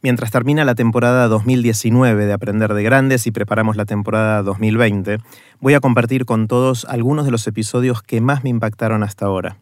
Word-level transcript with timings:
Mientras 0.00 0.30
termina 0.30 0.64
la 0.64 0.76
temporada 0.76 1.26
2019 1.26 2.26
de 2.26 2.32
Aprender 2.32 2.72
de 2.72 2.84
Grandes 2.84 3.26
y 3.26 3.32
preparamos 3.32 3.74
la 3.74 3.84
temporada 3.84 4.44
2020, 4.44 5.18
voy 5.58 5.74
a 5.74 5.80
compartir 5.80 6.24
con 6.24 6.46
todos 6.46 6.84
algunos 6.84 7.24
de 7.24 7.32
los 7.32 7.44
episodios 7.48 8.00
que 8.02 8.20
más 8.20 8.44
me 8.44 8.50
impactaron 8.50 9.02
hasta 9.02 9.26
ahora. 9.26 9.58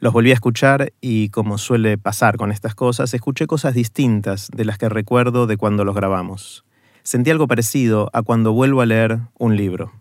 Los 0.00 0.14
volví 0.14 0.30
a 0.30 0.34
escuchar 0.34 0.94
y, 1.02 1.28
como 1.28 1.58
suele 1.58 1.98
pasar 1.98 2.38
con 2.38 2.50
estas 2.50 2.74
cosas, 2.74 3.12
escuché 3.12 3.46
cosas 3.46 3.74
distintas 3.74 4.48
de 4.54 4.64
las 4.64 4.78
que 4.78 4.88
recuerdo 4.88 5.46
de 5.46 5.58
cuando 5.58 5.84
los 5.84 5.94
grabamos. 5.94 6.64
Sentí 7.02 7.30
algo 7.30 7.46
parecido 7.46 8.08
a 8.14 8.22
cuando 8.22 8.54
vuelvo 8.54 8.80
a 8.80 8.86
leer 8.86 9.18
un 9.38 9.54
libro. 9.54 9.92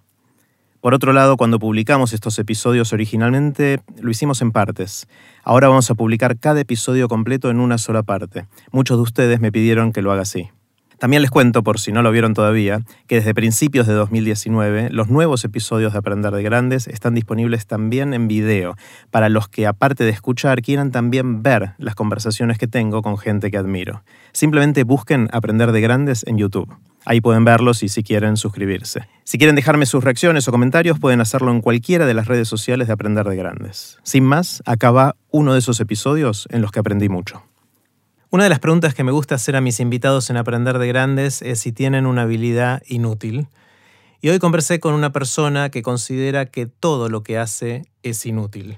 Por 0.82 0.94
otro 0.94 1.12
lado, 1.12 1.38
cuando 1.38 1.60
publicamos 1.60 2.14
estos 2.14 2.38
episodios 2.40 2.94
originalmente, 2.94 3.80
lo 4.00 4.12
hicimos 4.12 4.42
en 4.42 4.52
partes. 4.52 5.08
Ahora 5.44 5.70
vamos 5.70 5.90
a 5.90 5.96
publicar 5.96 6.38
cada 6.38 6.62
episodio 6.62 7.08
completo 7.08 7.50
en 7.50 7.60
una 7.60 7.78
sola 7.78 8.04
parte. 8.04 8.46
Muchos 8.72 8.98
de 8.98 9.04
ustedes 9.04 9.40
me 9.40 9.52
pidieron 9.52 9.92
que 9.92 10.02
lo 10.02 10.12
haga 10.12 10.22
así. 10.22 10.50
También 11.00 11.22
les 11.22 11.30
cuento, 11.30 11.64
por 11.64 11.80
si 11.80 11.92
no 11.92 12.02
lo 12.02 12.12
vieron 12.12 12.34
todavía, 12.34 12.82
que 13.08 13.16
desde 13.16 13.36
principios 13.36 13.86
de 13.86 13.94
2019 13.94 14.90
los 14.90 15.10
nuevos 15.10 15.46
episodios 15.46 15.94
de 15.94 16.00
Aprender 16.00 16.34
de 16.34 16.44
Grandes 16.44 16.88
están 16.88 17.14
disponibles 17.14 17.68
también 17.68 18.14
en 18.14 18.28
video, 18.28 18.76
para 19.12 19.30
los 19.30 19.48
que 19.48 19.68
aparte 19.68 20.04
de 20.04 20.10
escuchar 20.10 20.62
quieran 20.62 20.92
también 20.92 21.44
ver 21.44 21.74
las 21.78 21.96
conversaciones 21.96 22.58
que 22.58 22.68
tengo 22.68 23.02
con 23.02 23.18
gente 23.18 23.52
que 23.52 23.58
admiro. 23.58 24.04
Simplemente 24.32 24.84
busquen 24.84 25.30
Aprender 25.32 25.72
de 25.72 25.82
Grandes 25.82 26.26
en 26.28 26.38
YouTube. 26.38 26.74
Ahí 27.06 27.22
pueden 27.22 27.46
verlos 27.46 27.84
y 27.84 27.90
si 27.90 28.04
quieren 28.04 28.36
suscribirse. 28.36 29.08
Si 29.24 29.38
quieren 29.38 29.56
dejarme 29.56 29.86
sus 29.86 30.04
reacciones 30.04 30.48
o 30.48 30.52
comentarios 30.52 31.00
pueden 31.00 31.22
hacerlo 31.22 31.52
en 31.52 31.62
cualquiera 31.62 32.06
de 32.06 32.14
las 32.14 32.28
redes 32.28 32.50
sociales 32.50 32.88
de 32.88 32.94
Aprender 32.94 33.26
de 33.26 33.36
Grandes. 33.36 33.98
Sin 34.04 34.26
más, 34.26 34.62
acá 34.66 34.92
va 34.92 35.16
uno 35.32 35.54
de 35.54 35.60
esos 35.60 35.80
episodios 35.80 36.48
en 36.52 36.62
los 36.62 36.72
que 36.72 36.80
aprendí 36.80 37.08
mucho. 37.08 37.44
Una 38.38 38.44
de 38.44 38.52
las 38.52 38.60
preguntas 38.60 38.94
que 38.94 39.04
me 39.04 39.12
gusta 39.12 39.34
hacer 39.34 39.56
a 39.56 39.62
mis 39.62 39.80
invitados 39.80 40.30
en 40.30 40.38
Aprender 40.38 40.78
de 40.78 40.88
Grandes 40.88 41.42
es 41.42 41.60
si 41.60 41.72
tienen 41.72 42.06
una 42.06 42.22
habilidad 42.22 42.84
inútil. 42.86 43.48
Y 44.22 44.30
hoy 44.30 44.38
conversé 44.38 44.80
con 44.80 44.94
una 44.94 45.12
persona 45.12 45.72
que 45.72 45.82
considera 45.82 46.46
que 46.46 46.68
todo 46.68 47.10
lo 47.10 47.24
que 47.24 47.40
hace 47.40 47.88
es 48.04 48.24
inútil. 48.28 48.78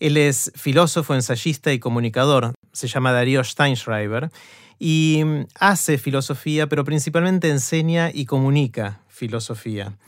Él 0.00 0.16
es 0.16 0.52
filósofo, 0.54 1.14
ensayista 1.14 1.70
y 1.74 1.80
comunicador. 1.80 2.54
Se 2.72 2.88
llama 2.88 3.12
Darío 3.12 3.44
Steinschreiber 3.44 4.30
y 4.78 5.22
hace 5.60 5.98
filosofía, 5.98 6.66
pero 6.66 6.82
principalmente 6.82 7.50
enseña 7.50 8.10
y 8.10 8.24
comunica 8.24 9.02
filosofía. 9.06 9.98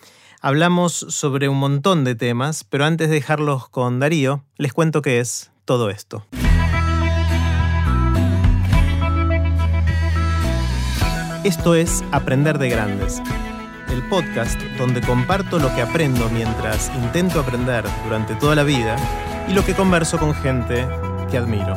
Hablamos 0.40 0.94
sobre 0.94 1.50
un 1.50 1.58
montón 1.58 2.02
de 2.04 2.14
temas, 2.14 2.64
pero 2.64 2.86
antes 2.86 3.10
de 3.10 3.16
dejarlos 3.16 3.68
con 3.68 4.00
Darío, 4.00 4.42
les 4.56 4.72
cuento 4.72 5.02
qué 5.02 5.20
es 5.20 5.50
todo 5.66 5.90
esto. 5.90 6.24
Esto 11.44 11.74
es 11.74 12.02
Aprender 12.10 12.56
de 12.56 12.70
Grandes, 12.70 13.20
el 13.90 14.02
podcast 14.08 14.58
donde 14.78 15.02
comparto 15.02 15.58
lo 15.58 15.68
que 15.74 15.82
aprendo 15.82 16.30
mientras 16.30 16.90
intento 16.96 17.38
aprender 17.38 17.84
durante 18.04 18.34
toda 18.34 18.54
la 18.54 18.62
vida 18.62 18.96
y 19.46 19.52
lo 19.52 19.62
que 19.62 19.74
converso 19.74 20.18
con 20.18 20.34
gente 20.34 20.88
que 21.30 21.36
admiro. 21.36 21.76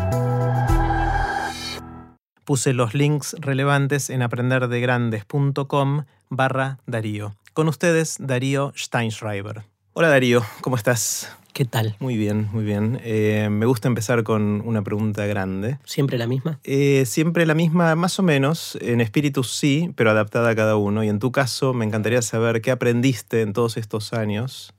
Puse 2.45 2.71
los 2.71 2.93
links 2.93 3.35
relevantes 3.41 4.09
en 4.09 4.21
aprenderdegrandes.com 4.21 6.05
barra 6.29 6.77
Darío. 6.85 7.35
Con 7.51 7.67
ustedes, 7.67 8.15
Darío 8.21 8.71
Steinschreiber. 8.73 9.65
Hola 9.91 10.07
Darío, 10.07 10.45
¿cómo 10.61 10.77
estás? 10.77 11.36
¿Qué 11.57 11.65
tal? 11.65 11.95
Muy 11.97 12.17
bien, 12.17 12.49
muy 12.53 12.63
bien. 12.63 13.01
Eh, 13.03 13.47
me 13.49 13.65
gusta 13.65 13.87
empezar 13.87 14.21
con 14.21 14.61
una 14.63 14.83
pregunta 14.83 15.25
grande. 15.25 15.79
¿Siempre 15.85 16.19
la 16.19 16.27
misma? 16.27 16.59
Eh, 16.63 17.05
siempre 17.07 17.47
la 17.47 17.55
misma, 17.55 17.95
más 17.95 18.19
o 18.19 18.21
menos. 18.21 18.77
En 18.79 19.01
espíritu 19.01 19.43
sí, 19.43 19.91
pero 19.95 20.11
adaptada 20.11 20.51
a 20.51 20.55
cada 20.55 20.75
uno. 20.75 21.03
Y 21.03 21.09
en 21.09 21.17
tu 21.17 21.31
caso, 21.31 21.73
me 21.73 21.83
encantaría 21.83 22.21
saber 22.21 22.61
qué 22.61 22.69
aprendiste 22.69 23.41
en 23.41 23.53
todos 23.53 23.77
estos 23.77 24.13
años 24.13 24.75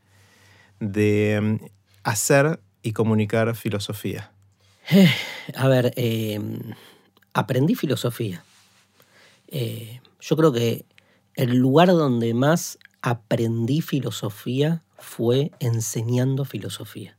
de 0.78 1.58
mm, 1.61 1.64
hacer 2.05 2.61
y 2.84 2.92
comunicar 2.92 3.56
filosofía. 3.56 4.30
a 5.56 5.67
ver, 5.67 5.92
eh, 5.96 6.38
aprendí 7.34 7.74
filosofía. 7.74 8.44
yo 9.50 10.36
creo 10.36 10.52
que 10.52 10.84
el 11.34 11.56
lugar 11.56 11.88
donde 11.88 12.34
más 12.34 12.78
aprendí 13.02 13.80
filosofía 13.80 14.84
fue 14.98 15.53
enseñando 15.61 16.45
filosofía. 16.45 17.17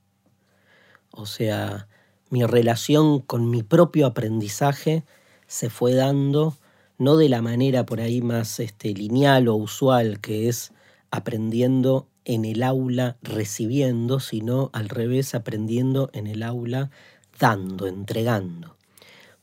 O 1.11 1.25
sea, 1.25 1.87
mi 2.29 2.43
relación 2.43 3.19
con 3.19 3.49
mi 3.49 3.63
propio 3.63 4.05
aprendizaje 4.05 5.03
se 5.47 5.69
fue 5.69 5.93
dando 5.93 6.55
no 6.99 7.15
de 7.17 7.29
la 7.29 7.41
manera 7.41 7.85
por 7.85 8.01
ahí 8.01 8.21
más 8.21 8.59
este, 8.59 8.93
lineal 8.93 9.47
o 9.47 9.55
usual, 9.55 10.19
que 10.19 10.49
es 10.49 10.73
aprendiendo 11.11 12.07
en 12.25 12.45
el 12.45 12.61
aula 12.61 13.17
recibiendo, 13.23 14.19
sino 14.19 14.69
al 14.73 14.89
revés, 14.89 15.33
aprendiendo 15.33 16.11
en 16.13 16.27
el 16.27 16.43
aula 16.43 16.91
dando, 17.39 17.87
entregando. 17.87 18.75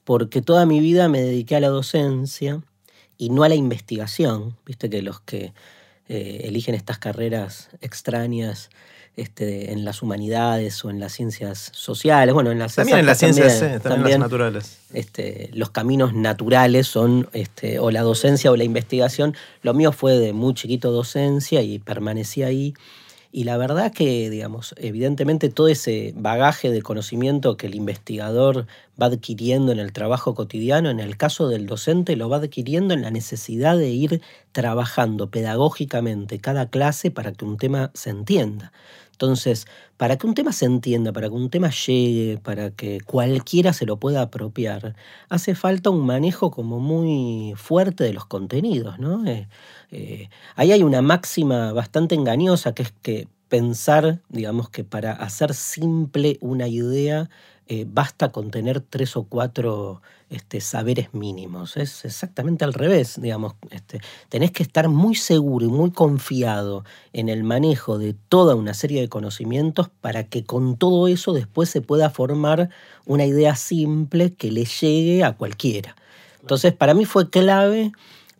Porque 0.04 0.42
toda 0.42 0.66
mi 0.66 0.78
vida 0.80 1.08
me 1.08 1.20
dediqué 1.20 1.56
a 1.56 1.60
la 1.60 1.68
docencia 1.68 2.62
y 3.18 3.30
no 3.30 3.42
a 3.42 3.48
la 3.48 3.56
investigación. 3.56 4.56
Viste 4.64 4.88
que 4.88 5.02
los 5.02 5.20
que 5.20 5.52
eh, 6.08 6.42
eligen 6.44 6.74
estas 6.74 6.98
carreras 6.98 7.68
extrañas 7.80 8.70
este, 9.16 9.72
en 9.72 9.84
las 9.84 10.02
humanidades 10.02 10.84
o 10.84 10.90
en 10.90 11.00
las 11.00 11.12
ciencias 11.12 11.70
sociales, 11.74 12.34
bueno, 12.34 12.52
en 12.52 12.58
las 12.58 12.74
también 12.74 12.98
en 12.98 13.06
las 13.06 13.18
ciencias, 13.18 13.58
también, 13.82 14.06
en 14.06 14.10
las 14.10 14.18
naturales. 14.18 14.78
Este, 14.92 15.48
los 15.54 15.70
caminos 15.70 16.12
naturales 16.12 16.86
son 16.86 17.28
este, 17.32 17.78
o 17.78 17.90
la 17.90 18.02
docencia 18.02 18.50
o 18.50 18.56
la 18.56 18.64
investigación. 18.64 19.34
Lo 19.62 19.72
mío 19.72 19.90
fue 19.92 20.18
de 20.18 20.32
muy 20.34 20.52
chiquito 20.52 20.90
docencia 20.90 21.62
y 21.62 21.78
permanecí 21.78 22.42
ahí. 22.42 22.74
Y 23.36 23.44
la 23.44 23.58
verdad 23.58 23.92
que, 23.92 24.30
digamos, 24.30 24.74
evidentemente 24.78 25.50
todo 25.50 25.68
ese 25.68 26.14
bagaje 26.16 26.70
de 26.70 26.80
conocimiento 26.80 27.58
que 27.58 27.66
el 27.66 27.74
investigador 27.74 28.66
va 29.00 29.06
adquiriendo 29.08 29.72
en 29.72 29.78
el 29.78 29.92
trabajo 29.92 30.34
cotidiano, 30.34 30.88
en 30.88 31.00
el 31.00 31.18
caso 31.18 31.46
del 31.46 31.66
docente 31.66 32.16
lo 32.16 32.30
va 32.30 32.38
adquiriendo 32.38 32.94
en 32.94 33.02
la 33.02 33.10
necesidad 33.10 33.76
de 33.76 33.90
ir 33.90 34.22
trabajando 34.52 35.30
pedagógicamente 35.30 36.38
cada 36.38 36.70
clase 36.70 37.10
para 37.10 37.32
que 37.32 37.44
un 37.44 37.58
tema 37.58 37.90
se 37.92 38.08
entienda. 38.08 38.72
Entonces, 39.16 39.66
para 39.96 40.18
que 40.18 40.26
un 40.26 40.34
tema 40.34 40.52
se 40.52 40.66
entienda, 40.66 41.10
para 41.10 41.28
que 41.28 41.34
un 41.34 41.48
tema 41.48 41.70
llegue, 41.70 42.38
para 42.38 42.70
que 42.70 43.00
cualquiera 43.00 43.72
se 43.72 43.86
lo 43.86 43.96
pueda 43.98 44.20
apropiar, 44.20 44.94
hace 45.30 45.54
falta 45.54 45.88
un 45.88 46.04
manejo 46.04 46.50
como 46.50 46.80
muy 46.80 47.54
fuerte 47.56 48.04
de 48.04 48.12
los 48.12 48.26
contenidos, 48.26 48.98
¿no? 48.98 49.24
Eh, 49.26 49.48
eh, 49.90 50.28
ahí 50.54 50.72
hay 50.72 50.82
una 50.82 51.00
máxima 51.00 51.72
bastante 51.72 52.14
engañosa 52.14 52.74
que 52.74 52.82
es 52.82 52.92
que 53.02 53.28
pensar, 53.48 54.20
digamos 54.28 54.68
que 54.68 54.84
para 54.84 55.12
hacer 55.12 55.54
simple 55.54 56.36
una 56.42 56.68
idea 56.68 57.30
eh, 57.68 57.84
basta 57.88 58.30
con 58.30 58.52
tener 58.52 58.80
tres 58.80 59.16
o 59.16 59.24
cuatro 59.24 60.00
este, 60.30 60.60
saberes 60.60 61.14
mínimos. 61.14 61.76
Es 61.76 62.04
exactamente 62.04 62.64
al 62.64 62.72
revés, 62.72 63.20
digamos. 63.20 63.54
Este, 63.70 64.00
tenés 64.28 64.52
que 64.52 64.62
estar 64.62 64.88
muy 64.88 65.16
seguro 65.16 65.66
y 65.66 65.68
muy 65.68 65.90
confiado 65.90 66.84
en 67.12 67.28
el 67.28 67.42
manejo 67.42 67.98
de 67.98 68.14
toda 68.28 68.54
una 68.54 68.72
serie 68.72 69.00
de 69.00 69.08
conocimientos 69.08 69.90
para 70.00 70.28
que 70.28 70.44
con 70.44 70.76
todo 70.76 71.08
eso 71.08 71.32
después 71.32 71.68
se 71.68 71.80
pueda 71.80 72.08
formar 72.08 72.70
una 73.04 73.24
idea 73.24 73.56
simple 73.56 74.34
que 74.34 74.52
le 74.52 74.64
llegue 74.64 75.24
a 75.24 75.32
cualquiera. 75.36 75.96
Entonces, 76.40 76.72
para 76.72 76.94
mí 76.94 77.04
fue 77.04 77.30
clave 77.30 77.90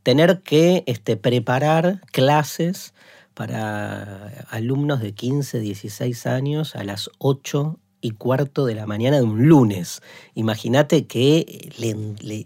tener 0.05 0.43
que 0.43 0.85
este, 0.87 1.17
preparar 1.17 2.01
clases 2.13 2.95
para 3.35 4.47
alumnos 4.51 5.01
de 5.01 5.15
15, 5.15 5.59
16 5.59 6.27
años 6.27 6.77
a 6.77 6.85
las 6.85 7.11
8 7.19 7.77
y 8.07 8.13
cuarto 8.13 8.65
de 8.67 8.75
la 8.75 8.87
mañana 8.87 9.17
de 9.17 9.25
un 9.25 9.49
lunes. 9.49 10.01
Imagínate 10.35 11.07
que 11.07 11.71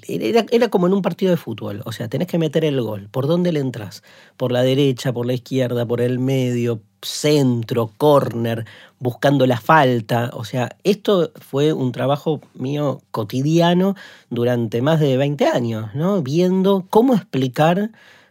era, 0.09 0.47
era, 0.50 0.69
como 0.69 0.87
en 0.87 0.94
un 0.94 1.03
partido 1.03 1.31
de 1.31 1.37
fútbol. 1.37 1.82
O 1.84 1.93
sea, 1.93 2.08
tenés 2.08 2.29
que 2.29 2.38
meter 2.38 2.64
el 2.64 2.81
gol. 2.81 3.08
¿Por 3.11 3.26
dónde 3.26 3.52
le 3.52 3.61
entras? 3.61 4.02
Por 4.37 4.52
la 4.52 4.62
derecha, 4.62 5.12
por 5.12 5.26
la 5.26 5.34
izquierda, 5.34 5.87
por 5.87 6.00
el 6.00 6.19
medio, 6.19 6.81
centro, 7.02 7.90
corner, 7.96 8.64
buscando 8.99 9.46
la 9.46 9.61
falta. 9.61 10.31
O 10.32 10.44
sea, 10.44 10.76
esto 10.84 11.31
fue 11.37 11.73
un 11.73 11.93
trabajo 11.93 12.40
mío 12.55 13.02
cotidiano 13.11 13.96
durante 14.31 14.82
más 14.82 15.00
de 15.00 15.17
20 15.17 15.46
años, 15.46 15.94
¿no? 15.94 16.23
Viendo 16.23 16.87
cómo 16.88 17.14
explicar 17.14 17.90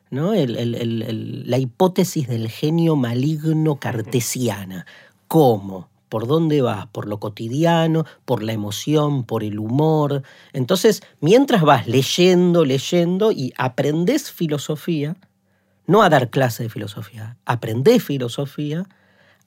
¿no? 0.10 0.34
la 0.34 1.58
hipótesis 1.58 2.28
del 2.28 2.50
genio 2.50 2.96
maligno 2.96 3.76
cartesiana. 3.76 4.86
¿Cómo? 5.28 5.90
¿Por 6.10 6.28
dónde 6.28 6.62
vas? 6.62 6.88
¿Por 6.88 7.08
lo 7.08 7.20
cotidiano? 7.20 8.06
¿Por 8.26 8.44
la 8.44 8.52
emoción? 8.52 9.24
¿Por 9.24 9.44
el 9.44 9.60
humor? 9.60 10.24
Entonces, 10.54 11.02
mientras 11.22 11.62
vas 11.62 11.88
leyendo, 11.88 12.66
leyendo 12.66 13.32
y 13.32 13.54
aprendes 13.58 14.32
filosofía, 14.32 15.16
no 15.86 16.02
a 16.02 16.10
dar 16.10 16.30
clase 16.30 16.64
de 16.64 16.70
filosofía, 16.70 17.38
aprendés 17.46 18.04
filosofía 18.04 18.88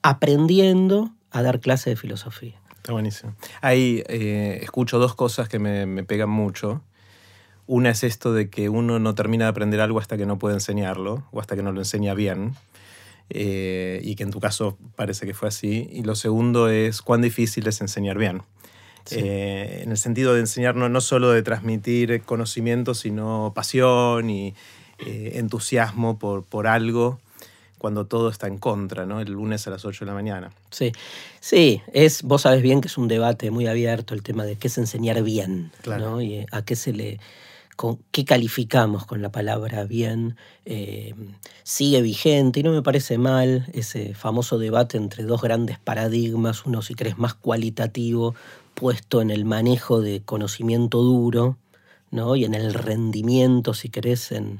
aprendiendo 0.01 1.11
a 1.31 1.41
dar 1.41 1.59
clase 1.59 1.91
de 1.91 1.95
filosofía. 1.95 2.61
Está 2.75 2.91
buenísimo. 2.91 3.33
Ahí 3.61 4.03
eh, 4.07 4.59
escucho 4.61 4.99
dos 4.99 5.15
cosas 5.15 5.47
que 5.47 5.59
me, 5.59 5.85
me 5.85 6.03
pegan 6.03 6.29
mucho. 6.29 6.81
Una 7.65 7.89
es 7.91 8.03
esto 8.03 8.33
de 8.33 8.49
que 8.49 8.67
uno 8.67 8.99
no 8.99 9.15
termina 9.15 9.45
de 9.45 9.51
aprender 9.51 9.79
algo 9.79 9.99
hasta 9.99 10.17
que 10.17 10.25
no 10.25 10.37
puede 10.37 10.55
enseñarlo 10.55 11.23
o 11.31 11.39
hasta 11.39 11.55
que 11.55 11.63
no 11.63 11.71
lo 11.71 11.79
enseña 11.79 12.13
bien. 12.13 12.55
Eh, 13.29 14.01
y 14.03 14.15
que 14.15 14.23
en 14.23 14.31
tu 14.31 14.39
caso 14.39 14.77
parece 14.95 15.25
que 15.25 15.33
fue 15.33 15.47
así. 15.47 15.89
Y 15.91 16.03
lo 16.03 16.15
segundo 16.15 16.69
es 16.69 17.01
cuán 17.01 17.21
difícil 17.21 17.67
es 17.67 17.81
enseñar 17.81 18.17
bien. 18.17 18.43
Eh, 19.11 19.81
en 19.83 19.91
el 19.91 19.97
sentido 19.97 20.33
de 20.33 20.39
enseñar 20.39 20.75
no, 20.75 21.01
solo 21.01 21.31
de 21.31 21.43
transmitir 21.43 22.21
conocimiento, 22.23 22.93
sino 22.93 23.51
pasión 23.53 24.29
y 24.29 24.55
eh, 24.99 25.33
entusiasmo 25.35 26.17
por, 26.17 26.43
por 26.43 26.67
algo 26.67 27.19
cuando 27.83 28.05
todo 28.05 28.29
está 28.29 28.47
en 28.47 28.59
contra, 28.59 29.05
¿no? 29.05 29.19
El 29.19 29.33
lunes 29.33 29.67
a 29.67 29.69
las 29.69 29.83
8 29.83 30.05
de 30.05 30.11
la 30.11 30.13
mañana. 30.13 30.53
Sí, 30.71 30.93
sí, 31.41 31.81
es, 31.91 32.23
vos 32.23 32.43
sabes 32.43 32.61
bien 32.61 32.79
que 32.79 32.87
es 32.87 32.97
un 32.97 33.09
debate 33.09 33.51
muy 33.51 33.67
abierto 33.67 34.13
el 34.13 34.23
tema 34.23 34.45
de 34.45 34.55
qué 34.55 34.69
es 34.69 34.77
enseñar 34.77 35.21
bien, 35.21 35.69
¿no? 35.85 36.21
Y 36.21 36.45
a 36.51 36.63
qué 36.63 36.77
se 36.77 36.93
le 36.93 37.19
con, 37.75 37.99
qué 38.11 38.25
calificamos 38.25 39.05
con 39.05 39.21
la 39.21 39.31
palabra 39.31 39.83
bien, 39.85 40.35
eh, 40.65 41.13
sigue 41.63 42.01
vigente 42.01 42.59
y 42.59 42.63
no 42.63 42.71
me 42.71 42.81
parece 42.81 43.17
mal 43.17 43.67
ese 43.73 44.13
famoso 44.13 44.57
debate 44.57 44.97
entre 44.97 45.23
dos 45.23 45.41
grandes 45.41 45.79
paradigmas, 45.79 46.65
uno 46.65 46.81
si 46.81 46.95
crees 46.95 47.17
más 47.17 47.33
cualitativo, 47.33 48.35
puesto 48.73 49.21
en 49.21 49.29
el 49.29 49.45
manejo 49.45 50.01
de 50.01 50.21
conocimiento 50.23 51.01
duro, 51.01 51.57
¿no? 52.11 52.35
y 52.35 52.45
en 52.45 52.53
el 52.53 52.73
rendimiento, 52.73 53.73
si 53.73 53.89
querés, 53.89 54.31
en, 54.31 54.59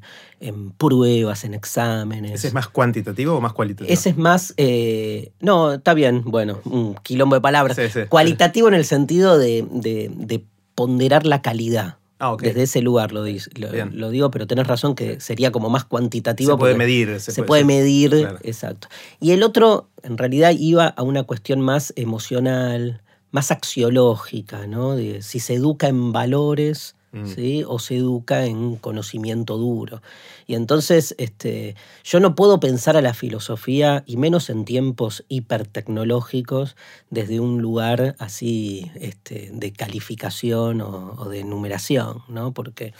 pruebas, 0.77 1.44
en 1.44 1.54
exámenes. 1.54 2.33
¿Ese 2.33 2.48
es 2.48 2.54
más 2.54 2.68
cuantitativo 2.68 3.36
o 3.36 3.42
más 3.42 3.54
cualitativo? 3.54 3.94
Ese 3.94 4.09
es 4.09 4.18
más, 4.18 4.54
eh, 4.57 5.31
no, 5.39 5.74
está 5.74 5.94
bien, 5.94 6.24
bueno, 6.25 6.59
un 6.66 6.95
quilombo 6.95 7.36
de 7.36 7.42
palabras. 7.42 7.77
Cualitativo 8.09 8.68
en 8.68 8.74
el 8.74 8.86
sentido 8.86 9.38
de 9.38 10.45
ponderar 10.75 11.25
la 11.25 11.42
calidad. 11.42 11.98
Ah, 12.23 12.37
Desde 12.39 12.63
ese 12.63 12.81
lugar 12.81 13.11
lo, 13.11 13.25
lo, 13.25 14.09
digo, 14.09 14.31
pero 14.31 14.47
tenés 14.47 14.65
razón 14.65 14.95
que 14.95 15.19
sería 15.19 15.51
como 15.51 15.69
más 15.69 15.83
cuantitativo. 15.83 16.53
Se 16.53 16.57
puede 16.57 16.75
medir. 16.75 17.19
Se, 17.19 17.43
puede, 17.43 17.65
medir, 17.65 18.13
exacto. 18.43 18.87
Y 19.19 19.31
el 19.31 19.43
otro, 19.43 19.89
en 20.03 20.17
realidad, 20.17 20.53
iba 20.57 20.87
a 20.87 21.03
una 21.03 21.23
cuestión 21.23 21.59
más 21.59 21.91
emocional, 21.97 23.01
más 23.31 23.51
axiológica, 23.51 24.67
¿no? 24.67 24.95
De 24.95 25.21
si 25.21 25.41
se 25.41 25.55
educa 25.55 25.89
en 25.89 26.13
valores 26.13 26.95
Mm. 27.13 27.65
o 27.68 27.77
se 27.77 27.98
educa 27.98 28.44
en 28.45 28.75
conocimiento 28.75 29.56
duro. 29.60 30.01
Y 30.48 30.56
entonces 30.56 31.13
este, 31.19 31.75
yo 32.04 32.19
no 32.19 32.33
puedo 32.33 32.60
pensar 32.60 32.98
a 32.98 33.04
la 33.04 33.13
filosofía, 33.13 34.04
y 34.07 34.18
menos 34.18 34.50
en 34.50 34.65
tiempos 34.65 35.24
hipertecnológicos, 35.27 36.75
desde 37.12 37.39
un 37.39 37.62
lugar 37.62 38.15
así 38.18 38.92
este, 38.95 39.51
de 39.54 39.71
calificación 39.71 40.81
o, 40.81 41.30
de 41.30 41.44
numeración, 41.44 42.24
¿no? 42.30 42.51
porque, 42.51 42.95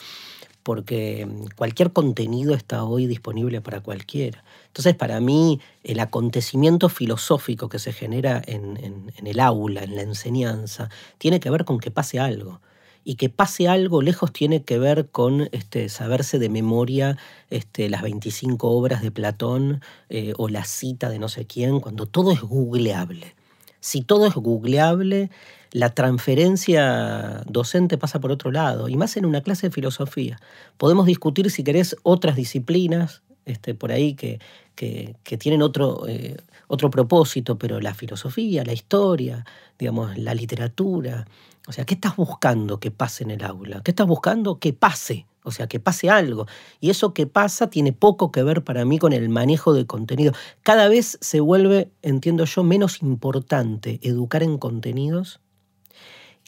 porque 0.62 1.28
cualquier 1.56 1.92
contenido 1.92 2.54
está 2.54 2.84
hoy 2.84 3.08
disponible 3.08 3.62
para 3.62 3.82
cualquiera. 3.82 4.44
Entonces, 4.68 4.94
para 4.96 5.20
mí, 5.22 5.60
el 5.84 6.00
acontecimiento 6.00 6.88
filosófico 6.88 7.68
que 7.68 7.80
se 7.80 7.94
genera 7.94 8.44
en 8.46 9.12
el 9.26 9.40
aula, 9.40 9.84
en 9.84 9.96
la 9.96 10.04
enseñanza, 10.04 10.92
tiene 11.18 11.40
que 11.40 11.50
ver 11.50 11.66
con 11.66 11.80
que 11.80 11.90
pase 11.90 12.20
algo 12.20 12.62
y 13.04 13.16
que 13.16 13.30
pase 13.30 13.68
algo 13.68 14.02
lejos 14.02 14.32
tiene 14.32 14.64
que 14.64 14.80
ver 14.80 15.10
con 15.10 15.50
este, 15.52 15.90
saberse 15.90 16.40
de 16.40 16.50
memoria 16.50 17.18
este, 17.50 17.90
las 17.90 18.02
25 18.02 18.70
obras 18.70 19.02
de 19.02 19.12
Platón 19.12 19.82
eh, 20.10 20.34
o 20.38 20.50
la 20.50 20.66
cita 20.66 21.10
de 21.10 21.20
no 21.20 21.30
sé 21.30 21.46
quién, 21.46 21.80
cuando 21.80 22.06
todo 22.06 22.32
es 22.32 22.42
googleable. 22.42 23.36
Si 23.80 24.02
todo 24.02 24.28
es 24.28 24.34
googleable, 24.34 25.30
la 25.72 25.90
transferencia 25.90 27.44
docente 27.48 27.98
pasa 27.98 28.22
por 28.22 28.32
otro 28.32 28.52
lado, 28.52 28.88
y 28.88 28.96
más 28.96 29.18
en 29.18 29.26
una 29.26 29.42
clase 29.42 29.68
de 29.68 29.74
filosofía. 29.74 30.40
Podemos 30.78 31.06
discutir, 31.06 31.50
si 31.52 31.64
querés, 31.64 31.98
otras 32.04 32.36
disciplinas 32.36 33.24
este, 33.46 33.76
por 33.76 33.92
ahí 33.92 34.14
que, 34.14 34.40
que, 34.76 35.38
tienen 35.38 35.62
otro, 35.62 36.08
eh, 36.08 36.38
otro 36.74 36.90
propósito, 36.90 37.58
pero 37.58 37.80
la 37.80 37.94
filosofía, 37.94 38.64
la 38.66 38.74
historia, 38.74 39.46
digamos, 39.78 40.18
la 40.18 40.34
literatura, 40.34 41.26
o 41.68 41.72
sea, 41.72 41.86
¿qué 41.86 41.94
estás 41.94 42.16
buscando 42.16 42.80
que 42.80 42.90
pase 42.90 43.24
en 43.24 43.32
el 43.32 43.44
aula? 43.44 43.82
¿Qué 43.84 43.92
estás 43.92 44.08
buscando 44.08 44.60
que 44.60 44.74
pase? 44.74 45.28
O 45.44 45.52
sea, 45.52 45.68
que 45.68 45.80
pase 45.80 46.10
algo. 46.10 46.48
Y 46.80 46.90
eso 46.90 47.14
que 47.14 47.28
pasa 47.28 47.70
tiene 47.70 47.94
poco 47.94 48.32
que 48.32 48.44
ver 48.44 48.64
para 48.64 48.86
mí 48.86 48.98
con 48.98 49.14
el 49.14 49.30
manejo 49.30 49.74
de 49.74 49.86
contenido. 49.86 50.34
Cada 50.64 50.88
vez 50.88 51.18
se 51.22 51.42
vuelve, 51.42 51.92
entiendo 52.02 52.46
yo, 52.46 52.64
menos 52.64 53.02
importante 53.02 54.00
educar 54.02 54.42
en 54.42 54.58
contenidos 54.58 55.42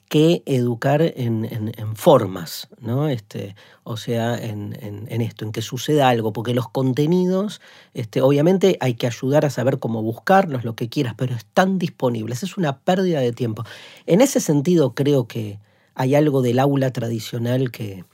que 0.10 0.44
educar 0.46 1.02
en, 1.02 1.96
formas, 1.96 2.68
¿no? 2.80 3.10
Este, 3.10 3.56
o 3.84 3.98
sea, 3.98 4.38
en, 4.38 4.74
esto, 5.22 5.46
en 5.46 5.52
que 5.52 5.62
suceda 5.62 6.10
algo, 6.10 6.32
porque 6.32 6.54
los 6.54 6.70
contenidos, 6.70 7.62
este, 7.94 8.22
obviamente 8.22 8.78
hay 8.82 8.94
que 8.94 9.08
ayudar 9.08 9.46
a 9.46 9.50
saber 9.50 9.80
cómo 9.80 10.04
buscarlos, 10.04 10.64
lo 10.64 10.76
que 10.76 10.90
quieras, 10.90 11.16
pero 11.18 11.36
están 11.36 11.80
disponibles, 11.80 12.44
es 12.44 12.58
una 12.58 12.80
pérdida 12.80 13.20
de 13.20 13.32
tiempo. 13.32 13.64
En 14.06 14.22
ese 14.22 14.40
sentido 14.40 14.94
creo 14.94 15.28
que 15.28 15.60
hay 15.96 16.16
algo 16.16 16.42
del 16.42 16.60
aula 16.60 16.92
tradicional 16.92 17.72
que, 17.72 18.06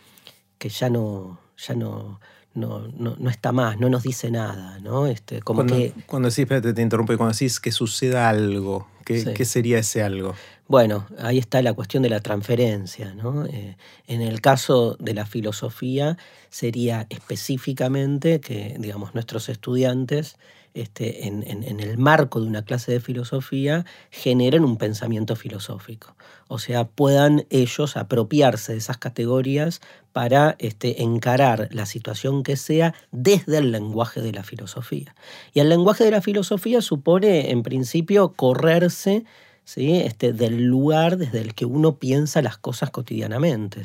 que 0.57 0.69
ya 0.69 0.89
no, 0.89 1.39
ya 1.57 1.75
no, 1.75 2.19
no, 2.53 2.87
no, 2.97 3.29
está 3.29 3.51
más, 3.51 3.79
no 3.79 3.89
nos 3.89 4.03
dice 4.03 4.29
nada, 4.29 4.79
¿no? 4.79 5.07
Este, 5.07 5.41
como 5.41 5.59
cuando, 5.59 5.75
que, 5.75 5.93
cuando 6.05 6.29
decís, 6.29 6.39
espérate, 6.39 6.73
te 6.73 6.81
interrumpo, 6.81 7.15
cuando 7.17 7.33
decís 7.33 7.59
que 7.59 7.71
suceda 7.71 8.29
algo, 8.29 8.87
¿qué, 9.05 9.33
¿qué 9.33 9.45
sería 9.45 9.79
ese 9.79 10.03
algo? 10.03 10.35
Bueno, 10.71 11.05
ahí 11.19 11.37
está 11.37 11.61
la 11.61 11.73
cuestión 11.73 12.01
de 12.01 12.09
la 12.09 12.21
transferencia. 12.21 13.13
¿no? 13.13 13.45
Eh, 13.45 13.75
en 14.07 14.21
el 14.21 14.39
caso 14.39 14.95
de 15.01 15.13
la 15.13 15.25
filosofía 15.25 16.17
sería 16.49 17.07
específicamente 17.09 18.39
que 18.39 18.77
digamos, 18.79 19.13
nuestros 19.13 19.49
estudiantes 19.49 20.37
este, 20.73 21.27
en, 21.27 21.43
el 21.81 21.97
marco 21.97 22.39
de 22.39 22.47
una 22.47 22.63
clase 22.63 22.93
de 22.93 23.01
filosofía 23.01 23.85
generen 24.11 24.63
un 24.63 24.77
pensamiento 24.77 25.35
filosófico. 25.35 26.15
O 26.51 26.59
sea, 26.59 26.83
puedan 26.83 27.45
ellos 27.49 27.95
apropiarse 27.95 28.73
de 28.73 28.79
esas 28.79 28.97
categorías 28.97 29.79
para 30.11 30.57
este, 30.59 31.01
encarar 31.01 31.69
la 31.71 31.85
situación 31.85 32.43
que 32.43 32.57
sea 32.57 32.93
desde 33.13 33.59
el 33.59 33.71
lenguaje 33.71 34.19
de 34.19 34.33
la 34.33 34.43
filosofía. 34.43 35.15
Y 35.53 35.61
el 35.61 35.69
lenguaje 35.69 36.03
de 36.03 36.11
la 36.11 36.21
filosofía 36.21 36.81
supone, 36.81 37.51
en 37.51 37.63
principio, 37.63 38.33
correrse 38.33 39.23
¿sí? 39.63 39.93
este, 39.99 40.33
del 40.33 40.65
lugar 40.65 41.17
desde 41.17 41.39
el 41.39 41.55
que 41.55 41.63
uno 41.63 41.95
piensa 41.99 42.41
las 42.41 42.57
cosas 42.57 42.89
cotidianamente. 42.89 43.83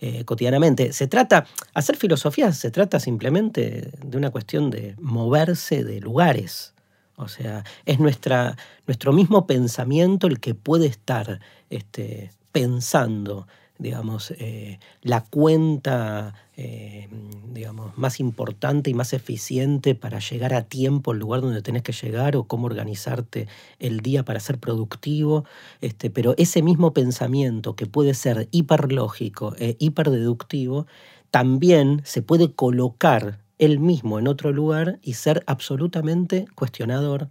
Eh, 0.00 0.24
cotidianamente. 0.24 0.92
Se 0.92 1.06
trata, 1.06 1.46
hacer 1.72 1.94
filosofía 1.94 2.52
se 2.52 2.72
trata 2.72 2.98
simplemente 2.98 3.92
de 4.04 4.16
una 4.16 4.30
cuestión 4.30 4.70
de 4.70 4.96
moverse 4.98 5.84
de 5.84 6.00
lugares. 6.00 6.74
O 7.18 7.28
sea, 7.28 7.64
es 7.84 8.00
nuestra, 8.00 8.56
nuestro 8.86 9.12
mismo 9.12 9.46
pensamiento 9.46 10.26
el 10.26 10.40
que 10.40 10.54
puede 10.54 10.86
estar 10.86 11.40
este, 11.68 12.30
pensando 12.52 13.46
digamos, 13.78 14.32
eh, 14.38 14.80
la 15.02 15.22
cuenta 15.22 16.34
eh, 16.56 17.08
digamos, 17.52 17.96
más 17.96 18.18
importante 18.18 18.90
y 18.90 18.94
más 18.94 19.12
eficiente 19.12 19.94
para 19.94 20.18
llegar 20.18 20.52
a 20.52 20.62
tiempo 20.62 21.12
al 21.12 21.20
lugar 21.20 21.40
donde 21.40 21.62
tenés 21.62 21.84
que 21.84 21.92
llegar 21.92 22.34
o 22.34 22.44
cómo 22.44 22.66
organizarte 22.66 23.46
el 23.78 24.00
día 24.00 24.24
para 24.24 24.40
ser 24.40 24.58
productivo. 24.58 25.44
Este, 25.80 26.10
pero 26.10 26.34
ese 26.36 26.62
mismo 26.62 26.92
pensamiento 26.92 27.76
que 27.76 27.86
puede 27.86 28.14
ser 28.14 28.48
hiperlógico 28.50 29.54
e 29.58 29.76
hiperdeductivo, 29.78 30.86
también 31.30 32.02
se 32.04 32.22
puede 32.22 32.52
colocar 32.52 33.38
él 33.58 33.80
mismo 33.80 34.18
en 34.18 34.28
otro 34.28 34.52
lugar 34.52 34.98
y 35.02 35.14
ser 35.14 35.42
absolutamente 35.46 36.46
cuestionador, 36.54 37.28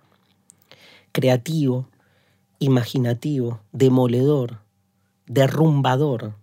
creativo, 1.11 1.89
imaginativo, 2.59 3.61
demoledor, 3.71 4.59
derrumbador. 5.25 6.33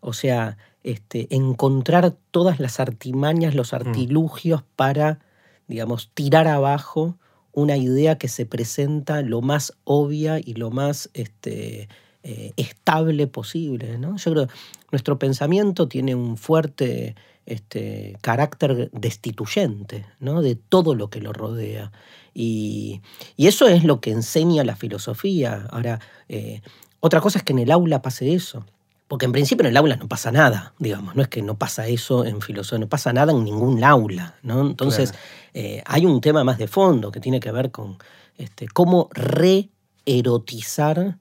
O 0.00 0.12
sea, 0.12 0.56
este, 0.82 1.34
encontrar 1.34 2.16
todas 2.30 2.58
las 2.58 2.80
artimañas, 2.80 3.54
los 3.54 3.72
mm. 3.72 3.76
artilugios 3.76 4.64
para, 4.76 5.20
digamos, 5.68 6.10
tirar 6.14 6.48
abajo 6.48 7.16
una 7.52 7.76
idea 7.76 8.16
que 8.16 8.28
se 8.28 8.46
presenta 8.46 9.22
lo 9.22 9.42
más 9.42 9.74
obvia 9.84 10.40
y 10.42 10.54
lo 10.54 10.70
más 10.70 11.10
este, 11.12 11.88
eh, 12.22 12.52
estable 12.56 13.26
posible. 13.26 13.98
¿no? 13.98 14.16
Yo 14.16 14.32
creo 14.32 14.46
que 14.46 14.54
nuestro 14.90 15.18
pensamiento 15.18 15.86
tiene 15.86 16.14
un 16.14 16.36
fuerte 16.36 17.14
este, 17.46 18.16
carácter 18.20 18.90
destituyente 18.92 20.06
¿no? 20.20 20.42
de 20.42 20.56
todo 20.56 20.94
lo 20.94 21.10
que 21.10 21.20
lo 21.20 21.32
rodea. 21.32 21.92
Y, 22.34 23.00
eso 23.36 23.68
es 23.68 23.84
lo 23.84 24.00
que 24.00 24.10
enseña 24.10 24.64
la 24.64 24.76
filosofía. 24.76 25.66
Ahora, 25.70 26.00
eh, 26.28 26.62
otra 27.00 27.20
cosa 27.20 27.38
es 27.38 27.44
que 27.44 27.52
en 27.52 27.58
el 27.58 27.70
aula 27.70 28.02
pase 28.02 28.34
eso. 28.34 28.64
Porque 29.08 29.26
en 29.26 29.32
principio 29.32 29.64
en 29.64 29.72
el 29.72 29.76
aula 29.76 29.96
no 29.96 30.08
pasa 30.08 30.32
nada, 30.32 30.72
digamos, 30.78 31.14
no 31.14 31.20
es 31.20 31.28
que 31.28 31.42
no 31.42 31.58
pasa 31.58 31.86
eso 31.86 32.24
en 32.24 32.40
filosofía, 32.40 32.78
no 32.78 32.88
pasa 32.88 33.12
nada 33.12 33.32
en 33.32 33.44
ningún 33.44 33.84
aula, 33.84 34.36
¿no? 34.42 34.66
Entonces 34.66 35.12
eh, 35.52 35.82
hay 35.84 36.06
un 36.06 36.22
tema 36.22 36.44
más 36.44 36.56
de 36.56 36.66
fondo 36.66 37.12
que 37.12 37.20
tiene 37.20 37.38
que 37.38 37.52
ver 37.52 37.70
con 37.70 37.98
este, 38.38 38.68
cómo 38.68 39.10
reerotizar 39.12 41.18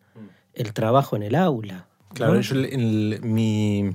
el 0.54 0.74
trabajo 0.74 1.18
en 1.18 1.24
el 1.24 1.36
aula. 1.36 1.88
Claro, 2.14 2.40
yo, 2.40 2.56
mi, 2.56 3.90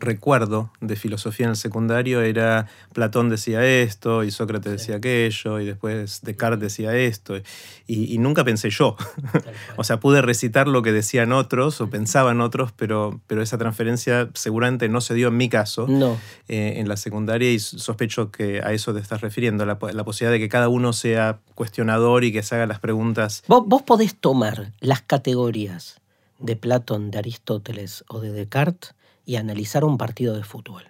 recuerdo 0.00 0.72
de 0.80 0.96
filosofía 0.96 1.44
en 1.44 1.50
el 1.50 1.56
secundario 1.56 2.22
era 2.22 2.66
Platón 2.92 3.28
decía 3.28 3.64
esto 3.64 4.24
y 4.24 4.30
Sócrates 4.30 4.72
decía 4.72 4.96
aquello 4.96 5.60
y 5.60 5.66
después 5.66 6.22
Descartes 6.22 6.60
decía 6.60 6.96
esto 6.96 7.34
y, 7.86 8.18
nunca 8.18 8.44
pensé 8.44 8.70
yo. 8.70 8.96
o 9.76 9.84
sea, 9.84 10.00
pude 10.00 10.22
recitar 10.22 10.68
lo 10.68 10.82
que 10.82 10.92
decían 10.92 11.32
otros 11.32 11.80
o 11.80 11.90
pensaban 11.90 12.40
otros, 12.40 12.72
pero, 12.72 13.20
pero 13.26 13.42
esa 13.42 13.58
transferencia 13.58 14.30
seguramente 14.34 14.88
no 14.88 15.00
se 15.00 15.14
dio 15.14 15.28
en 15.28 15.36
mi 15.36 15.48
caso 15.48 15.86
eh, 16.48 16.74
en 16.76 16.88
la 16.88 16.96
secundaria 16.96 17.50
y 17.50 17.58
sospecho 17.58 18.30
que 18.30 18.60
a 18.62 18.72
eso 18.72 18.94
te 18.94 19.00
estás 19.00 19.20
refiriendo, 19.20 19.66
la, 19.66 19.78
la, 19.92 20.04
posibilidad 20.04 20.32
de 20.32 20.38
que 20.38 20.48
cada 20.48 20.68
uno 20.68 20.92
sea 20.92 21.40
cuestionador 21.54 22.24
y 22.24 22.32
que 22.32 22.42
se 22.42 22.54
haga 22.54 22.66
las 22.66 22.80
preguntas. 22.80 23.42
Vos, 23.48 23.64
vos 23.66 23.82
podés 23.82 24.14
tomar 24.14 24.72
las 24.80 25.02
categorías 25.02 26.00
de 26.38 26.56
Platón, 26.56 27.10
de 27.10 27.18
Aristóteles 27.18 28.04
o 28.08 28.20
de 28.20 28.32
Descartes 28.32 28.94
y 29.30 29.36
analizar 29.36 29.84
un 29.84 29.96
partido 29.96 30.34
de 30.34 30.42
fútbol. 30.42 30.82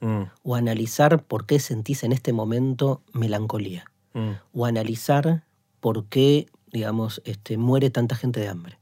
Mm. 0.00 0.22
O 0.42 0.54
analizar 0.54 1.22
por 1.22 1.44
qué 1.44 1.60
sentís 1.60 2.02
en 2.02 2.12
este 2.12 2.32
momento 2.32 3.02
melancolía. 3.12 3.84
Mm. 4.14 4.30
O 4.54 4.64
analizar 4.64 5.44
por 5.80 6.06
qué, 6.06 6.46
digamos, 6.72 7.20
este, 7.26 7.58
muere 7.58 7.90
tanta 7.90 8.16
gente 8.16 8.40
de 8.40 8.48
hambre. 8.48 8.78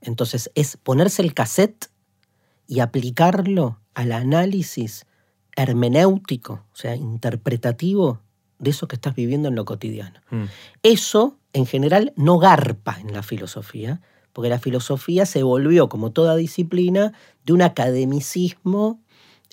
Entonces 0.00 0.48
es 0.54 0.76
ponerse 0.76 1.22
el 1.22 1.34
cassette 1.34 1.90
y 2.68 2.78
aplicarlo 2.78 3.80
al 3.94 4.12
análisis 4.12 5.06
hermenéutico, 5.56 6.64
o 6.72 6.76
sea, 6.76 6.94
interpretativo 6.94 8.20
de 8.60 8.70
eso 8.70 8.86
que 8.86 8.94
estás 8.94 9.16
viviendo 9.16 9.48
en 9.48 9.56
lo 9.56 9.64
cotidiano. 9.64 10.20
Mm. 10.30 10.44
Eso, 10.84 11.36
en 11.52 11.66
general, 11.66 12.12
no 12.14 12.38
garpa 12.38 12.96
en 13.00 13.12
la 13.12 13.24
filosofía, 13.24 14.00
porque 14.32 14.48
la 14.48 14.58
filosofía 14.58 15.26
se 15.26 15.42
volvió, 15.42 15.88
como 15.88 16.12
toda 16.12 16.36
disciplina, 16.36 17.12
de 17.44 17.52
un 17.52 17.62
academicismo 17.62 19.00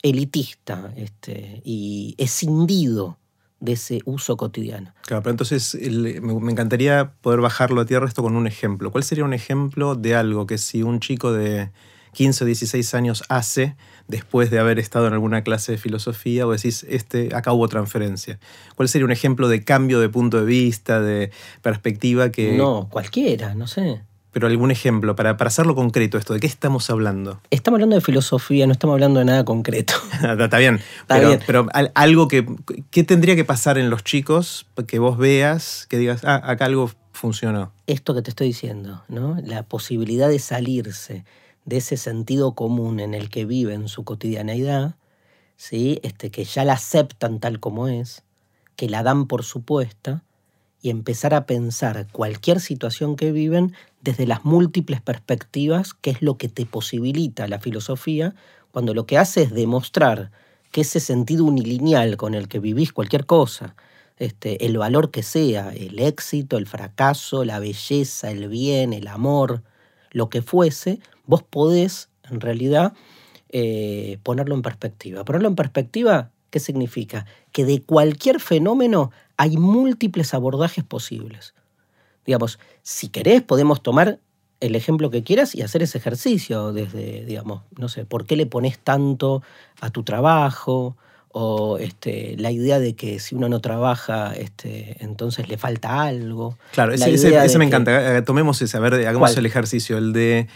elitista 0.03 0.91
este, 0.95 1.61
y 1.63 2.15
escindido 2.17 3.17
de 3.59 3.73
ese 3.73 4.01
uso 4.05 4.37
cotidiano. 4.37 4.93
Claro, 5.01 5.23
pero 5.23 5.31
entonces 5.31 5.75
me 6.21 6.51
encantaría 6.51 7.13
poder 7.21 7.41
bajarlo 7.41 7.81
a 7.81 7.85
tierra 7.85 8.07
esto 8.07 8.21
con 8.21 8.35
un 8.35 8.45
ejemplo. 8.45 8.91
¿Cuál 8.91 9.03
sería 9.03 9.23
un 9.23 9.33
ejemplo 9.33 9.95
de 9.95 10.15
algo 10.15 10.45
que 10.45 10.59
si 10.59 10.83
un 10.83 10.99
chico 10.99 11.33
de 11.33 11.71
15 12.13 12.43
o 12.43 12.47
16 12.47 12.93
años 12.93 13.23
hace 13.29 13.75
después 14.07 14.51
de 14.51 14.59
haber 14.59 14.79
estado 14.79 15.07
en 15.07 15.13
alguna 15.13 15.43
clase 15.43 15.73
de 15.73 15.77
filosofía 15.79 16.45
o 16.45 16.51
decís, 16.51 16.85
este, 16.87 17.35
acá 17.35 17.51
hubo 17.51 17.67
transferencia? 17.67 18.39
¿Cuál 18.75 18.89
sería 18.89 19.05
un 19.05 19.11
ejemplo 19.11 19.47
de 19.49 19.63
cambio 19.63 19.99
de 19.99 20.09
punto 20.09 20.39
de 20.39 20.45
vista, 20.45 21.01
de 21.01 21.31
perspectiva 21.63 22.29
que... 22.31 22.55
No, 22.55 22.89
cualquiera, 22.89 23.55
no 23.55 23.65
sé 23.65 24.01
pero 24.31 24.47
algún 24.47 24.71
ejemplo 24.71 25.15
para, 25.15 25.37
para 25.37 25.47
hacerlo 25.47 25.75
concreto 25.75 26.17
esto, 26.17 26.33
¿de 26.33 26.39
qué 26.39 26.47
estamos 26.47 26.89
hablando? 26.89 27.41
Estamos 27.49 27.77
hablando 27.77 27.95
de 27.95 28.01
filosofía, 28.01 28.65
no 28.67 28.73
estamos 28.73 28.93
hablando 28.93 29.19
de 29.19 29.25
nada 29.25 29.45
concreto. 29.45 29.93
Está 30.39 30.57
bien, 30.57 30.79
pero, 31.07 31.39
pero, 31.45 31.67
algo 31.95 32.27
que, 32.27 32.45
¿qué 32.91 33.03
tendría 33.03 33.35
que 33.35 33.45
pasar 33.45 33.77
en 33.77 33.89
los 33.89 34.03
chicos 34.03 34.67
que 34.87 34.99
vos 34.99 35.17
veas, 35.17 35.87
que 35.89 35.97
digas, 35.97 36.23
ah, 36.23 36.41
acá 36.43 36.65
algo 36.65 36.91
funcionó? 37.11 37.71
Esto 37.87 38.13
que 38.13 38.21
te 38.21 38.29
estoy 38.29 38.47
diciendo, 38.47 39.03
¿no? 39.07 39.37
La 39.43 39.63
posibilidad 39.63 40.29
de 40.29 40.39
salirse 40.39 41.25
de 41.67 41.77
ese 41.77 41.97
sentido 41.97 42.55
común 42.55 43.01
en 43.01 43.13
el 43.13 43.29
que 43.29 43.43
viven 43.45 43.89
su 43.89 44.05
cotidianeidad, 44.05 44.95
¿sí? 45.57 45.99
este, 46.01 46.31
que 46.31 46.45
ya 46.45 46.63
la 46.63 46.73
aceptan 46.73 47.39
tal 47.41 47.59
como 47.59 47.89
es, 47.89 48.23
que 48.77 48.89
la 48.89 49.03
dan 49.03 49.27
por 49.27 49.43
supuesta, 49.43 50.23
y 50.81 50.89
empezar 50.89 51.33
a 51.33 51.45
pensar 51.45 52.07
cualquier 52.11 52.59
situación 52.59 53.15
que 53.15 53.31
viven 53.31 53.73
desde 54.01 54.27
las 54.27 54.45
múltiples 54.45 55.01
perspectivas, 55.01 55.93
que 55.93 56.11
es 56.11 56.21
lo 56.21 56.37
que 56.37 56.49
te 56.49 56.65
posibilita 56.65 57.47
la 57.47 57.59
filosofía, 57.59 58.35
cuando 58.71 58.93
lo 58.93 59.05
que 59.05 59.17
hace 59.17 59.43
es 59.43 59.51
demostrar 59.51 60.31
que 60.71 60.81
ese 60.81 60.99
sentido 60.99 61.45
unilineal 61.45 62.17
con 62.17 62.33
el 62.33 62.47
que 62.47 62.59
vivís 62.59 62.93
cualquier 62.93 63.25
cosa, 63.25 63.75
este, 64.17 64.65
el 64.65 64.77
valor 64.77 65.11
que 65.11 65.23
sea, 65.23 65.73
el 65.73 65.99
éxito, 65.99 66.57
el 66.57 66.67
fracaso, 66.67 67.43
la 67.45 67.59
belleza, 67.59 68.31
el 68.31 68.47
bien, 68.47 68.93
el 68.93 69.07
amor, 69.07 69.63
lo 70.11 70.29
que 70.29 70.41
fuese, 70.41 70.99
vos 71.25 71.43
podés 71.43 72.09
en 72.29 72.41
realidad 72.41 72.93
eh, 73.49 74.19
ponerlo 74.23 74.55
en 74.55 74.61
perspectiva. 74.61 75.23
Ponerlo 75.23 75.47
en 75.47 75.55
perspectiva, 75.55 76.31
¿qué 76.49 76.59
significa? 76.59 77.25
Que 77.51 77.65
de 77.65 77.81
cualquier 77.81 78.39
fenómeno 78.39 79.11
hay 79.37 79.57
múltiples 79.57 80.33
abordajes 80.33 80.83
posibles. 80.83 81.53
Digamos, 82.25 82.59
si 82.81 83.09
querés, 83.09 83.41
podemos 83.41 83.81
tomar 83.81 84.19
el 84.59 84.75
ejemplo 84.75 85.09
que 85.11 85.23
quieras 85.23 85.55
y 85.55 85.61
hacer 85.61 85.83
ese 85.83 85.97
ejercicio 85.97 86.73
desde, 86.73 87.23
digamos, 87.25 87.61
no 87.77 87.89
sé, 87.89 88.05
¿por 88.05 88.25
qué 88.25 88.35
le 88.35 88.45
pones 88.45 88.79
tanto 88.79 89.43
a 89.79 89.89
tu 89.91 90.03
trabajo? 90.03 90.97
O 91.29 91.77
este, 91.77 92.35
la 92.37 92.51
idea 92.51 92.79
de 92.79 92.95
que 92.95 93.19
si 93.19 93.35
uno 93.35 93.47
no 93.47 93.61
trabaja, 93.61 94.33
este, 94.35 94.97
entonces 95.01 95.47
le 95.47 95.57
falta 95.57 96.01
algo. 96.01 96.57
Claro, 96.71 96.93
ese, 96.93 97.59
me 97.59 97.65
encanta. 97.65 98.17
Eh, 98.17 98.21
tomemos 98.23 98.61
ese, 98.61 98.75
a 98.75 98.79
ver, 98.79 98.95
hagamos 99.07 99.37
el 99.37 99.45
ejercicio, 99.45 99.99
el 99.99 100.13
de 100.13 100.47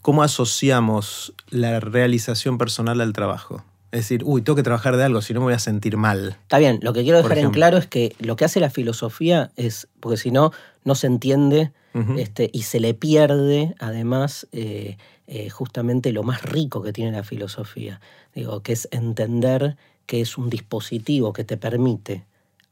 cómo 0.00 0.22
asociamos 0.22 1.34
la 1.50 1.80
realización 1.80 2.56
personal 2.56 3.02
al 3.02 3.12
trabajo. 3.12 3.62
Es 3.94 4.00
decir, 4.00 4.22
uy, 4.24 4.42
tengo 4.42 4.56
que 4.56 4.64
trabajar 4.64 4.96
de 4.96 5.04
algo, 5.04 5.22
si 5.22 5.34
no 5.34 5.38
me 5.38 5.44
voy 5.44 5.54
a 5.54 5.60
sentir 5.60 5.96
mal. 5.96 6.36
Está 6.42 6.58
bien, 6.58 6.80
lo 6.82 6.92
que 6.92 7.04
quiero 7.04 7.22
dejar 7.22 7.38
en 7.38 7.52
claro 7.52 7.76
es 7.76 7.86
que 7.86 8.16
lo 8.18 8.34
que 8.34 8.44
hace 8.44 8.58
la 8.58 8.68
filosofía 8.68 9.52
es, 9.54 9.86
porque 10.00 10.16
si 10.16 10.32
no, 10.32 10.50
no 10.82 10.96
se 10.96 11.06
entiende 11.06 11.70
este, 12.16 12.50
y 12.52 12.62
se 12.62 12.80
le 12.80 12.94
pierde, 12.94 13.76
además, 13.78 14.48
eh, 14.50 14.96
eh, 15.28 15.48
justamente 15.48 16.10
lo 16.10 16.24
más 16.24 16.42
rico 16.42 16.82
que 16.82 16.92
tiene 16.92 17.12
la 17.12 17.22
filosofía. 17.22 18.00
Digo, 18.34 18.64
que 18.64 18.72
es 18.72 18.88
entender 18.90 19.76
que 20.06 20.20
es 20.20 20.36
un 20.38 20.50
dispositivo 20.50 21.32
que 21.32 21.44
te 21.44 21.56
permite 21.56 22.24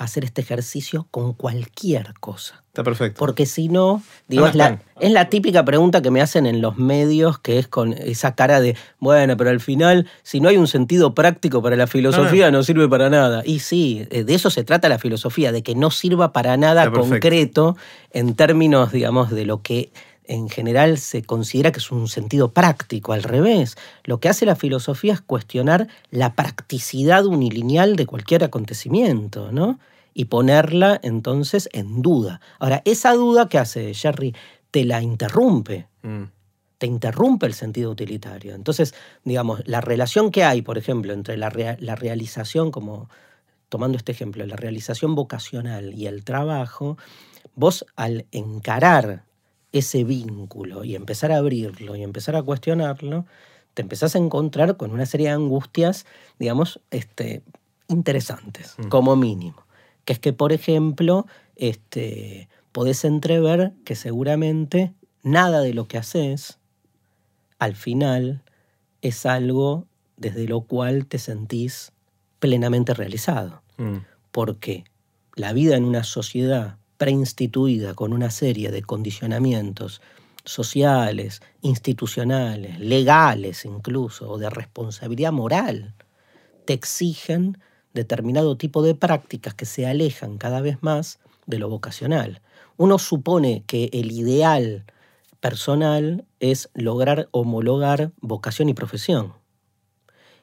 hacer 0.04 0.24
este 0.24 0.40
ejercicio 0.40 1.06
con 1.10 1.32
cualquier 1.32 2.14
cosa. 2.20 2.62
Está 2.68 2.84
perfecto. 2.84 3.18
Porque 3.18 3.44
si 3.44 3.68
no, 3.68 4.02
digo, 4.28 4.46
es, 4.46 4.54
la, 4.54 4.80
es, 4.98 5.12
la, 5.12 5.28
típica 5.28 5.62
pregunta 5.64 6.00
que 6.00 6.10
me 6.10 6.22
hacen 6.22 6.46
en 6.46 6.62
los 6.62 6.78
medios, 6.78 7.38
que 7.38 7.58
es 7.58 7.68
con 7.68 7.92
esa 7.92 8.34
cara 8.34 8.60
de, 8.60 8.76
bueno, 8.98 9.36
pero 9.36 9.50
al 9.50 9.60
final, 9.60 10.08
si 10.22 10.40
no 10.40 10.48
hay 10.48 10.56
un 10.56 10.66
sentido 10.66 11.14
práctico 11.14 11.62
para 11.62 11.76
la 11.76 11.86
filosofía, 11.86 12.50
no, 12.50 12.62
sirve 12.62 12.88
para 12.88 13.10
nada. 13.10 13.42
Y 13.44 13.58
sí, 13.58 14.06
eh, 14.10 14.24
de 14.24 14.34
eso 14.34 14.48
se 14.48 14.64
trata 14.64 14.88
la 14.88 14.98
filosofía, 14.98 15.52
de 15.52 15.62
que 15.62 15.74
no 15.74 15.90
sirva 15.90 16.32
para 16.32 16.56
nada 16.56 16.90
concreto 16.90 17.76
en 18.10 18.34
términos, 18.36 18.90
digamos, 18.90 19.30
de 19.30 19.44
lo 19.44 19.60
que 19.60 19.92
en 20.24 20.48
general 20.48 20.98
se 20.98 21.22
considera 21.22 21.72
que 21.72 21.78
es 21.78 21.90
un 21.90 22.08
sentido 22.08 22.52
práctico, 22.52 23.12
al 23.12 23.22
revés. 23.22 23.76
Lo 24.04 24.18
que 24.18 24.28
hace 24.28 24.46
la 24.46 24.56
filosofía 24.56 25.14
es 25.14 25.20
cuestionar 25.20 25.88
la 26.10 26.34
practicidad 26.34 27.26
unilineal 27.26 27.96
de 27.96 28.06
cualquier 28.06 28.44
acontecimiento, 28.44 29.52
¿no? 29.52 29.78
Y 30.14 30.26
ponerla 30.26 31.00
entonces 31.02 31.68
en 31.72 32.02
duda. 32.02 32.40
Ahora, 32.58 32.82
esa 32.84 33.14
duda 33.14 33.48
que 33.48 33.58
hace 33.58 33.94
Jerry 33.94 34.34
te 34.70 34.84
la 34.84 35.02
interrumpe. 35.02 35.88
Mm. 36.02 36.24
Te 36.78 36.86
interrumpe 36.86 37.46
el 37.46 37.54
sentido 37.54 37.90
utilitario. 37.90 38.54
Entonces, 38.54 38.94
digamos, 39.24 39.62
la 39.66 39.80
relación 39.80 40.30
que 40.30 40.44
hay, 40.44 40.62
por 40.62 40.78
ejemplo, 40.78 41.12
entre 41.12 41.36
la, 41.36 41.52
la 41.78 41.94
realización, 41.94 42.70
como 42.72 43.08
tomando 43.68 43.96
este 43.96 44.12
ejemplo, 44.12 44.44
la 44.44 44.56
realización 44.56 45.14
vocacional 45.14 45.94
y 45.94 46.06
el 46.06 46.24
trabajo, 46.24 46.98
vos 47.54 47.86
al 47.96 48.26
encarar 48.30 49.24
ese 49.72 50.04
vínculo 50.04 50.84
y 50.84 50.94
empezar 50.94 51.32
a 51.32 51.38
abrirlo 51.38 51.96
y 51.96 52.02
empezar 52.02 52.36
a 52.36 52.42
cuestionarlo, 52.42 53.24
te 53.74 53.82
empezás 53.82 54.14
a 54.14 54.18
encontrar 54.18 54.76
con 54.76 54.90
una 54.90 55.06
serie 55.06 55.28
de 55.28 55.32
angustias, 55.32 56.04
digamos, 56.38 56.80
este, 56.90 57.42
interesantes, 57.88 58.74
mm. 58.78 58.88
como 58.88 59.16
mínimo. 59.16 59.61
Que 60.04 60.14
es 60.14 60.18
que, 60.18 60.32
por 60.32 60.52
ejemplo, 60.52 61.26
este, 61.56 62.48
podés 62.72 63.04
entrever 63.04 63.72
que 63.84 63.94
seguramente 63.94 64.94
nada 65.22 65.60
de 65.60 65.74
lo 65.74 65.86
que 65.86 65.98
haces, 65.98 66.58
al 67.58 67.76
final, 67.76 68.42
es 69.00 69.26
algo 69.26 69.86
desde 70.16 70.46
lo 70.46 70.62
cual 70.62 71.06
te 71.06 71.18
sentís 71.18 71.92
plenamente 72.38 72.94
realizado. 72.94 73.62
Mm. 73.76 73.98
Porque 74.30 74.84
la 75.34 75.52
vida 75.52 75.76
en 75.76 75.84
una 75.84 76.04
sociedad 76.04 76.78
preinstituida 76.96 77.94
con 77.94 78.12
una 78.12 78.30
serie 78.30 78.70
de 78.70 78.82
condicionamientos 78.82 80.00
sociales, 80.44 81.40
institucionales, 81.60 82.78
legales 82.80 83.64
incluso, 83.64 84.30
o 84.30 84.38
de 84.38 84.50
responsabilidad 84.50 85.32
moral, 85.32 85.94
te 86.64 86.72
exigen 86.72 87.58
determinado 87.94 88.56
tipo 88.56 88.82
de 88.82 88.94
prácticas 88.94 89.54
que 89.54 89.66
se 89.66 89.86
alejan 89.86 90.38
cada 90.38 90.60
vez 90.60 90.82
más 90.82 91.18
de 91.46 91.58
lo 91.58 91.68
vocacional. 91.68 92.40
Uno 92.76 92.98
supone 92.98 93.64
que 93.66 93.90
el 93.92 94.12
ideal 94.12 94.84
personal 95.40 96.24
es 96.40 96.70
lograr 96.74 97.28
homologar 97.32 98.12
vocación 98.20 98.68
y 98.68 98.74
profesión 98.74 99.34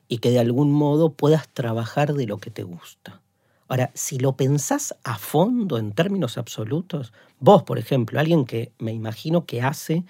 y 0.08 0.18
que 0.18 0.32
de 0.32 0.40
algún 0.40 0.72
modo 0.72 1.14
puedas 1.14 1.48
trabajar 1.50 2.14
de 2.14 2.26
lo 2.26 2.40
que 2.40 2.52
te 2.52 2.64
gusta. 2.64 3.22
Ahora, 3.68 3.92
si 3.94 4.18
lo 4.18 4.36
pensás 4.36 4.96
a 5.04 5.18
fondo 5.20 5.78
en 5.78 5.92
términos 5.92 6.38
absolutos, 6.40 7.14
vos, 7.40 7.64
por 7.64 7.78
ejemplo, 7.78 8.20
alguien 8.20 8.46
que 8.46 8.72
me 8.80 8.92
imagino 8.92 9.46
que 9.46 9.62
hace 9.62 10.04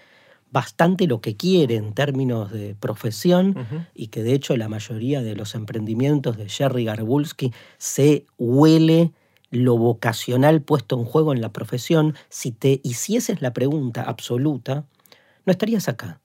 bastante 0.51 1.07
lo 1.07 1.21
que 1.21 1.35
quiere 1.35 1.75
en 1.75 1.93
términos 1.93 2.51
de 2.51 2.75
profesión 2.75 3.55
y 3.93 4.07
que 4.07 4.23
de 4.23 4.33
hecho 4.33 4.57
la 4.57 4.67
mayoría 4.67 5.21
de 5.21 5.35
los 5.35 5.55
emprendimientos 5.55 6.37
de 6.37 6.49
Jerry 6.49 6.85
Garbulski 6.85 7.53
se 7.77 8.25
huele 8.37 9.11
lo 9.51 9.77
vocacional 9.77 10.61
puesto 10.61 10.97
en 10.97 11.05
juego 11.05 11.33
en 11.33 11.41
la 11.41 11.51
profesión. 11.51 12.15
Si 12.29 12.51
te 12.51 12.81
hicieses 12.83 13.41
la 13.41 13.53
pregunta 13.53 14.03
absoluta, 14.03 14.85
no 15.45 15.51
estarías 15.51 15.87
acá 15.87 16.19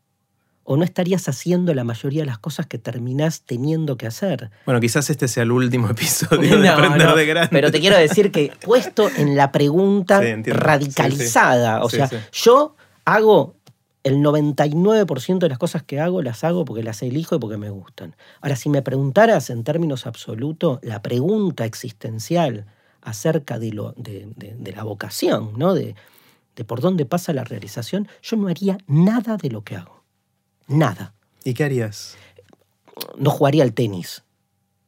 o 0.65 0.77
no 0.77 0.85
estarías 0.85 1.29
haciendo 1.29 1.75
la 1.75 1.85
mayoría 1.85 2.23
de 2.23 2.27
las 2.27 2.39
cosas 2.39 2.67
que 2.67 2.79
terminás 2.79 3.43
teniendo 3.43 3.97
que 3.97 4.07
hacer. 4.07 4.51
Bueno, 4.65 4.81
quizás 4.81 5.11
este 5.11 5.29
sea 5.29 5.43
el 5.43 5.53
último 5.53 5.89
episodio 5.91 6.59
de 6.59 6.69
Aprender 6.69 7.15
de 7.15 7.27
Grande. 7.27 7.49
Pero 7.53 7.71
te 7.71 7.81
quiero 7.81 7.99
decir 7.99 8.33
que 8.33 8.53
puesto 8.63 9.11
en 9.17 9.37
la 9.37 9.53
pregunta 9.53 10.23
radicalizada, 10.43 11.85
o 11.85 11.91
sea, 11.91 12.09
yo 12.33 12.77
hago 13.05 13.57
el 14.05 14.19
99% 14.19 15.39
de 15.39 15.49
las 15.49 15.59
cosas 15.59 15.83
que 15.83 15.99
hago 15.99 16.23
las 16.23 16.45
hago 16.45 16.65
porque 16.65 16.83
las 16.83 17.03
elijo 17.03 17.35
y 17.35 17.39
porque 17.39 17.57
me 17.57 17.71
gustan. 17.71 18.15
Ahora, 18.43 18.55
si 18.55 18.69
me 18.69 18.83
preguntaras 18.83 19.51
en 19.51 19.65
términos 19.65 20.07
absolutos 20.07 20.79
la 20.83 21.03
pregunta 21.03 21.65
existencial 21.65 22.67
acerca 23.01 23.59
de, 23.59 23.73
lo, 23.73 23.93
de, 23.97 24.73
la 24.77 24.85
vocación, 24.85 25.55
¿no? 25.57 25.75
De, 25.75 25.95
de 26.55 26.65
por 26.65 26.81
dónde 26.81 27.07
pasa 27.07 27.33
la 27.33 27.45
realización, 27.45 28.07
yo 28.23 28.37
no 28.37 28.49
haría 28.49 28.79
nada 28.87 29.39
de 29.39 29.51
lo 29.51 29.65
que 29.65 29.77
hago. 29.77 30.05
Nada. 30.69 31.15
¿Y 31.43 31.55
qué 31.55 31.65
harías? 31.65 32.17
No 33.17 33.31
jugaría 33.31 33.65
al 33.65 33.73
tenis, 33.73 34.23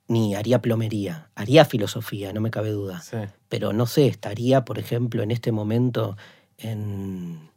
ni 0.09 0.35
haría 0.35 0.61
plomería. 0.61 1.31
Haría 1.35 1.65
filosofía, 1.65 2.35
no 2.35 2.41
me 2.43 2.51
cabe 2.51 2.71
duda. 2.71 3.03
Pero 3.49 3.73
no 3.73 3.87
sé, 3.87 4.09
estaría, 4.09 4.65
por 4.65 4.79
ejemplo, 4.79 5.23
en 5.23 5.31
este 5.31 5.53
momento 5.53 6.17
en 6.59 7.51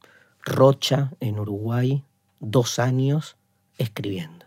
Rocha, 0.50 1.12
en 1.20 1.40
Uruguay, 1.40 2.04
dos 2.40 2.80
años 2.80 3.38
escribiendo. 3.78 4.46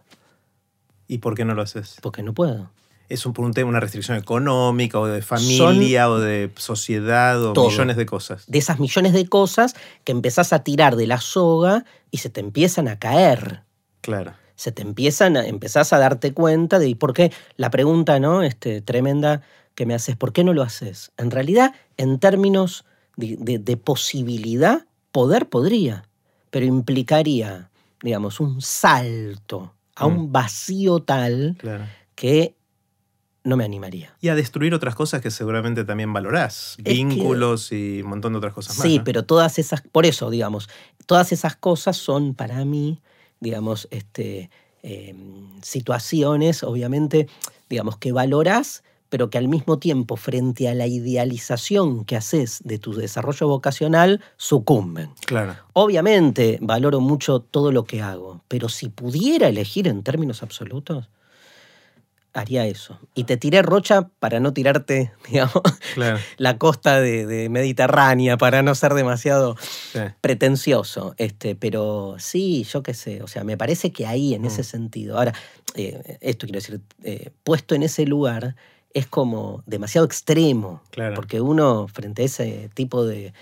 ¿Y 1.09 1.19
por 1.19 1.35
qué 1.35 1.45
no 1.45 1.55
lo 1.55 1.63
haces? 1.63 1.97
Porque 2.03 2.23
no 2.23 2.35
puedo. 2.35 2.71
¿Es 3.09 3.27
un, 3.27 3.35
por 3.35 3.45
un 3.45 3.53
tema, 3.53 3.69
una 3.69 3.81
restricción 3.81 4.17
económica 4.17 4.99
o 4.99 5.07
de 5.07 5.21
familia 5.21 6.09
o 6.09 6.19
de 6.19 6.51
sociedad 6.57 7.45
o 7.45 7.55
millones 7.55 7.97
de 7.97 8.07
cosas? 8.07 8.45
De 8.47 8.59
esas 8.59 8.81
millones 8.81 9.13
de 9.13 9.27
cosas 9.27 9.75
que 10.05 10.13
empezás 10.13 10.55
a 10.55 10.65
tirar 10.65 10.97
de 10.97 11.07
la 11.07 11.21
soga 11.21 11.85
y 12.11 12.19
se 12.19 12.31
te 12.31 12.41
empiezan 12.41 12.89
a 12.89 12.99
caer. 12.99 13.65
Claro. 14.01 14.33
Se 14.55 14.73
te 14.73 14.81
empiezan 14.81 15.37
a, 15.37 15.47
empezás 15.47 15.93
a 15.93 15.99
darte 15.99 16.33
cuenta 16.33 16.79
de 16.79 16.97
por 16.97 17.13
qué 17.13 17.33
la 17.57 17.71
pregunta, 17.71 18.19
¿no? 18.19 18.43
Este, 18.43 18.81
tremenda 18.81 19.43
que 19.75 19.85
me 19.85 19.95
haces, 19.95 20.17
¿por 20.17 20.33
qué 20.33 20.45
no 20.45 20.55
lo 20.55 20.63
haces? 20.63 21.13
En 21.19 21.31
realidad, 21.31 21.75
en 21.99 22.19
términos 22.19 22.87
de 23.17 23.77
posibilidad, 23.77 24.87
poder 25.13 25.49
podría, 25.49 26.09
pero 26.51 26.67
implicaría, 26.67 27.71
digamos, 28.03 28.41
un 28.41 28.61
salto 28.61 29.75
a 29.95 30.07
un 30.07 30.29
mm. 30.29 30.33
vacío 30.33 31.01
tal 31.01 31.57
que 32.15 32.55
no 33.45 33.57
me 33.57 33.65
animaría. 33.65 34.15
Y 34.21 34.29
a 34.29 34.35
destruir 34.35 34.75
otras 34.75 34.95
cosas 34.95 35.21
que 35.21 35.31
seguramente 35.31 35.85
también 35.85 36.13
valorás, 36.13 36.77
vínculos 36.79 37.73
y 37.73 38.03
un 38.03 38.11
montón 38.11 38.33
de 38.33 38.39
otras 38.39 38.55
cosas 38.55 38.79
más. 38.79 38.87
Sí, 38.87 39.01
pero 39.05 39.25
todas 39.25 39.59
esas, 39.59 39.83
por 39.83 40.07
eso, 40.07 40.31
digamos, 40.31 40.69
todas 41.07 41.33
esas 41.33 41.57
cosas 41.57 41.97
son 41.97 42.35
para 42.35 42.65
mí, 42.65 43.01
digamos, 43.41 43.89
este, 43.91 44.51
em, 44.83 45.61
situaciones, 45.63 46.63
obviamente, 46.63 47.29
digamos, 47.69 47.97
que 47.99 48.13
valorás 48.13 48.85
pero 49.13 49.29
que 49.29 49.37
al 49.37 49.47
mismo 49.47 49.79
tiempo, 49.79 50.17
frente 50.17 50.71
a 50.71 50.75
la 50.75 50.87
idealización 50.87 52.07
que 52.07 52.17
haces 52.17 52.63
de 52.65 52.79
tu 52.79 52.95
desarrollo 52.95 53.47
vocacional, 53.47 54.23
sucumben. 54.39 55.11
Claro. 55.27 55.55
Obviamente 55.75 56.57
valoro 56.63 56.99
mucho 57.01 57.41
todo 57.41 57.73
lo 57.73 57.85
que 57.85 58.01
hago, 58.01 58.41
pero 58.49 58.71
si 58.71 58.89
pudiera 58.89 59.49
elegir 59.49 59.87
en 59.87 60.03
términos 60.03 60.43
absolutos, 60.43 61.11
haría 62.33 62.65
eso. 62.65 63.01
Y 63.15 63.25
te 63.25 63.37
tiré 63.37 63.61
Rocha 63.61 64.09
para 64.19 64.41
no 64.41 64.55
tirarte, 64.55 65.13
digamos, 65.29 65.61
la 66.39 66.57
costa 66.57 66.99
de, 66.99 67.51
Mediterránea, 67.51 68.39
para 68.39 68.63
no 68.63 68.75
ser 68.75 68.95
demasiado 68.95 69.59
pretencioso. 70.23 71.15
Este, 71.19 71.55
pero 71.55 72.17
sí, 72.19 72.65
yo 72.65 72.83
qué 72.83 72.95
sé, 72.95 73.23
o 73.23 73.27
sea, 73.27 73.45
me 73.45 73.59
parece 73.59 73.93
que 73.93 74.07
ahí, 74.07 74.33
en 74.33 74.47
ese 74.47 74.63
mm. 74.63 74.65
sentido. 74.65 75.19
Ahora, 75.19 75.35
eh, 75.75 76.17
esto 76.23 76.47
quiero 76.47 76.61
decir, 76.61 76.81
eh, 77.03 77.31
puesto 77.45 77.75
en 77.75 77.83
ese 77.83 78.07
lugar, 78.07 78.57
es 78.95 79.07
como 79.07 79.63
demasiado 79.67 80.07
extremo. 80.07 80.83
Porque 81.15 81.41
uno, 81.41 81.89
frente 81.89 82.23
a 82.23 82.25
ese 82.27 82.71
tipo 82.75 83.05
de, 83.05 83.33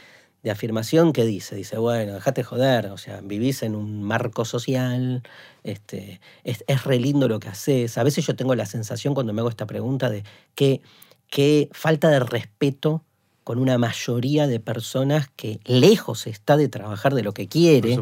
afirmación, 0.51 1.13
¿qué 1.13 1.25
dice? 1.25 1.55
Dice, 1.55 1.77
bueno, 1.77 2.15
dejate 2.15 2.43
joder, 2.43 2.87
o 2.87 2.97
sea, 2.97 3.21
vivís 3.23 3.63
en 3.63 3.77
un 3.77 4.03
marco 4.03 4.47
social, 4.47 5.23
este, 5.65 6.21
es, 6.45 6.85
re 6.85 6.99
lindo 6.99 7.29
lo 7.29 7.41
que 7.41 7.49
haces. 7.49 7.99
A 7.99 8.05
veces 8.05 8.27
yo 8.27 8.35
tengo 8.35 8.55
la 8.55 8.65
sensación 8.65 9.13
cuando 9.13 9.33
me 9.33 9.41
hago 9.41 9.51
esta 9.51 9.67
pregunta 9.67 10.09
de 10.09 10.25
que, 10.55 10.81
qué 11.29 11.69
falta 11.73 12.09
de 12.09 12.21
respeto 12.21 13.05
con 13.45 13.59
una 13.59 13.77
mayoría 13.79 14.47
de 14.47 14.61
personas 14.61 15.29
que 15.37 15.61
lejos 15.65 16.27
está 16.27 16.57
de 16.57 16.69
trabajar 16.69 17.15
de 17.15 17.23
lo 17.23 17.35
que 17.35 17.49
quiere. 17.49 17.99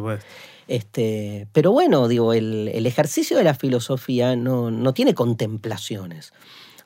Este, 0.68 1.48
pero 1.52 1.72
bueno, 1.72 2.06
digo, 2.08 2.34
el, 2.34 2.86
ejercicio 2.86 3.36
de 3.36 3.44
la 3.44 3.54
filosofía 3.54 4.36
no, 4.36 4.70
no 4.70 4.92
tiene 4.92 5.14
contemplaciones 5.14 6.32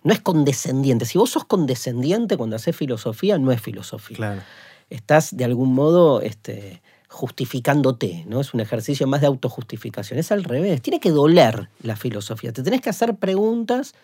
no 0.04 0.12
es 0.12 0.20
condescendiente. 0.20 1.04
Si 1.04 1.18
vos 1.18 1.30
sos 1.30 1.44
condescendiente 1.44 2.36
cuando 2.36 2.56
haces 2.56 2.76
filosofía, 2.76 3.38
no 3.38 3.52
es 3.52 3.60
filosofía. 3.60 4.44
Estás 4.90 5.36
de 5.36 5.44
algún 5.44 5.74
modo 5.74 6.20
este, 6.20 6.82
justificándote, 7.08 8.24
¿no? 8.26 8.40
Es 8.40 8.52
un 8.54 8.60
ejercicio 8.60 9.06
más 9.06 9.20
de 9.20 9.28
autojustificación. 9.28 10.18
Es 10.18 10.32
al 10.32 10.44
revés. 10.44 10.82
Tiene 10.82 11.00
que 11.00 11.10
doler 11.10 11.68
la 11.82 11.96
filosofía. 11.96 12.52
Te 12.52 12.62
tenés 12.62 12.80
que 12.80 12.90
hacer 12.90 13.16
preguntas 13.16 13.94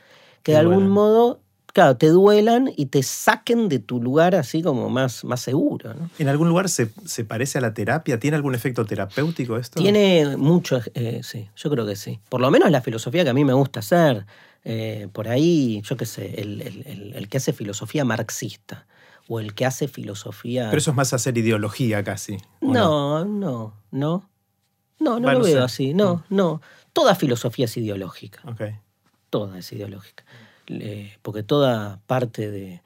que 0.43 0.53
de 0.53 0.59
algún 0.59 0.89
modo 0.89 1.41
claro, 1.73 1.97
te 1.97 2.09
duelan 2.09 2.73
y 2.77 2.87
te 2.87 3.03
saquen 3.03 3.69
de 3.69 3.79
tu 3.79 4.03
lugar 4.03 4.35
así 4.35 4.63
como 4.63 4.89
más, 4.89 5.25
más 5.25 5.41
seguro. 5.41 5.95
¿En 6.19 6.29
algún 6.29 6.49
lugar 6.49 6.69
se, 6.69 6.89
parece 7.25 7.59
a 7.59 7.61
la 7.61 7.75
terapia? 7.75 8.19
¿Tiene 8.19 8.37
algún 8.37 8.55
efecto 8.55 8.85
terapéutico 8.85 9.57
esto? 9.57 9.81
Tiene 9.81 10.37
mucho, 10.37 10.81
eh, 10.95 11.21
sí, 11.23 11.49
yo 11.55 11.71
creo 11.71 11.87
que 11.87 11.97
sí. 11.97 12.19
Por 12.29 12.41
lo 12.41 12.51
menos 12.51 12.71
la 12.71 12.81
filosofía 12.81 13.25
que 13.25 13.31
a 13.31 13.35
mí 13.35 13.45
me 13.45 13.53
gusta 13.53 13.81
hacer. 13.81 14.27
Eh, 14.71 15.09
por 15.15 15.29
ahí, 15.29 15.81
yo 15.83 15.97
qué 15.97 16.05
sé, 16.05 16.43
el, 16.43 17.29
que 17.31 17.39
hace 17.39 17.55
filosofía 17.55 18.05
marxista 18.05 18.87
o 19.27 19.41
el 19.41 19.55
que 19.55 19.65
hace 19.65 19.89
filosofía... 19.89 20.67
Pero 20.67 20.77
eso 20.77 20.91
es 20.91 20.97
más 20.97 21.15
hacer 21.15 21.39
ideología 21.39 22.05
casi. 22.05 22.37
No, 22.61 23.25
no, 23.25 23.25
no, 23.25 23.75
no. 23.91 24.29
No, 25.01 25.19
lo 25.19 25.43
veo 25.43 25.65
así. 25.65 25.95
No, 25.95 26.17
mm. 26.17 26.37
no. 26.37 26.61
Toda 26.93 27.15
filosofía 27.15 27.65
es 27.65 27.79
ideológica. 27.79 28.43
Toda 29.31 29.59
es 29.59 29.73
ideológica. 29.73 30.25
porque 31.23 31.43
toda 31.43 32.01
parte 32.07 32.51
de, 32.51 32.83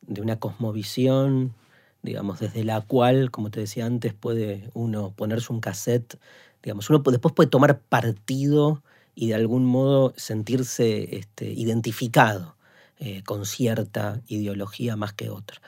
de 0.00 0.20
una 0.20 0.40
cosmovisión, 0.40 1.54
digamos, 2.02 2.40
desde 2.40 2.64
la 2.64 2.80
cual, 2.80 3.30
como 3.30 3.52
te 3.52 3.60
decía 3.60 3.86
antes, 3.86 4.12
puede 4.12 4.70
uno 4.74 5.12
ponerse 5.14 5.52
un 5.52 5.60
cassette, 5.60 6.18
digamos, 6.64 6.90
uno 6.90 6.98
después 6.98 7.32
puede 7.32 7.48
tomar 7.48 7.78
partido 7.78 8.82
y 9.16 9.28
de 9.28 9.34
algún 9.34 9.64
modo 9.64 10.12
sentirse 10.16 11.16
este, 11.16 11.50
identificado 11.50 12.54
eh, 13.00 13.22
con 13.24 13.46
cierta 13.46 14.20
ideología 14.28 14.94
más 14.94 15.14
que 15.14 15.30
otra. 15.30 15.60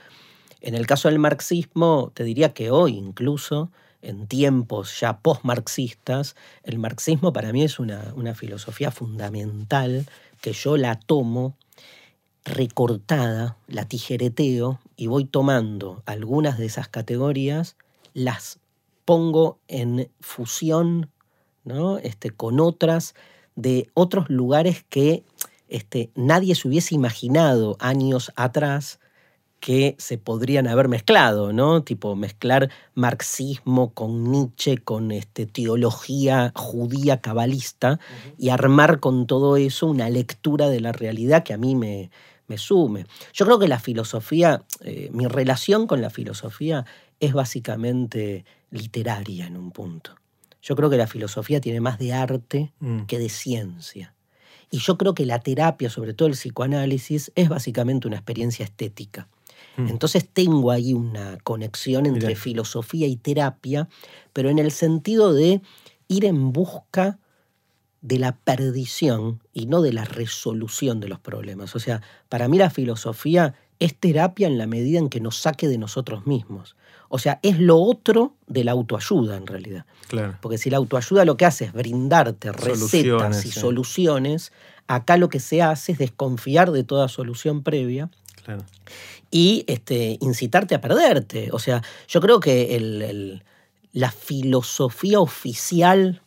En 0.61 0.75
el 0.75 0.87
caso 0.87 1.09
del 1.09 1.19
marxismo, 1.19 2.13
te 2.15 2.25
diría 2.25 2.53
que 2.53 2.71
hoy 2.71 2.97
incluso, 2.97 3.73
en 4.03 4.29
tiempos 4.29 5.01
ya 5.01 5.21
post-marxistas, 5.21 6.37
el 6.63 6.79
marxismo 6.79 7.33
para 7.33 7.53
mí 7.53 7.65
es 7.65 7.79
una, 7.79 8.13
una 8.15 8.35
filosofía 8.35 8.91
fundamental 8.91 10.07
que 10.41 10.53
yo 10.53 10.77
la 10.77 11.01
tomo 11.01 11.57
recortada, 12.45 13.57
la 13.67 13.87
tijereteo 13.87 14.79
y 14.97 15.07
voy 15.07 15.25
tomando 15.25 16.03
algunas 16.07 16.59
de 16.59 16.67
esas 16.67 16.89
categorías, 16.89 17.77
las 18.13 18.59
pongo 19.05 19.59
en 19.69 20.11
fusión 20.21 21.11
¿no? 21.65 21.99
este, 21.99 22.31
con 22.31 22.61
otras 22.61 23.15
de 23.59 23.91
otros 23.93 24.31
lugares 24.31 24.85
que 24.89 25.25
este, 25.69 26.13
nadie 26.15 26.55
se 26.55 26.69
hubiese 26.69 26.95
imaginado 26.95 27.77
años 27.81 28.33
atrás 28.37 29.01
que 29.59 29.97
se 29.99 30.17
podrían 30.17 30.69
haber 30.69 30.87
mezclado, 30.87 31.53
¿no? 31.53 31.83
Tipo 31.83 32.15
mezclar 32.15 32.71
marxismo 32.95 33.93
con 33.93 34.31
Nietzsche, 34.31 34.79
con 34.79 35.11
este, 35.11 35.47
teología 35.47 36.53
judía 36.55 37.21
cabalista 37.21 37.99
y 38.39 38.51
armar 38.51 39.01
con 39.01 39.27
todo 39.27 39.57
eso 39.57 39.89
una 39.89 40.09
lectura 40.09 40.69
de 40.69 40.81
la 40.81 40.93
realidad 40.93 41.43
que 41.43 41.55
a 41.55 41.59
mí 41.59 41.75
me, 41.75 42.13
me 42.47 42.59
sume. 42.59 43.07
Yo 43.33 43.45
creo 43.45 43.59
que 43.59 43.67
la 43.67 43.81
filosofía, 43.81 44.63
eh, 44.85 45.11
mi 45.13 45.27
relación 45.27 45.89
con 45.89 46.01
la 46.01 46.11
filosofía 46.11 46.87
es 47.19 47.33
básicamente 47.33 48.45
literaria 48.71 49.49
en 49.49 49.57
un 49.57 49.73
punto. 49.73 50.15
Yo 50.63 50.77
creo 50.77 50.91
que 50.91 50.97
la 50.97 51.07
filosofía 51.07 51.61
tiene 51.61 51.81
más 51.81 51.99
de 51.99 52.13
arte 52.13 52.73
mm. 52.81 53.03
que 53.03 53.19
de 53.19 53.29
ciencia. 53.29 54.15
Y 54.71 54.79
yo 54.79 54.99
creo 54.99 55.15
que 55.15 55.25
la 55.25 55.41
terapia, 55.41 55.89
sobre 55.89 56.15
todo 56.15 56.29
el 56.29 56.35
psicoanálisis, 56.35 57.33
es 57.35 57.49
básicamente 57.49 58.07
una 58.07 58.17
experiencia 58.17 58.65
estética. 58.65 59.29
Hmm. 59.77 59.89
Entonces 59.89 60.29
tengo 60.31 60.71
ahí 60.71 60.93
una 60.93 61.39
conexión 61.39 62.07
entre 62.07 62.37
filosofía 62.37 63.07
y 63.07 63.17
terapia, 63.17 63.89
pero 64.33 64.51
en 64.51 64.59
el 64.59 64.71
sentido 64.71 65.33
de 65.33 65.63
ir 66.09 66.25
en 66.25 66.53
busca 66.53 67.19
de 68.01 68.19
la 68.19 68.37
perdición 68.37 69.43
y 69.53 69.67
no 69.67 69.83
de 69.83 69.93
la 69.93 70.05
resolución 70.05 71.01
de 71.01 71.09
los 71.09 71.19
problemas. 71.19 71.75
O 71.75 71.79
sea, 71.79 72.03
para 72.29 72.49
mí 72.49 72.59
la 72.59 72.71
filosofía 72.71 73.55
es 73.79 73.95
terapia 73.97 74.47
en 74.47 74.59
la 74.59 74.67
medida 74.67 74.99
en 74.99 75.09
que 75.09 75.21
nos 75.21 75.37
saque 75.37 75.69
de 75.69 75.79
nosotros 75.79 76.27
mismos. 76.27 76.77
O 77.09 77.19
sea, 77.19 77.41
es 77.43 77.59
lo 77.59 77.79
otro 77.79 78.35
de 78.47 78.65
la 78.65 78.73
autoayuda 78.73 79.37
en 79.37 79.47
realidad. 79.47 79.87
Claro. 80.09 80.37
Porque 80.41 80.59
si 80.59 80.71
la 80.71 80.77
autoayuda 80.77 81.25
lo 81.25 81.37
que 81.37 81.47
hace 81.47 81.67
es 81.67 81.73
brindarte 81.73 82.53
recetas 82.53 83.47
y 83.47 83.51
soluciones, 83.51 84.53
acá 84.87 85.17
lo 85.17 85.29
que 85.29 85.41
se 85.41 85.63
hace 85.63 85.93
es 85.93 85.99
desconfiar 85.99 86.71
de 86.71 86.85
toda 86.85 87.09
solución 87.09 87.63
previa. 87.63 88.11
Y 89.31 89.65
este, 89.67 90.17
incitarte 90.21 90.75
a 90.75 90.81
perderte. 90.81 91.51
O 91.53 91.59
sea, 91.59 91.83
yo 92.09 92.21
creo 92.21 92.41
que 92.41 93.41
la 93.93 94.11
filosofía 94.11 95.21
oficial, 95.21 96.23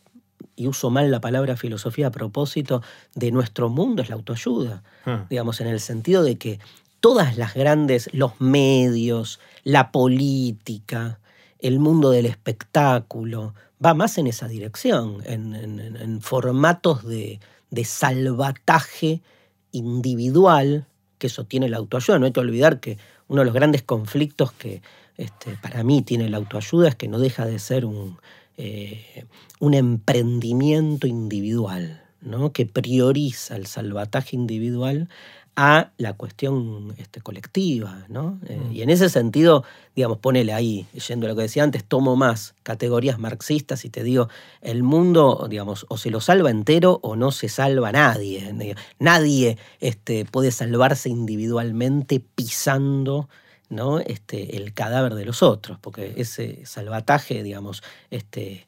y 0.54 0.68
uso 0.68 0.90
mal 0.90 1.10
la 1.10 1.20
palabra 1.20 1.56
filosofía 1.56 2.08
a 2.08 2.10
propósito, 2.12 2.82
de 3.16 3.32
nuestro 3.32 3.68
mundo 3.68 4.02
es 4.02 4.08
la 4.08 4.14
autoayuda. 4.14 4.84
Ah. 5.04 5.26
Digamos, 5.28 5.60
en 5.60 5.66
el 5.66 5.80
sentido 5.80 6.22
de 6.22 6.38
que 6.38 6.60
todas 7.02 7.36
las 7.36 7.54
grandes, 7.54 8.08
los 8.12 8.40
medios, 8.40 9.40
la 9.64 9.90
política, 9.90 11.18
el 11.58 11.80
mundo 11.80 12.10
del 12.10 12.26
espectáculo, 12.26 13.54
va 13.84 13.92
más 13.92 14.18
en 14.18 14.28
esa 14.28 14.46
dirección, 14.46 15.20
en, 15.26 16.20
formatos 16.22 17.04
de, 17.04 17.40
salvataje 17.84 19.20
individual, 19.72 20.86
que 21.18 21.26
eso 21.26 21.44
tiene 21.44 21.68
la 21.68 21.78
autoayuda. 21.78 22.20
No 22.20 22.26
hay 22.26 22.32
que 22.32 22.38
olvidar 22.40 22.78
que 22.78 22.98
uno 23.26 23.40
de 23.40 23.46
los 23.46 23.54
grandes 23.54 23.82
conflictos 23.82 24.52
que 24.52 24.80
este, 25.16 25.56
para 25.60 25.82
mí 25.82 26.02
tiene 26.02 26.28
la 26.28 26.36
autoayuda 26.36 26.90
es 26.90 26.94
que 26.94 27.08
no 27.08 27.18
deja 27.18 27.46
de 27.46 27.58
ser 27.58 27.84
un, 27.84 28.16
eh, 28.56 29.26
un 29.58 29.74
emprendimiento 29.74 31.08
individual, 31.08 32.04
¿no? 32.20 32.52
que 32.52 32.64
prioriza 32.64 33.56
el 33.56 33.66
salvataje 33.66 34.36
individual 34.36 35.08
a 35.54 35.90
la 35.98 36.14
cuestión 36.14 36.94
este, 36.96 37.20
colectiva, 37.20 38.04
¿no? 38.08 38.38
Eh, 38.46 38.56
mm. 38.56 38.72
y 38.72 38.82
en 38.82 38.90
ese 38.90 39.10
sentido, 39.10 39.64
digamos, 39.94 40.18
ponele 40.18 40.52
ahí, 40.52 40.86
yendo 41.08 41.26
a 41.26 41.28
lo 41.28 41.36
que 41.36 41.42
decía 41.42 41.62
antes, 41.62 41.84
tomo 41.84 42.16
más 42.16 42.54
categorías 42.62 43.18
marxistas 43.18 43.84
y 43.84 43.90
te 43.90 44.02
digo, 44.02 44.28
el 44.62 44.82
mundo, 44.82 45.46
digamos, 45.50 45.84
o 45.88 45.98
se 45.98 46.10
lo 46.10 46.20
salva 46.20 46.50
entero 46.50 47.00
o 47.02 47.16
no 47.16 47.32
se 47.32 47.48
salva 47.48 47.92
nadie. 47.92 48.54
Nadie 48.98 49.58
este, 49.80 50.24
puede 50.24 50.52
salvarse 50.52 51.08
individualmente 51.08 52.20
pisando 52.20 53.28
¿no? 53.68 54.00
Este, 54.00 54.58
el 54.58 54.74
cadáver 54.74 55.14
de 55.14 55.24
los 55.24 55.42
otros, 55.42 55.78
porque 55.80 56.12
ese 56.18 56.66
salvataje, 56.66 57.42
digamos, 57.42 57.82
este, 58.10 58.66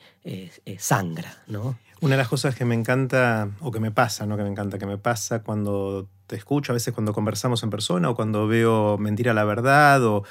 sangra, 0.78 1.42
¿no? 1.46 1.76
Una 2.04 2.16
de 2.16 2.18
las 2.18 2.28
cosas 2.28 2.54
que 2.54 2.66
me 2.66 2.74
encanta, 2.74 3.48
o 3.60 3.70
que 3.70 3.80
me 3.80 3.90
pasa, 3.90 4.26
no 4.26 4.36
que 4.36 4.42
me 4.42 4.50
encanta, 4.50 4.78
que 4.78 4.84
me 4.84 4.98
pasa 4.98 5.42
cuando 5.42 6.06
te 6.26 6.36
escucho, 6.36 6.72
a 6.72 6.74
veces 6.74 6.92
cuando 6.92 7.14
conversamos 7.14 7.62
en 7.62 7.70
persona, 7.70 8.10
o 8.10 8.14
cuando 8.14 8.46
veo 8.46 8.98
Mentira 8.98 9.32
la 9.32 9.44
Verdad, 9.44 10.04
o, 10.04 10.22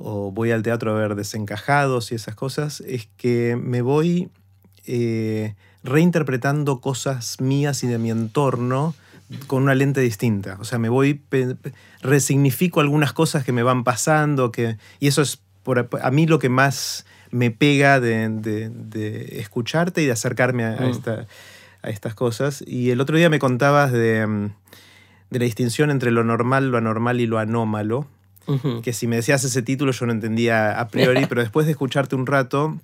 voy 0.00 0.50
al 0.50 0.64
teatro 0.64 0.90
a 0.90 0.94
ver 0.94 1.14
Desencajados 1.14 2.10
y 2.10 2.16
esas 2.16 2.34
cosas, 2.34 2.80
es 2.80 3.08
que 3.16 3.56
me 3.56 3.82
voy 3.82 4.30
eh, 4.84 5.54
reinterpretando 5.84 6.80
cosas 6.80 7.40
mías 7.40 7.84
y 7.84 7.86
de 7.86 7.98
mi 7.98 8.10
entorno 8.10 8.96
con 9.46 9.62
una 9.62 9.76
lente 9.76 10.00
distinta. 10.00 10.56
O 10.58 10.64
sea, 10.64 10.80
me 10.80 10.88
voy, 10.88 11.22
resignifico 12.00 12.80
algunas 12.80 13.12
cosas 13.12 13.44
que 13.44 13.52
me 13.52 13.62
van 13.62 13.84
pasando, 13.84 14.50
que, 14.50 14.76
y 14.98 15.06
eso 15.06 15.22
es 15.22 15.40
por, 15.62 15.88
a 16.02 16.10
mí 16.10 16.26
lo 16.26 16.40
que 16.40 16.48
más 16.48 17.06
me 17.32 17.50
pega 17.50 17.98
de, 17.98 19.28
escucharte 19.32 20.02
y 20.02 20.06
de 20.06 20.12
acercarme 20.12 20.64
a, 20.64 20.76
mm. 20.80 21.26
a, 21.82 21.90
estas 21.90 22.14
cosas. 22.14 22.62
Y 22.64 22.90
el 22.90 23.00
otro 23.00 23.16
día 23.16 23.28
me 23.30 23.40
contabas 23.40 23.90
de, 23.90 24.24
mm, 24.24 24.50
la 25.30 25.44
distinción 25.44 25.90
entre 25.90 26.12
lo 26.12 26.22
normal, 26.22 26.70
lo 26.70 26.78
anormal 26.78 27.20
y 27.20 27.26
lo 27.26 27.38
anómalo. 27.38 28.06
Que 28.82 28.92
si 28.92 29.06
me 29.06 29.16
decías 29.16 29.44
ese 29.44 29.62
título 29.62 29.92
yo 29.92 30.04
no 30.04 30.12
entendía 30.12 30.78
a 30.78 30.88
priori, 30.88 31.26
pero 31.28 31.40
después 31.40 31.64
de 31.64 31.72
escucharte 31.72 32.16
un 32.16 32.26
rato, 32.26 32.76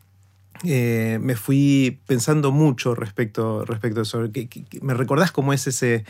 eh, 0.64 1.18
me 1.20 1.36
fui 1.36 2.00
pensando 2.06 2.52
mucho 2.52 2.94
respecto, 2.94 3.64
respecto 3.64 4.00
a 4.00 4.02
eso. 4.04 4.24
¿Me 4.80 4.94
recordás 4.94 5.30
cómo 5.30 5.52
es 5.52 5.66
ese, 5.66 6.04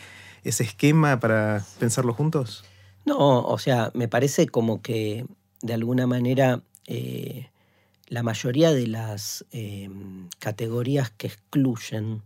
ese 0.45 0.63
esquema 0.65 1.19
para 1.19 1.65
pensarlo 1.81 2.13
juntos? 2.13 2.65
No, 3.05 3.41
o 3.41 3.59
sea, 3.59 3.91
me 3.95 4.07
parece 4.07 4.47
como 4.47 4.81
que 4.83 5.25
de 5.63 5.75
alguna 5.75 6.07
manera 6.07 6.61
eh, 6.87 7.49
la 8.09 8.23
mayoría 8.23 8.73
de 8.73 8.87
las 8.87 9.45
em, 9.53 10.29
categorías 10.39 11.11
que 11.11 11.27
excluyen, 11.29 12.23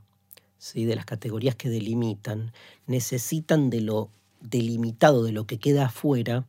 ¿sí? 0.58 0.84
de 0.84 0.96
las 0.96 1.04
categorías 1.04 1.56
que 1.56 1.68
delimitan, 1.68 2.52
necesitan 2.86 3.68
de 3.68 3.80
lo 3.80 4.10
delimitado, 4.40 5.24
de 5.24 5.32
lo 5.32 5.46
que 5.46 5.58
queda 5.58 5.86
afuera, 5.86 6.46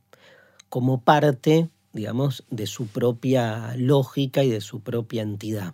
como 0.69 1.01
parte, 1.01 1.69
digamos, 1.93 2.43
de 2.49 2.67
su 2.67 2.87
propia 2.87 3.75
lógica 3.75 4.43
y 4.43 4.49
de 4.49 4.61
su 4.61 4.81
propia 4.81 5.21
entidad. 5.21 5.73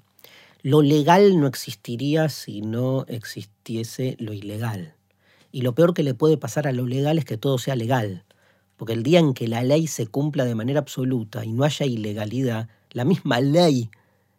Lo 0.61 0.81
legal 0.81 1.39
no 1.39 1.47
existiría 1.47 2.27
si 2.27 2.61
no 2.61 3.05
existiese 3.07 4.17
lo 4.19 4.33
ilegal. 4.33 4.93
Y 5.51 5.61
lo 5.61 5.73
peor 5.73 5.93
que 5.93 6.03
le 6.03 6.13
puede 6.13 6.37
pasar 6.37 6.67
a 6.67 6.73
lo 6.73 6.85
legal 6.85 7.17
es 7.17 7.25
que 7.25 7.37
todo 7.37 7.57
sea 7.57 7.75
legal. 7.75 8.25
Porque 8.75 8.93
el 8.93 9.03
día 9.03 9.19
en 9.19 9.33
que 9.33 9.47
la 9.47 9.63
ley 9.63 9.87
se 9.87 10.07
cumpla 10.07 10.45
de 10.45 10.55
manera 10.55 10.79
absoluta 10.79 11.45
y 11.45 11.53
no 11.53 11.63
haya 11.63 11.85
ilegalidad, 11.85 12.67
la 12.91 13.05
misma 13.05 13.39
ley 13.39 13.89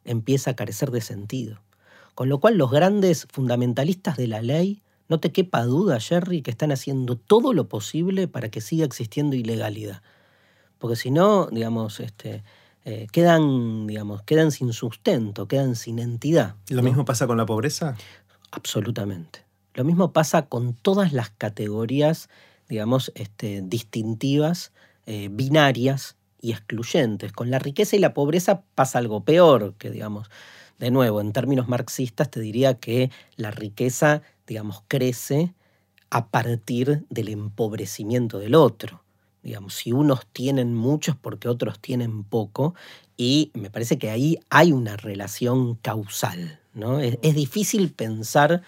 empieza 0.05 0.53
a 0.53 0.57
carecer 0.57 0.91
de 0.91 1.01
sentido. 1.01 1.61
Con 2.15 2.29
lo 2.29 2.41
cual 2.41 2.59
los 2.59 2.71
grandes 2.71 3.27
fundamentalistas 3.31 4.17
de 4.17 4.27
la 4.27 4.43
ley, 4.43 4.83
no 5.09 5.21
te 5.21 5.33
quepa 5.33 5.65
duda, 5.65 6.01
Jerry, 6.01 6.43
que 6.43 6.51
están 6.51 6.73
haciendo 6.73 7.17
todo 7.17 7.53
lo 7.53 7.69
posible 7.69 8.29
para 8.29 8.49
que 8.49 8.61
siga 8.61 8.85
existiendo 8.85 9.37
ilegalidad. 9.37 10.03
Porque 10.79 10.97
si 10.97 11.11
no, 11.11 11.47
digamos, 11.47 12.01
este, 12.01 12.43
eh, 12.85 13.07
quedan, 13.13 13.87
digamos, 13.87 14.23
quedan 14.23 14.51
sin 14.51 14.73
sustento, 14.73 15.49
quedan 15.49 15.77
sin 15.77 15.99
entidad. 15.99 16.55
¿Lo 16.69 16.83
mismo 16.83 17.05
pasa 17.05 17.27
con 17.27 17.37
la 17.37 17.47
pobreza? 17.47 17.97
Absolutamente. 18.51 19.45
Lo 19.75 19.85
mismo 19.85 20.13
pasa 20.13 20.47
con 20.47 20.75
todas 20.75 21.13
las 21.13 21.31
categorías, 21.31 22.29
digamos, 22.69 23.13
este, 23.15 23.63
distintivas, 23.63 24.73
eh, 25.07 25.29
binarias 25.31 26.17
y 26.41 26.53
excluyentes. 26.53 27.33
Con 27.33 27.51
la 27.51 27.59
riqueza 27.59 27.97
y 27.97 27.99
la 27.99 28.15
pobreza 28.15 28.63
pasa 28.75 28.99
algo 28.99 29.25
peor, 29.25 29.75
que 29.79 29.91
digamos, 29.91 30.31
de 30.79 30.91
nuevo, 30.91 31.21
en 31.21 31.33
términos 31.33 31.69
marxistas 31.69 32.31
te 32.31 32.41
diría 32.41 32.75
que 32.75 33.11
la 33.37 33.51
riqueza, 33.51 34.23
digamos, 34.47 34.83
crece 34.89 35.55
a 36.09 36.29
partir 36.29 37.05
del 37.11 37.29
empobrecimiento 37.29 38.39
del 38.39 38.55
otro. 38.55 39.03
Digamos, 39.43 39.75
si 39.75 39.93
unos 39.93 40.27
tienen 40.33 40.75
muchos 40.75 41.17
porque 41.17 41.49
otros 41.49 41.79
tienen 41.81 42.25
poco, 42.25 42.75
y 43.17 43.51
me 43.55 43.71
parece 43.71 43.99
que 43.99 44.11
ahí 44.11 44.39
hay 44.49 44.73
una 44.73 44.97
relación 44.97 45.77
causal. 45.77 46.59
¿no? 46.73 47.01
es 47.01 47.35
difícil 47.35 47.91
pensar 47.91 48.63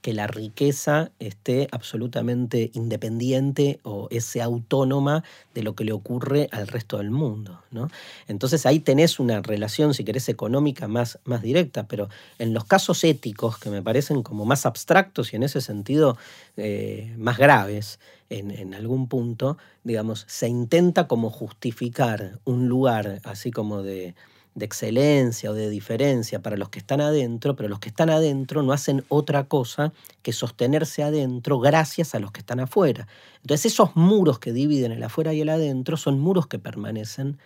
que 0.00 0.14
la 0.14 0.26
riqueza 0.26 1.10
esté 1.18 1.68
absolutamente 1.72 2.70
independiente 2.74 3.80
o 3.82 4.08
sea 4.20 4.44
autónoma 4.44 5.24
de 5.54 5.62
lo 5.62 5.74
que 5.74 5.84
le 5.84 5.92
ocurre 5.92 6.48
al 6.52 6.66
resto 6.68 6.98
del 6.98 7.10
mundo. 7.10 7.62
¿no? 7.70 7.88
Entonces 8.28 8.66
ahí 8.66 8.80
tenés 8.80 9.20
una 9.20 9.42
relación, 9.42 9.94
si 9.94 10.04
querés, 10.04 10.28
económica 10.28 10.88
más, 10.88 11.18
más 11.24 11.42
directa, 11.42 11.86
pero 11.86 12.08
en 12.38 12.54
los 12.54 12.64
casos 12.64 13.04
éticos 13.04 13.58
que 13.58 13.70
me 13.70 13.82
parecen 13.82 14.22
como 14.22 14.44
más 14.44 14.66
abstractos 14.66 15.32
y 15.32 15.36
en 15.36 15.42
ese 15.42 15.60
sentido 15.60 16.16
eh, 16.56 17.14
más 17.18 17.38
graves, 17.38 17.98
en, 18.30 18.52
en, 18.52 18.74
algún 18.74 19.08
punto, 19.08 19.58
digamos, 19.82 20.24
se 20.28 20.46
intenta 20.46 21.08
como 21.08 21.30
justificar 21.30 22.38
un 22.44 22.68
lugar 22.68 23.20
así 23.24 23.50
como 23.50 23.82
de 23.82 24.14
de 24.54 24.64
excelencia 24.64 25.50
o 25.50 25.54
de 25.54 25.70
diferencia 25.70 26.42
para 26.42 26.56
los 26.56 26.68
que 26.68 26.80
están 26.80 27.00
adentro, 27.00 27.56
pero 27.56 27.68
los 27.68 27.78
que 27.78 27.88
están 27.88 28.10
adentro 28.10 28.62
no 28.62 28.72
hacen 28.72 29.04
otra 29.08 29.44
cosa 29.44 29.92
que 30.22 30.32
sostenerse 30.32 31.02
adentro 31.02 31.58
gracias 31.60 32.14
a 32.14 32.18
los 32.18 32.32
que 32.32 32.40
están 32.40 32.60
afuera. 32.60 33.06
Entonces 33.42 33.72
esos 33.72 33.94
muros 33.96 34.38
que 34.38 34.52
dividen 34.52 34.92
el 34.92 35.02
afuera 35.02 35.32
y 35.32 35.40
el 35.40 35.48
adentro 35.48 35.96
son 35.96 36.18
muros 36.18 36.46
que 36.46 36.58
permanecen 36.58 37.38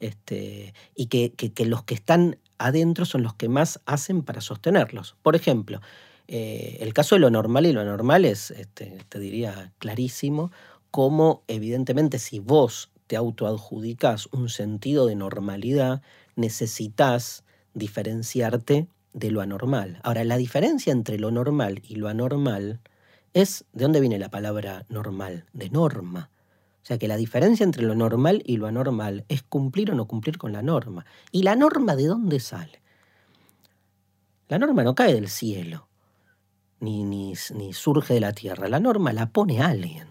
este, 0.00 0.74
y 0.94 1.06
que, 1.06 1.32
los 1.64 1.84
que 1.84 1.94
están 1.94 2.38
adentro 2.58 3.04
son 3.04 3.22
los 3.22 3.34
que 3.34 3.48
más 3.48 3.80
hacen 3.86 4.22
para 4.22 4.40
sostenerlos. 4.40 5.16
Por 5.22 5.36
ejemplo, 5.36 5.80
eh, 6.28 6.78
el 6.80 6.92
caso 6.92 7.14
de 7.14 7.20
lo 7.20 7.30
normal 7.30 7.66
y 7.66 7.72
lo 7.72 7.80
anormal 7.80 8.24
es, 8.24 8.50
este, 8.50 8.98
te 9.08 9.18
diría, 9.18 9.72
clarísimo, 9.78 10.50
como 10.90 11.42
evidentemente 11.48 12.18
si 12.18 12.38
vos 12.38 12.90
te 13.06 13.16
autoadjudicas 13.16 14.26
un 14.32 14.48
sentido 14.48 15.06
de 15.06 15.16
normalidad, 15.16 16.02
necesitas 16.36 17.44
diferenciarte 17.74 18.88
de 19.12 19.30
lo 19.30 19.40
anormal. 19.40 20.00
Ahora, 20.02 20.24
la 20.24 20.36
diferencia 20.36 20.92
entre 20.92 21.18
lo 21.18 21.30
normal 21.30 21.82
y 21.86 21.96
lo 21.96 22.08
anormal 22.08 22.80
es, 23.34 23.64
¿de 23.72 23.84
dónde 23.84 24.00
viene 24.00 24.18
la 24.18 24.30
palabra 24.30 24.84
normal? 24.88 25.46
De 25.52 25.70
norma. 25.70 26.30
O 26.82 26.84
sea 26.84 26.98
que 26.98 27.08
la 27.08 27.16
diferencia 27.16 27.64
entre 27.64 27.84
lo 27.84 27.94
normal 27.94 28.42
y 28.44 28.56
lo 28.56 28.66
anormal 28.66 29.24
es 29.28 29.42
cumplir 29.42 29.92
o 29.92 29.94
no 29.94 30.06
cumplir 30.06 30.36
con 30.36 30.52
la 30.52 30.62
norma. 30.62 31.06
¿Y 31.30 31.42
la 31.42 31.54
norma 31.54 31.94
de 31.94 32.06
dónde 32.06 32.40
sale? 32.40 32.82
La 34.48 34.58
norma 34.58 34.82
no 34.82 34.94
cae 34.94 35.14
del 35.14 35.28
cielo, 35.28 35.88
ni, 36.80 37.04
ni, 37.04 37.34
ni 37.54 37.72
surge 37.72 38.14
de 38.14 38.20
la 38.20 38.32
tierra. 38.32 38.68
La 38.68 38.80
norma 38.80 39.12
la 39.12 39.30
pone 39.30 39.62
alguien. 39.62 40.08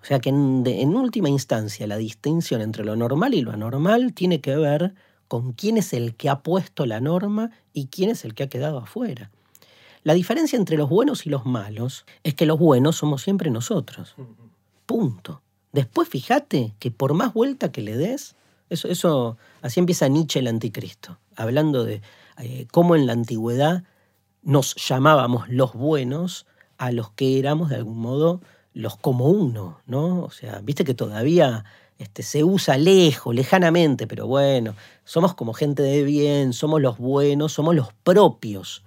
O 0.00 0.04
sea 0.04 0.20
que 0.20 0.30
en, 0.30 0.62
en, 0.66 0.96
última 0.96 1.28
instancia 1.28 1.86
la 1.86 1.96
distinción 1.96 2.60
entre 2.60 2.84
lo 2.84 2.96
normal 2.96 3.34
y 3.34 3.42
lo 3.42 3.52
anormal 3.52 4.14
tiene 4.14 4.40
que 4.40 4.56
ver 4.56 4.94
con 5.28 5.52
quién 5.52 5.76
es 5.76 5.92
el 5.92 6.16
que 6.16 6.28
ha 6.28 6.40
puesto 6.40 6.86
la 6.86 7.00
norma 7.00 7.50
y 7.72 7.86
quién 7.86 8.10
es 8.10 8.24
el 8.24 8.34
que 8.34 8.44
ha 8.44 8.48
quedado 8.48 8.78
afuera. 8.78 9.30
La 10.02 10.14
diferencia 10.14 10.56
entre 10.56 10.76
los 10.76 10.88
buenos 10.88 11.26
y 11.26 11.30
los 11.30 11.44
malos 11.44 12.06
es 12.22 12.34
que 12.34 12.46
los 12.46 12.58
buenos 12.58 12.96
somos 12.96 13.22
siempre 13.22 13.50
nosotros. 13.50 14.14
Punto. 14.86 15.42
Después 15.72 16.08
fíjate 16.08 16.74
que 16.78 16.90
por 16.90 17.14
más 17.14 17.34
vuelta 17.34 17.70
que 17.70 17.82
le 17.82 17.96
des, 17.96 18.34
eso, 18.70 18.88
eso 18.88 19.36
así 19.60 19.80
empieza 19.80 20.08
Nietzsche 20.08 20.40
el 20.40 20.46
anticristo, 20.46 21.18
hablando 21.36 21.84
de 21.84 22.00
eh, 22.38 22.66
cómo 22.72 22.96
en 22.96 23.06
la 23.06 23.12
antigüedad 23.12 23.84
nos 24.42 24.74
llamábamos 24.76 25.48
los 25.48 25.74
buenos 25.74 26.46
a 26.78 26.90
los 26.92 27.10
que 27.10 27.38
éramos 27.38 27.68
de 27.68 27.76
algún 27.76 27.98
modo 27.98 28.40
los 28.72 28.96
como 28.96 29.26
uno, 29.26 29.80
¿no? 29.86 30.22
O 30.22 30.30
sea, 30.30 30.60
viste 30.62 30.84
que 30.84 30.94
todavía 30.94 31.64
este, 31.98 32.22
se 32.22 32.44
usa 32.44 32.78
lejos, 32.78 33.34
lejanamente, 33.34 34.06
pero 34.06 34.28
bueno, 34.28 34.76
somos 35.04 35.34
como 35.34 35.52
gente 35.52 35.82
de 35.82 36.04
bien, 36.04 36.52
somos 36.52 36.80
los 36.80 36.96
buenos, 36.98 37.52
somos 37.52 37.74
los 37.74 37.92
propios. 38.04 38.84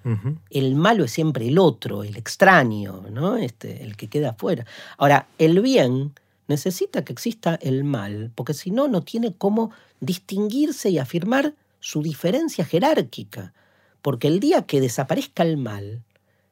El 0.50 0.76
malo 0.76 1.04
es 1.04 1.12
siempre 1.12 1.47
el 1.50 1.60
otro, 1.60 2.04
el 2.04 2.15
extraño, 2.15 3.04
¿no? 3.12 3.36
Este, 3.36 3.84
el 3.84 3.97
que 3.97 4.08
queda 4.08 4.30
afuera. 4.30 4.65
Ahora, 4.97 5.28
el 5.38 5.60
bien 5.60 6.13
necesita 6.47 7.04
que 7.04 7.12
exista 7.12 7.56
el 7.56 7.84
mal, 7.84 8.32
porque 8.34 8.54
si 8.54 8.71
no, 8.71 8.88
no 8.88 9.02
tiene 9.02 9.34
cómo 9.34 9.71
distinguirse 10.00 10.89
y 10.89 10.97
afirmar 10.97 11.54
su 11.82 12.02
diferencia 12.02 12.63
jerárquica. 12.63 13.54
Porque 14.02 14.30
el 14.30 14.39
día 14.39 14.62
que 14.63 14.80
desaparezca 14.80 15.43
el 15.43 15.58
mal, 15.58 16.02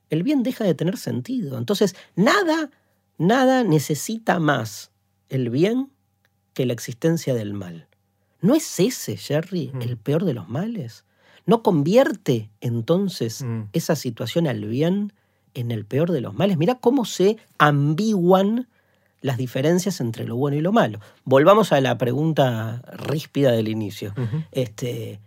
el 0.10 0.24
bien 0.24 0.44
deja 0.44 0.66
de 0.66 0.74
tener 0.74 0.98
sentido. 0.98 1.58
Entonces, 1.58 1.96
nada, 2.16 2.70
nada 3.18 3.64
necesita 3.64 4.40
más 4.40 4.92
el 5.30 5.50
bien 5.50 5.90
que 6.54 6.66
la 6.66 6.74
existencia 6.74 7.34
del 7.34 7.54
mal. 7.54 7.88
¿No 8.42 8.56
es 8.56 8.80
ese, 8.80 9.18
Jerry, 9.18 9.72
mm. 9.74 9.82
el 9.82 9.98
peor 9.98 10.26
de 10.26 10.34
los 10.34 10.48
males? 10.48 11.06
¿No 11.46 11.64
convierte 11.64 12.50
entonces 12.62 13.44
mm. 13.44 13.64
esa 13.74 13.96
situación 13.96 14.48
al 14.48 14.66
bien 14.66 15.14
en 15.54 15.72
el 15.72 15.86
peor 15.86 16.12
de 16.12 16.22
los 16.22 16.34
males? 16.34 16.58
Mira 16.58 16.76
cómo 16.76 17.06
se 17.06 17.38
ambiguan 17.58 18.68
las 19.22 19.38
diferencias 19.38 20.00
entre 20.00 20.26
lo 20.26 20.36
bueno 20.36 20.58
y 20.58 20.62
lo 20.62 20.72
malo. 20.72 21.00
Volvamos 21.26 21.72
a 21.72 21.82
la 21.82 21.98
pregunta 21.98 22.82
ríspida 22.94 23.52
del 23.52 23.68
inicio. 23.68 24.14
este, 24.52 25.20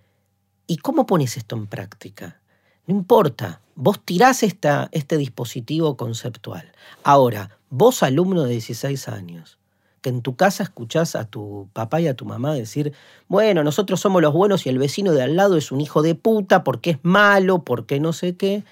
¿Y 0.66 0.78
cómo 0.78 1.06
pones 1.06 1.36
esto 1.36 1.56
en 1.56 1.66
práctica? 1.66 2.40
No 2.86 2.94
importa, 2.94 3.60
vos 3.74 4.00
tirás 4.04 4.42
esta, 4.42 4.88
este 4.92 5.18
dispositivo 5.18 5.96
conceptual. 5.96 6.72
Ahora, 7.04 7.58
vos 7.68 8.02
alumno 8.02 8.44
de 8.44 8.52
16 8.52 9.08
años, 9.08 9.58
que 10.02 10.10
en 10.10 10.20
tu 10.20 10.36
casa 10.36 10.64
escuchás 10.64 11.16
a 11.16 11.24
tu 11.24 11.68
papá 11.72 12.00
y 12.00 12.08
a 12.08 12.14
tu 12.14 12.26
mamá 12.26 12.52
decir, 12.52 12.92
bueno, 13.28 13.64
nosotros 13.64 14.00
somos 14.00 14.20
los 14.20 14.34
buenos 14.34 14.66
y 14.66 14.68
el 14.68 14.78
vecino 14.78 15.12
de 15.12 15.22
al 15.22 15.36
lado 15.36 15.56
es 15.56 15.72
un 15.72 15.80
hijo 15.80 16.02
de 16.02 16.14
puta 16.14 16.64
porque 16.64 16.90
es 16.90 16.98
malo, 17.02 17.64
porque 17.64 18.00
no 18.00 18.12
sé 18.12 18.36
qué. 18.36 18.64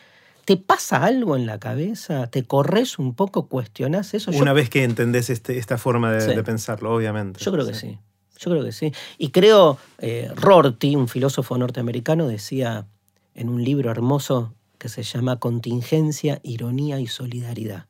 ¿Te 0.45 0.57
pasa 0.57 1.05
algo 1.05 1.37
en 1.37 1.47
la 1.47 1.61
cabeza? 1.61 2.27
¿Te 2.27 2.43
corres 2.43 2.99
un 2.99 3.15
poco? 3.15 3.47
¿Cuestionas 3.47 4.13
eso? 4.15 4.33
Una 4.33 4.53
vez 4.53 4.69
que 4.69 4.83
entendés 4.83 5.31
este, 5.31 5.57
esta 5.59 5.79
forma 5.79 6.13
de, 6.13 6.43
pensarlo, 6.43 6.93
obviamente. 6.93 7.39
Yo 7.43 7.53
creo 7.53 7.65
que 7.67 7.75
sí. 7.75 7.99
Yo 8.39 8.51
creo 8.51 8.65
que 8.65 8.73
sí. 8.73 8.93
Y 9.17 9.31
creo, 9.31 9.79
eh, 9.99 10.31
Rorty, 10.35 10.97
un 10.97 11.07
filósofo 11.07 11.57
norteamericano, 11.57 12.27
decía 12.27 12.87
en 13.35 13.49
un 13.49 13.63
libro 13.63 13.91
hermoso 13.91 14.53
que 14.79 14.89
se 14.89 15.05
llama 15.05 15.39
Contingencia, 15.39 16.41
Ironía 16.43 16.99
y 16.99 17.07
Solidaridad, 17.07 17.87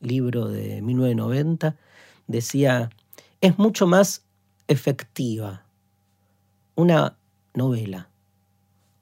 libro 0.00 0.48
de 0.48 0.82
1990, 0.82 1.76
decía, 2.30 2.90
es 3.40 3.58
mucho 3.58 3.86
más 3.86 4.24
efectiva 4.68 5.66
una 6.74 7.16
novela 7.54 8.08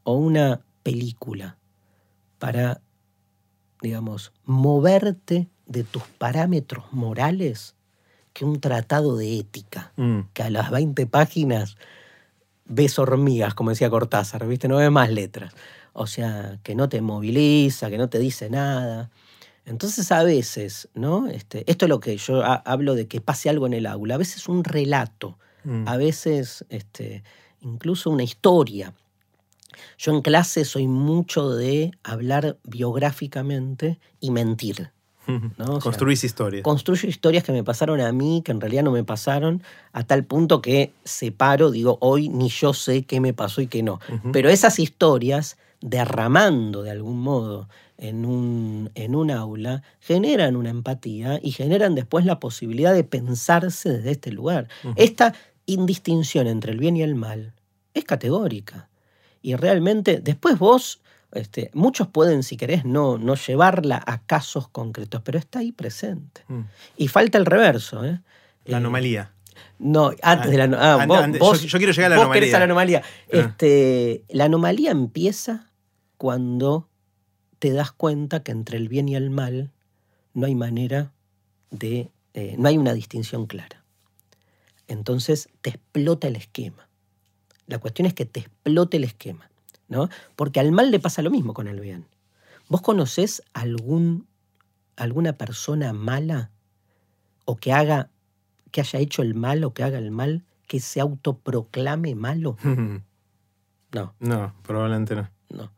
o 0.03 0.15
una 0.15 0.63
película 0.83 1.59
para, 2.39 2.81
digamos, 3.83 4.33
moverte 4.45 5.49
de 5.67 5.85
tus 5.85 6.03
parámetros 6.05 6.93
morales 6.93 7.75
que 8.33 8.45
un 8.45 8.61
tratado 8.61 9.17
de 9.17 9.39
ética, 9.39 9.93
mm. 9.97 10.21
que 10.33 10.43
a 10.43 10.51
las 10.51 10.71
20 10.71 11.07
páginas 11.07 11.77
ves 12.65 12.99
hormigas, 12.99 13.55
como 13.55 13.71
decía 13.71 13.91
Cortázar, 13.91 14.47
¿viste? 14.47 14.69
No 14.69 14.77
ves 14.77 14.91
más 14.91 15.11
letras. 15.11 15.55
O 15.93 16.07
sea, 16.07 16.59
que 16.63 16.75
no 16.75 16.89
te 16.89 17.01
moviliza, 17.01 17.91
que 17.91 17.99
no 17.99 18.09
te 18.09 18.19
dice 18.19 18.49
nada. 18.49 19.11
Entonces 19.69 20.11
a 20.13 20.23
veces, 20.23 20.89
¿no? 20.95 21.29
Este, 21.29 21.71
esto 21.71 21.85
es 21.85 21.89
lo 21.89 22.01
que 22.01 22.17
yo 22.17 22.43
hablo 22.45 22.95
de 22.95 23.07
que 23.07 23.21
pase 23.21 23.51
algo 23.51 23.67
en 23.67 23.75
el 23.75 23.87
aula. 23.87 24.15
A 24.15 24.19
veces 24.19 24.49
un 24.49 24.65
relato, 24.65 25.39
mm. 25.65 25.87
a 25.87 25.97
veces 25.97 26.65
este, 26.71 27.23
incluso 27.61 28.11
una 28.11 28.23
historia. 28.23 28.95
Yo 29.99 30.13
en 30.13 30.23
clase 30.23 30.65
soy 30.65 30.89
mucho 30.89 31.51
de 31.51 31.93
hablar 32.03 32.57
biográficamente 32.65 33.99
y 34.21 34.31
mentir. 34.31 34.91
¿no? 35.59 35.79
Construís 35.79 36.25
historias. 36.25 36.63
Construyo 36.63 37.09
historias 37.09 37.45
que 37.45 37.53
me 37.53 37.63
pasaron 37.63 38.01
a 38.01 38.11
mí, 38.13 38.43
que 38.45 38.53
en 38.53 38.61
realidad 38.61 38.83
no 38.83 38.93
me 38.93 39.05
pasaron, 39.05 39.63
a 39.93 40.05
tal 40.05 40.25
punto 40.25 40.63
que 40.63 40.93
separo, 41.05 41.71
digo, 41.71 41.99
hoy 42.01 42.29
ni 42.29 42.49
yo 42.49 42.73
sé 42.73 43.03
qué 43.05 43.21
me 43.21 43.35
pasó 43.35 43.61
y 43.61 43.67
qué 43.67 43.83
no. 43.83 44.01
Pero 44.33 44.49
esas 44.49 44.79
historias, 44.79 45.59
derramando 45.81 46.83
de 46.83 46.91
algún 46.91 47.21
modo 47.21 47.69
en 47.97 48.25
un, 48.25 48.91
en 48.95 49.15
un 49.15 49.31
aula, 49.31 49.83
generan 50.01 50.57
una 50.57 50.71
empatía 50.71 51.41
y 51.43 51.53
generan 51.53 51.95
después 51.95 52.25
la 52.25 52.41
posibilidad 52.41 52.95
de 52.95 53.05
pensarse 53.05 53.91
desde 53.91 54.13
este 54.13 54.33
lugar. 54.33 54.69
Esta 54.97 55.35
indistinción 55.67 56.47
entre 56.47 56.73
el 56.73 56.79
bien 56.79 56.97
y 56.97 57.03
el 57.03 57.15
mal 57.15 57.55
es 57.95 58.05
categórica. 58.05 58.89
Y 59.43 59.55
realmente, 59.57 60.21
después 60.21 60.59
vos, 60.59 61.01
este, 61.33 61.71
muchos 61.75 62.09
pueden, 62.09 62.43
si 62.43 62.57
querés, 62.57 62.85
no, 62.85 63.19
no 63.19 63.35
llevarla 63.35 64.03
a 64.07 64.23
casos 64.23 64.69
concretos, 64.69 65.23
pero 65.25 65.39
está 65.39 65.61
ahí 65.61 65.73
presente. 65.73 66.43
Mm. 66.49 66.63
Y 66.97 67.09
falta 67.09 67.39
el 67.39 67.47
reverso. 67.47 68.05
¿eh? 68.05 68.21
La 68.65 68.79
anomalía. 68.79 69.33
No, 69.79 70.13
antes 70.23 70.51
de 70.51 70.59
la 70.59 70.65
ah, 70.95 71.07
vos, 71.39 71.63
yo, 71.63 71.79
quiero 71.79 71.93
llegar 71.93 72.13
a 72.13 72.17
la 72.17 72.23
anomalía. 72.23 72.57
a 72.57 72.59
la 72.59 72.65
anomalía. 72.65 73.03
Ah. 73.05 73.27
Este, 73.29 74.25
la 74.29 74.45
anomalía 74.45 74.91
empieza 74.91 75.71
cuando 76.17 76.89
te 77.59 77.73
das 77.73 77.93
cuenta 77.93 78.43
que 78.43 78.53
entre 78.53 78.77
el 78.77 78.89
bien 78.89 79.09
y 79.09 79.17
el 79.17 79.31
mal 79.31 79.71
no 80.35 80.47
hay 80.47 80.55
manera 80.55 81.13
de, 81.71 82.11
eh, 82.35 82.57
no 82.59 82.69
hay 82.69 82.79
una 82.79 82.95
distinción 82.95 83.47
clara. 83.47 83.85
Entonces 84.87 85.49
te 85.61 85.71
explota 85.71 86.29
el 86.29 86.37
esquema. 86.37 86.89
La 87.67 87.79
cuestión 87.79 88.07
es 88.07 88.15
que 88.15 88.25
te 88.25 88.41
explote 88.41 88.97
el 88.97 89.05
esquema, 89.05 89.51
¿no? 89.89 90.09
Porque 90.37 90.61
al 90.61 90.73
mal 90.73 90.91
le 90.91 90.99
pasa 90.99 91.23
lo 91.23 91.31
mismo 91.31 91.53
con 91.53 91.69
el 91.69 91.81
bien. 91.81 92.07
¿Vos 92.69 92.81
conocés 92.81 93.43
algún, 93.53 94.27
alguna 94.97 95.35
persona 95.35 95.93
mala 95.93 96.51
o 97.45 97.57
que 97.57 97.73
haga, 97.73 98.11
que 98.71 98.81
haya 98.81 98.99
hecho 98.99 99.23
el 99.23 99.35
mal 99.35 99.65
o 99.65 99.73
que 99.73 99.83
haga 99.83 99.99
el 99.99 100.11
mal, 100.11 100.45
que 100.67 100.81
se 100.81 101.01
autoproclame 101.01 102.15
malo? 102.15 102.57
no. 103.93 104.15
No, 104.21 104.55
probablemente 104.63 105.15
no. 105.15 105.31
No. 105.51 105.73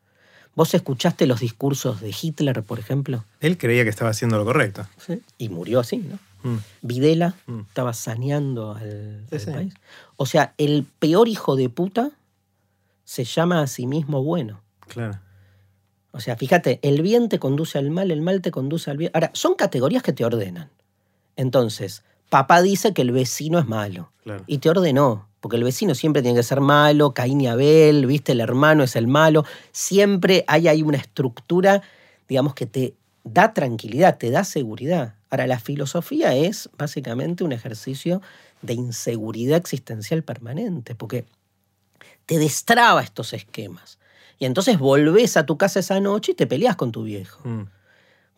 ¿Vos 0.54 0.74
escuchaste 0.74 1.26
los 1.26 1.40
discursos 1.40 2.00
de 2.00 2.14
Hitler, 2.20 2.62
por 2.64 2.78
ejemplo? 2.78 3.24
Él 3.40 3.56
creía 3.56 3.84
que 3.84 3.90
estaba 3.90 4.10
haciendo 4.10 4.36
lo 4.36 4.44
correcto. 4.44 4.86
Sí. 4.98 5.22
Y 5.38 5.48
murió 5.48 5.80
así, 5.80 5.98
¿no? 5.98 6.18
Mm. 6.42 6.58
Videla 6.82 7.34
mm. 7.46 7.60
estaba 7.60 7.92
saneando 7.92 8.74
al, 8.74 9.26
país. 9.30 9.74
O 10.16 10.26
sea, 10.26 10.54
el 10.58 10.86
peor 10.98 11.28
hijo 11.28 11.56
de 11.56 11.68
puta 11.68 12.10
se 13.04 13.24
llama 13.24 13.62
a 13.62 13.66
sí 13.66 13.86
mismo 13.86 14.22
bueno. 14.22 14.60
Claro. 14.88 15.18
O 16.12 16.20
sea, 16.20 16.36
fíjate, 16.36 16.80
el 16.82 17.02
bien 17.02 17.28
te 17.28 17.38
conduce 17.38 17.78
al 17.78 17.90
mal, 17.90 18.10
el 18.10 18.20
mal 18.20 18.42
te 18.42 18.50
conduce 18.50 18.90
al 18.90 18.96
bien. 18.96 19.10
Ahora, 19.14 19.30
son 19.34 19.54
categorías 19.54 20.02
que 20.02 20.12
te 20.12 20.24
ordenan. 20.24 20.70
Entonces, 21.36 22.02
papá 22.30 22.62
dice 22.62 22.94
que 22.94 23.02
el 23.02 23.12
vecino 23.12 23.58
es 23.58 23.66
malo. 23.66 24.10
Y 24.46 24.58
te 24.58 24.70
ordenó 24.70 25.28
porque 25.40 25.56
el 25.56 25.64
vecino 25.64 25.94
siempre 25.94 26.22
tiene 26.22 26.38
que 26.38 26.42
ser 26.42 26.60
malo, 26.60 27.14
Caín 27.14 27.40
y 27.40 27.46
Abel, 27.46 28.06
¿viste? 28.06 28.32
El 28.32 28.40
hermano 28.40 28.84
es 28.84 28.94
el 28.94 29.06
malo. 29.06 29.44
Siempre 29.72 30.44
hay 30.46 30.68
ahí 30.68 30.82
una 30.82 30.98
estructura, 30.98 31.82
digamos, 32.28 32.54
que 32.54 32.66
te 32.66 32.94
da 33.24 33.54
tranquilidad, 33.54 34.18
te 34.18 34.30
da 34.30 34.44
seguridad. 34.44 35.14
Ahora, 35.30 35.46
la 35.46 35.58
filosofía 35.58 36.34
es 36.34 36.68
básicamente 36.76 37.42
un 37.42 37.52
ejercicio 37.52 38.20
de 38.60 38.74
inseguridad 38.74 39.56
existencial 39.56 40.22
permanente, 40.22 40.94
porque 40.94 41.24
te 42.26 42.38
destraba 42.38 43.02
estos 43.02 43.32
esquemas. 43.32 43.98
Y 44.38 44.44
entonces 44.44 44.78
volvés 44.78 45.38
a 45.38 45.46
tu 45.46 45.56
casa 45.56 45.80
esa 45.80 46.00
noche 46.00 46.32
y 46.32 46.34
te 46.34 46.46
peleas 46.46 46.76
con 46.76 46.92
tu 46.92 47.04
viejo. 47.04 47.40
Mm. 47.48 47.68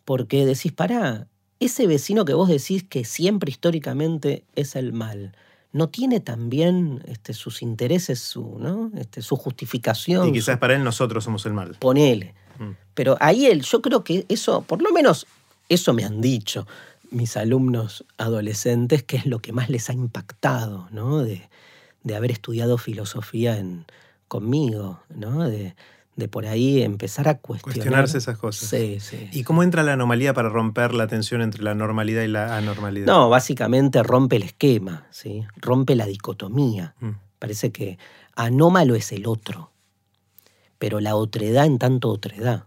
Porque 0.05 0.45
decís, 0.45 0.71
pará, 0.71 1.27
ese 1.65 1.87
vecino 1.87 2.25
que 2.25 2.33
vos 2.33 2.49
decís 2.49 2.83
que 2.83 3.05
siempre 3.05 3.49
históricamente 3.51 4.43
es 4.55 4.75
el 4.75 4.93
mal, 4.93 5.35
¿no 5.71 5.89
tiene 5.89 6.19
también 6.19 7.03
este, 7.07 7.33
sus 7.33 7.61
intereses, 7.61 8.19
su, 8.19 8.57
¿no? 8.59 8.91
este, 8.95 9.21
su 9.21 9.35
justificación? 9.35 10.27
Y 10.29 10.33
quizás 10.33 10.55
su- 10.55 10.59
para 10.59 10.75
él 10.75 10.83
nosotros 10.83 11.23
somos 11.23 11.45
el 11.45 11.53
mal. 11.53 11.75
Ponele. 11.79 12.35
Mm. 12.59 12.71
Pero 12.93 13.17
ahí 13.19 13.47
él, 13.47 13.61
yo 13.63 13.81
creo 13.81 14.03
que 14.03 14.25
eso, 14.29 14.61
por 14.61 14.81
lo 14.81 14.91
menos 14.91 15.25
eso 15.69 15.93
me 15.93 16.03
han 16.03 16.21
dicho 16.21 16.67
mis 17.09 17.37
alumnos 17.37 18.05
adolescentes, 18.17 19.03
que 19.03 19.17
es 19.17 19.25
lo 19.25 19.39
que 19.39 19.51
más 19.53 19.69
les 19.69 19.89
ha 19.89 19.93
impactado, 19.93 20.87
¿no? 20.91 21.23
De, 21.23 21.47
de 22.03 22.15
haber 22.15 22.31
estudiado 22.31 22.77
filosofía 22.77 23.57
en, 23.57 23.85
conmigo, 24.27 24.99
¿no? 25.15 25.47
De, 25.47 25.75
de 26.15 26.27
por 26.27 26.45
ahí 26.45 26.81
empezar 26.83 27.27
a 27.27 27.39
cuestionar. 27.39 27.75
Cuestionarse 27.75 28.17
esas 28.17 28.37
cosas. 28.37 28.69
Sí, 28.69 28.99
sí. 28.99 29.29
¿Y 29.31 29.43
cómo 29.43 29.63
entra 29.63 29.83
la 29.83 29.93
anomalía 29.93 30.33
para 30.33 30.49
romper 30.49 30.93
la 30.93 31.07
tensión 31.07 31.41
entre 31.41 31.63
la 31.63 31.73
normalidad 31.73 32.23
y 32.23 32.27
la 32.27 32.55
anormalidad? 32.57 33.07
No, 33.07 33.29
básicamente 33.29 34.03
rompe 34.03 34.35
el 34.35 34.43
esquema, 34.43 35.07
¿sí? 35.09 35.45
Rompe 35.55 35.95
la 35.95 36.05
dicotomía. 36.05 36.95
Mm. 36.99 37.11
Parece 37.39 37.71
que 37.71 37.97
anómalo 38.35 38.95
es 38.95 39.11
el 39.11 39.27
otro, 39.27 39.71
pero 40.77 40.99
la 40.99 41.15
otredad 41.15 41.65
en 41.65 41.79
tanto 41.79 42.09
otredad. 42.09 42.65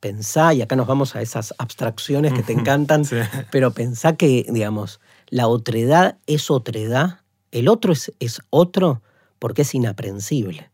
Pensá, 0.00 0.54
y 0.54 0.62
acá 0.62 0.76
nos 0.76 0.86
vamos 0.86 1.16
a 1.16 1.22
esas 1.22 1.54
abstracciones 1.58 2.32
que 2.32 2.42
te 2.42 2.52
encantan, 2.54 3.04
sí. 3.04 3.16
pero 3.50 3.72
pensá 3.72 4.16
que, 4.16 4.46
digamos, 4.48 5.00
la 5.28 5.46
otredad 5.48 6.18
es 6.26 6.50
otredad, 6.50 7.20
el 7.50 7.68
otro 7.68 7.92
es, 7.92 8.12
es 8.18 8.40
otro 8.50 9.02
porque 9.38 9.62
es 9.62 9.74
inaprensible. 9.74 10.70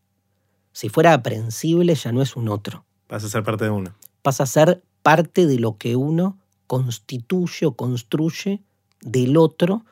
Si 0.73 0.89
fuera 0.89 1.13
aprensible 1.13 1.95
ya 1.95 2.11
no 2.11 2.21
es 2.21 2.35
un 2.35 2.49
otro, 2.49 2.83
Vas 3.09 3.23
a 3.23 3.29
ser 3.29 3.43
parte 3.43 3.63
de 3.65 3.69
uno. 3.69 3.93
pasa 4.21 4.43
a 4.43 4.47
ser 4.47 4.83
parte 5.01 5.45
de 5.47 5.59
lo 5.59 5.77
que 5.77 5.95
uno 5.95 6.37
constituye 6.67 7.65
o 7.65 7.73
construye 7.73 8.61
del 9.01 9.37
otro 9.37 9.85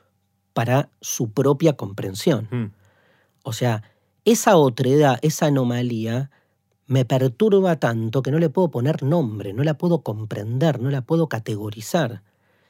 para 0.54 0.89
su 1.02 1.32
propia 1.32 1.74
comprensión. 1.74 2.48
Mm. 2.52 2.72
O 3.44 3.54
sea, 3.54 3.84
esa 4.26 4.58
otredad, 4.58 5.20
esa 5.22 5.48
anomalía, 5.48 6.30
me 6.88 7.06
perturba 7.06 7.78
tanto 7.78 8.22
que 8.22 8.32
no 8.32 8.39
le 8.39 8.50
puedo 8.50 8.70
poner 8.70 9.04
nombre, 9.04 9.54
no 9.54 9.63
la 9.63 9.76
puedo 9.76 10.02
comprender, 10.02 10.82
no 10.82 10.89
la 10.89 11.02
puedo 11.02 11.28
categorizar. 11.28 12.22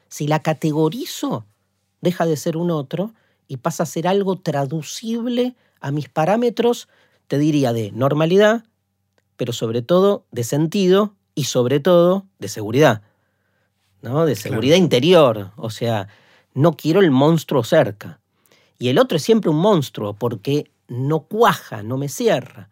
Si 0.08 0.26
la 0.28 0.40
categorizo, 0.40 1.44
deja 2.00 2.26
de 2.26 2.36
ser 2.36 2.56
un 2.56 2.70
otro 2.70 3.14
y 3.48 3.56
pasa 3.56 3.82
a 3.82 3.86
ser 3.86 4.06
algo 4.06 4.38
traducible 4.38 5.56
a 5.80 5.90
mis 5.90 6.08
parámetros, 6.08 6.88
te 7.28 7.38
diría, 7.38 7.72
de 7.72 7.92
normalidad, 7.92 8.64
pero 9.36 9.52
sobre 9.52 9.82
todo 9.82 10.26
de 10.30 10.44
sentido 10.44 11.14
y 11.34 11.44
sobre 11.44 11.80
todo 11.80 12.26
de 12.38 12.48
seguridad. 12.48 13.02
¿no? 14.02 14.26
De 14.26 14.34
Claro. 14.34 14.50
seguridad 14.50 14.76
interior. 14.76 15.52
O 15.56 15.70
sea, 15.70 16.08
no 16.54 16.72
quiero 16.76 17.00
el 17.00 17.10
monstruo 17.10 17.64
cerca. 17.64 18.20
Y 18.78 18.88
el 18.88 18.98
otro 18.98 19.16
es 19.16 19.22
siempre 19.22 19.50
un 19.50 19.56
monstruo 19.56 20.14
porque 20.14 20.70
no 20.88 21.20
cuaja, 21.20 21.82
no 21.82 21.96
me 21.96 22.08
cierra. 22.08 22.68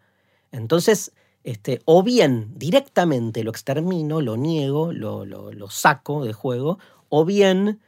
Entonces, 0.51 1.13
este, 1.43 1.81
o 1.85 2.03
bien 2.03 2.51
directamente 2.55 3.43
lo 3.43 3.51
extermino, 3.51 4.21
lo 4.21 4.37
niego, 4.37 4.91
lo, 4.93 5.25
lo- 5.25 5.51
lo 5.53 5.69
saco 5.69 6.23
de 6.25 6.33
juego, 6.33 6.77
o 7.09 7.25
bien 7.25 7.79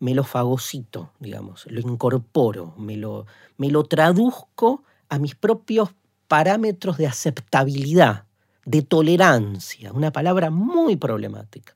me 0.00 0.14
lo 0.14 0.24
fagocito, 0.24 1.12
digamos, 1.20 1.64
lo 1.70 1.80
incorporo, 1.80 2.74
me 2.76 2.96
lo, 2.96 3.26
me 3.56 3.70
lo 3.70 3.84
traduzco 3.84 4.82
a 5.14 5.18
mis 5.18 5.34
propios 5.34 5.90
parámetros 6.28 6.96
de 6.98 7.06
aceptabilidad, 7.06 8.24
de 8.64 8.82
tolerancia, 8.82 9.92
una 9.92 10.10
palabra 10.10 10.50
muy 10.50 10.96
problemática. 10.96 11.74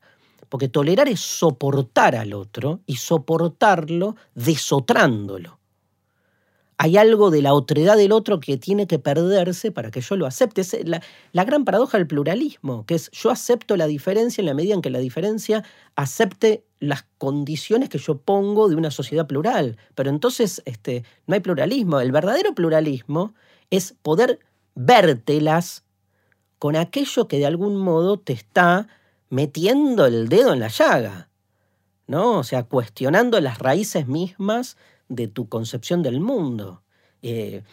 Porque 0.49 0.67
tolerar 0.67 1.07
es 1.07 1.19
soportar 1.19 2.15
al 2.15 2.33
otro 2.33 2.81
y 2.85 2.95
soportarlo 2.95 4.15
desotrándolo. 4.33 5.58
Hay 6.81 6.95
algo 6.95 7.29
de 7.29 7.41
la 7.41 7.53
otredad 7.53 7.97
del 7.97 8.13
otro 8.13 8.39
que 8.39 8.55
tiene 8.55 8.87
que 8.87 8.99
perderse 8.99 9.69
para 9.69 9.91
que 9.91 9.99
yo 9.99 10.15
lo 10.15 10.25
acepte. 10.25 10.61
Es 10.61 10.77
la, 10.85 11.43
gran 11.43 11.65
paradoja 11.65 11.97
del 11.97 12.07
pluralismo, 12.07 12.85
que 12.85 12.95
es 12.95 13.11
yo 13.11 13.31
acepto 13.31 13.75
la 13.75 13.85
diferencia 13.85 14.41
en 14.41 14.45
la 14.45 14.53
medida 14.53 14.75
en 14.75 14.81
que 14.81 14.89
la 14.89 14.99
diferencia 14.99 15.65
acepte 15.97 16.63
las 16.79 17.05
condiciones 17.17 17.89
que 17.89 17.97
yo 17.97 18.19
pongo 18.19 18.69
de 18.69 18.77
una 18.77 18.91
sociedad 18.91 19.27
plural. 19.27 19.75
Pero 19.93 20.09
entonces 20.09 20.61
este, 20.63 21.03
no 21.27 21.33
hay 21.33 21.41
pluralismo. 21.41 21.99
El 21.99 22.13
verdadero 22.13 22.55
pluralismo 22.55 23.33
es 23.69 23.93
poder 24.01 24.39
vértelas 24.73 25.83
con 26.59 26.77
aquello 26.77 27.27
que 27.27 27.39
de 27.39 27.45
algún 27.45 27.75
modo 27.75 28.19
te 28.21 28.31
está 28.31 28.87
metiendo 29.29 30.05
el 30.05 30.29
dedo 30.29 30.53
en 30.53 30.61
la 30.61 30.69
llaga. 30.69 31.29
¿no? 32.07 32.39
O 32.39 32.43
sea, 32.43 32.63
cuestionando 32.63 33.39
las 33.41 33.59
raíces 33.59 34.07
mismas 34.07 34.77
de 35.09 35.27
tu 35.27 35.49
concepción 35.49 36.01
del 36.03 36.21
mundo. 36.21 36.81
Eh, 37.21 37.63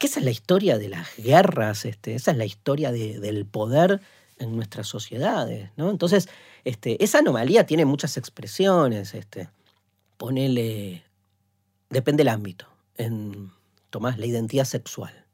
esa 0.00 0.18
es 0.20 0.24
la 0.24 0.30
historia 0.30 0.76
de 0.78 0.88
las 0.88 1.16
guerras, 1.16 1.84
este, 1.86 2.14
esa 2.14 2.32
es 2.32 2.36
la 2.36 2.44
historia 2.44 2.92
de- 2.92 3.18
del 3.20 3.46
poder 3.46 4.00
en 4.38 4.54
nuestras 4.54 4.86
sociedades, 4.86 5.70
¿no? 5.76 5.90
Entonces, 5.90 6.28
este, 6.64 7.02
esa 7.02 7.18
anomalía 7.20 7.64
tiene 7.66 7.84
muchas 7.86 8.16
expresiones, 8.16 9.14
este, 9.14 9.48
ponele, 10.18 11.04
depende 11.88 12.20
del 12.22 12.28
ámbito, 12.28 12.66
en, 12.96 13.50
Tomás, 13.90 14.18
la 14.18 14.26
identidad 14.26 14.64
sexual. 14.64 15.24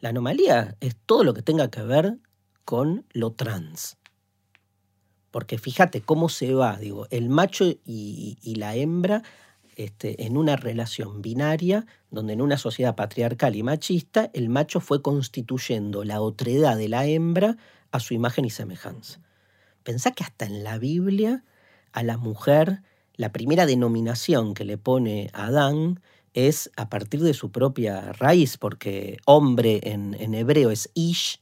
La 0.00 0.08
anomalía 0.10 0.76
es 0.80 0.96
todo 1.06 1.22
lo 1.24 1.32
que 1.32 1.42
tenga 1.42 1.70
que 1.70 1.82
ver 1.82 2.18
con 2.64 3.06
lo 3.12 3.32
trans. 3.32 3.96
Porque 5.30 5.56
fíjate 5.58 6.02
cómo 6.02 6.28
se 6.28 6.52
va, 6.54 6.76
digo, 6.76 7.06
el 7.10 7.28
macho 7.30 7.64
y 7.86 8.54
la 8.56 8.74
hembra 8.74 9.22
este, 9.76 10.26
en 10.26 10.36
una 10.36 10.56
relación 10.56 11.22
binaria, 11.22 11.86
donde 12.10 12.32
en 12.32 12.42
una 12.42 12.58
sociedad 12.58 12.94
patriarcal 12.94 13.56
y 13.56 13.62
machista, 13.62 14.30
el 14.34 14.48
macho 14.48 14.80
fue 14.80 15.02
constituyendo 15.02 16.04
la 16.04 16.20
otredad 16.20 16.76
de 16.76 16.88
la 16.88 17.06
hembra 17.06 17.56
a 17.90 18.00
su 18.00 18.14
imagen 18.14 18.44
y 18.44 18.50
semejanza. 18.50 19.20
Pensá 19.82 20.12
que 20.12 20.24
hasta 20.24 20.44
en 20.46 20.64
la 20.64 20.78
Biblia 20.78 21.44
a 21.92 22.02
la 22.02 22.16
mujer, 22.16 22.82
la 23.14 23.32
primera 23.32 23.66
denominación 23.66 24.54
que 24.54 24.64
le 24.64 24.78
pone 24.78 25.30
Adán 25.32 26.00
es 26.34 26.70
a 26.76 26.88
partir 26.88 27.20
de 27.20 27.34
su 27.34 27.50
propia 27.50 28.12
raíz, 28.12 28.56
porque 28.56 29.18
hombre 29.26 29.80
en, 29.82 30.14
en 30.18 30.34
hebreo 30.34 30.70
es 30.70 30.90
ish, 30.94 31.40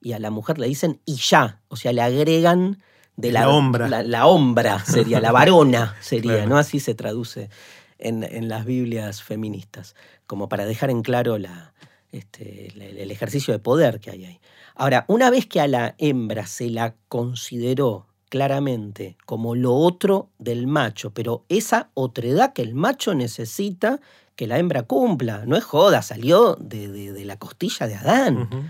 y 0.00 0.12
a 0.12 0.18
la 0.18 0.30
mujer 0.30 0.58
le 0.58 0.66
dicen 0.66 1.00
isha, 1.04 1.60
o 1.68 1.76
sea, 1.76 1.92
le 1.92 2.00
agregan 2.00 2.78
de 3.20 3.32
la, 3.32 3.40
La 3.40 3.48
hombra. 3.50 3.88
La, 3.88 4.02
la 4.02 4.26
hombra 4.26 4.84
sería, 4.84 5.20
la 5.20 5.32
varona 5.32 5.94
sería, 6.00 6.32
Claro. 6.34 6.48
¿no? 6.50 6.58
Así 6.58 6.80
se 6.80 6.94
traduce 6.94 7.50
en, 7.98 8.22
en 8.24 8.48
las 8.48 8.64
Biblias 8.64 9.22
feministas, 9.22 9.94
como 10.26 10.48
para 10.48 10.64
dejar 10.66 10.90
en 10.90 11.02
claro 11.02 11.38
la, 11.38 11.72
este, 12.12 12.68
el 12.76 13.10
ejercicio 13.10 13.52
de 13.52 13.58
poder 13.60 14.00
que 14.00 14.10
hay 14.10 14.24
ahí. 14.24 14.40
Ahora, 14.74 15.04
una 15.08 15.30
vez 15.30 15.46
que 15.46 15.60
a 15.60 15.68
la 15.68 15.94
hembra 15.98 16.46
se 16.46 16.70
la 16.70 16.94
consideró 17.08 18.06
claramente 18.30 19.16
como 19.26 19.54
lo 19.54 19.74
otro 19.74 20.30
del 20.38 20.66
macho, 20.66 21.10
pero 21.12 21.44
esa 21.48 21.90
otredad 21.94 22.52
que 22.52 22.62
el 22.62 22.74
macho 22.74 23.12
necesita 23.14 24.00
que 24.36 24.46
la 24.46 24.58
hembra 24.58 24.84
cumpla, 24.84 25.44
no 25.46 25.56
es 25.56 25.64
joda, 25.64 26.00
salió 26.00 26.56
de, 26.60 26.88
de- 26.88 27.12
de 27.12 27.24
la 27.24 27.38
costilla 27.38 27.86
de 27.86 27.96
Adán. 27.96 28.42
Ujú. 28.42 28.62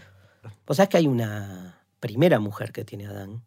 Vos 0.66 0.76
sabés 0.78 0.88
que 0.88 0.96
hay 0.96 1.06
una 1.06 1.78
primera 2.00 2.40
mujer 2.40 2.72
que 2.72 2.84
tiene 2.84 3.06
Adán. 3.06 3.42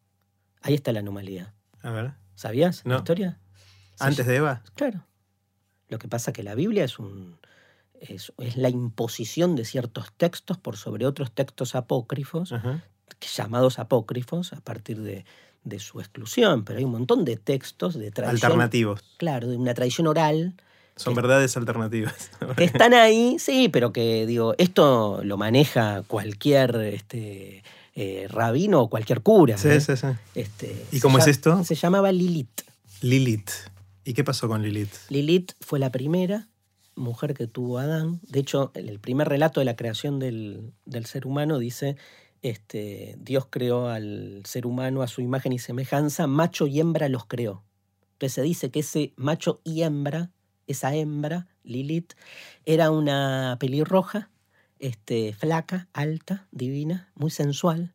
Ahí 0.64 0.74
está 0.74 0.92
la 0.92 1.00
anomalía. 1.00 1.54
A 1.84 1.92
ver. 1.92 2.12
¿Sabías 2.36 2.84
No. 2.86 2.94
la 2.96 2.98
historia? 2.98 3.40
Antes 4.00 4.26
de 4.26 4.36
Eva. 4.38 4.64
Claro. 4.76 5.06
Lo 5.90 6.00
que 6.00 6.08
pasa 6.08 6.32
es 6.32 6.36
que 6.36 6.42
la 6.44 6.56
Biblia 6.56 6.84
es 6.84 6.98
un 6.98 7.38
es, 8.02 8.34
es 8.40 8.58
la 8.58 8.68
imposición 8.70 9.56
de 9.56 9.64
ciertos 9.64 10.12
textos 10.18 10.58
por 10.58 10.76
sobre 10.76 11.06
otros 11.06 11.32
textos 11.32 11.74
apócrifos, 11.76 12.54
llamados 13.36 13.80
apócrifos, 13.80 14.52
a 14.52 14.60
partir 14.60 15.00
de, 15.02 15.26
de 15.64 15.80
su 15.80 16.00
exclusión. 16.02 16.66
Pero 16.66 16.80
hay 16.80 16.86
un 16.86 16.92
montón 16.92 17.24
de 17.24 17.38
textos 17.38 17.94
de 17.94 18.12
tradición. 18.12 18.52
Alternativos. 18.52 19.02
Claro, 19.18 19.48
de 19.48 19.56
una 19.58 19.74
tradición 19.74 20.08
oral 20.08 20.56
Son 20.98 21.14
que- 21.16 21.22
verdades 21.22 21.56
alternativas. 21.56 22.30
que 22.58 22.66
están 22.66 22.94
ahí, 22.94 23.38
sí, 23.40 23.70
pero 23.70 23.94
que 23.94 24.26
digo, 24.26 24.54
esto 24.58 25.22
lo 25.24 25.38
maneja 25.38 26.04
cualquier 26.08 26.76
este, 26.78 27.64
eh, 27.96 28.28
rabino 28.30 28.82
o 28.82 28.90
cualquier 28.90 29.22
cura. 29.22 29.58
sí, 29.58 29.70
¿eh? 29.70 29.80
sí, 29.80 29.96
sí. 29.96 30.08
Este, 30.36 30.86
¿Y 30.92 31.00
cómo 31.00 31.18
es 31.20 31.28
esto? 31.28 31.64
Se 31.64 31.76
llamaba 31.76 32.12
Lilith. 32.12 32.62
Lilith. 33.02 33.52
¿Y 34.04 34.14
qué 34.14 34.24
pasó 34.24 34.48
con 34.48 34.62
Lilith? 34.62 34.94
Lilith 35.10 35.54
fue 35.62 35.80
la 35.80 35.92
primera 35.92 36.50
mujer 36.96 37.34
que 37.34 37.48
tuvo 37.48 37.80
Adán. 37.80 38.20
De 38.24 38.40
hecho, 38.40 38.72
en 38.76 38.90
el 38.90 39.00
primer 39.00 39.30
relato 39.30 39.60
de 39.62 39.66
la 39.66 39.76
creación 39.76 40.20
del, 40.20 40.74
del 40.86 41.06
ser 41.06 41.26
humano 41.26 41.60
dice, 41.60 41.96
este, 42.42 43.16
Dios 43.20 43.48
creó 43.50 43.88
al 43.88 44.44
ser 44.46 44.68
humano 44.68 45.02
a 45.02 45.08
su 45.08 45.22
imagen 45.22 45.54
y 45.54 45.60
semejanza, 45.60 46.28
macho 46.28 46.68
y 46.68 46.80
hembra 46.80 47.10
los 47.10 47.26
creó. 47.26 47.64
Entonces 48.14 48.34
se 48.34 48.42
dice 48.42 48.72
que 48.72 48.82
ese 48.82 49.14
macho 49.16 49.62
y 49.64 49.84
hembra, 49.84 50.32
esa 50.68 50.94
hembra, 50.94 51.48
Lilith, 51.64 52.14
era 52.66 52.92
una 52.92 53.58
pelirroja, 53.60 54.30
este, 54.80 55.34
flaca, 55.34 55.88
alta, 55.94 56.48
divina, 56.52 57.12
muy 57.16 57.32
sensual, 57.32 57.94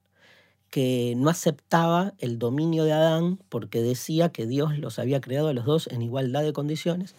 que 0.71 1.15
no 1.17 1.31
aceptaba 1.31 2.15
el 2.19 2.39
dominio 2.39 2.85
de 2.85 2.93
Adán 2.93 3.39
porque 3.49 3.83
decía 3.83 4.31
que 4.31 4.47
Dios 4.47 4.79
los 4.79 4.99
había 4.99 5.21
creado 5.21 5.49
a 5.49 5.53
los 5.53 5.65
dos 5.65 5.87
en 5.89 6.03
igualdad 6.03 6.43
de 6.43 6.53
condiciones. 6.53 7.15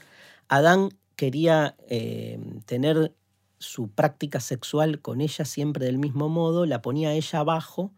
Adán 0.47 0.89
quería 1.16 1.76
eh, 1.88 2.39
tener 2.66 3.14
su 3.57 3.89
práctica 3.89 4.39
sexual 4.39 5.01
con 5.01 5.22
ella 5.22 5.45
siempre 5.45 5.86
del 5.86 5.97
mismo 5.97 6.30
modo, 6.30 6.66
la 6.66 6.82
ponía 6.82 7.14
ella 7.14 7.39
abajo 7.39 7.91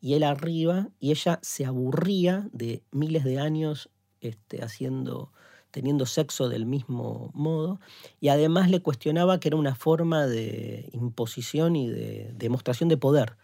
y 0.00 0.14
él 0.14 0.24
arriba, 0.24 0.88
y 0.98 1.12
ella 1.12 1.38
se 1.42 1.64
aburría 1.64 2.48
de 2.52 2.82
miles 2.90 3.22
de 3.22 3.38
años 3.38 3.88
este, 4.20 4.64
haciendo, 4.64 5.32
teniendo 5.72 6.06
sexo 6.06 6.48
del 6.48 6.66
mismo 6.66 7.32
modo, 7.34 7.80
y 8.20 8.28
además 8.28 8.70
le 8.70 8.80
cuestionaba 8.80 9.40
que 9.40 9.48
era 9.48 9.56
una 9.56 9.74
forma 9.74 10.26
de 10.26 10.88
imposición 10.92 11.74
y 11.74 11.88
de 11.88 12.32
demostración 12.36 12.88
de 12.88 12.96
poder. 12.96 13.36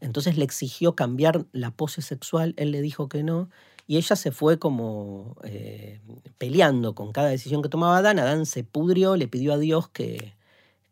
Entonces 0.00 0.36
le 0.36 0.44
exigió 0.44 0.94
cambiar 0.94 1.46
la 1.52 1.72
pose 1.72 2.02
sexual, 2.02 2.54
él 2.56 2.70
le 2.70 2.80
dijo 2.80 3.08
que 3.08 3.24
no, 3.24 3.48
y 3.86 3.96
ella 3.96 4.16
se 4.16 4.30
fue 4.30 4.58
como 4.58 5.36
eh, 5.42 6.00
peleando 6.38 6.94
con 6.94 7.12
cada 7.12 7.28
decisión 7.28 7.62
que 7.62 7.68
tomaba 7.68 7.98
Adán. 7.98 8.18
Adán 8.18 8.46
se 8.46 8.64
pudrió, 8.64 9.16
le 9.16 9.28
pidió 9.28 9.52
a 9.52 9.58
Dios 9.58 9.88
que, 9.88 10.34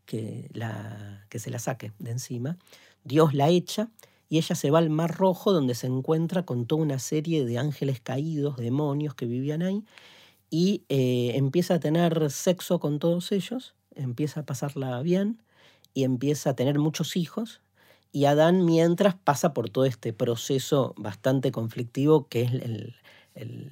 que, 0.07 0.51
la, 0.53 1.25
que 1.29 1.39
se 1.39 1.51
la 1.51 1.59
saque 1.59 1.93
de 1.99 2.11
encima. 2.11 2.59
Dios 3.05 3.33
la 3.33 3.49
echa 3.49 3.91
y 4.29 4.39
ella 4.39 4.55
se 4.55 4.71
va 4.71 4.79
al 4.79 4.91
Mar 4.91 5.17
Rojo 5.17 5.53
donde 5.53 5.75
se 5.75 5.87
encuentra 5.87 6.45
con 6.45 6.67
toda 6.67 6.83
una 6.83 6.99
serie 6.99 7.45
de 7.45 7.59
ángeles 7.59 8.01
caídos, 8.01 8.57
demonios 8.57 9.15
que 9.15 9.27
vivían 9.27 9.63
ahí, 9.63 9.85
y 10.51 10.85
eh, 10.89 11.33
empieza 11.37 11.75
a 11.75 11.81
tener 11.81 12.31
sexo 12.31 12.81
con 12.81 12.99
todos 12.99 13.33
ellos, 13.33 13.75
empieza 13.95 14.41
a 14.41 14.47
pasarla 14.47 15.01
bien 15.03 15.43
y 15.95 16.05
empieza 16.05 16.51
a 16.51 16.57
tener 16.57 16.79
muchos 16.79 17.17
hijos 17.17 17.63
y 18.13 18.25
Adán 18.25 18.65
mientras 18.65 19.15
pasa 19.15 19.55
por 19.55 19.71
todo 19.71 19.85
este 19.85 20.13
proceso 20.13 20.95
bastante 20.97 21.53
conflictivo 21.53 22.27
que 22.29 22.43
es 22.43 22.53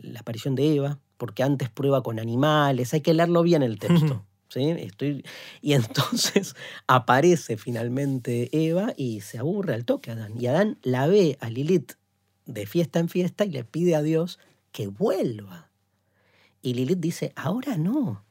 la 0.02 0.20
aparición 0.20 0.54
de 0.54 0.76
Eva, 0.76 0.98
porque 1.16 1.42
antes 1.42 1.68
prueba 1.68 2.02
con 2.02 2.20
animales, 2.20 2.94
hay 2.94 3.00
que 3.00 3.14
leerlo 3.14 3.42
bien 3.42 3.62
el 3.62 3.78
texto. 3.78 4.24
¿sí? 4.48 4.70
Estoy, 4.70 5.24
y 5.60 5.72
entonces 5.72 6.54
aparece 6.86 7.56
finalmente 7.56 8.48
Eva 8.52 8.94
y 8.96 9.20
se 9.22 9.38
aburre 9.38 9.74
al 9.74 9.84
toque 9.84 10.10
a 10.10 10.14
Adán. 10.14 10.40
Y 10.40 10.46
Adán 10.46 10.78
la 10.82 11.08
ve 11.08 11.36
a 11.40 11.50
Lilith 11.50 11.94
de 12.46 12.66
fiesta 12.66 13.00
en 13.00 13.08
fiesta 13.08 13.44
y 13.44 13.50
le 13.50 13.64
pide 13.64 13.96
a 13.96 14.02
Dios 14.02 14.38
que 14.70 14.86
vuelva. 14.86 15.67
Y 16.62 16.74
Lilith 16.74 17.00
dice, 17.00 17.32
ahora 17.36 17.76
no, 17.76 18.24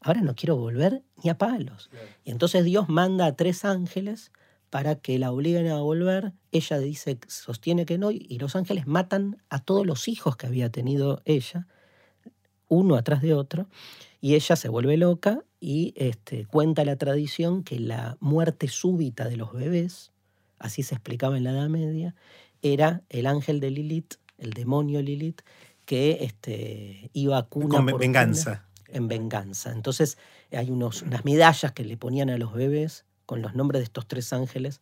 ahora 0.00 0.20
no 0.20 0.34
quiero 0.34 0.56
volver 0.56 1.02
ni 1.22 1.30
a 1.30 1.38
palos. 1.38 1.90
Y 2.24 2.30
entonces 2.30 2.64
Dios 2.64 2.88
manda 2.88 3.26
a 3.26 3.36
tres 3.36 3.64
ángeles 3.64 4.32
para 4.70 4.96
que 4.96 5.18
la 5.18 5.30
obliguen 5.30 5.68
a 5.68 5.80
volver. 5.80 6.32
Ella 6.50 6.78
dice, 6.78 7.18
sostiene 7.28 7.84
que 7.84 7.98
no, 7.98 8.10
y 8.10 8.38
los 8.38 8.56
ángeles 8.56 8.86
matan 8.86 9.42
a 9.50 9.58
todos 9.60 9.86
los 9.86 10.08
hijos 10.08 10.36
que 10.36 10.46
había 10.46 10.70
tenido 10.70 11.20
ella, 11.24 11.68
uno 12.68 12.96
atrás 12.96 13.20
de 13.20 13.34
otro, 13.34 13.68
y 14.20 14.34
ella 14.34 14.56
se 14.56 14.70
vuelve 14.70 14.96
loca 14.96 15.44
y 15.60 15.92
este, 15.96 16.46
cuenta 16.46 16.84
la 16.86 16.96
tradición 16.96 17.64
que 17.64 17.78
la 17.78 18.16
muerte 18.20 18.66
súbita 18.68 19.28
de 19.28 19.36
los 19.36 19.52
bebés, 19.52 20.10
así 20.58 20.82
se 20.82 20.94
explicaba 20.94 21.36
en 21.36 21.44
la 21.44 21.50
Edad 21.50 21.68
Media, 21.68 22.14
era 22.62 23.02
el 23.10 23.26
ángel 23.26 23.60
de 23.60 23.70
Lilith, 23.70 24.14
el 24.38 24.54
demonio 24.54 25.02
Lilith, 25.02 25.42
que 25.84 26.18
este, 26.24 27.10
iba 27.12 27.38
a 27.38 27.42
cuna 27.42 27.76
Con 27.76 27.86
venganza. 27.98 28.64
en 28.88 29.08
venganza. 29.08 29.72
Entonces 29.72 30.18
hay 30.50 30.70
unos, 30.70 31.02
unas 31.02 31.24
medallas 31.24 31.72
que 31.72 31.84
le 31.84 31.96
ponían 31.96 32.30
a 32.30 32.38
los 32.38 32.52
bebés 32.52 33.04
con 33.26 33.42
los 33.42 33.54
nombres 33.54 33.80
de 33.80 33.84
estos 33.84 34.06
tres 34.06 34.32
ángeles 34.32 34.80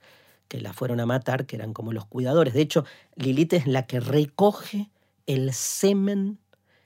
que 0.48 0.60
la 0.60 0.72
fueron 0.72 0.98
a 0.98 1.06
matar, 1.06 1.46
que 1.46 1.56
eran 1.56 1.72
como 1.72 1.92
los 1.92 2.06
cuidadores. 2.06 2.54
De 2.54 2.60
hecho, 2.60 2.84
Lilith 3.14 3.52
es 3.52 3.66
la 3.68 3.86
que 3.86 4.00
recoge 4.00 4.90
el 5.26 5.52
semen 5.52 6.38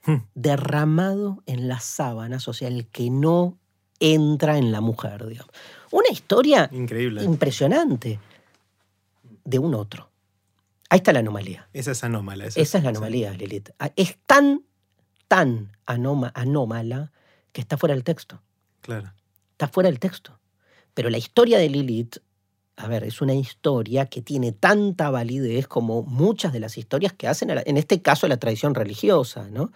hmm. 0.05 0.17
derramado 0.35 1.41
en 1.47 1.67
las 1.67 1.83
sábanas, 1.83 2.47
o 2.47 2.53
sea, 2.53 2.67
el 2.67 2.85
que 2.87 3.09
no 3.09 3.57
entra 3.99 4.59
en 4.59 4.71
la 4.71 4.81
mujer, 4.81 5.25
digamos. 5.25 5.51
Una 5.91 6.09
historia 6.11 6.69
Increíble. 6.71 7.23
impresionante 7.23 8.19
de 9.43 9.59
un 9.59 9.73
otro. 9.73 10.09
Ahí 10.95 10.99
está 10.99 11.11
la 11.11 11.19
anomalía. 11.19 11.67
Esa 11.73 11.91
es 11.91 12.05
anómala. 12.05 12.45
Esa, 12.45 12.77
es 12.77 12.83
la 12.85 12.91
anomalía, 12.91 13.33
Lilith. 13.33 13.71
Ah, 13.79 13.91
es 13.97 14.17
tan, 14.25 14.63
tan 15.27 15.75
anómala 15.85 17.11
que 17.51 17.59
está 17.59 17.75
fuera 17.75 17.93
del 17.93 18.05
texto. 18.05 18.41
Claro. 18.79 19.11
Está 19.51 19.67
fuera 19.67 19.89
del 19.89 19.99
texto. 19.99 20.39
Pero 20.93 21.09
la 21.09 21.17
historia 21.17 21.57
de 21.57 21.67
Lilith, 21.67 22.19
a 22.77 22.87
ver, 22.87 23.03
es 23.03 23.19
una 23.19 23.33
historia 23.33 24.05
que 24.05 24.21
tiene 24.21 24.53
tanta 24.53 25.09
validez 25.09 25.67
como 25.67 26.03
muchas 26.03 26.53
de 26.53 26.61
las 26.61 26.77
historias 26.77 27.11
que 27.11 27.27
hacen, 27.27 27.49
en 27.49 27.75
este 27.75 28.01
caso, 28.01 28.29
la 28.29 28.37
tradición 28.37 28.73
religiosa, 28.73 29.49
¿no? 29.49 29.73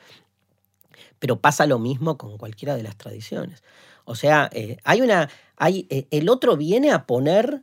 Pero 1.19 1.41
pasa 1.41 1.65
lo 1.65 1.79
mismo 1.79 2.17
con 2.17 2.37
cualquiera 2.37 2.77
de 2.77 2.83
las 2.83 2.95
tradiciones. 2.95 3.61
O 4.05 4.15
sea, 4.15 4.49
eh, 4.53 4.77
hay 4.85 5.01
una. 5.01 5.29
Hay, 5.57 5.85
eh, 5.89 6.07
el 6.11 6.29
otro 6.29 6.55
viene 6.55 6.93
a 6.93 7.05
poner 7.05 7.61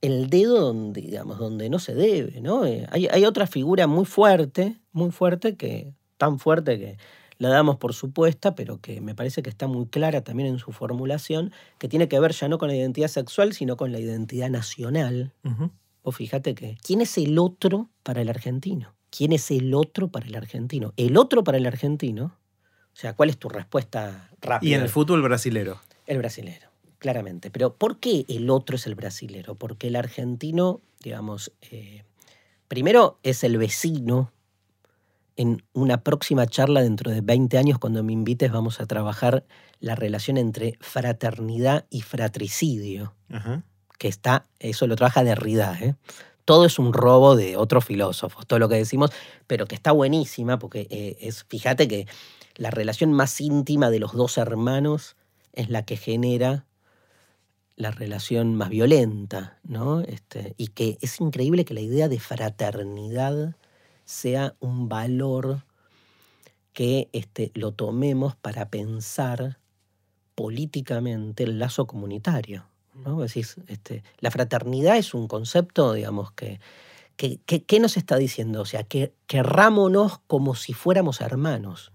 el 0.00 0.30
dedo 0.30 0.60
donde, 0.60 1.00
digamos, 1.00 1.38
donde 1.38 1.68
no 1.68 1.78
se 1.78 1.94
debe, 1.94 2.40
¿no? 2.40 2.64
Eh, 2.66 2.86
hay, 2.90 3.08
hay, 3.10 3.24
otra 3.24 3.46
figura 3.46 3.86
muy 3.86 4.04
fuerte, 4.04 4.80
muy 4.92 5.10
fuerte, 5.10 5.56
que, 5.56 5.92
tan 6.16 6.38
fuerte 6.38 6.78
que 6.78 6.98
la 7.38 7.48
damos 7.48 7.76
por 7.76 7.94
supuesta, 7.94 8.54
pero 8.54 8.80
que 8.80 9.00
me 9.00 9.14
parece 9.14 9.42
que 9.42 9.50
está 9.50 9.66
muy 9.66 9.86
clara 9.86 10.22
también 10.22 10.48
en 10.48 10.58
su 10.58 10.72
formulación, 10.72 11.52
que 11.78 11.88
tiene 11.88 12.08
que 12.08 12.18
ver 12.20 12.32
ya 12.32 12.48
no 12.48 12.58
con 12.58 12.68
la 12.68 12.76
identidad 12.76 13.08
sexual, 13.08 13.52
sino 13.52 13.76
con 13.76 13.92
la 13.92 14.00
identidad 14.00 14.50
nacional. 14.50 15.32
O 16.02 16.12
fíjate 16.12 16.54
que, 16.54 16.76
¿quién 16.82 17.00
es 17.00 17.16
el 17.18 17.38
otro 17.38 17.90
para 18.02 18.20
el 18.20 18.28
argentino? 18.28 18.94
¿Quién 19.10 19.32
es 19.32 19.50
el 19.50 19.72
otro 19.74 20.08
para 20.08 20.26
el 20.26 20.34
argentino? 20.34 20.92
El 20.96 21.16
otro 21.16 21.44
para 21.44 21.58
el 21.58 21.66
argentino, 21.66 22.36
o 22.92 22.96
sea, 23.00 23.14
¿cuál 23.14 23.30
es 23.30 23.38
tu 23.38 23.48
respuesta 23.48 24.30
rápida? 24.40 24.70
Y 24.70 24.74
en 24.74 24.82
el 24.82 24.88
fútbol 24.88 25.22
brasilero. 25.22 25.80
El 26.06 26.18
brasilero, 26.18 26.67
claramente. 26.98 27.50
Pero 27.50 27.74
¿por 27.74 27.98
qué 27.98 28.24
el 28.28 28.50
otro 28.50 28.76
es 28.76 28.86
el 28.86 28.94
brasilero? 28.94 29.54
Porque 29.54 29.88
el 29.88 29.96
argentino, 29.96 30.80
digamos, 31.02 31.52
eh, 31.70 32.04
primero 32.68 33.18
es 33.22 33.44
el 33.44 33.56
vecino 33.58 34.32
en 35.36 35.62
una 35.72 36.02
próxima 36.02 36.46
charla 36.46 36.82
dentro 36.82 37.12
de 37.12 37.20
20 37.20 37.58
años, 37.58 37.78
cuando 37.78 38.02
me 38.02 38.12
invites, 38.12 38.50
vamos 38.50 38.80
a 38.80 38.86
trabajar 38.86 39.44
la 39.78 39.94
relación 39.94 40.36
entre 40.36 40.76
fraternidad 40.80 41.86
y 41.90 42.00
fratricidio, 42.00 43.14
que 43.98 44.08
está, 44.08 44.46
eso 44.58 44.88
lo 44.88 44.96
trabaja 44.96 45.22
Derrida, 45.22 45.78
¿eh? 45.80 45.94
Todo 46.44 46.64
es 46.64 46.78
un 46.80 46.92
robo 46.92 47.36
de 47.36 47.56
otros 47.56 47.84
filósofos, 47.84 48.46
todo 48.46 48.58
lo 48.58 48.68
que 48.68 48.76
decimos, 48.76 49.10
pero 49.46 49.66
que 49.66 49.76
está 49.76 49.92
buenísima, 49.92 50.58
porque 50.58 50.88
eh, 50.90 51.16
es, 51.20 51.44
fíjate 51.44 51.86
que 51.86 52.08
la 52.56 52.70
relación 52.70 53.12
más 53.12 53.40
íntima 53.40 53.90
de 53.90 54.00
los 54.00 54.14
dos 54.14 54.38
hermanos 54.38 55.14
es 55.52 55.68
la 55.68 55.84
que 55.84 55.96
genera 55.96 56.64
la 57.78 57.92
relación 57.92 58.56
más 58.56 58.70
violenta, 58.70 59.58
¿no? 59.62 60.00
Este, 60.00 60.54
y 60.58 60.68
que 60.68 60.98
es 61.00 61.20
increíble 61.20 61.64
que 61.64 61.74
la 61.74 61.80
idea 61.80 62.08
de 62.08 62.18
fraternidad 62.18 63.54
sea 64.04 64.56
un 64.58 64.88
valor 64.88 65.62
que 66.72 67.08
este, 67.12 67.52
lo 67.54 67.72
tomemos 67.72 68.34
para 68.34 68.68
pensar 68.68 69.58
políticamente 70.34 71.44
el 71.44 71.58
lazo 71.60 71.86
comunitario. 71.86 72.66
¿no? 72.94 73.22
este, 73.22 74.02
la 74.18 74.30
fraternidad 74.32 74.96
es 74.96 75.14
un 75.14 75.28
concepto, 75.28 75.92
digamos, 75.92 76.32
que, 76.32 76.58
¿qué 77.16 77.80
nos 77.80 77.96
está 77.96 78.16
diciendo? 78.16 78.60
O 78.60 78.64
sea, 78.64 78.82
que 78.82 79.12
querrámonos 79.28 80.18
como 80.26 80.56
si 80.56 80.72
fuéramos 80.72 81.20
hermanos. 81.20 81.92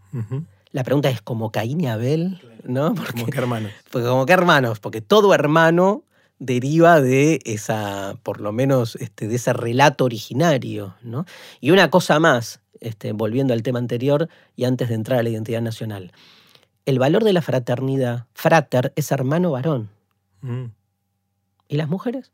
La 0.73 0.83
pregunta 0.83 1.09
es 1.09 1.21
como 1.21 1.51
Caín 1.51 1.81
y 1.81 1.87
Abel, 1.87 2.41
¿no? 2.63 2.95
Porque, 2.95 3.13
como 3.13 3.27
que 3.27 3.37
hermanos. 3.37 3.71
Porque 3.91 4.07
como 4.07 4.25
que 4.25 4.33
hermanos, 4.33 4.79
porque 4.79 5.01
todo 5.01 5.33
hermano 5.33 6.03
deriva 6.39 6.99
de 6.99 7.39
esa, 7.45 8.17
por 8.23 8.41
lo 8.41 8.51
menos, 8.51 8.95
este, 8.95 9.27
de 9.27 9.35
ese 9.35 9.53
relato 9.53 10.03
originario. 10.03 10.95
¿no? 11.03 11.25
Y 11.61 11.69
una 11.69 11.91
cosa 11.91 12.19
más, 12.19 12.59
este, 12.81 13.11
volviendo 13.11 13.53
al 13.53 13.61
tema 13.61 13.77
anterior 13.77 14.29
y 14.55 14.65
antes 14.65 14.89
de 14.89 14.95
entrar 14.95 15.19
a 15.19 15.23
la 15.23 15.29
identidad 15.29 15.61
nacional. 15.61 16.11
El 16.85 16.97
valor 16.97 17.23
de 17.23 17.33
la 17.33 17.43
fraternidad, 17.43 18.25
frater, 18.33 18.93
es 18.95 19.11
hermano 19.11 19.51
varón. 19.51 19.89
Mm. 20.41 20.65
¿Y 21.67 21.77
las 21.77 21.87
mujeres? 21.87 22.31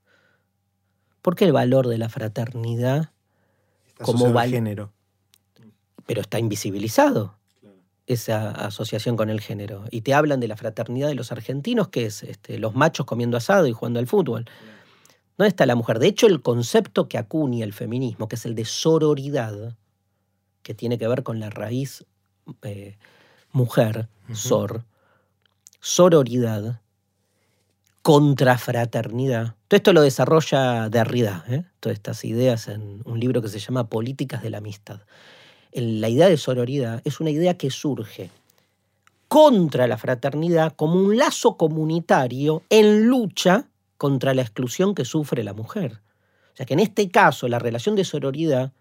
¿Por 1.22 1.36
qué 1.36 1.44
el 1.44 1.52
valor 1.52 1.88
de 1.88 1.98
la 1.98 2.08
fraternidad 2.08 3.12
como 4.02 4.34
género? 4.40 4.94
Pero 6.06 6.22
está 6.22 6.40
invisibilizado 6.40 7.39
esa 8.10 8.50
asociación 8.50 9.16
con 9.16 9.30
el 9.30 9.40
género. 9.40 9.86
Y 9.92 10.02
te 10.02 10.16
hablan 10.16 10.40
de 10.40 10.48
la 10.48 10.58
fraternidad 10.58 11.08
de 11.08 11.16
los 11.16 11.32
argentinos, 11.32 11.90
que 11.90 12.08
es 12.08 12.24
este, 12.24 12.58
los 12.58 12.74
machos 12.74 13.06
comiendo 13.06 13.38
asado 13.38 13.68
y 13.68 13.72
jugando 13.72 14.00
al 14.00 14.08
fútbol. 14.08 14.46
¿Dónde 15.38 15.50
está 15.50 15.68
la 15.68 15.76
mujer? 15.76 16.00
De 16.00 16.08
hecho, 16.08 16.26
el 16.26 16.42
concepto 16.42 17.08
que 17.08 17.20
acuña 17.20 17.64
el 17.64 17.72
feminismo, 17.72 18.28
que 18.28 18.36
es 18.36 18.46
el 18.48 18.56
de 18.56 18.66
sororidad, 18.66 19.78
que 20.64 20.74
tiene 20.74 20.98
que 20.98 21.08
ver 21.08 21.22
con 21.22 21.40
la 21.40 21.52
raíz 21.52 22.04
eh, 22.64 22.98
mujer, 23.52 24.10
sor, 24.34 24.86
sororidad, 25.80 26.82
contrafraternidad. 28.02 29.56
Todo 29.68 29.78
esto 29.78 29.94
lo 29.94 30.02
desarrolla 30.02 30.90
Derrida, 30.90 31.46
¿eh? 31.48 31.64
todas 31.80 31.96
estas 31.96 32.26
ideas 32.26 32.68
en 32.68 33.04
un 33.06 33.20
libro 33.20 33.44
que 33.44 33.50
se 33.50 33.60
llama 33.60 33.88
Políticas 33.88 34.42
de 34.42 34.50
la 34.50 34.58
Amistad. 34.58 35.02
La 35.72 36.10
idea 36.10 36.28
de 36.28 36.38
sororidad 36.38 37.02
es 37.06 37.20
una 37.20 37.30
idea 37.30 37.58
que 37.58 37.70
surge 37.70 38.30
contra 39.28 39.88
la 39.88 39.98
fraternidad 39.98 40.74
como 40.76 40.96
un 40.96 41.16
lazo 41.16 41.56
comunitario 41.56 42.64
en 42.70 43.06
lucha 43.08 43.68
contra 43.98 44.34
la 44.34 44.42
exclusión 44.42 44.96
que 44.96 45.06
sufre 45.06 45.44
la 45.44 45.54
mujer. 45.54 46.02
O 46.54 46.56
sea 46.56 46.66
que 46.66 46.74
en 46.74 46.80
este 46.80 47.10
caso 47.10 47.48
la 47.48 47.60
relación 47.60 47.96
de 47.96 48.04
sororidad 48.04 48.74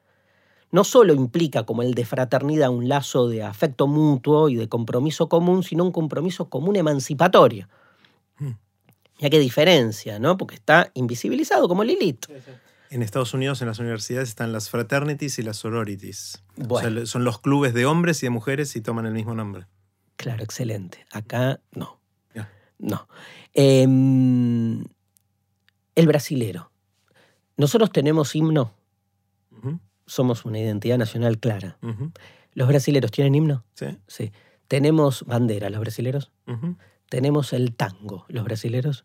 no 0.70 0.84
solo 0.84 1.14
implica 1.14 1.64
como 1.64 1.82
el 1.82 1.95
de 1.95 2.05
fraternidad 2.05 2.70
un 2.70 2.89
lazo 2.89 3.28
de 3.28 3.43
afecto 3.43 3.86
mutuo 3.86 4.49
y 4.49 4.57
de 4.57 4.68
compromiso 4.68 5.28
común, 5.28 5.62
sino 5.62 5.84
un 5.84 5.93
compromiso 5.93 6.49
común 6.49 6.76
emancipatorio. 6.76 7.68
Hmm. 8.39 8.53
Ya 9.18 9.30
qué 9.30 9.39
diferencia, 9.39 10.18
¿no? 10.18 10.36
Porque 10.36 10.55
está 10.55 10.91
invisibilizado 10.95 11.68
como 11.68 11.84
Lilith. 11.84 12.26
En 12.91 13.03
Estados 13.03 13.34
Unidos, 13.34 13.61
en 13.61 13.68
las 13.68 13.78
universidades, 13.78 14.30
están 14.30 14.53
las 14.53 14.70
fraternities 14.70 15.39
y 15.39 15.43
las 15.43 15.59
sororities. 15.59 16.43
son 17.05 17.24
los 17.24 17.41
clubes 17.41 17.74
de 17.74 17.86
hombres 17.86 18.22
y 18.22 18.26
de 18.26 18.30
mujeres 18.30 18.74
y 18.76 18.80
toman 18.80 19.07
el 19.07 19.12
mismo 19.12 19.34
nombre. 19.34 19.66
Claro, 20.16 20.43
excelente. 20.43 21.07
Acá 21.12 21.61
no. 21.72 21.99
No. 22.80 23.09
Em, 23.55 24.84
el 25.97 26.07
brasilero. 26.07 26.70
Nosotros 27.57 27.91
tenemos 27.91 28.36
himno. 28.36 28.72
Somos 30.07 30.45
una 30.45 30.61
identidad 30.61 30.97
nacional 30.97 31.39
clara. 31.39 31.76
¿Los 32.55 32.68
brasileros 32.68 33.11
tienen 33.11 33.34
himno? 33.34 33.64
Sí. 33.74 33.99
Sí. 34.07 34.32
¿Tenemos 34.68 35.24
bandera, 35.24 35.70
los 35.70 35.80
brasileros? 35.80 36.30
¿Tenemos 37.09 37.53
el 37.53 37.74
tango, 37.74 38.26
los 38.28 38.45
brasileros? 38.45 39.05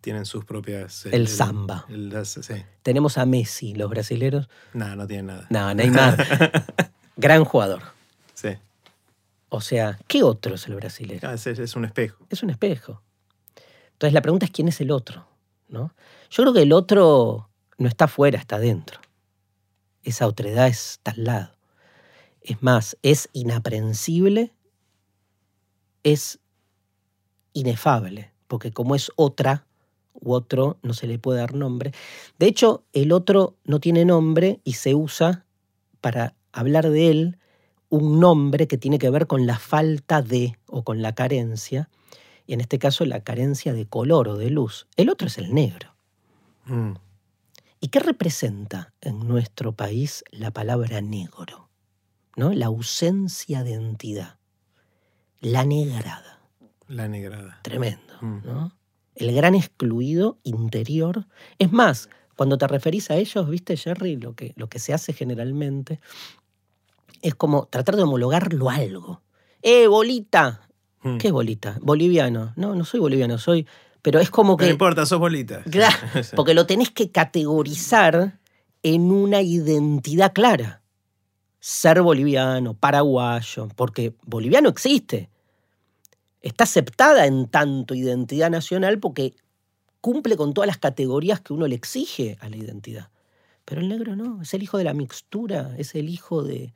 Tienen 0.00 0.24
sus 0.24 0.44
propias... 0.44 1.06
El, 1.06 1.28
samba. 1.28 1.86
¿Tenemos 2.82 3.18
a 3.18 3.26
Messi, 3.26 3.74
los 3.74 3.90
brasileros? 3.90 4.48
No, 4.72 4.96
no 4.96 5.06
tienen 5.06 5.26
nada. 5.26 5.46
No, 5.50 5.74
Neymar. 5.74 6.64
Gran 7.16 7.44
jugador. 7.44 7.82
Sí. 8.34 8.56
O 9.50 9.60
sea, 9.60 9.98
¿qué 10.06 10.22
otro 10.22 10.54
es 10.54 10.66
el 10.68 10.76
brasileño? 10.76 11.20
Ah, 11.22 11.34
es, 11.34 11.76
un 11.76 11.84
espejo. 11.84 12.24
Es 12.30 12.42
un 12.42 12.50
espejo. 12.50 13.02
Entonces 13.92 14.14
la 14.14 14.22
pregunta 14.22 14.46
es 14.46 14.52
quién 14.52 14.68
es 14.68 14.80
el 14.80 14.90
otro, 14.90 15.26
¿no? 15.68 15.92
Yo 16.30 16.44
creo 16.44 16.54
que 16.54 16.62
el 16.62 16.72
otro 16.72 17.50
no 17.76 17.88
está 17.88 18.06
afuera, 18.06 18.38
está 18.38 18.58
dentro. 18.58 19.00
Esa 20.02 20.26
otredad 20.26 20.68
está 20.68 21.10
al 21.10 21.24
lado. 21.24 21.56
Es 22.40 22.62
más, 22.62 22.96
es 23.02 23.28
inaprensible, 23.32 24.54
es 26.04 26.38
inefable, 27.52 28.32
porque 28.46 28.72
como 28.72 28.94
es 28.94 29.10
otra 29.16 29.66
u 30.22 30.32
otro, 30.32 30.78
no 30.82 30.94
se 30.94 31.06
le 31.06 31.18
puede 31.18 31.40
dar 31.40 31.54
nombre. 31.54 31.92
De 32.38 32.46
hecho, 32.46 32.84
el 32.92 33.12
otro 33.12 33.56
no 33.64 33.80
tiene 33.80 34.04
nombre 34.04 34.60
y 34.64 34.74
se 34.74 34.94
usa 34.94 35.44
para 36.00 36.34
hablar 36.52 36.90
de 36.90 37.10
él 37.10 37.38
un 37.88 38.20
nombre 38.20 38.68
que 38.68 38.78
tiene 38.78 38.98
que 38.98 39.10
ver 39.10 39.26
con 39.26 39.46
la 39.46 39.58
falta 39.58 40.22
de 40.22 40.56
o 40.66 40.84
con 40.84 41.02
la 41.02 41.14
carencia, 41.14 41.90
y 42.46 42.54
en 42.54 42.60
este 42.60 42.78
caso 42.78 43.04
la 43.04 43.22
carencia 43.22 43.72
de 43.72 43.86
color 43.86 44.28
o 44.28 44.36
de 44.36 44.50
luz. 44.50 44.86
El 44.96 45.10
otro 45.10 45.26
es 45.28 45.38
el 45.38 45.54
negro. 45.54 45.94
Mm. 46.64 46.92
¿Y 47.80 47.88
qué 47.88 48.00
representa 48.00 48.92
en 49.00 49.26
nuestro 49.26 49.72
país 49.72 50.24
la 50.30 50.50
palabra 50.50 51.00
negro? 51.00 51.68
¿No? 52.36 52.52
La 52.52 52.66
ausencia 52.66 53.64
de 53.64 53.74
entidad. 53.74 54.38
La 55.40 55.64
negrada. 55.64 56.40
La 56.86 57.08
negrada. 57.08 57.60
Tremendo. 57.62 58.14
Mm. 58.20 58.40
¿no? 58.44 58.72
El 59.20 59.34
gran 59.34 59.54
excluido 59.54 60.38
interior. 60.42 61.26
Es 61.58 61.72
más, 61.72 62.08
cuando 62.36 62.56
te 62.56 62.66
referís 62.66 63.10
a 63.10 63.16
ellos, 63.16 63.48
viste, 63.48 63.76
Jerry, 63.76 64.16
lo 64.16 64.34
que, 64.34 64.54
lo 64.56 64.68
que 64.68 64.78
se 64.78 64.94
hace 64.94 65.12
generalmente 65.12 66.00
es 67.22 67.34
como 67.34 67.66
tratar 67.66 67.96
de 67.96 68.02
homologarlo 68.02 68.70
a 68.70 68.76
algo. 68.76 69.22
¡Eh, 69.62 69.86
bolita! 69.86 70.68
Hmm. 71.02 71.18
¿Qué 71.18 71.30
bolita? 71.30 71.78
Boliviano. 71.82 72.52
No, 72.56 72.74
no 72.74 72.84
soy 72.84 73.00
boliviano, 73.00 73.38
soy. 73.38 73.66
Pero 74.02 74.20
es 74.20 74.30
como 74.30 74.56
que. 74.56 74.64
No 74.64 74.70
importa, 74.70 75.04
sos 75.06 75.18
bolita. 75.18 75.62
Claro, 75.70 75.96
porque 76.36 76.54
lo 76.54 76.66
tenés 76.66 76.90
que 76.90 77.10
categorizar 77.10 78.38
en 78.82 79.10
una 79.10 79.42
identidad 79.42 80.32
clara. 80.32 80.82
Ser 81.58 82.00
boliviano, 82.00 82.72
paraguayo, 82.72 83.68
porque 83.76 84.14
boliviano 84.24 84.70
existe. 84.70 85.28
Está 86.42 86.64
aceptada 86.64 87.26
en 87.26 87.48
tanto 87.48 87.94
identidad 87.94 88.50
nacional 88.50 88.98
porque 88.98 89.34
cumple 90.00 90.36
con 90.36 90.54
todas 90.54 90.68
las 90.68 90.78
categorías 90.78 91.40
que 91.40 91.52
uno 91.52 91.66
le 91.66 91.74
exige 91.74 92.38
a 92.40 92.48
la 92.48 92.56
identidad. 92.56 93.10
Pero 93.64 93.82
el 93.82 93.88
negro 93.88 94.16
no, 94.16 94.42
es 94.42 94.52
el 94.54 94.62
hijo 94.62 94.78
de 94.78 94.84
la 94.84 94.94
mixtura, 94.94 95.74
es 95.78 95.94
el 95.94 96.08
hijo 96.08 96.42
de, 96.42 96.72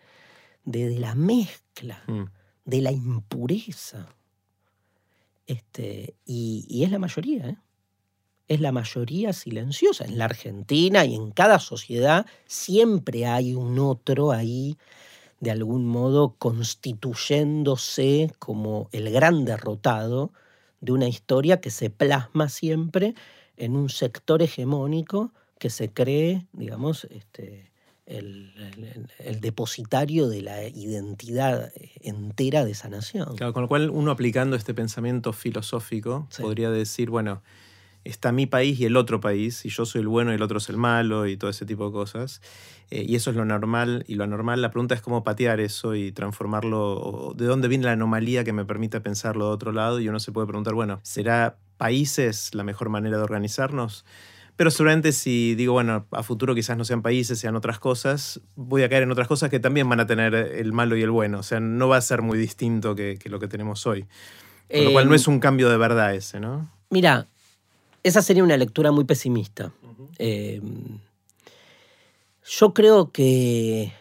de, 0.65 0.99
la 0.99 1.15
mezcla, 1.15 2.03
mm. 2.07 2.25
de 2.65 2.81
la 2.81 2.93
impureza. 2.93 4.07
Este, 5.47 6.15
y, 6.25 6.83
es 6.85 6.91
la 6.91 6.99
mayoría, 6.99 7.49
¿eh? 7.49 7.57
es 8.49 8.61
la 8.61 8.73
mayoría 8.73 9.33
silenciosa. 9.33 10.05
En 10.05 10.19
la 10.19 10.27
Argentina 10.27 11.05
y 11.05 11.15
en 11.15 11.31
cada 11.33 11.59
sociedad 11.59 12.27
siempre 12.47 13.27
hay 13.27 13.55
un 13.55 13.79
otro 13.79 14.33
ahí, 14.33 14.77
de 15.41 15.51
algún 15.51 15.87
modo, 15.87 16.35
constituyéndose 16.39 18.33
como 18.39 18.89
el 18.93 19.11
gran 19.11 19.45
derrotado 19.45 20.33
de 20.81 20.93
una 20.93 21.09
historia 21.09 21.61
que 21.61 21.71
se 21.71 21.91
plasma 21.91 22.49
siempre 22.49 23.15
en 23.57 23.77
un 23.77 23.89
sector 23.89 24.43
hegemónico 24.43 25.33
que 25.59 25.71
se 25.71 25.91
cree, 25.91 26.47
digamos, 26.53 27.05
este, 27.05 27.71
el, 28.07 28.53
depositario 29.41 30.29
de 30.29 30.43
la 30.43 30.65
identidad 30.65 31.73
entera 32.01 32.65
de 32.65 32.73
esa 32.73 32.89
nación. 32.89 33.37
con 33.37 33.63
lo 33.63 33.69
cual 33.69 33.91
uno 33.91 34.11
aplicando 34.11 34.57
este 34.57 34.75
pensamiento 34.75 35.33
filosófico 35.33 36.29
podría 36.39 36.71
decir, 36.71 37.11
bueno, 37.11 37.43
está 38.05 38.33
mi 38.33 38.47
país 38.47 38.79
y 38.81 38.85
el 38.85 38.97
otro 38.97 39.21
país, 39.21 39.65
y 39.65 39.71
yo 39.71 39.87
soy 39.87 40.03
el 40.03 40.09
bueno 40.09 40.33
y 40.33 40.37
el 40.37 40.43
otro 40.43 40.59
es 40.59 40.69
el 40.69 40.77
malo 40.77 41.27
y 41.27 41.37
todo 41.37 41.51
ese 41.51 41.67
tipo 41.67 41.87
de 41.87 41.93
cosas. 41.93 42.41
Eh, 42.91 43.05
y 43.09 43.17
eso 43.17 43.31
es 43.31 43.37
lo 43.37 43.45
normal, 43.45 44.05
y 44.07 44.15
lo 44.15 44.25
anormal, 44.25 44.61
la 44.61 44.71
pregunta 44.71 44.95
es 44.95 45.01
cómo 45.01 45.25
patear 45.25 45.61
eso 45.61 45.95
y 45.95 46.13
transformarlo, 46.13 47.33
de 47.37 47.47
dónde 47.47 47.69
viene 47.69 47.85
la 47.85 47.93
anomalía 47.93 48.45
que 48.45 48.53
me 48.53 48.65
permite 48.65 49.01
pensarlo 49.01 49.47
de 49.47 49.53
otro 49.53 49.73
lado, 49.73 50.01
y 50.01 50.09
uno 50.09 50.21
se 50.21 50.33
puede 50.33 50.47
preguntar, 50.47 50.75
bueno, 50.75 51.01
¿será 51.03 51.57
países 51.77 52.55
la 52.55 52.63
mejor 52.63 52.91
manera 52.91 53.17
de 53.17 53.23
organizarnos? 53.23 54.05
Pero 54.57 54.71
seguramente 54.71 55.11
si 55.13 55.55
digo, 55.57 55.73
bueno, 55.73 56.07
a 56.13 56.23
futuro 56.23 56.55
quizás 56.55 56.77
no 56.77 56.85
sean 56.85 57.03
países, 57.03 57.41
sean 57.41 57.57
otras 57.57 57.81
cosas, 57.81 58.41
voy 58.55 58.83
a 58.83 58.89
caer 58.89 59.03
en 59.03 59.11
otras 59.11 59.27
cosas 59.27 59.51
que 59.51 59.59
también 59.59 59.89
van 59.89 59.99
a 59.99 60.07
tener 60.07 60.35
el 60.35 60.73
malo 60.73 60.97
y 60.97 61.03
el 61.03 61.11
bueno. 61.11 61.41
O 61.41 61.43
sea, 61.43 61.59
no 61.59 61.89
va 61.89 61.97
a 61.97 62.01
ser 62.01 62.23
muy 62.23 62.39
distinto 62.39 62.95
que, 62.95 63.19
lo 63.25 63.41
que 63.41 63.49
tenemos 63.49 63.85
hoy. 63.87 64.07
Con 64.71 64.85
lo 64.85 64.93
cual 64.93 65.09
no 65.09 65.15
es 65.15 65.27
un 65.27 65.41
cambio 65.41 65.69
de 65.69 65.77
verdad 65.77 66.15
ese, 66.15 66.39
¿no? 66.39 66.71
Mira, 66.89 67.27
esa 68.05 68.23
sería 68.23 68.45
una 68.45 68.57
lectura 68.57 68.93
muy 68.93 69.05
pesimista. 69.05 69.73
Em, 70.19 71.01
yo 72.47 72.75
creo 72.75 73.11
que 73.11 73.93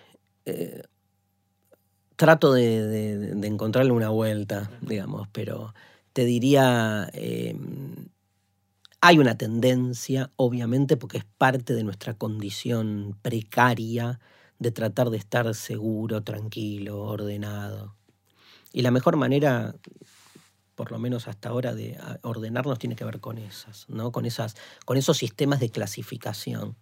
eh, 0.46 0.84
trato 2.18 2.54
de, 2.54 3.32
encontrarle 3.48 3.94
una 3.94 4.10
vuelta, 4.10 4.70
digamos, 4.82 5.28
pero 5.32 5.74
te 6.12 6.26
diría, 6.26 7.10
em, 7.14 8.10
hay 9.00 9.20
una 9.20 9.38
tendencia, 9.38 10.32
obviamente, 10.36 10.98
porque 10.98 11.18
es 11.18 11.26
parte 11.38 11.74
de 11.74 11.84
nuestra 11.84 12.14
condición 12.14 13.18
precaria 13.22 14.20
de 14.60 14.72
tratar 14.72 15.10
de 15.10 15.18
estar 15.18 15.54
seguro, 15.56 16.24
tranquilo, 16.24 17.02
ordenado. 17.04 17.96
Y 18.74 18.82
la 18.82 18.92
mejor 18.92 19.16
manera, 19.16 19.76
por 20.76 20.92
lo 20.92 21.00
menos 21.00 21.28
hasta 21.28 21.50
ahora, 21.50 21.74
de 21.74 21.98
ordenarnos 22.22 22.80
tiene 22.80 22.96
que 22.96 23.06
ver 23.06 23.20
con 23.20 23.38
esas, 23.38 23.88
¿no? 23.90 24.12
Con, 24.12 24.26
esas, 24.26 24.56
con 24.86 24.98
esos 24.98 25.18
sistemas 25.18 25.60
de 25.60 25.70
clasificación. 25.70 26.76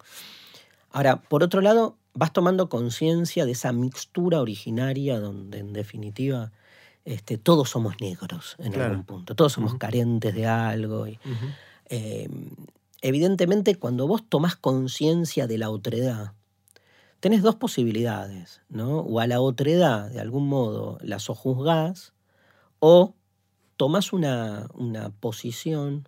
Ahora, 0.92 1.22
por 1.22 1.44
otro 1.44 1.62
lado, 1.62 1.98
vas 2.14 2.34
tomando 2.34 2.70
conciencia 2.70 3.46
de 3.46 3.52
esa 3.52 3.72
mixtura 3.72 4.42
originaria 4.42 5.20
donde 5.20 5.60
en 5.60 5.74
definitiva 5.74 6.52
este, 7.06 7.38
todos 7.38 7.70
somos 7.70 8.00
negros 8.02 8.56
en 8.60 8.80
algún 8.80 9.04
punto, 9.06 9.36
todos 9.36 9.54
somos 9.54 9.76
carentes 9.76 10.36
de 10.36 10.46
algo. 10.48 11.08
Y, 11.08 11.18
Em, 11.92 12.52
evidentemente, 13.02 13.76
cuando 13.76 14.08
vos 14.08 14.24
tomás 14.28 14.56
conciencia 14.56 15.46
de 15.46 15.58
la 15.58 15.70
otredad, 15.70 16.32
tenés 17.20 17.42
dos 17.44 17.56
posibilidades, 17.58 18.62
¿no? 18.70 19.00
O 19.00 19.20
a 19.20 19.28
la 19.28 19.42
otredad, 19.42 20.10
de 20.10 20.22
algún 20.22 20.48
modo, 20.48 20.98
la 21.02 21.20
sojuzgás, 21.20 22.14
o 22.80 23.14
tomás 23.82 24.14
una, 24.14 24.68
una 24.76 25.10
posición 25.10 26.08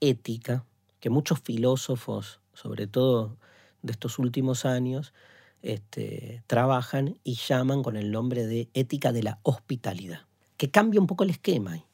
ética 0.00 0.64
que 0.98 1.10
muchos 1.10 1.38
filósofos, 1.38 2.40
sobre 2.54 2.88
todo 2.88 3.36
de 3.82 3.92
estos 3.92 4.18
últimos 4.18 4.64
años, 4.64 5.14
este, 5.62 6.42
trabajan 6.48 7.16
y 7.22 7.36
llaman 7.36 7.84
con 7.84 7.96
el 7.96 8.10
nombre 8.10 8.48
de 8.48 8.68
ética 8.74 9.12
de 9.12 9.22
la 9.22 9.38
hospitalidad, 9.44 10.22
que 10.56 10.72
cambia 10.72 11.00
un 11.00 11.06
poco 11.06 11.22
el 11.22 11.30
esquema. 11.30 11.84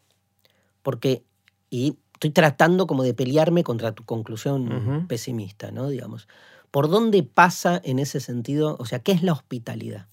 Porque, 0.83 1.23
y 1.69 1.99
estoy 2.15 2.31
tratando 2.31 2.87
como 2.87 3.03
de 3.03 3.13
pelearme 3.13 3.63
contra 3.63 3.93
tu 3.93 4.07
conclusión 4.07 5.05
pesimista, 5.07 5.71
¿no? 5.71 5.91
Digamos. 5.91 6.29
¿Por 6.71 6.89
dónde 6.89 7.25
pasa 7.25 7.79
en 7.85 7.99
ese 7.99 8.21
sentido? 8.21 8.75
O 8.79 8.87
sea, 8.87 9.01
¿qué 9.01 9.13
es 9.13 9.23
la 9.23 9.35
hospitalidad? 9.35 10.07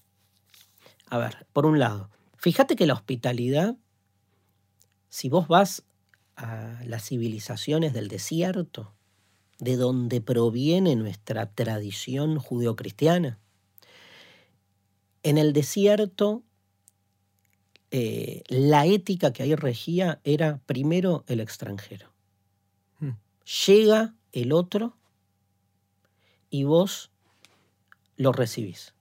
A 1.08 1.16
ver, 1.16 1.46
por 1.54 1.64
un 1.64 1.78
lado, 1.78 2.10
fíjate 2.36 2.76
que 2.76 2.86
la 2.86 2.92
hospitalidad, 2.92 3.74
si 5.08 5.28
vos 5.28 5.48
vas 5.48 5.84
a 6.36 6.80
las 6.84 7.04
civilizaciones 7.04 7.92
del 7.92 8.08
desierto, 8.08 8.94
de 9.58 9.76
donde 9.76 10.20
proviene 10.20 10.94
nuestra 10.96 11.52
tradición 11.52 12.38
judeocristiana, 12.38 13.38
en 15.22 15.36
el 15.36 15.52
desierto 15.52 16.42
eh, 17.90 18.42
la 18.48 18.86
ética 18.86 19.32
que 19.32 19.42
ahí 19.42 19.54
regía 19.54 20.20
era 20.24 20.60
primero 20.66 21.24
el 21.26 21.40
extranjero. 21.40 22.12
Mm. 23.00 23.12
Llega 23.66 24.14
el 24.32 24.52
otro 24.52 24.96
y 26.50 26.64
vos 26.64 27.10
lo 28.16 28.32
recibís. 28.32 28.94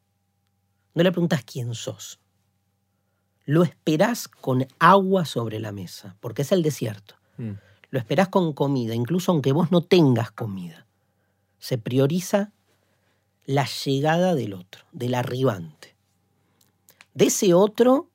No 0.93 1.03
le 1.03 1.12
preguntas 1.12 1.43
quién 1.43 1.76
sos. 1.76 2.20
Lo 3.47 3.63
esperás 3.63 4.27
con 4.27 4.67
agua 4.77 5.23
sobre 5.23 5.61
la 5.61 5.71
mesa, 5.71 6.17
porque 6.19 6.41
es 6.41 6.51
el 6.51 6.61
desierto. 6.61 7.15
Mm. 7.37 7.51
Lo 7.91 7.97
esperás 7.97 8.27
con 8.27 8.51
comida, 8.51 8.93
incluso 8.93 9.31
aunque 9.31 9.53
vos 9.53 9.71
no 9.71 9.81
tengas 9.81 10.31
comida. 10.31 10.85
Se 11.57 11.77
prioriza 11.77 12.51
la 13.45 13.65
llegada 13.65 14.35
del 14.35 14.53
otro, 14.53 14.83
del 14.91 15.15
arribante. 15.15 15.95
De 17.13 17.27
ese 17.27 17.53
otro 17.53 18.09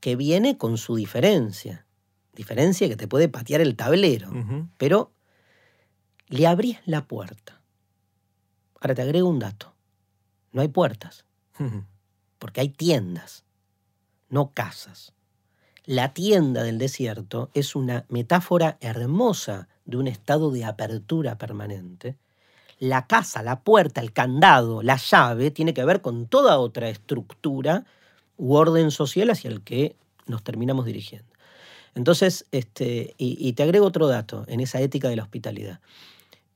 que 0.00 0.16
viene 0.16 0.58
con 0.58 0.76
su 0.76 0.96
diferencia. 0.96 1.86
Diferencia 2.34 2.88
que 2.88 2.96
te 2.96 3.06
puede 3.06 3.28
patear 3.28 3.60
el 3.60 3.76
tablero. 3.76 4.32
Pero 4.76 5.12
le 6.26 6.48
abrís 6.48 6.78
la 6.84 7.06
puerta. 7.06 7.62
Ahora 8.80 8.96
te 8.96 9.02
agrego 9.02 9.28
un 9.28 9.38
dato. 9.38 9.72
No 10.50 10.62
hay 10.62 10.68
puertas, 10.68 11.24
porque 12.40 12.60
hay 12.60 12.70
tiendas, 12.70 13.44
no 14.28 14.52
casas. 14.52 15.12
La 15.84 16.12
tienda 16.12 16.62
del 16.62 16.78
desierto 16.78 17.50
es 17.54 17.74
una 17.74 18.04
metáfora 18.08 18.76
hermosa 18.80 19.68
de 19.86 19.96
un 19.96 20.06
estado 20.06 20.50
de 20.50 20.64
apertura 20.64 21.38
permanente. 21.38 22.16
La 22.78 23.06
casa, 23.06 23.42
la 23.42 23.60
puerta, 23.60 24.00
el 24.00 24.12
candado, 24.12 24.82
la 24.82 24.96
llave 24.96 25.50
tiene 25.50 25.72
que 25.72 25.84
ver 25.84 26.02
con 26.02 26.26
toda 26.26 26.58
otra 26.58 26.90
estructura 26.90 27.86
u 28.36 28.54
orden 28.54 28.90
social 28.90 29.30
hacia 29.30 29.48
el 29.48 29.62
que 29.62 29.96
nos 30.26 30.44
terminamos 30.44 30.84
dirigiendo. 30.84 31.32
Entonces, 31.94 32.46
este, 32.52 33.14
y, 33.16 33.52
te 33.54 33.62
agrego 33.62 33.86
otro 33.86 34.06
dato 34.06 34.44
en 34.46 34.60
esa 34.60 34.80
ética 34.80 35.08
de 35.08 35.16
la 35.16 35.22
hospitalidad. 35.22 35.80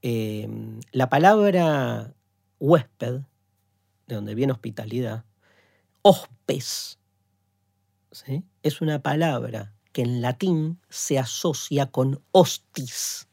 Eh, 0.02 0.48
la 0.92 1.08
palabra 1.08 2.12
huésped, 2.60 3.22
de 4.06 4.14
donde 4.14 4.34
viene 4.34 4.52
hospitalidad, 4.52 5.24
hospes, 6.02 6.98
¿sí? 8.12 8.44
es 8.62 8.80
una 8.80 9.02
palabra 9.02 9.72
que 9.92 10.02
en 10.02 10.22
latín 10.22 10.78
se 10.88 11.18
asocia 11.18 11.86
con 11.86 12.22
hostis. 12.32 13.28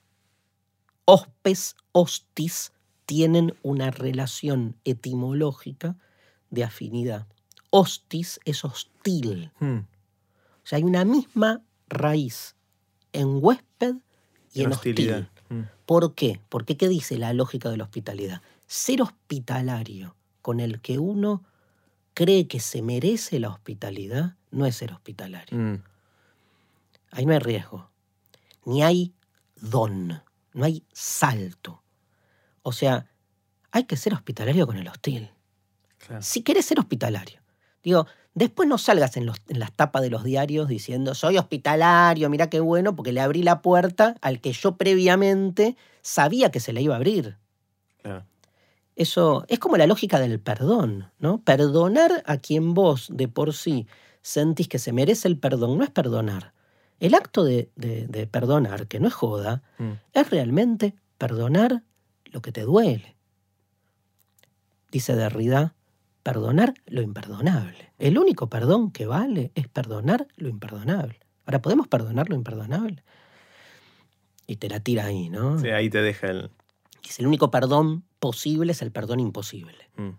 Hospes, 1.06 1.76
hostis 1.92 2.72
tienen 3.06 3.54
una 3.64 3.92
relación 3.92 4.76
etimológica 4.84 5.96
de 6.50 6.64
afinidad. 6.64 7.28
Hostis 7.70 8.40
es 8.46 8.66
hostil. 8.66 9.52
Mm. 9.60 9.78
O 9.78 10.66
sea, 10.66 10.78
hay 10.78 10.84
una 10.84 11.06
misma 11.06 11.62
raíz 11.88 12.56
en 13.14 13.44
huésped 13.44 13.96
y 14.54 14.62
en, 14.62 14.66
En 14.68 14.72
hostil. 14.74 14.92
hostilidad. 14.92 15.30
Mm. 15.50 15.62
¿Por 15.86 16.14
qué? 16.14 16.40
Porque 16.50 16.78
¿qué 16.78 16.90
dice 16.90 17.18
la 17.18 17.34
lógica 17.34 17.70
de 17.70 17.78
la 17.78 17.86
hospitalidad? 17.86 18.42
Ser 18.68 19.02
hospitalario 19.02 20.16
con 20.42 20.60
el 20.60 20.82
que 20.82 21.00
uno 21.00 21.44
cree 22.14 22.48
que 22.48 22.60
se 22.60 22.82
merece 22.82 23.40
la 23.40 23.50
hospitalidad 23.50 24.36
no 24.52 24.66
es 24.66 24.76
ser 24.76 24.92
hospitalario. 24.94 25.58
Mm. 25.58 25.84
Ahí 27.12 27.26
no 27.26 27.34
hay 27.34 27.40
riesgo. 27.40 27.90
Ni 28.66 28.84
hay 28.84 29.14
don. 29.56 30.22
No 30.54 30.66
hay 30.66 30.84
salto. 30.94 31.82
O 32.62 32.72
sea, 32.72 33.08
hay 33.72 33.84
que 33.86 33.98
ser 33.98 34.14
hospitalario 34.14 34.68
con 34.68 34.78
el 34.78 34.88
hostil. 34.88 35.30
Claro. 35.98 36.22
Si 36.22 36.42
querés 36.44 36.66
ser 36.66 36.80
hospitalario. 36.80 37.40
Digo, 37.84 38.08
después 38.34 38.68
no 38.68 38.78
salgas 38.78 39.18
en, 39.18 39.26
los- 39.26 39.42
en 39.48 39.60
las 39.60 39.72
tapas 39.72 40.02
de 40.02 40.10
los 40.10 40.24
diarios 40.24 40.68
diciendo, 40.68 41.16
soy 41.16 41.38
hospitalario, 41.38 42.30
mira 42.30 42.50
qué 42.50 42.60
bueno, 42.60 42.96
porque 42.96 43.12
le 43.14 43.22
abrí 43.22 43.44
la 43.44 43.62
puerta 43.62 44.16
al 44.22 44.42
que 44.42 44.52
yo 44.54 44.76
previamente 44.76 45.78
sabía 46.02 46.52
que 46.52 46.60
se 46.60 46.74
le 46.74 46.82
iba 46.82 46.94
a 46.96 46.98
abrir. 46.98 47.38
Claro. 48.02 48.26
Eso 48.96 49.46
es 49.48 49.60
como 49.60 49.78
la 49.78 49.88
lógica 49.88 50.20
del 50.20 50.40
perdón, 50.42 51.10
¿no? 51.20 51.42
Perdonar 51.42 52.22
a 52.26 52.38
quien 52.38 52.74
vos 52.74 53.08
de 53.12 53.30
por 53.30 53.54
sí 53.54 53.88
sentís 54.22 54.68
que 54.68 54.80
se 54.80 54.92
merece 54.94 55.28
el 55.28 55.38
perdón 55.38 55.78
no 55.78 55.84
es 55.84 55.90
perdonar. 55.90 56.54
El 57.00 57.16
acto 57.16 57.44
de, 57.44 57.72
de- 57.76 58.08
de 58.08 58.28
perdonar, 58.28 58.88
que 58.88 59.00
no 59.00 59.08
es 59.08 59.14
joda, 59.14 59.64
Mm. 59.78 59.92
es 60.14 60.30
realmente 60.30 60.96
perdonar 61.18 61.84
lo 62.26 62.42
que 62.42 62.52
te 62.52 62.62
duele. 62.62 63.16
Dice 64.92 65.16
Derrida, 65.16 65.76
perdonar 66.24 66.74
lo 66.88 67.02
imperdonable. 67.02 67.92
El 68.00 68.18
único 68.18 68.50
perdón 68.50 68.92
que 68.92 69.06
vale 69.06 69.52
es 69.56 69.68
perdonar 69.68 70.28
lo 70.36 70.50
imperdonable. 70.50 71.20
Ahora, 71.46 71.62
¿podemos 71.62 71.88
perdonar 71.88 72.30
lo 72.30 72.36
imperdonable? 72.36 73.04
Y 74.48 74.56
te 74.58 74.68
la 74.70 74.80
tira 74.80 75.06
ahí, 75.06 75.30
¿no? 75.30 75.60
Sí, 75.60 75.70
ahí 75.70 75.90
te 75.90 76.02
deja 76.02 76.28
el. 76.28 76.50
Dice, 77.04 77.22
el 77.22 77.28
único 77.28 77.50
perdón 77.52 78.04
posible 78.20 78.72
es 78.74 78.82
el 78.82 78.92
perdón 78.92 79.20
imposible, 79.20 79.90
Mm. 79.96 80.10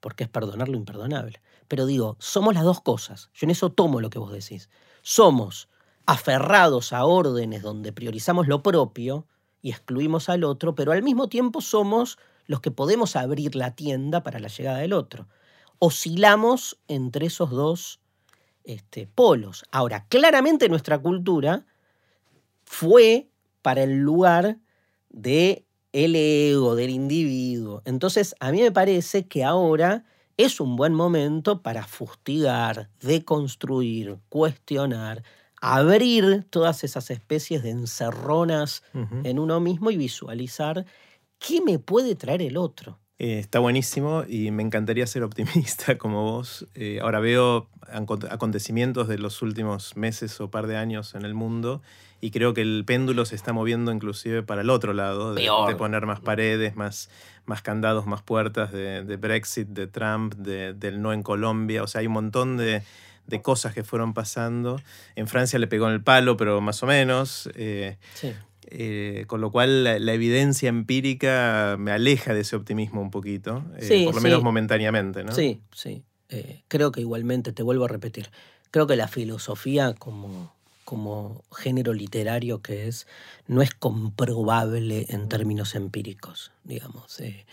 Porque 0.00 0.24
es 0.24 0.30
perdonar 0.30 0.68
lo 0.68 0.76
imperdonable. 0.76 1.40
Pero 1.68 1.86
digo, 1.86 2.16
somos 2.18 2.54
las 2.54 2.64
dos 2.64 2.80
cosas. 2.80 3.30
Yo 3.34 3.46
en 3.46 3.50
eso 3.50 3.70
tomo 3.70 4.00
lo 4.00 4.10
que 4.10 4.18
vos 4.18 4.32
decís. 4.32 4.68
Somos 5.02 5.68
aferrados 6.06 6.92
a 6.92 7.04
órdenes 7.04 7.62
donde 7.62 7.92
priorizamos 7.92 8.48
lo 8.48 8.62
propio 8.62 9.26
y 9.60 9.70
excluimos 9.70 10.28
al 10.28 10.44
otro, 10.44 10.74
pero 10.74 10.92
al 10.92 11.02
mismo 11.02 11.28
tiempo 11.28 11.60
somos 11.60 12.18
los 12.46 12.60
que 12.60 12.70
podemos 12.70 13.14
abrir 13.16 13.54
la 13.54 13.74
tienda 13.74 14.22
para 14.22 14.40
la 14.40 14.48
llegada 14.48 14.78
del 14.78 14.94
otro. 14.94 15.28
Oscilamos 15.78 16.78
entre 16.88 17.26
esos 17.26 17.50
dos 17.50 18.00
este, 18.64 19.06
polos. 19.06 19.64
Ahora, 19.70 20.06
claramente 20.08 20.68
nuestra 20.68 20.98
cultura 20.98 21.66
fue 22.64 23.28
para 23.62 23.82
el 23.82 23.98
lugar 23.98 24.58
de 25.10 25.66
el 25.92 26.14
ego, 26.16 26.74
del 26.76 26.90
individuo. 26.90 27.82
Entonces, 27.84 28.34
a 28.40 28.52
mí 28.52 28.60
me 28.62 28.72
parece 28.72 29.26
que 29.26 29.44
ahora 29.44 30.04
es 30.36 30.60
un 30.60 30.76
buen 30.76 30.94
momento 30.94 31.62
para 31.62 31.84
fustigar, 31.86 32.90
deconstruir, 33.00 34.18
cuestionar, 34.28 35.22
abrir 35.60 36.44
todas 36.50 36.84
esas 36.84 37.10
especies 37.10 37.62
de 37.62 37.70
encerronas 37.70 38.82
en 39.24 39.38
uno 39.38 39.58
mismo 39.60 39.90
y 39.90 39.96
visualizar 39.96 40.84
qué 41.38 41.60
me 41.60 41.78
puede 41.78 42.14
traer 42.14 42.42
el 42.42 42.56
otro. 42.56 42.98
Eh, 43.18 43.40
está 43.40 43.58
buenísimo 43.58 44.22
y 44.28 44.52
me 44.52 44.62
encantaría 44.62 45.04
ser 45.06 45.24
optimista 45.24 45.98
como 45.98 46.22
vos. 46.22 46.66
Eh, 46.74 47.00
ahora 47.02 47.18
veo 47.18 47.68
acon- 47.82 48.28
acontecimientos 48.30 49.08
de 49.08 49.18
los 49.18 49.42
últimos 49.42 49.96
meses 49.96 50.40
o 50.40 50.50
par 50.50 50.68
de 50.68 50.76
años 50.76 51.14
en 51.16 51.24
el 51.24 51.34
mundo 51.34 51.82
y 52.20 52.30
creo 52.30 52.52
que 52.54 52.62
el 52.62 52.84
péndulo 52.84 53.24
se 53.24 53.34
está 53.36 53.52
moviendo 53.52 53.92
inclusive 53.92 54.42
para 54.42 54.62
el 54.62 54.70
otro 54.70 54.92
lado, 54.92 55.34
de, 55.34 55.42
de 55.42 55.76
poner 55.76 56.04
más 56.06 56.20
paredes, 56.20 56.74
más, 56.76 57.10
más 57.46 57.62
candados, 57.62 58.06
más 58.06 58.22
puertas, 58.22 58.72
de, 58.72 59.04
de 59.04 59.16
Brexit, 59.16 59.68
de 59.68 59.86
Trump, 59.86 60.34
de- 60.34 60.74
del 60.74 61.00
no 61.00 61.12
en 61.12 61.22
Colombia. 61.22 61.82
O 61.82 61.86
sea, 61.86 62.00
hay 62.00 62.06
un 62.08 62.14
montón 62.14 62.56
de, 62.56 62.82
de 63.26 63.42
cosas 63.42 63.72
que 63.74 63.84
fueron 63.84 64.14
pasando. 64.14 64.80
En 65.14 65.28
Francia 65.28 65.58
le 65.58 65.66
pegó 65.68 65.86
en 65.86 65.92
el 65.94 66.02
palo, 66.02 66.36
pero 66.36 66.60
más 66.60 66.82
o 66.82 66.86
menos. 66.86 67.48
Eh, 67.54 67.98
Sí. 68.14 68.32
eh, 68.70 69.24
con 69.28 69.40
lo 69.40 69.50
cual 69.50 69.84
la, 69.84 69.98
la 69.98 70.12
evidencia 70.12 70.68
empírica 70.68 71.76
me 71.78 71.90
aleja 71.92 72.34
de 72.34 72.40
ese 72.40 72.56
optimismo 72.56 73.00
un 73.00 73.10
poquito, 73.10 73.64
eh, 73.78 73.82
Sí, 73.82 74.04
por 74.04 74.14
lo 74.14 74.20
sí. 74.20 74.24
menos 74.24 74.42
momentáneamente, 74.42 75.24
¿no? 75.24 75.32
Sí, 75.32 75.60
sí. 75.72 76.02
Creo 76.68 76.92
que 76.92 77.00
igualmente, 77.00 77.52
te 77.54 77.62
vuelvo 77.62 77.86
a 77.86 77.88
repetir, 77.88 78.28
creo 78.70 78.86
que 78.86 78.96
la 78.96 79.08
filosofía 79.08 79.94
como, 79.94 80.54
como 80.88 81.44
género 81.54 81.92
literario 81.92 82.62
que 82.62 82.88
es, 82.88 83.06
no 83.46 83.60
es 83.60 83.74
comprobable 83.74 85.04
en 85.10 85.28
términos 85.28 85.74
empíricos, 85.74 86.50
digamos. 86.64 87.20
Eh, 87.20 87.44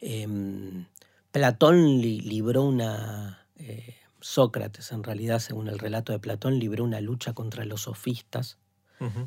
em, 0.00 0.84
Platón 1.32 2.00
li- 2.00 2.20
libró 2.20 2.62
una... 2.62 3.44
eh, 3.56 3.96
Sócrates, 4.20 4.92
en 4.92 5.02
realidad, 5.02 5.40
según 5.40 5.66
el 5.66 5.80
relato 5.80 6.12
de 6.12 6.20
Platón, 6.20 6.60
libró 6.60 6.84
una 6.84 7.00
lucha 7.00 7.32
contra 7.32 7.64
los 7.64 7.82
sofistas 7.82 8.56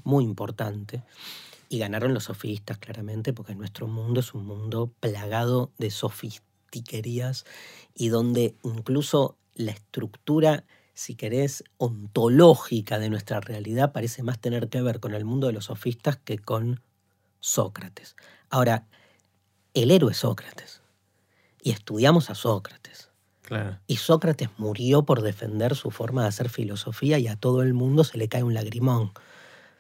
muy 0.03 0.24
importante. 0.24 1.03
Y 1.68 1.80
ganaron 1.80 2.14
los 2.14 2.24
sofistas, 2.24 2.78
claramente, 2.78 3.34
porque 3.34 3.55
nuestro 3.55 3.88
mundo 3.88 4.22
es 4.22 4.34
un 4.34 4.45
mundo 4.45 4.89
plagado 5.01 5.70
de 5.78 5.91
sofistiquerías 5.91 7.45
y 7.93 8.07
donde 8.07 8.55
incluso 8.64 9.36
la 9.53 9.72
estructura 9.72 10.64
si 11.00 11.16
querés, 11.16 11.64
ontológica 11.78 13.00
de 13.00 13.10
nuestra 13.10 13.39
realidad 13.39 13.93
parece 13.93 14.22
más 14.22 14.38
tener 14.38 14.68
que 14.68 14.82
ver 14.82 15.00
con 15.00 15.16
el 15.16 15.24
mundo 15.24 15.47
de 15.47 15.54
los 15.54 15.66
sofistas 15.66 16.18
que 16.18 16.38
con 16.39 16.82
Sócrates. 17.39 18.18
Ahora, 18.50 18.86
el 19.74 19.91
héroe 19.91 20.12
es 20.12 20.18
Sócrates. 20.18 20.82
Y 21.62 21.72
estudiamos 21.72 22.30
a 22.30 22.36
Sócrates. 22.36 23.12
Y 23.88 23.95
Sócrates 23.95 24.50
murió 24.58 25.04
por 25.04 25.22
defender 25.22 25.76
su 25.76 25.89
forma 25.89 26.24
de 26.24 26.28
hacer 26.28 26.50
filosofía 26.50 27.18
y 27.18 27.28
a 27.30 27.38
todo 27.38 27.62
el 27.62 27.74
mundo 27.74 28.04
se 28.04 28.18
le 28.18 28.28
cae 28.28 28.43
un 28.43 28.54
lagrimón. 28.54 29.14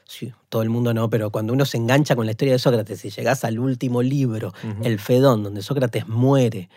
Sí, 0.05 0.33
todo 0.47 0.61
el 0.61 0.69
mundo 0.69 0.93
no, 0.93 1.09
pero 1.09 1.31
cuando 1.31 1.51
uno 1.51 1.65
se 1.65 1.77
engancha 1.77 2.15
con 2.15 2.27
la 2.27 2.31
historia 2.31 2.53
de 2.53 2.59
Sócrates 2.59 3.03
y 3.03 3.09
llegás 3.09 3.43
al 3.43 3.59
último 3.59 4.01
libro, 4.01 4.53
El 4.83 4.99
Fedón, 4.99 5.43
donde 5.43 5.63
Sócrates 5.63 6.07
muere 6.07 6.69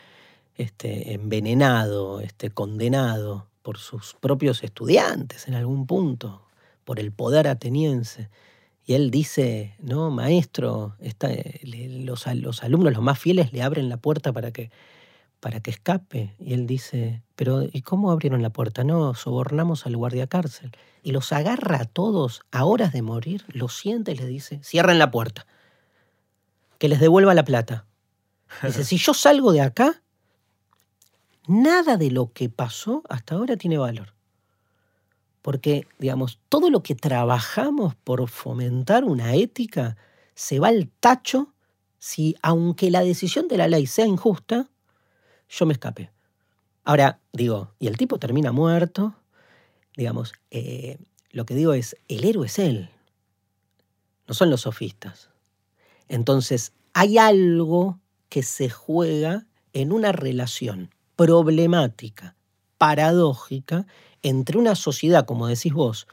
este, 0.57 1.15
envenenado, 1.15 2.21
este, 2.21 2.51
condenado 2.51 3.52
por 3.63 3.79
sus 3.79 4.15
propios 4.15 4.63
estudiantes 4.63 5.49
en 5.49 5.55
algún 5.55 5.87
punto, 5.87 6.43
por 6.85 6.99
el 6.99 7.13
poder 7.13 7.49
ateniense. 7.49 8.29
Y 8.85 8.95
él 8.95 9.11
dice, 9.11 9.77
no, 9.79 10.11
maestro, 10.11 10.97
los, 11.63 12.27
los, 12.35 12.63
alumnos, 12.65 12.93
los 12.93 13.03
más 13.03 13.19
fieles, 13.19 13.53
le 13.53 13.63
abren 13.63 13.89
la 13.89 13.97
puerta 13.97 14.33
para 14.33 14.51
que, 14.51 14.71
para 15.39 15.61
que 15.61 15.71
escape. 15.71 16.35
Y 16.41 16.53
él 16.55 16.67
dice, 16.67 17.23
pero 17.37 17.63
¿y 17.63 17.83
cómo 17.83 18.11
abrieron 18.11 18.43
la 18.43 18.51
puerta? 18.51 18.83
No, 18.83 19.15
sobornamos 19.15 19.87
al 19.87 19.97
guardia 19.97 20.27
cárcel. 20.27 20.73
Y 21.05 21.13
los 21.13 21.33
agarra 21.33 21.81
a 21.81 21.85
todos 21.85 22.43
a 22.51 22.65
horas 22.65 22.93
de 22.93 23.03
morir, 23.03 23.45
los 23.49 23.77
siente 23.77 24.13
y 24.13 24.17
les 24.17 24.27
dice, 24.27 24.61
cierren 24.65 24.99
la 24.99 25.11
puerta, 25.13 25.47
que 26.79 26.89
les 26.89 26.99
devuelva 26.99 27.35
la 27.35 27.45
plata. 27.45 27.87
Dice, 28.65 28.85
si 28.85 28.97
yo 28.97 29.15
salgo 29.15 29.53
de 29.53 29.61
acá, 29.61 30.02
nada 31.47 31.97
de 31.97 32.11
lo 32.11 32.33
que 32.33 32.49
pasó 32.49 33.03
hasta 33.09 33.35
ahora 33.35 33.57
tiene 33.57 33.79
valor. 33.79 34.15
Porque, 35.43 35.87
digamos, 35.99 36.39
todo 36.49 36.71
lo 36.71 36.83
que 36.83 36.95
trabajamos 36.95 37.95
por 37.97 38.29
fomentar 38.29 39.05
una 39.05 39.35
ética 39.35 39.97
se 40.35 40.61
va 40.61 40.69
al 40.69 40.89
tacho 41.01 41.53
si, 41.99 42.37
aunque 42.43 42.91
la 42.91 43.03
decisión 43.03 43.49
de 43.49 43.57
la 43.57 43.69
ley 43.69 43.87
sea 43.87 44.07
injusta, 44.07 44.69
yo 45.49 45.67
me 45.67 45.73
escape. 45.73 46.11
Ahora, 46.85 47.21
digo, 47.33 47.75
y 47.79 47.87
el 47.87 47.97
tipo 47.97 48.19
termina 48.19 48.51
muerto, 48.51 49.15
digamos, 49.97 50.33
eh, 50.51 50.99
lo 51.31 51.47
que 51.47 51.55
digo 51.55 51.75
es, 51.75 51.97
el 52.09 52.25
héroe 52.25 52.47
es 52.47 52.59
él, 52.59 52.91
no 54.27 54.35
son 54.35 54.51
los 54.51 54.63
sofistas. 54.63 55.31
Entonces, 56.09 56.73
hay 56.93 57.19
algo 57.19 58.01
que 58.29 58.43
se 58.43 58.69
juega 58.69 59.47
en 59.73 59.93
una 59.93 60.13
relación 60.13 60.93
problemática, 61.17 62.37
paradójica, 62.79 63.87
entre 64.23 64.59
una 64.59 64.75
sociedad, 64.75 65.27
como 65.27 65.47
decís 65.47 65.73
vos, 65.73 66.07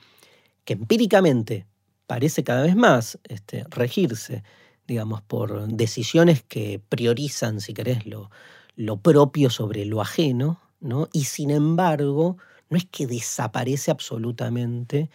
que 0.65 0.73
empíricamente 0.73 1.65
parece 2.07 2.43
cada 2.43 2.63
vez 2.63 2.75
más 2.75 3.19
este, 3.23 3.65
regirse, 3.69 4.43
digamos, 4.87 5.21
por 5.21 5.67
decisiones 5.67 6.43
que 6.43 6.81
priorizan, 6.89 7.61
si 7.61 7.73
querés, 7.73 8.05
lo, 8.05 8.31
lo 8.75 8.97
propio 8.97 9.49
sobre 9.49 9.85
lo 9.85 10.01
ajeno, 10.01 10.59
¿no? 10.79 11.09
Y 11.13 11.25
sin 11.25 11.51
embargo, 11.51 12.37
no 12.69 12.77
es 12.77 12.85
que 12.85 13.07
desaparece 13.07 13.91
absolutamente 13.91 15.09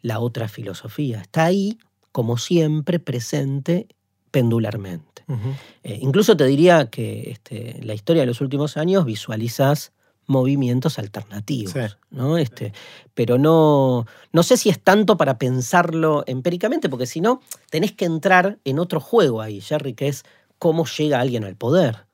la 0.00 0.20
otra 0.20 0.48
filosofía. 0.48 1.20
Está 1.20 1.44
ahí, 1.44 1.78
como 2.12 2.38
siempre, 2.38 2.98
presente 2.98 3.88
pendularmente. 4.30 5.24
Eh, 5.84 5.98
incluso 6.00 6.36
te 6.36 6.44
diría 6.44 6.90
que 6.90 7.30
este, 7.30 7.78
la 7.84 7.94
historia 7.94 8.22
de 8.22 8.26
los 8.26 8.40
últimos 8.40 8.76
años 8.76 9.04
visualizas 9.04 9.92
movimientos 10.26 10.98
alternativos, 10.98 11.74
¿no? 12.10 12.38
Este, 12.38 12.72
pero 13.14 13.38
no, 13.38 14.06
no 14.32 14.42
sé 14.42 14.56
si 14.56 14.70
es 14.70 14.80
tanto 14.80 15.16
para 15.16 15.38
pensarlo 15.38 16.24
empíricamente, 16.26 16.88
porque 16.88 17.06
si 17.06 17.20
no, 17.20 17.40
tenés 17.68 17.92
que 17.92 18.04
entrar 18.04 18.58
en 18.64 18.78
otro 18.78 19.00
juego 19.00 19.40
ahí, 19.40 19.60
Jerry, 19.60 19.94
que 19.94 20.08
es 20.08 20.24
cómo 20.58 20.84
llega 20.86 21.20
alguien 21.20 21.44
al 21.44 21.56
poder 21.56 22.06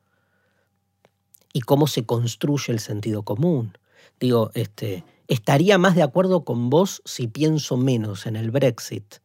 y 1.52 1.60
cómo 1.60 1.86
se 1.86 2.04
construye 2.04 2.72
el 2.72 2.80
sentido 2.80 3.22
común. 3.22 3.76
Digo, 4.18 4.50
este, 4.54 5.04
estaría 5.28 5.78
más 5.78 5.94
de 5.94 6.02
acuerdo 6.02 6.44
con 6.44 6.70
vos 6.70 7.02
si 7.04 7.28
pienso 7.28 7.76
menos 7.76 8.26
en 8.26 8.36
el 8.36 8.50
Brexit 8.50 9.16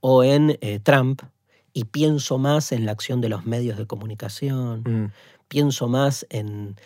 o 0.00 0.24
en 0.24 0.58
eh, 0.60 0.78
Trump 0.82 1.22
y 1.76 1.84
pienso 1.84 2.38
más 2.38 2.72
en 2.72 2.86
la 2.86 2.92
acción 2.92 3.20
de 3.20 3.28
los 3.28 3.44
medios 3.44 3.76
de 3.76 3.86
comunicación, 3.86 4.80
mm. 4.80 5.12
pienso 5.46 5.88
más 5.88 6.26
en, 6.30 6.76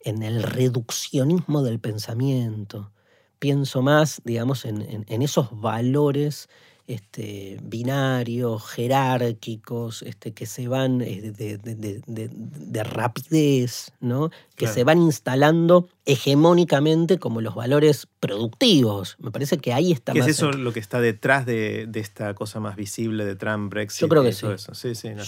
en, 0.00 0.22
el 0.22 0.42
reduccionismo 0.42 1.62
del 1.62 1.80
pensamiento, 1.80 2.92
pienso 3.38 3.80
más, 3.80 4.20
digamos, 4.26 4.66
en, 4.66 5.06
en 5.08 5.22
esos 5.22 5.58
valores 5.58 6.50
este, 6.86 7.58
binarios, 7.62 8.64
jerárquicos, 8.64 10.02
este, 10.02 10.32
que 10.32 10.46
se 10.46 10.68
van 10.68 11.00
eh, 11.00 11.32
de, 11.32 12.84
rapidez, 12.84 13.92
¿no? 14.00 14.30
que 14.54 14.68
se 14.68 14.84
van 14.84 15.02
instalando 15.02 15.88
hegemónicamente 16.04 17.18
como 17.18 17.40
los 17.40 17.54
valores 17.54 18.06
productivos. 18.20 19.16
Me 19.18 19.30
parece 19.30 19.58
que 19.58 19.72
ahí 19.72 19.92
está 19.92 20.12
¿Qué 20.12 20.20
es 20.20 20.28
eso 20.28 20.52
lo 20.52 20.72
que 20.72 20.80
está 20.80 21.00
detrás 21.00 21.44
de, 21.44 21.88
esta 21.94 22.34
cosa 22.34 22.60
más 22.60 22.76
visible 22.76 23.24
de 23.24 23.36
Trump, 23.36 23.70
Brexit? 23.70 24.02
Yo 24.02 24.08
creo 24.08 24.22
que 24.22 24.32
sí. 24.32 24.46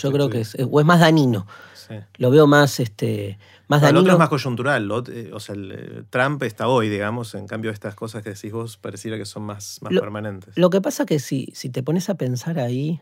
Yo 0.01 0.13
creo 0.13 0.31
que 0.31 0.41
es, 0.41 0.57
o 0.59 0.81
es 0.81 0.87
más 0.87 1.01
dañino. 1.01 1.47
Lo 2.19 2.31
veo 2.31 2.47
más, 2.47 2.81
este, 2.81 3.39
más 3.69 3.83
dañino. 3.83 4.01
El 4.01 4.05
otro 4.05 4.13
es 4.15 4.19
más 4.19 4.29
coyuntural. 4.29 4.91
Eh, 5.13 5.31
o 5.33 5.41
sea, 5.41 5.55
eh, 5.57 6.03
Trump 6.11 6.43
está 6.43 6.69
hoy, 6.69 6.89
digamos. 6.89 7.35
En 7.35 7.47
cambio, 7.47 7.71
estas 7.71 7.95
cosas 7.95 8.23
que 8.23 8.31
decís 8.31 8.53
vos 8.53 8.77
pareciera 8.77 9.17
que 9.17 9.27
son 9.27 9.45
más, 9.45 9.79
más 9.83 9.93
permanentes. 9.93 10.57
Lo 10.57 10.71
que 10.71 10.81
pasa 10.81 11.07
que 11.07 11.19
si, 11.21 11.53
si 11.55 11.71
te 11.71 11.83
pones 11.83 12.09
a 12.09 12.17
pensar 12.17 12.59
ahí, 12.59 13.01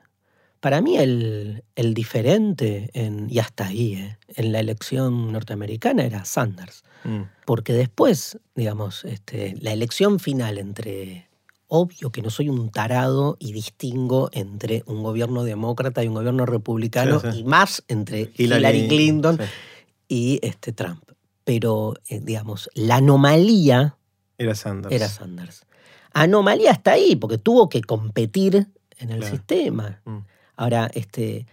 para 0.61 0.81
mí 0.81 0.97
el, 0.97 1.65
el 1.77 1.95
diferente, 1.95 2.91
en, 2.93 3.29
y 3.31 3.39
hasta 3.39 3.67
ahí, 3.67 3.95
eh, 3.95 4.19
en 4.29 4.53
la 4.53 4.61
elección 4.61 5.33
norteamericana 5.33 6.05
era 6.05 6.25
Sanders. 6.25 6.83
Mm. 7.05 7.23
Porque 7.45 7.73
después, 7.73 8.39
digamos, 8.55 9.05
este, 9.05 9.55
la 9.61 9.73
elección 9.73 10.19
final 10.19 10.59
entre 10.59 11.29
obvio 11.69 12.11
que 12.11 12.23
no 12.23 12.31
soy 12.31 12.49
un 12.49 12.71
tarado 12.71 13.37
y 13.41 13.53
distingo 13.53 14.31
entre 14.33 14.83
un 14.87 15.03
gobierno 15.03 15.43
demócrata 15.43 16.03
y 16.05 16.09
un 16.09 16.15
gobierno 16.15 16.47
republicano 16.47 17.21
y 17.35 17.43
más 17.43 17.83
entre 17.89 18.31
Hillary, 18.37 18.87
Clinton 18.89 19.39
y 20.09 20.39
este 20.43 20.73
Trump. 20.73 21.03
Pero, 21.45 21.95
eh, 22.09 22.21
digamos, 22.21 22.71
la 22.75 22.97
anomalía 22.97 23.97
era 24.39 24.55
Sanders. 24.55 24.95
Era 24.95 25.09
Sanders. 25.09 25.67
Anomalía 26.13 26.71
está 26.71 26.93
ahí, 26.93 27.17
porque 27.17 27.39
tuvo 27.39 27.69
que 27.69 27.83
competir 27.83 28.69
en 28.99 29.11
el 29.11 29.23
sistema. 29.25 30.01
Mm. 30.05 30.19
Ahora, 30.57 30.91
este, 30.95 31.47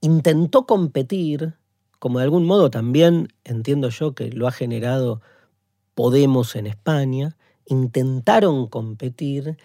intentó 0.00 0.66
competir, 0.66 1.54
como 1.98 2.18
de 2.18 2.24
algún 2.24 2.44
modo 2.44 2.70
también 2.70 3.28
entiendo 3.44 3.88
yo 3.90 4.14
que 4.14 4.30
lo 4.30 4.48
ha 4.48 4.52
generado 4.52 5.20
Podemos 5.94 6.56
en 6.56 6.66
España, 6.66 7.36
intentaron 7.66 8.66
competir 8.66 9.58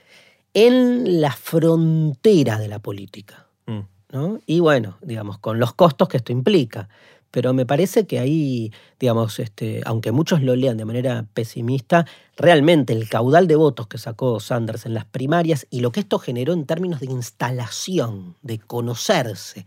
en 0.53 1.21
la 1.21 1.31
frontera 1.31 2.59
de 2.59 2.67
la 2.67 2.79
política. 2.79 3.47
Mm. 3.65 3.79
¿no? 4.11 4.39
Y 4.45 4.59
bueno, 4.59 4.97
digamos, 5.01 5.39
con 5.39 5.57
los 5.57 5.73
costos 5.73 6.09
que 6.09 6.17
esto 6.17 6.31
implica. 6.31 6.89
Pero 7.31 7.53
me 7.53 7.65
parece 7.65 8.07
que 8.07 8.19
ahí, 8.19 8.71
digamos, 8.99 9.39
este, 9.39 9.81
aunque 9.85 10.11
muchos 10.11 10.41
lo 10.41 10.55
lean 10.55 10.77
de 10.77 10.85
manera 10.85 11.25
pesimista, 11.33 12.05
realmente 12.37 12.93
el 12.93 13.09
caudal 13.09 13.47
de 13.47 13.55
votos 13.55 13.87
que 13.87 13.97
sacó 13.97 14.39
Sanders 14.39 14.85
en 14.85 14.93
las 14.93 15.05
primarias 15.05 15.67
y 15.69 15.81
lo 15.81 15.91
que 15.91 15.99
esto 15.99 16.19
generó 16.19 16.53
en 16.53 16.65
términos 16.65 16.99
de 16.99 17.07
instalación, 17.07 18.35
de 18.41 18.59
conocerse. 18.59 19.65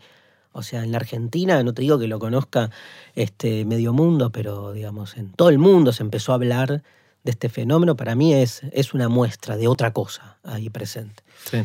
O 0.52 0.62
sea, 0.62 0.82
en 0.82 0.90
la 0.90 0.98
Argentina, 0.98 1.62
no 1.62 1.74
te 1.74 1.82
digo 1.82 1.98
que 1.98 2.08
lo 2.08 2.18
conozca 2.18 2.70
este 3.14 3.64
medio 3.64 3.92
mundo, 3.92 4.30
pero 4.30 4.72
digamos, 4.72 5.16
en 5.16 5.30
todo 5.32 5.48
el 5.48 5.58
mundo 5.58 5.92
se 5.92 6.02
empezó 6.02 6.32
a 6.32 6.36
hablar 6.36 6.82
de 7.22 7.30
este 7.30 7.48
fenómeno, 7.48 7.96
para 7.96 8.14
mí 8.14 8.34
es, 8.34 8.62
es 8.72 8.94
una 8.94 9.08
muestra 9.08 9.56
de 9.56 9.68
otra 9.68 9.92
cosa 9.92 10.38
ahí 10.42 10.70
presente. 10.70 11.22
Sí. 11.44 11.62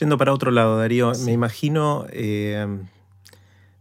Yendo 0.00 0.16
para 0.16 0.32
otro 0.32 0.50
lado, 0.50 0.78
Darío, 0.78 1.12
me 1.24 1.32
imagino 1.32 2.06
eh, 2.10 2.66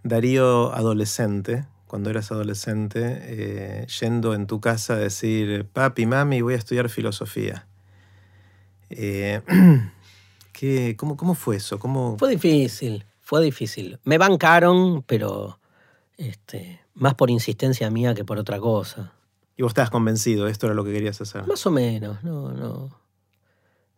Darío 0.04 0.74
adolescente, 0.74 1.66
cuando 1.88 2.10
eras 2.10 2.32
adolescente, 2.32 3.20
eh, 3.22 3.88
yendo 4.00 4.34
en 4.34 4.48
tu 4.48 4.60
casa 4.60 4.94
a 4.94 4.98
decir, 4.98 5.66
papi, 5.66 6.06
mami, 6.06 6.42
voy 6.42 6.56
a 6.56 6.58
estudiar 6.58 6.90
filosofía. 6.90 7.68
Eh, 8.90 9.42
¿qué, 10.54 10.96
cómo, 10.98 11.18
¿Cómo 11.18 11.36
fue 11.36 11.58
eso? 11.58 11.80
¿Cómo... 11.80 12.18
Fue 12.18 12.30
difícil, 12.30 13.06
fue 13.22 13.44
difícil. 13.44 14.00
Me 14.04 14.18
bancaron, 14.18 15.04
pero 15.04 15.60
este, 16.18 16.82
más 16.94 17.16
por 17.16 17.30
insistencia 17.30 17.90
mía 17.90 18.14
que 18.14 18.26
por 18.26 18.38
otra 18.38 18.60
cosa. 18.60 19.14
¿Y 19.56 19.64
vos 19.64 19.72
estabas 19.72 19.90
convencido? 19.90 20.48
¿Esto 20.48 20.66
era 20.66 20.76
lo 20.76 20.84
que 20.84 20.94
querías 20.94 21.22
hacer? 21.22 21.46
Más 21.48 21.66
o 21.66 21.72
menos, 21.72 22.24
no, 22.24 22.52
no. 22.52 22.90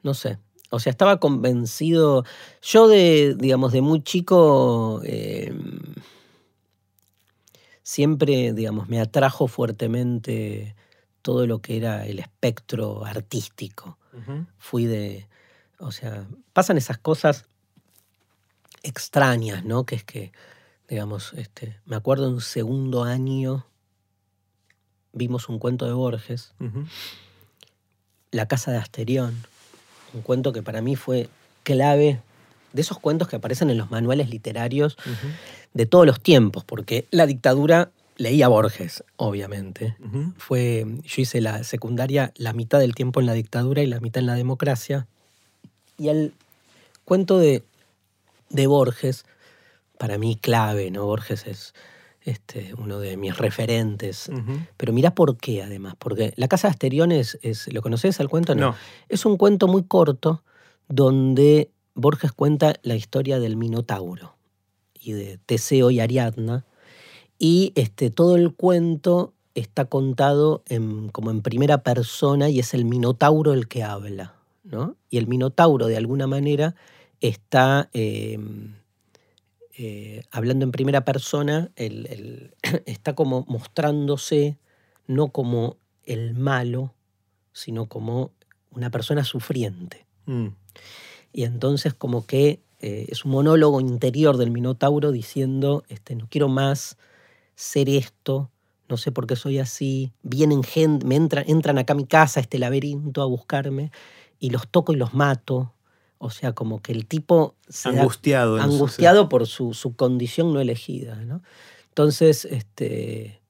No 0.04 0.14
sé. 0.14 0.38
O 0.70 0.80
sea, 0.80 0.92
estaba 0.92 1.20
convencido. 1.20 2.26
Yo 2.62 2.88
de, 2.88 3.36
digamos, 3.38 3.72
de 3.72 3.82
muy 3.82 4.02
chico. 4.02 5.02
Em, 5.04 5.96
siempre, 7.84 8.52
digamos, 8.54 8.90
me 8.90 9.00
atrajo 9.00 9.48
fuertemente 9.48 10.76
todo 11.22 11.48
lo 11.48 11.60
que 11.60 11.78
era 11.78 12.06
el 12.06 12.20
espectro 12.20 13.06
artístico. 13.06 13.98
Fui 14.58 14.86
de, 14.86 15.28
o 15.78 15.92
sea, 15.92 16.26
pasan 16.54 16.78
esas 16.78 16.98
cosas 16.98 17.46
extrañas, 18.82 19.66
¿no? 19.66 19.86
Que 19.86 19.96
es 19.96 20.04
que, 20.04 20.32
digamos, 20.88 21.34
este, 21.34 21.80
me 21.86 21.96
acuerdo 21.96 22.30
en 22.30 22.40
segundo 22.40 23.04
año 23.04 23.66
vimos 25.12 25.50
un 25.50 25.60
cuento 25.60 25.86
de 25.86 25.94
Borges, 25.94 26.54
La 28.32 28.48
casa 28.48 28.72
de 28.72 28.78
Asterión, 28.78 29.36
un 30.16 30.22
cuento 30.22 30.54
que 30.54 30.64
para 30.64 30.82
mí 30.82 30.96
fue 30.96 31.30
clave, 31.64 32.20
de 32.74 32.82
esos 32.82 33.00
cuentos 33.00 33.28
que 33.28 33.38
aparecen 33.38 33.70
en 33.70 33.78
los 33.78 33.92
manuales 33.92 34.30
literarios 34.30 34.98
de 35.74 35.86
todos 35.86 36.06
los 36.06 36.20
tiempos, 36.20 36.64
porque 36.64 37.06
la 37.12 37.26
dictadura 37.26 37.92
leía 38.18 38.48
Borges, 38.48 39.04
obviamente. 39.18 39.96
Fue, 40.38 40.86
yo 41.04 41.22
hice 41.22 41.42
la 41.42 41.64
secundaria 41.64 42.34
la 42.36 42.54
mitad 42.54 42.80
del 42.80 42.96
tiempo 42.96 43.20
en 43.20 43.26
la 43.26 43.34
dictadura 43.34 43.82
y 43.82 43.88
la 43.88 44.00
mitad 44.00 44.20
en 44.20 44.28
la 44.28 44.36
democracia. 44.36 45.08
Y 45.98 46.10
el 46.10 46.34
cuento 47.06 47.38
de, 47.40 47.64
de 48.50 48.68
Borges, 48.68 49.26
para 49.98 50.18
mí 50.18 50.36
clave, 50.36 50.92
¿no? 50.92 51.06
Borges 51.06 51.48
es 51.48 51.74
este, 52.26 52.74
uno 52.78 53.00
de 53.00 53.18
mis 53.18 53.38
referentes. 53.38 54.30
Pero 54.78 54.92
mira 54.92 55.16
por 55.16 55.38
qué, 55.38 55.64
además. 55.64 55.96
Porque 55.98 56.34
La 56.36 56.48
Casa 56.48 56.68
de 56.68 56.72
Asterión 56.72 57.12
es, 57.12 57.38
¿lo 57.72 57.82
conoces 57.82 58.20
al 58.20 58.30
cuento? 58.30 58.56
No. 58.56 58.76
Es 59.08 59.26
un 59.26 59.38
cuento 59.38 59.68
muy 59.68 59.84
corto 59.84 60.44
donde 60.88 61.72
Borges 61.94 62.32
cuenta 62.32 62.74
la 62.84 62.96
historia 62.96 63.40
del 63.40 63.56
Minotauro 63.56 64.36
y 65.00 65.14
de 65.14 65.38
Teseo 65.46 65.92
y 65.92 66.00
Ariadna. 66.00 66.66
Y 67.38 67.72
este, 67.76 68.10
todo 68.10 68.36
el 68.36 68.54
cuento 68.54 69.34
está 69.54 69.86
contado 69.86 70.64
en, 70.68 71.10
como 71.10 71.32
en 71.32 71.42
primera 71.42 71.84
persona 71.84 72.50
y 72.50 72.60
es 72.60 72.74
el 72.74 72.86
Minotauro 72.86 73.54
el 73.54 73.68
que 73.68 73.84
habla. 73.84 74.36
¿no? 74.64 74.96
Y 75.10 75.18
el 75.18 75.28
Minotauro, 75.28 75.88
de 75.88 75.98
alguna 75.98 76.28
manera, 76.28 76.76
está 77.22 77.90
em, 77.94 78.74
eh, 79.78 80.24
hablando 80.32 80.66
en 80.66 80.72
primera 80.72 81.04
persona, 81.04 81.72
está 82.86 83.14
como 83.14 83.46
mostrándose 83.48 84.58
no 85.08 85.30
como 85.30 85.78
el 86.04 86.34
malo, 86.34 86.94
sino 87.52 87.88
como 87.88 88.32
una 88.72 88.90
persona 88.90 89.24
sufriente. 89.24 90.06
Mm. 90.26 90.48
Y 91.34 91.44
entonces 91.44 91.94
como 91.94 92.26
que 92.26 92.62
eh, 92.80 93.08
es 93.10 93.26
un 93.26 93.32
monólogo 93.32 93.82
interior 93.82 94.38
del 94.38 94.52
Minotauro 94.52 95.12
diciendo, 95.12 95.84
este, 95.90 96.16
no 96.16 96.28
quiero 96.30 96.48
más 96.48 96.98
ser 97.56 97.90
esto, 97.90 98.52
no 98.88 98.98
sé 98.98 99.12
por 99.12 99.28
qué 99.28 99.36
soy 99.36 99.60
así, 99.60 100.14
vienen 100.22 100.64
gente, 100.64 101.06
me 101.06 101.16
entran, 101.16 101.46
entran 101.48 101.78
acá 101.78 101.94
a 101.94 101.98
mi 101.98 102.06
casa, 102.06 102.40
a 102.40 102.44
este 102.44 102.60
laberinto, 102.60 103.22
a 103.22 103.26
buscarme, 103.26 103.92
y 104.40 104.50
los 104.50 104.68
toco 104.68 104.94
y 104.94 104.98
los 104.98 105.14
mato, 105.14 105.74
o 106.18 106.30
sea, 106.30 106.54
como 106.54 106.82
que 106.82 106.92
el 106.92 107.06
tipo 107.06 107.56
se 107.68 107.90
angustiado, 107.90 108.62
angustiado 108.62 109.30
por 109.30 109.48
su, 109.48 109.94
condición 109.96 110.54
no 110.54 110.60
elegida. 110.60 111.16
¿no? 111.26 111.42
Entonces, 111.90 112.46
este, 112.46 113.42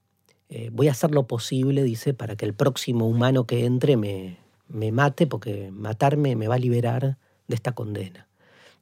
eh, 0.49 0.70
voy 0.72 0.88
a 0.88 0.91
hacer 0.91 1.11
lo 1.11 1.28
posible, 1.28 1.84
dice, 1.84 2.13
para 2.13 2.36
que 2.36 2.45
el 2.45 2.53
próximo 2.53 3.07
humano 3.07 3.45
que 3.45 3.66
entre 3.66 3.97
me, 3.97 4.38
me 4.68 4.91
mate, 4.91 5.28
porque 5.28 5.72
matarme 5.72 6.36
me 6.36 6.47
va 6.47 6.55
a 6.55 6.59
liberar 6.59 7.18
de 7.47 7.55
esta 7.55 7.74
condena. 7.74 8.28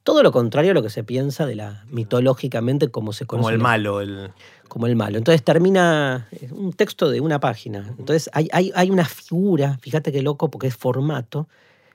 Todo 0.02 0.22
lo 0.22 0.32
contrario 0.32 0.72
a 0.72 0.74
lo 0.74 0.82
que 0.82 0.90
se 0.90 1.02
piensa 1.02 1.46
de 1.46 1.54
la 1.54 1.84
mitológicamente 1.88 2.90
como 2.90 3.14
se 3.14 3.24
conoce. 3.24 3.44
Como 3.44 3.54
el 3.54 3.58
malo. 3.58 4.00
El... 4.02 4.32
Como 4.68 4.86
el 4.86 4.96
malo. 4.96 5.16
Entonces 5.16 5.42
termina 5.42 6.28
un 6.50 6.74
texto 6.74 7.08
de 7.08 7.20
una 7.20 7.40
página. 7.40 7.94
Entonces 7.98 8.28
hay, 8.34 8.48
hay, 8.52 8.70
hay 8.74 8.90
una 8.90 9.06
figura, 9.06 9.78
fíjate 9.78 10.12
qué 10.12 10.20
loco, 10.20 10.50
porque 10.50 10.66
es 10.66 10.76
formato, 10.76 11.48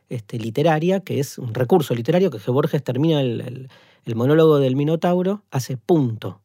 este, 0.09 0.39
literaria, 0.39 1.01
que 1.01 1.19
es 1.19 1.37
un 1.37 1.53
recurso 1.53 1.93
literario 1.93 2.31
que 2.31 2.51
Borges 2.51 2.83
termina 2.83 3.21
el, 3.21 3.69
monólogo 4.15 4.57
del 4.57 4.75
Minotauro, 4.75 5.43
hace 5.51 5.77
punto 5.77 6.41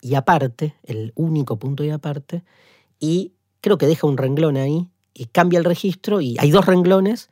y 0.00 0.14
aparte, 0.14 0.74
el 0.82 1.12
único 1.14 1.58
punto 1.58 1.84
y 1.84 1.90
aparte, 1.90 2.42
y 2.98 3.34
creo 3.60 3.76
que 3.76 3.86
deja 3.86 4.06
un 4.06 4.16
renglón 4.16 4.56
ahí 4.56 4.88
y 5.12 5.26
cambia 5.26 5.58
el 5.58 5.66
registro 5.66 6.22
y 6.22 6.36
hay 6.38 6.50
dos 6.50 6.64
renglones 6.64 7.28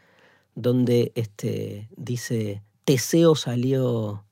donde 0.55 1.13
este, 1.15 1.89
dice 1.97 2.63
Teseo 2.85 3.35
salió 3.35 4.25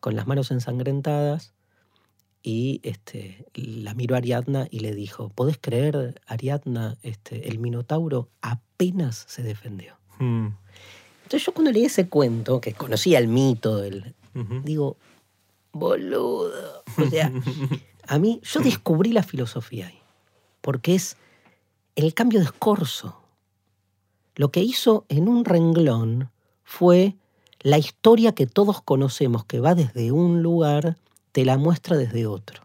con 0.00 0.16
las 0.16 0.26
manos 0.26 0.50
ensangrentadas 0.50 1.53
y 2.46 2.80
este, 2.82 3.46
la 3.54 3.94
miró 3.94 4.14
a 4.14 4.18
Ariadna 4.18 4.68
y 4.70 4.80
le 4.80 4.94
dijo, 4.94 5.30
¿podés 5.30 5.56
creer, 5.58 6.20
Ariadna, 6.26 6.98
este, 7.02 7.48
el 7.48 7.58
Minotauro 7.58 8.28
apenas 8.42 9.24
se 9.26 9.42
defendió? 9.42 9.96
Hmm. 10.18 10.48
Entonces 11.22 11.46
yo 11.46 11.54
cuando 11.54 11.72
leí 11.72 11.86
ese 11.86 12.06
cuento, 12.10 12.60
que 12.60 12.74
conocía 12.74 13.18
el 13.18 13.28
mito, 13.28 13.78
del, 13.78 14.14
digo, 14.62 14.98
boludo. 15.72 16.84
O 16.98 17.08
sea, 17.08 17.32
a 18.06 18.18
mí, 18.18 18.42
yo 18.42 18.60
descubrí 18.60 19.12
la 19.12 19.22
filosofía 19.22 19.86
ahí, 19.86 20.00
porque 20.60 20.94
es 20.94 21.16
el 21.96 22.12
cambio 22.12 22.40
de 22.40 22.44
escorzo. 22.44 23.22
Lo 24.36 24.50
que 24.50 24.60
hizo 24.60 25.06
en 25.08 25.28
un 25.28 25.46
renglón 25.46 26.30
fue 26.62 27.16
la 27.60 27.78
historia 27.78 28.34
que 28.34 28.46
todos 28.46 28.82
conocemos, 28.82 29.46
que 29.46 29.60
va 29.60 29.74
desde 29.74 30.12
un 30.12 30.42
lugar 30.42 30.98
te 31.34 31.44
la 31.44 31.58
muestra 31.58 31.96
desde 31.96 32.26
otro. 32.26 32.62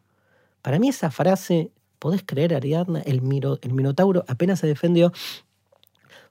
Para 0.61 0.77
mí 0.77 0.89
esa 0.89 1.09
frase, 1.09 1.71
¿podés 1.97 2.21
creer, 2.23 2.53
Ariadna? 2.53 3.01
El, 3.01 3.19
el 3.63 3.73
Minotauro 3.73 4.23
apenas 4.27 4.59
se 4.59 4.67
defendió, 4.67 5.11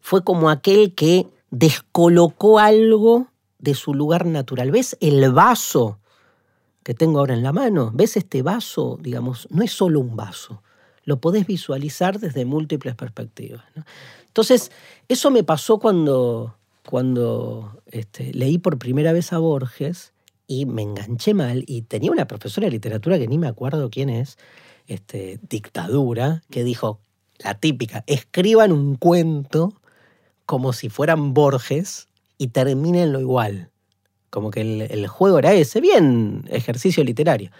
fue 0.00 0.22
como 0.22 0.48
aquel 0.48 0.94
que 0.94 1.26
descolocó 1.50 2.60
algo 2.60 3.26
de 3.58 3.74
su 3.74 3.92
lugar 3.92 4.24
natural. 4.24 4.70
¿Ves 4.70 4.96
el 5.00 5.32
vaso 5.32 5.98
que 6.84 6.94
tengo 6.94 7.18
ahora 7.18 7.34
en 7.34 7.42
la 7.42 7.52
mano? 7.52 7.90
¿Ves 7.92 8.16
este 8.16 8.42
vaso? 8.42 9.00
Digamos, 9.02 9.48
no 9.50 9.64
es 9.64 9.72
solo 9.72 9.98
un 9.98 10.14
vaso. 10.14 10.62
Lo 11.02 11.20
podés 11.20 11.44
visualizar 11.44 12.20
desde 12.20 12.44
múltiples 12.44 12.94
perspectivas. 12.94 13.64
Entonces, 14.28 14.70
eso 15.08 15.32
me 15.32 15.42
pasó 15.42 15.80
cuando, 15.80 16.54
cuando 16.86 17.82
este, 17.86 18.32
leí 18.32 18.58
por 18.58 18.78
primera 18.78 19.12
vez 19.12 19.32
a 19.32 19.38
Borges 19.38 20.12
y 20.48 20.64
me 20.66 20.82
enganché 20.82 21.34
mal 21.34 21.62
y 21.66 21.82
tenía 21.82 22.10
una 22.10 22.26
profesora 22.26 22.64
de 22.64 22.72
literatura 22.72 23.18
que 23.18 23.28
ni 23.28 23.38
me 23.38 23.46
acuerdo 23.46 23.90
quién 23.90 24.08
es, 24.08 24.38
este, 24.88 25.38
dictadura, 25.48 26.42
que 26.50 26.64
dijo, 26.64 26.98
la 27.38 27.54
típica, 27.54 28.02
escriban 28.06 28.72
un 28.72 28.96
cuento 28.96 29.74
como 30.46 30.72
si 30.72 30.88
fueran 30.88 31.34
Borges 31.34 32.08
y 32.38 32.48
terminen 32.48 33.14
igual. 33.20 33.70
Como 34.30 34.50
que 34.50 34.62
el, 34.62 35.06
juego 35.06 35.38
era 35.38 35.52
ese, 35.52 35.80
bien 35.80 36.44
ejercicio 36.48 37.04
literario. 37.04 37.50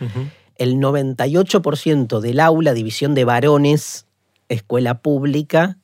El 0.56 0.76
98% 0.76 2.20
del 2.20 2.40
aula, 2.40 2.72
división 2.72 3.14
de 3.14 3.24
varones, 3.24 4.06
escuela 4.48 5.00
pública, 5.00 5.78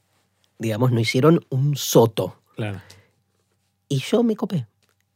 digamos, 0.58 0.90
no 0.92 1.00
hicieron 1.00 1.44
un 1.50 1.76
soto. 1.76 2.40
Claro. 2.56 2.80
Y 3.88 3.98
yo 3.98 4.22
me 4.22 4.36
copé. 4.36 4.66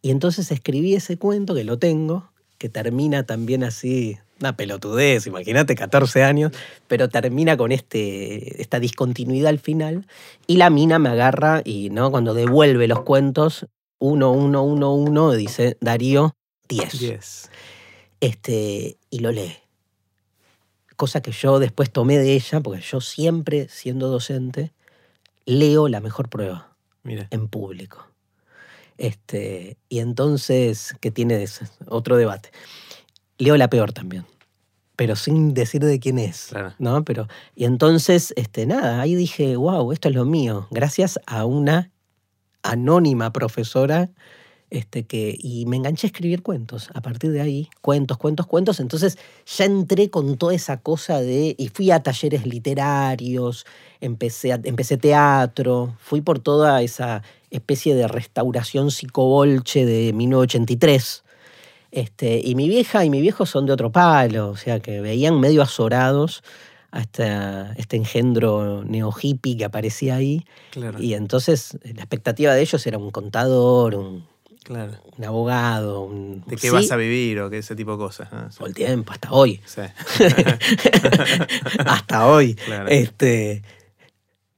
Y 0.03 0.11
entonces 0.11 0.51
escribí 0.51 0.94
ese 0.94 1.18
cuento, 1.18 1.55
que 1.55 1.64
lo 1.64 1.78
tengo, 1.78 2.30
que 2.59 2.68
termina 2.68 3.24
también 3.24 3.64
así, 3.64 4.18
una 4.40 4.57
pelotudez, 4.57 5.26
imagínate, 5.26 5.74
14 5.74 6.22
años, 6.22 6.53
pero 6.86 7.09
termina 7.09 7.57
con 7.57 7.72
este, 7.72 8.61
esta 8.62 8.78
discontinuidad 8.78 9.49
al 9.49 9.59
final. 9.59 10.07
Y 10.46 10.57
la 10.57 10.70
mina 10.70 10.99
me 10.99 11.09
agarra 11.09 11.62
y 11.64 11.90
¿no? 11.90 12.11
cuando 12.11 12.34
devuelve 12.34 12.86
los 12.86 13.01
cuentos, 13.01 13.66
uno, 13.99 14.30
uno, 14.30 14.62
uno, 14.62 14.94
uno, 14.94 15.32
dice 15.32 15.76
Darío, 15.80 16.34
10. 16.68 17.51
Este, 18.20 18.99
y 19.11 19.18
lo 19.20 19.32
lee. 19.32 19.57
Cosa 20.96 21.22
que 21.22 21.32
yo 21.32 21.59
después 21.59 21.90
tomé 21.90 22.18
de 22.18 22.34
ella, 22.34 22.61
porque 22.61 22.80
yo 22.80 23.01
siempre, 23.01 23.68
siendo 23.68 24.09
docente, 24.09 24.72
leo 25.46 25.88
la 25.88 26.01
mejor 26.01 26.28
prueba 26.28 26.76
en 27.05 27.49
público. 27.49 28.07
Este, 28.99 29.78
y 29.88 30.01
entonces, 30.01 30.94
¿qué 31.01 31.11
tiene 31.11 31.44
otro 31.86 32.16
debate? 32.16 32.51
Leo 33.38 33.57
la 33.57 33.70
peor 33.70 33.92
también, 33.92 34.26
pero 34.96 35.16
sin 35.16 35.55
decir 35.55 35.82
de 35.82 36.01
quién 36.01 36.18
es. 36.18 36.51
¿no? 36.78 37.05
Pero, 37.05 37.28
y 37.55 37.64
entonces, 37.64 38.34
este, 38.36 38.66
nada, 38.66 39.01
ahí 39.01 39.14
dije, 39.14 39.57
wow, 39.57 39.92
esto 39.92 40.09
es 40.09 40.14
lo 40.14 40.24
mío, 40.24 40.66
gracias 40.70 41.20
a 41.26 41.44
una 41.44 41.90
anónima 42.62 43.32
profesora 43.32 44.11
este, 44.70 45.04
que, 45.04 45.36
y 45.38 45.64
me 45.66 45.76
enganché 45.76 46.06
a 46.06 46.10
escribir 46.10 46.42
cuentos. 46.42 46.90
A 46.94 47.00
partir 47.00 47.30
de 47.32 47.40
ahí, 47.40 47.68
cuentos, 47.80 48.18
cuentos, 48.18 48.46
cuentos. 48.46 48.80
Entonces 48.80 49.18
ya 49.46 49.64
entré 49.64 50.10
con 50.10 50.36
toda 50.36 50.54
esa 50.54 50.78
cosa 50.78 51.20
de. 51.20 51.54
Y 51.58 51.68
fui 51.68 51.90
a 51.90 52.02
talleres 52.02 52.46
literarios, 52.46 53.64
empecé, 54.00 54.50
empecé 54.64 54.96
teatro, 54.96 55.96
fui 56.00 56.20
por 56.20 56.38
toda 56.38 56.82
esa 56.82 57.22
especie 57.50 57.94
de 57.94 58.08
restauración 58.08 58.90
psicobolche 58.90 59.86
de 59.86 60.12
1983. 60.12 61.24
Este, 61.90 62.40
y 62.44 62.54
mi 62.54 62.68
vieja 62.68 63.04
y 63.04 63.10
mi 63.10 63.20
viejo 63.22 63.46
son 63.46 63.64
de 63.64 63.72
otro 63.72 63.90
palo, 63.90 64.50
o 64.50 64.56
sea 64.56 64.80
que 64.80 65.00
veían 65.00 65.40
medio 65.40 65.62
azorados 65.62 66.42
a 66.90 67.00
esta- 67.00 67.72
este 67.78 67.96
engendro 67.96 68.84
neo 68.84 69.10
hippie 69.10 69.56
que 69.56 69.64
aparecía 69.64 70.16
ahí. 70.16 70.44
Claro, 70.70 71.00
Y 71.02 71.14
entonces 71.14 71.78
la 71.82 72.02
expectativa 72.02 72.54
de 72.54 72.60
ellos 72.60 72.86
era 72.86 72.98
un 72.98 73.10
contador, 73.10 73.94
un, 73.94 74.26
claro. 74.68 74.92
un 75.16 75.24
abogado, 75.24 76.02
un... 76.02 76.44
¿De 76.46 76.54
qué 76.56 76.68
sí, 76.68 76.70
vas 76.70 76.90
a 76.92 76.96
vivir 76.96 77.40
o 77.40 77.50
qué 77.50 77.58
ese 77.58 77.74
tipo 77.74 77.92
de 77.92 77.98
cosas? 77.98 78.28
ah, 78.30 78.46
sí. 78.50 78.58
Todo 78.58 78.68
el 78.68 78.74
tiempo, 78.74 79.10
hasta 79.12 79.32
hoy. 79.32 79.60
Sí. 79.66 79.80
hasta 81.84 82.26
hoy. 82.26 82.54
Claro. 82.54 82.88
Este, 82.88 83.62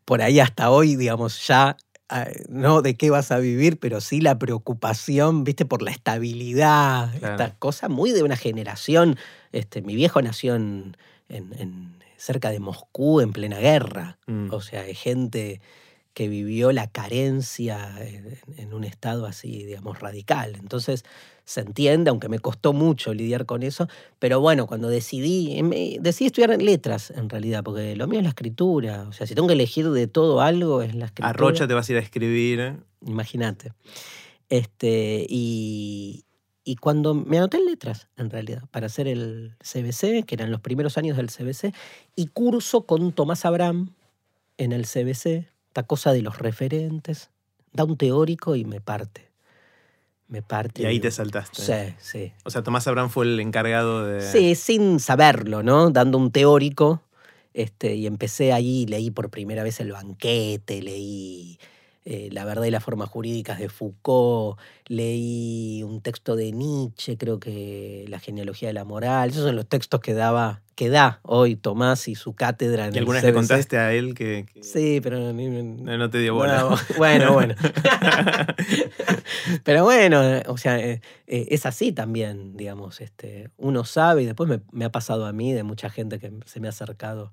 por 0.05 0.23
ahí 0.23 0.41
hasta 0.41 0.71
hoy, 0.71 0.97
digamos, 0.97 1.47
ya 1.47 1.77
ah, 2.09 2.27
no 2.49 2.83
de 2.83 2.95
qué 2.97 3.11
vas 3.11 3.31
a 3.31 3.39
vivir, 3.39 3.79
pero 3.79 4.01
sí 4.01 4.21
la 4.21 4.39
preocupación, 4.39 5.45
viste, 5.45 5.65
por 5.65 5.83
la 5.83 5.91
estabilidad, 5.91 7.17
Claro. 7.19 7.35
esta 7.35 7.55
cosa 7.59 7.89
muy 7.89 8.13
de 8.13 8.23
una 8.23 8.37
generación. 8.37 9.17
Este, 9.53 9.83
mi 9.83 9.95
viejo 9.95 10.21
nació 10.23 10.55
en, 10.57 10.97
en- 11.29 11.55
en- 11.59 12.01
cerca 12.17 12.51
de 12.51 12.61
Moscú 12.61 13.21
en 13.23 13.33
plena 13.33 13.59
guerra. 13.59 14.19
Mm. 14.27 14.53
O 14.53 14.61
sea, 14.61 14.83
hay 14.83 14.95
gente 14.95 15.61
que 16.21 16.29
vivió 16.29 16.71
la 16.71 16.87
carencia 16.87 17.97
en, 17.99 18.39
en 18.59 18.75
un 18.75 18.85
estado 18.85 19.25
así, 19.25 19.65
digamos, 19.65 20.01
radical. 20.01 20.55
Entonces, 20.61 21.03
se 21.47 21.63
entiende, 21.63 22.11
aunque 22.11 22.29
me 22.29 22.39
costó 22.39 22.75
mucho 22.75 23.15
lidiar 23.15 23.47
con 23.47 23.63
eso, 23.63 23.89
pero 24.19 24.39
bueno, 24.39 24.67
cuando 24.67 24.91
decidí, 24.91 25.57
em, 25.57 25.73
eh, 25.73 25.97
decidí 25.99 26.27
estudiar 26.27 26.61
letras 26.61 27.11
en 27.11 27.31
realidad, 27.31 27.65
porque 27.65 27.97
lo 27.97 28.07
mío 28.07 28.19
es 28.19 28.25
la 28.25 28.29
escritura. 28.29 29.07
O 29.09 29.15
sea, 29.15 29.27
si 29.27 29.35
tengo 29.35 29.49
que 29.49 29.55
elegir 29.55 29.89
de 29.89 30.09
todo 30.09 30.43
algo, 30.43 30.83
es 30.83 30.95
la 30.95 31.07
escritura. 31.07 31.31
A 31.31 31.33
Rocha 31.33 31.67
te 31.67 31.73
vas 31.73 31.89
a 31.89 31.93
ir 31.93 31.97
a 31.97 32.03
escribir. 32.03 32.77
Imagínate. 33.07 33.73
Este, 34.51 35.25
y, 35.27 36.27
y 36.65 36.77
cuando 36.77 37.15
me 37.15 37.39
anoté 37.39 37.57
en 37.57 37.65
letras, 37.65 38.09
en 38.19 38.29
realidad, 38.29 38.65
para 38.71 38.89
hacer 38.89 39.09
el 39.09 39.57
CBC, 39.61 40.27
que 40.27 40.35
eran 40.35 40.51
los 40.51 40.61
primeros 40.61 40.99
años 40.99 41.17
del 41.17 41.31
CBC, 41.31 41.75
y 42.15 42.27
curso 42.27 42.85
con 42.85 43.11
Tomás 43.13 43.47
Abraham 43.47 43.95
en 44.59 44.73
el 44.73 44.85
CBC, 44.85 45.49
esta 45.71 45.85
cosa 45.85 46.13
de 46.13 46.21
los 46.21 46.39
referentes, 46.39 47.31
da 47.73 47.85
un 47.85 47.97
teórico 47.97 48.57
y 48.57 48.65
me 48.65 48.81
parte. 48.81 49.31
Me 50.27 50.43
parte. 50.43 50.83
Y 50.83 50.87
ahí 50.87 50.99
te 50.99 51.13
saltaste. 51.13 51.63
Sí, 51.63 51.95
sí. 52.01 52.33
O 52.45 52.51
sea, 52.51 52.65
Tomás 52.65 52.89
Abraham 52.89 53.09
fue 53.09 53.25
el 53.25 53.39
encargado 53.39 54.05
de. 54.05 54.21
Sí, 54.21 54.57
sin 54.57 54.99
saberlo, 54.99 55.63
¿no? 55.63 55.91
Dando 55.91 56.19
un 56.19 56.33
teórico. 56.33 57.03
Este, 57.55 57.95
y 57.95 58.09
empecé 58.09 58.53
ahí, 58.53 58.85
leí 58.87 59.13
por 59.13 59.31
primera 59.31 59.63
vez 59.63 59.79
el 59.79 59.93
banquete, 59.93 60.83
leí 60.83 61.59
eh, 62.05 62.29
La 62.33 62.45
verdad 62.45 62.65
y 62.65 62.71
las 62.71 62.85
formas 62.85 63.09
jurídicas 63.09 63.59
de 63.59 63.69
Foucault, 63.69 64.59
leí 64.87 65.83
un 65.83 66.01
texto 66.01 66.37
de 66.37 66.53
Nietzsche, 66.53 67.17
creo 67.19 67.41
que 67.41 68.05
La 68.09 68.19
genealogía 68.21 68.69
de 68.69 68.75
la 68.75 68.85
moral. 68.85 69.31
Esos 69.31 69.45
son 69.45 69.57
los 69.57 69.67
textos 69.67 70.01
que 70.01 70.15
daba, 70.15 70.63
que 70.75 70.89
da 70.89 71.21
hoy 71.23 71.57
Tomás 71.57 72.09
y 72.09 72.15
su 72.15 72.35
cátedra 72.35 72.87
en 72.87 72.95
¿Y 72.95 72.99
alguna 72.99 73.19
vez 73.19 73.25
le 73.25 73.33
contaste 73.35 73.79
a 73.79 73.93
él 73.93 74.15
que, 74.15 74.47
que- 74.53 74.63
Sí, 74.65 75.01
pero 75.03 75.33
ni- 75.33 75.49
no, 75.49 75.97
no 75.99 76.11
te 76.11 76.19
dio 76.19 76.35
bola? 76.35 76.61
no, 76.61 76.77
bueno, 76.97 77.33
bueno. 77.33 77.55
Pero 79.65 79.85
bueno, 79.85 80.21
o 80.47 80.57
sea, 80.59 80.79
eh, 80.79 81.01
eh, 81.27 81.47
es 81.51 81.67
así 81.67 81.93
también, 81.93 82.57
digamos. 82.57 83.01
Este, 83.01 83.51
uno 83.57 83.85
sabe, 83.85 84.23
y 84.23 84.27
después 84.27 84.49
me, 84.49 84.61
me 84.73 84.85
ha 84.85 84.93
pasado 84.93 85.27
a 85.27 85.33
mí, 85.33 85.53
de 85.53 85.63
mucha 85.63 85.91
gente 85.91 86.19
que 86.19 86.33
se 86.47 86.61
me 86.61 86.69
ha 86.69 86.71
acercado 86.71 87.33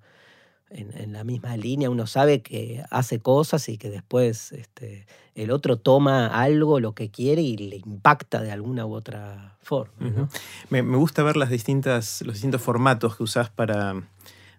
en, 0.70 0.96
en 0.98 1.14
la 1.14 1.24
misma 1.24 1.56
línea, 1.58 1.90
uno 1.90 2.08
sabe 2.08 2.42
que 2.42 2.84
hace 2.90 3.20
cosas 3.20 3.68
y 3.70 3.78
que 3.78 3.90
después 3.90 4.52
este, 4.52 5.06
el 5.36 5.52
otro 5.52 5.78
toma 5.78 6.28
algo, 6.28 6.80
lo 6.80 6.94
que 6.94 7.10
quiere, 7.10 7.42
y 7.42 7.58
le 7.58 7.78
impacta 7.78 8.42
de 8.42 8.52
alguna 8.52 8.86
u 8.86 8.94
otra 8.94 9.58
forma. 9.62 9.94
me, 10.70 10.84
me 10.84 10.98
gusta 10.98 11.24
ver 11.24 11.38
las 11.38 11.50
distintas, 11.50 12.22
los 12.24 12.36
distintos 12.36 12.62
formatos 12.62 13.16
que 13.16 13.24
usás 13.24 13.50
para, 13.50 14.08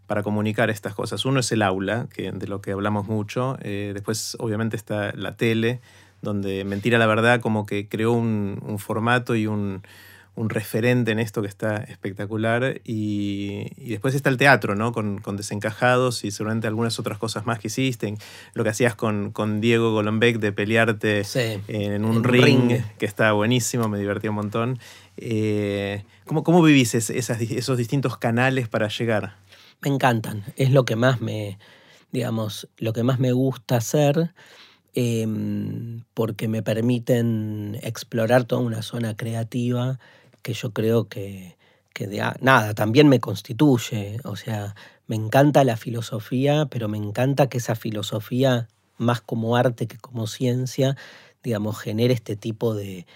para 0.06 0.22
comunicar 0.22 0.70
estas 0.70 0.94
cosas. 0.94 1.24
Uno 1.24 1.40
es 1.40 1.52
el 1.52 1.62
aula, 1.62 2.08
que, 2.12 2.32
de 2.32 2.46
lo 2.46 2.60
que 2.60 2.72
hablamos 2.72 3.06
mucho. 3.06 3.58
Eh, 3.60 3.90
después, 3.92 4.36
obviamente, 4.40 4.76
está 4.76 5.12
la 5.12 5.36
tele, 5.36 5.80
donde 6.22 6.64
Mentira 6.64 6.98
la 6.98 7.06
Verdad 7.06 7.40
como 7.40 7.66
que 7.66 7.88
creó 7.88 8.12
un, 8.12 8.60
un 8.64 8.78
formato 8.78 9.36
y 9.36 9.46
un, 9.46 9.82
un 10.34 10.50
referente 10.50 11.10
en 11.10 11.18
esto 11.18 11.42
que 11.42 11.48
está 11.48 11.76
espectacular. 11.76 12.80
Y, 12.84 13.66
y 13.76 13.90
después 13.90 14.14
está 14.14 14.30
el 14.30 14.36
teatro, 14.36 14.74
¿no? 14.74 14.92
Con, 14.92 15.18
con 15.20 15.36
Desencajados 15.36 16.24
y 16.24 16.30
seguramente 16.30 16.66
algunas 16.66 16.98
otras 16.98 17.18
cosas 17.18 17.44
más 17.46 17.58
que 17.58 17.68
hiciste. 17.68 18.14
Lo 18.54 18.62
que 18.64 18.70
hacías 18.70 18.94
con, 18.94 19.30
con 19.32 19.60
Diego 19.60 19.92
Golombek 19.92 20.38
de 20.38 20.52
pelearte 20.52 21.24
Sí. 21.24 21.60
en 21.68 22.04
un 22.04 22.10
En 22.12 22.16
un 22.18 22.24
ring, 22.24 22.72
que 22.98 23.06
está 23.06 23.32
buenísimo, 23.32 23.88
me 23.88 23.98
divertí 23.98 24.28
un 24.28 24.36
montón. 24.36 24.78
Eh, 25.16 26.04
¿cómo, 26.24 26.44
¿Cómo 26.44 26.62
vivís 26.62 26.94
esas 26.94 27.40
esos 27.40 27.76
distintos 27.76 28.16
canales 28.18 28.68
para 28.68 28.88
llegar? 28.88 29.36
Me 29.80 29.88
encantan. 29.90 30.44
Es 30.56 30.70
lo 30.70 30.84
que 30.84 30.96
más 30.96 31.20
me, 31.20 31.58
digamos, 32.12 32.68
lo 32.78 32.92
que 32.92 33.02
más 33.02 33.18
me 33.18 33.32
gusta 33.32 33.76
hacer, 33.76 34.32
em, 35.00 36.02
porque 36.12 36.48
me 36.48 36.60
permiten 36.60 37.78
explorar 37.84 38.42
toda 38.44 38.62
una 38.62 38.82
zona 38.82 39.16
creativa 39.16 40.00
que 40.42 40.54
yo 40.54 40.72
creo 40.72 41.08
que, 41.08 41.56
de 41.96 42.32
nada, 42.40 42.74
también 42.74 43.08
me 43.08 43.20
constituye. 43.20 44.18
O 44.24 44.34
sea, 44.34 44.74
me 45.06 45.14
encanta 45.14 45.62
la 45.62 45.76
filosofía, 45.76 46.66
pero 46.66 46.88
me 46.88 46.98
encanta 46.98 47.48
que 47.48 47.58
esa 47.58 47.76
filosofía, 47.76 48.66
más 48.96 49.20
como 49.20 49.56
arte 49.56 49.86
que 49.86 49.98
como 49.98 50.26
ciencia, 50.26 50.96
digamos, 51.44 51.78
genere 51.78 52.14
este 52.14 52.34
tipo 52.34 52.74
de 52.74 53.06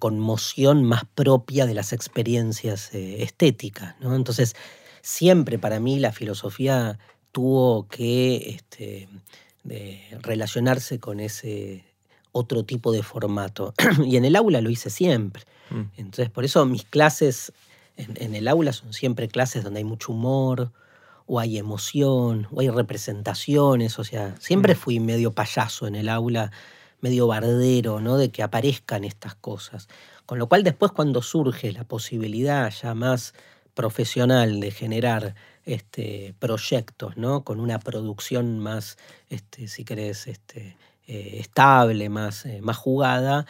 conmoción 0.00 0.82
más 0.82 1.04
propia 1.14 1.66
de 1.66 1.74
las 1.74 1.92
experiencias 1.92 2.92
eh, 2.94 3.22
estéticas. 3.22 3.94
¿no? 4.00 4.16
Entonces, 4.16 4.56
siempre 5.02 5.58
para 5.58 5.78
mí 5.78 6.00
la 6.00 6.12
filosofía 6.12 6.98
tuvo 7.30 7.86
que 7.88 8.50
este, 8.50 9.08
de 9.64 10.00
relacionarse 10.22 11.00
con 11.00 11.20
ese 11.20 11.84
otro 12.32 12.64
tipo 12.64 12.92
de 12.92 13.02
formato. 13.02 13.74
y 14.04 14.16
en 14.16 14.24
el 14.24 14.36
aula 14.36 14.60
lo 14.60 14.70
hice 14.70 14.90
siempre. 14.90 15.42
Mm. 15.70 15.82
Entonces, 15.96 16.30
por 16.30 16.44
eso 16.44 16.64
mis 16.66 16.84
clases 16.84 17.52
en, 17.96 18.14
en 18.22 18.34
el 18.34 18.48
aula 18.48 18.72
son 18.72 18.92
siempre 18.92 19.28
clases 19.28 19.64
donde 19.64 19.78
hay 19.78 19.84
mucho 19.84 20.12
humor, 20.12 20.72
o 21.26 21.40
hay 21.40 21.58
emoción, 21.58 22.48
o 22.50 22.60
hay 22.60 22.68
representaciones. 22.68 23.98
O 23.98 24.04
sea, 24.04 24.34
siempre 24.40 24.74
fui 24.74 25.00
medio 25.00 25.32
payaso 25.32 25.86
en 25.86 25.94
el 25.94 26.08
aula, 26.08 26.50
medio 27.00 27.26
bardero, 27.26 28.00
¿no? 28.00 28.16
De 28.16 28.30
que 28.30 28.42
aparezcan 28.42 29.04
estas 29.04 29.34
cosas. 29.34 29.88
Con 30.26 30.38
lo 30.38 30.48
cual, 30.48 30.64
después, 30.64 30.92
cuando 30.92 31.22
surge 31.22 31.72
la 31.72 31.84
posibilidad 31.84 32.70
ya 32.70 32.94
más 32.94 33.34
profesional 33.74 34.60
de 34.60 34.70
generar 34.70 35.34
este, 35.64 36.34
proyectos, 36.38 37.16
¿no? 37.16 37.42
Con 37.44 37.60
una 37.60 37.78
producción 37.78 38.58
más, 38.58 38.96
este, 39.30 39.68
si 39.68 39.84
querés, 39.84 40.26
este, 40.26 40.76
eh, 41.06 41.36
estable, 41.40 42.08
más, 42.08 42.46
eh, 42.46 42.60
más 42.62 42.76
jugada, 42.76 43.46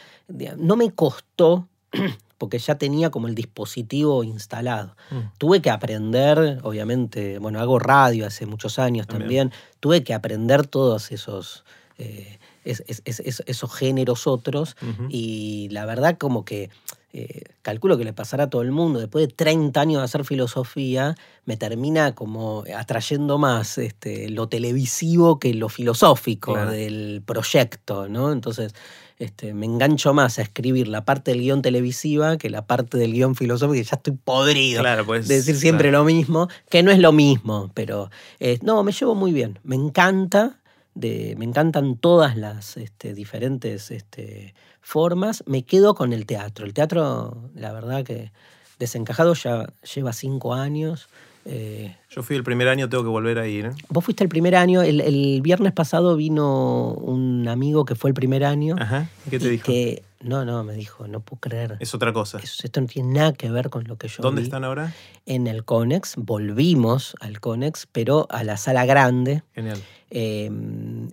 no 0.57 0.77
me 0.77 0.91
costó, 0.93 1.69
porque 2.39 2.59
ya 2.59 2.77
tenía 2.77 3.11
como 3.11 3.29
el 3.29 3.35
dispositivo 3.35 4.25
instalado. 4.25 4.97
Mm. 5.11 5.19
Tuve 5.39 5.63
que 5.63 5.71
aprender, 5.71 6.59
obviamente, 6.63 7.39
bueno, 7.39 7.61
hago 7.61 7.79
radio 7.79 8.27
hace 8.27 8.45
muchos 8.47 8.79
años 8.79 9.07
También. 9.07 9.49
también, 9.49 9.53
tuve 9.81 10.03
que 10.03 10.15
aprender 10.15 10.67
todos 10.67 11.13
esos, 11.13 11.65
eh, 11.99 12.39
es- 12.65 12.83
es- 12.89 13.03
es- 13.05 13.21
es- 13.21 13.43
esos 13.47 13.73
géneros 13.73 14.27
otros 14.27 14.77
y 15.09 15.69
la 15.71 15.85
verdad 15.87 16.17
como 16.19 16.45
que 16.45 16.71
eh, 17.17 17.43
calculo 17.63 17.97
que 17.97 18.03
le 18.05 18.13
pasará 18.13 18.45
a 18.45 18.51
todo 18.51 18.63
el 18.63 18.73
mundo, 18.73 18.99
después 18.99 19.29
de 19.29 19.33
30 19.33 19.81
años 19.81 20.01
de 20.01 20.05
hacer 20.05 20.25
filosofía, 20.25 21.15
me 21.45 21.57
termina 21.57 22.13
como 22.15 22.65
atrayendo 22.77 23.39
más 23.39 23.79
este, 23.79 24.29
lo 24.31 24.49
televisivo 24.49 25.39
que 25.39 25.55
lo 25.55 25.69
filosófico 25.69 26.55
Claro. 26.55 26.73
del 26.73 27.23
proyecto, 27.25 28.09
¿no? 28.09 28.33
Entonces 28.33 28.75
este, 29.21 29.55
me 29.55 29.65
engancho 29.67 30.13
más 30.13 30.41
a 30.41 30.43
escribir 30.43 30.89
la 30.89 31.05
parte 31.05 31.31
del 31.31 31.41
guion 31.43 31.63
televisiva 31.63 32.37
que 32.37 32.51
la 32.51 32.67
parte 32.67 32.99
del 32.99 33.13
guion 33.13 33.37
filosófico, 33.37 33.75
que 33.75 33.85
ya 33.85 33.95
estoy 33.97 34.15
podrido 34.25 34.81
Claro, 34.81 35.07
pues. 35.07 35.29
de 35.29 35.37
decir 35.37 35.55
siempre 35.55 35.93
lo 35.93 36.03
mismo, 36.03 36.49
que 36.69 36.83
no 36.83 36.91
es 36.91 36.99
lo 36.99 37.13
mismo, 37.13 37.71
pero 37.75 38.11
eh, 38.41 38.59
no, 38.63 38.83
me 38.83 38.91
llevo 38.91 39.15
muy 39.15 39.33
bien. 39.33 39.61
Me 39.63 39.77
encanta, 39.77 40.59
de, 40.97 41.37
me 41.39 41.45
encantan 41.45 41.97
todas 41.97 42.37
las 42.37 42.77
este, 42.77 43.15
diferentes 43.15 43.93
este, 43.93 44.53
formas. 44.85 45.43
Me 45.47 45.65
quedo 45.65 45.95
con 45.95 46.13
el 46.13 46.27
teatro. 46.27 46.65
El 46.67 46.75
teatro, 46.75 47.37
la 47.57 47.73
verdad 47.73 48.05
que 48.05 48.31
desencajado 48.79 49.35
ya 49.35 49.67
lleva 49.95 50.13
cinco 50.13 50.55
años. 50.55 51.09
Eh, 51.47 51.95
Yo 52.11 52.23
fui 52.23 52.37
el 52.37 52.43
primer 52.45 52.69
año, 52.69 52.89
tengo 52.89 53.03
que 53.05 53.11
volver 53.11 53.39
a 53.39 53.47
ir. 53.47 53.67
¿eh? 53.67 53.71
vos 53.91 54.03
fuiste 54.05 54.23
el 54.25 54.31
primer 54.31 54.55
año, 54.57 54.81
el, 54.83 55.01
el 55.03 55.43
viernes 55.43 55.73
pasado 55.73 56.17
vino 56.17 56.93
un 56.95 57.47
amigo 57.49 57.85
que 57.85 57.95
fue 57.95 58.09
el 58.11 58.15
primer 58.15 58.45
año. 58.45 58.77
Ajá. 58.79 59.09
¿y 59.27 59.31
¿Qué 59.31 59.39
te 59.39 59.47
y 59.47 59.51
dijo? 59.51 59.67
que, 59.67 60.03
no, 60.23 60.47
no, 60.47 60.65
me 60.65 60.73
dijo, 60.73 61.07
no 61.07 61.21
puedo 61.21 61.41
creer. 61.41 61.77
Es 61.81 61.95
otra 61.95 62.15
cosa. 62.15 62.39
Eso- 62.39 62.63
esto 62.65 62.81
no 62.81 62.87
tiene 62.87 63.13
nada 63.13 63.33
que 63.35 63.51
ver 63.51 63.69
con 63.69 63.85
lo 63.85 63.99
que 63.99 64.09
yo 64.09 64.23
¿Dónde 64.23 64.41
vi 64.41 64.47
están 64.47 64.65
ahora? 64.65 64.95
en 65.27 65.47
el 65.47 65.65
Conex, 65.67 66.15
volvimos 66.17 67.15
al 67.21 67.41
Conex, 67.41 67.87
pero 67.93 68.27
a 68.31 68.43
la 68.43 68.57
sala 68.57 68.87
grande. 68.87 69.43
Genial. 69.55 69.83
Eh, 70.15 70.49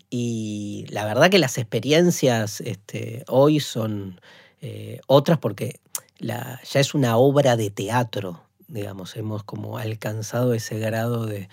y 0.10 0.86
la 0.90 1.04
verdad 1.06 1.30
que 1.30 1.40
las 1.40 1.58
experiencias 1.58 2.62
este, 2.62 3.24
hoy 3.28 3.60
son 3.60 4.22
eh, 4.62 5.02
otras 5.08 5.40
porque 5.40 5.80
la- 6.20 6.62
ya 6.72 6.80
es 6.80 6.94
una 6.94 7.18
obra 7.18 7.58
de 7.58 7.70
teatro 7.72 8.44
digamos, 8.68 9.18
hemos 9.18 9.44
como 9.44 9.78
alcanzado 9.78 10.54
ese 10.54 10.80
grado 10.80 11.26
de, 11.26 11.50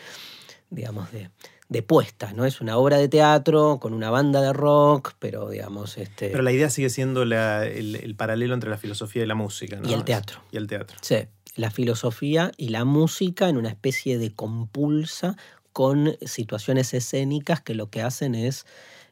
digamos, 0.71 1.11
de, 1.11 1.31
de 1.69 1.83
puesta, 1.83 2.33
¿no? 2.33 2.45
Es 2.45 2.61
una 2.61 2.77
obra 2.77 2.97
de 2.99 3.09
teatro 3.09 3.79
con 3.81 3.93
una 3.93 4.09
banda 4.11 4.41
de 4.41 4.53
rock, 4.53 5.15
pero 5.19 5.49
digamos, 5.51 5.99
este... 5.99 6.29
Pero 6.29 6.45
la 6.45 6.53
idea 6.53 6.71
sigue 6.71 6.91
siendo 6.91 7.25
la- 7.25 7.67
el, 7.67 7.97
el 7.97 8.15
paralelo 8.15 8.55
entre 8.55 8.71
la 8.71 8.79
filosofía 8.79 9.25
y 9.25 9.27
la 9.27 9.35
música, 9.35 9.81
¿no? 9.81 9.89
Y 9.89 9.95
el 9.95 10.05
teatro. 10.05 10.43
Y 10.53 10.59
el 10.59 10.69
teatro. 10.69 10.97
Sí, 11.01 11.17
la 11.57 11.73
filosofía 11.73 12.53
y 12.57 12.69
la 12.69 12.85
música 12.85 13.49
en 13.49 13.57
una 13.57 13.71
especie 13.71 14.17
de 14.19 14.33
compulsa 14.33 15.37
con 15.73 16.17
situaciones 16.25 16.95
escénicas 16.95 17.61
que 17.61 17.75
lo 17.75 17.91
que 17.91 18.03
hacen 18.03 18.35
es 18.35 18.67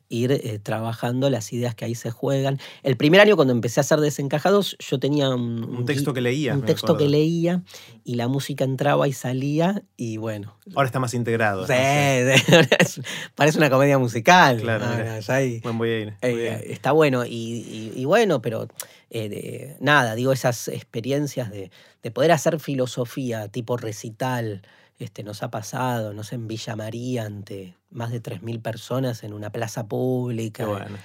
ir 0.08 0.30
eh, 0.30 0.60
trabajando 0.62 1.30
las 1.30 1.52
ideas 1.52 1.74
que 1.74 1.84
ahí 1.84 1.96
se 1.96 2.12
juegan. 2.12 2.60
El 2.84 2.96
primer 2.96 3.20
año 3.20 3.34
cuando 3.34 3.52
empecé 3.52 3.80
a 3.80 3.82
hacer 3.82 3.98
desencajados, 3.98 4.76
yo 4.78 5.00
tenía 5.00 5.30
un, 5.30 5.64
Un 5.64 5.84
texto 5.84 6.12
que 6.14 6.20
leías, 6.20 6.54
un 6.56 6.64
texto 6.64 6.96
que 6.96 7.08
leía 7.08 7.62
y 8.04 8.14
la 8.14 8.28
música 8.28 8.62
entraba 8.62 9.08
y 9.08 9.12
salía 9.12 9.82
y 9.96 10.16
bueno. 10.18 10.56
Ahora 10.76 10.86
está 10.86 11.00
más 11.00 11.12
integrado. 11.14 11.66
sí, 11.66 11.72
parece 13.34 13.58
una 13.58 13.70
comedia 13.70 13.98
musical. 13.98 14.60
Claro, 14.60 14.84
Ah, 14.86 15.18
ya 15.20 15.34
ahí- 15.34 15.60
Bueno, 15.60 15.78
voy 15.78 15.90
a 15.90 15.98
ir. 16.00 16.14
voy 16.22 16.40
eh, 16.40 16.50
a 16.50 16.64
ir. 16.64 16.70
está 16.70 16.92
bueno 16.92 17.24
y, 17.26 17.30
y- 17.30 17.92
y 17.96 18.04
bueno, 18.04 18.40
pero 18.40 18.68
eh, 19.10 19.28
de- 19.28 19.76
nada, 19.80 20.14
digo, 20.14 20.32
esas 20.32 20.68
experiencias 20.68 21.50
de, 21.50 21.70
de 22.02 22.10
poder 22.10 22.32
hacer 22.32 22.60
filosofía 22.60 23.48
tipo 23.48 23.76
recital, 23.76 24.62
este, 24.98 25.22
nos 25.22 25.42
ha 25.42 25.50
pasado, 25.50 26.12
no 26.12 26.22
sé, 26.22 26.36
en 26.36 26.48
Villa 26.48 26.76
María 26.76 27.24
ante 27.24 27.74
más 27.90 28.10
de 28.10 28.22
3.000 28.22 28.62
personas 28.62 29.24
en 29.24 29.32
una 29.32 29.50
plaza 29.50 29.86
pública. 29.86 30.66
bueno. 30.66 30.96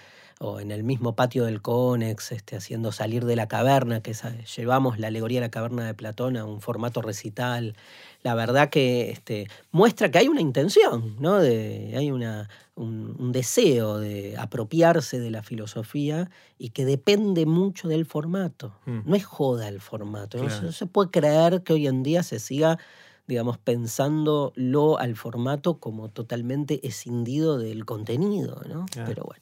O 0.44 0.60
en 0.60 0.72
el 0.72 0.84
mismo 0.84 1.16
patio 1.16 1.46
del 1.46 1.62
Conex, 1.62 2.32
este, 2.32 2.56
haciendo 2.56 2.92
salir 2.92 3.26
de 3.26 3.36
la 3.36 3.48
caverna, 3.48 4.02
que 4.02 4.16
llevamos 4.58 4.98
la 4.98 5.06
alegoría 5.06 5.40
de 5.40 5.46
la 5.46 5.52
caverna 5.52 5.86
de 5.86 5.94
Platón 5.94 6.36
a 6.36 6.46
un 6.46 6.62
formato 6.62 7.04
recital. 7.04 7.76
La 8.24 8.34
verdad 8.34 8.72
que 8.72 9.12
este, 9.12 9.48
muestra 9.72 10.10
que 10.10 10.18
hay 10.18 10.30
una 10.30 10.42
intención, 10.42 11.16
¿no? 11.20 11.38
De, 11.38 11.94
hay 11.96 12.10
una, 12.10 12.50
un, 12.74 13.16
un 13.20 13.32
deseo 13.32 14.00
de 14.00 14.36
apropiarse 14.36 15.20
de 15.20 15.30
la 15.30 15.44
filosofía 15.44 16.32
y 16.58 16.70
que 16.70 16.86
depende 16.86 17.46
mucho 17.46 17.88
del 17.88 18.08
formato. 18.08 18.74
Mm. 18.88 19.02
No 19.06 19.16
es 19.16 19.26
joda 19.26 19.68
el 19.68 19.80
formato. 19.80 20.40
No 20.44 20.72
se 20.72 20.88
puede 20.88 21.12
creer 21.12 21.62
que 21.62 21.74
hoy 21.74 21.86
en 21.86 22.02
día 22.02 22.24
se 22.24 22.40
siga 22.40 22.80
digamos, 23.28 23.58
pensándolo 23.58 24.98
al 25.00 25.16
formato 25.16 25.78
como 25.78 26.10
totalmente 26.10 26.86
escindido 26.88 27.58
del 27.58 27.86
contenido, 27.86 28.62
¿no? 28.68 28.86
Pero 28.94 29.24
bueno. 29.24 29.42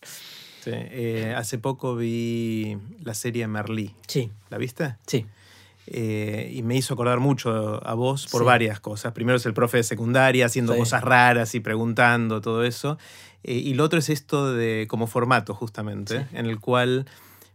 Sí, 0.62 0.72
eh, 0.74 1.34
hace 1.38 1.58
poco 1.58 1.96
vi 1.96 2.78
la 3.02 3.14
serie 3.14 3.48
Merlí. 3.48 3.96
Sí, 4.08 4.32
¿La 4.50 4.58
viste? 4.58 4.96
sí. 5.08 5.26
Eh, 5.92 6.52
y 6.54 6.62
me 6.62 6.76
hizo 6.76 6.94
acordar 6.94 7.20
mucho 7.20 7.84
a 7.84 7.96
vos 7.96 8.28
por 8.28 8.42
Sí. 8.42 8.46
varias 8.46 8.80
cosas. 8.80 9.12
Primero 9.14 9.38
es 9.38 9.46
el 9.48 9.56
profe 9.56 9.78
de 9.78 9.84
secundaria 9.84 10.46
haciendo 10.46 10.74
Sí. 10.74 10.80
cosas 10.80 11.04
raras 11.04 11.56
y 11.56 11.62
preguntando, 11.62 12.42
todo 12.42 12.64
eso. 12.64 13.00
Eh, 13.44 13.54
y 13.56 13.74
lo 13.74 13.86
otro 13.86 13.98
es 13.98 14.10
esto 14.10 14.54
de 14.54 14.86
como 14.88 15.08
formato, 15.08 15.56
justamente, 15.56 16.28
en 16.34 16.46
el 16.46 16.60
cual 16.60 17.08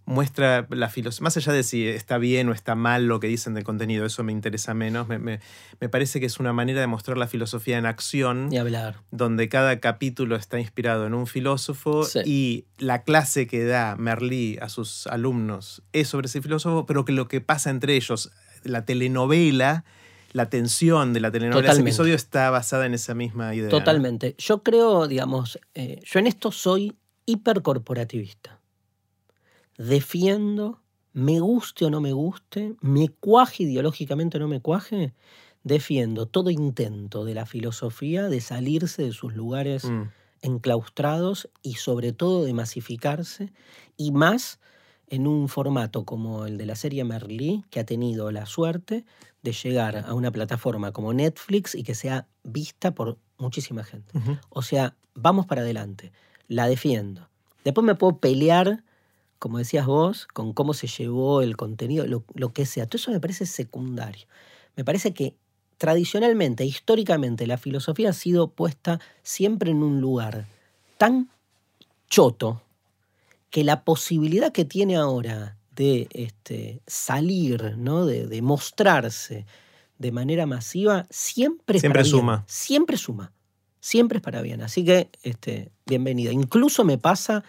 muestra 0.06 0.66
la 0.70 0.90
filosofía, 0.90 1.24
más 1.24 1.36
allá 1.38 1.52
de 1.52 1.62
si 1.62 1.86
está 1.88 2.18
bien 2.18 2.48
o 2.48 2.52
está 2.52 2.74
mal 2.74 3.06
lo 3.06 3.20
que 3.20 3.26
dicen 3.26 3.54
del 3.54 3.64
contenido, 3.64 4.04
eso 4.04 4.22
me 4.22 4.32
interesa 4.32 4.74
menos, 4.74 5.08
me, 5.08 5.18
me- 5.18 5.40
me 5.80 5.88
parece 5.88 6.20
que 6.20 6.26
es 6.26 6.38
una 6.38 6.52
manera 6.52 6.80
de 6.80 6.86
mostrar 6.86 7.16
la 7.16 7.26
filosofía 7.26 7.78
en 7.78 7.86
acción, 7.86 8.48
Ni 8.50 8.58
hablar. 8.58 8.96
donde 9.10 9.48
cada 9.48 9.80
capítulo 9.80 10.36
está 10.36 10.58
inspirado 10.60 11.06
en 11.06 11.14
un 11.14 11.26
filósofo 11.26 12.04
Sí. 12.04 12.20
y 12.26 12.64
la 12.78 13.02
clase 13.02 13.46
que 13.46 13.64
da 13.64 13.96
Merlí 13.96 14.58
a 14.60 14.68
sus 14.68 15.06
alumnos 15.06 15.82
es 15.92 16.08
sobre 16.08 16.26
ese 16.26 16.42
filósofo, 16.42 16.84
pero 16.84 17.04
que 17.06 17.12
lo 17.12 17.26
que 17.28 17.40
pasa 17.40 17.70
entre 17.70 17.96
ellos, 17.96 18.30
la 18.62 18.84
telenovela, 18.84 19.84
la 20.32 20.50
tensión 20.50 21.12
de 21.14 21.20
la 21.20 21.30
telenovela, 21.30 21.72
ese 21.72 21.80
episodio 21.80 22.14
está 22.14 22.50
basada 22.50 22.84
en 22.86 22.92
esa 22.94 23.14
misma 23.14 23.54
idea. 23.54 23.70
Totalmente. 23.70 24.34
Yo 24.36 24.62
creo, 24.62 25.06
digamos, 25.06 25.58
eh, 25.74 26.00
yo 26.04 26.18
en 26.18 26.26
esto 26.26 26.50
soy 26.52 26.94
hipercorporativista. 27.24 28.60
Defiendo, 29.78 30.80
me 31.12 31.40
guste 31.40 31.84
o 31.84 31.90
no 31.90 32.00
me 32.00 32.12
guste, 32.12 32.74
me 32.80 33.08
cuaje 33.08 33.64
ideológicamente 33.64 34.36
o 34.36 34.40
no 34.40 34.48
me 34.48 34.60
cuaje, 34.60 35.14
defiendo 35.62 36.26
todo 36.26 36.50
intento 36.50 37.24
de 37.24 37.34
la 37.34 37.46
filosofía 37.46 38.28
de 38.28 38.40
salirse 38.40 39.02
de 39.02 39.12
sus 39.12 39.34
lugares 39.34 39.84
Mm, 39.84 40.10
enclaustrados 40.42 41.48
y 41.62 41.74
sobre 41.74 42.12
todo 42.12 42.44
de 42.44 42.52
masificarse 42.52 43.52
y 43.96 44.12
más 44.12 44.60
en 45.08 45.26
un 45.26 45.48
formato 45.48 46.04
como 46.04 46.44
el 46.44 46.58
de 46.58 46.66
la 46.66 46.76
serie 46.76 47.02
Merlí, 47.04 47.64
que 47.70 47.80
ha 47.80 47.86
tenido 47.86 48.30
la 48.30 48.44
suerte 48.46 49.04
de 49.42 49.52
llegar 49.52 50.04
a 50.06 50.12
una 50.14 50.30
plataforma 50.30 50.92
como 50.92 51.12
Netflix 51.14 51.74
y 51.74 51.82
que 51.82 51.94
sea 51.94 52.26
vista 52.42 52.94
por 52.94 53.18
muchísima 53.38 53.84
gente. 53.84 54.18
O 54.50 54.62
sea, 54.62 54.96
vamos 55.14 55.46
para 55.46 55.62
adelante, 55.62 56.12
la 56.48 56.68
defiendo. 56.68 57.28
Después 57.64 57.84
me 57.84 57.94
puedo 57.94 58.18
pelear, 58.18 58.84
como 59.44 59.58
decías 59.58 59.84
vos, 59.84 60.26
con 60.32 60.54
cómo 60.54 60.72
se 60.72 60.86
llevó 60.86 61.42
el 61.42 61.58
contenido, 61.58 62.06
lo, 62.06 62.24
lo 62.32 62.54
que 62.54 62.64
sea. 62.64 62.86
Todo 62.86 62.96
eso 62.96 63.10
me 63.10 63.20
parece 63.20 63.44
secundario. 63.44 64.26
Me 64.74 64.86
parece 64.86 65.12
que 65.12 65.34
tradicionalmente, 65.76 66.64
históricamente, 66.64 67.46
la 67.46 67.58
filosofía 67.58 68.08
ha 68.08 68.12
sido 68.14 68.48
puesta 68.48 69.00
siempre 69.22 69.70
en 69.70 69.82
un 69.82 70.00
lugar 70.00 70.46
tan 70.96 71.28
choto 72.08 72.62
que 73.50 73.64
la 73.64 73.84
posibilidad 73.84 74.50
que 74.50 74.64
tiene 74.64 74.96
ahora 74.96 75.58
de 75.76 76.08
este, 76.14 76.80
salir, 76.86 77.76
¿no? 77.76 78.06
de, 78.06 78.26
de 78.26 78.40
mostrarse 78.40 79.44
de 79.98 80.10
manera 80.10 80.46
masiva, 80.46 81.06
siempre 81.10 81.76
es 81.76 81.82
Siempre 81.82 81.98
para 82.00 82.04
bien. 82.04 82.16
suma. 82.16 82.44
Siempre 82.46 82.96
suma. 82.96 83.30
Siempre 83.78 84.16
es 84.16 84.22
para 84.22 84.40
bien. 84.40 84.62
Así 84.62 84.86
que, 84.86 85.10
este, 85.22 85.70
bienvenida. 85.84 86.32
Incluso 86.32 86.82
me 86.82 86.96
pasa, 86.96 87.44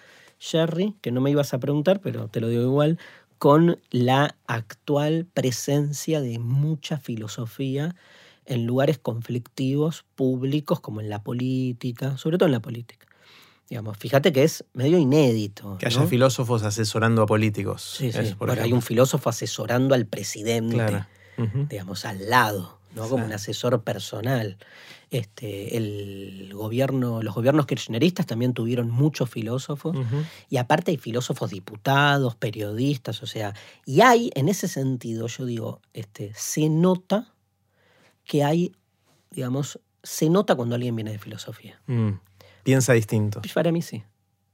Jerry, 0.45 0.95
que 1.01 1.11
no 1.11 1.21
me 1.21 1.31
ibas 1.31 1.53
a 1.53 1.59
preguntar, 1.59 1.99
pero 2.01 2.27
te 2.27 2.39
lo 2.39 2.47
digo 2.47 2.63
igual, 2.63 2.99
con 3.37 3.79
la 3.91 4.35
actual 4.47 5.27
presencia 5.33 6.21
de 6.21 6.39
mucha 6.39 6.97
filosofía 6.97 7.95
en 8.45 8.65
lugares 8.65 8.99
conflictivos 8.99 10.05
públicos 10.15 10.79
como 10.79 11.01
en 11.01 11.09
la 11.09 11.23
política, 11.23 12.17
sobre 12.17 12.37
todo 12.37 12.45
en 12.47 12.53
la 12.53 12.61
política. 12.61 13.07
Digamos, 13.69 13.97
fíjate 13.97 14.31
que 14.31 14.43
es 14.43 14.63
medio 14.73 14.99
inédito. 14.99 15.77
Que 15.79 15.87
haya 15.87 16.05
filósofos 16.05 16.61
asesorando 16.61 17.23
a 17.23 17.25
políticos. 17.25 17.95
Sí, 17.97 18.11
por 18.37 18.49
Bueno, 18.49 18.61
hay 18.61 18.73
un 18.73 18.83
filósofo 18.83 19.29
asesorando 19.29 19.95
al 19.95 20.05
presidente, 20.05 20.75
Claro. 20.75 21.07
Digamos, 21.69 22.05
al 22.05 22.29
lado, 22.29 22.79
¿no? 22.95 23.07
Como 23.09 23.25
un 23.25 23.33
asesor 23.33 23.83
personal. 23.83 24.57
Este, 25.11 25.77
el 25.77 26.51
gobierno, 26.53 27.21
los 27.21 27.35
gobiernos 27.35 27.67
kirchneristas 27.67 28.25
también 28.25 28.53
tuvieron 28.53 28.89
muchos 28.89 29.29
filósofos. 29.29 29.95
Y 30.49 30.57
aparte 30.57 30.91
hay 30.91 30.97
filósofos 30.97 31.51
diputados, 31.51 32.35
periodistas, 32.35 33.21
o 33.21 33.27
sea, 33.27 33.53
y 33.85 34.01
hay, 34.01 34.31
en 34.35 34.49
ese 34.49 34.67
sentido, 34.67 35.27
yo 35.27 35.45
digo, 35.45 35.81
este, 35.93 36.31
se 36.35 36.69
nota 36.69 37.33
que 38.23 38.43
hay, 38.43 38.71
digamos, 39.31 39.79
se 40.01 40.29
nota 40.29 40.55
cuando 40.55 40.75
alguien 40.75 40.95
viene 40.95 41.11
de 41.11 41.19
filosofía. 41.19 41.81
Mm. 41.87 42.19
Piensa 42.63 42.93
distinto. 42.93 43.41
Para 43.53 43.71
mí 43.71 43.81
sí. 43.81 44.03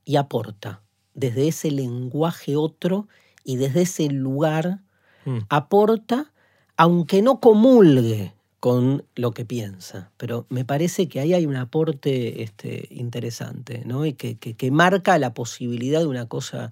Y 0.04 0.18
aporta 0.18 0.82
desde 1.14 1.48
ese 1.48 1.72
lenguaje 1.72 2.56
otro 2.56 3.08
y 3.44 3.56
desde 3.56 3.84
ese 3.84 4.10
lugar 4.10 4.82
Mm. 5.26 5.40
aporta, 5.50 6.34
aunque 6.78 7.22
no 7.22 7.40
comulgue 7.40 8.34
con 8.62 9.04
lo 9.16 9.32
que 9.32 9.44
piensa. 9.44 10.12
Pero 10.18 10.46
me 10.50 10.64
parece 10.64 11.10
que 11.10 11.20
ahí 11.20 11.34
hay 11.34 11.46
un 11.46 11.58
aporte 11.58 12.44
este, 12.44 12.88
interesante, 12.92 13.82
¿no? 13.86 14.06
Y 14.06 14.14
que, 14.14 14.38
que- 14.38 14.54
que 14.54 14.72
marca 14.72 15.18
la 15.18 15.34
posibilidad 15.34 16.00
de 16.00 16.06
una 16.06 16.28
cosa 16.28 16.72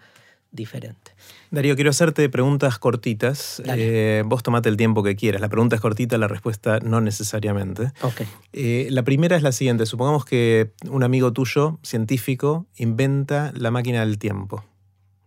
diferente. 0.52 1.12
Darío, 1.52 1.76
quiero 1.76 1.90
hacerte 1.92 2.28
preguntas 2.30 2.80
cortitas. 2.80 3.62
Eh, 3.66 4.24
vos 4.26 4.42
tomate 4.44 4.70
el 4.70 4.78
tiempo 4.78 5.04
que 5.04 5.16
quieras. 5.16 5.42
La 5.42 5.50
pregunta 5.50 5.76
es 5.76 5.82
cortita, 5.82 6.18
la 6.18 6.28
respuesta 6.28 6.80
no 6.80 7.02
necesariamente. 7.02 7.92
Ok. 8.02 8.22
Eh, 8.54 8.88
la 8.90 9.04
primera 9.04 9.36
es 9.36 9.44
la 9.44 9.52
siguiente. 9.52 9.86
Supongamos 9.86 10.26
que 10.26 10.72
un 10.90 11.04
amigo 11.04 11.34
tuyo, 11.34 11.80
científico, 11.84 12.66
inventa 12.78 13.52
la 13.56 13.70
máquina 13.72 14.00
del 14.02 14.18
tiempo. 14.18 14.64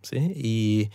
¿sí? 0.01 0.17
Y 0.35 0.89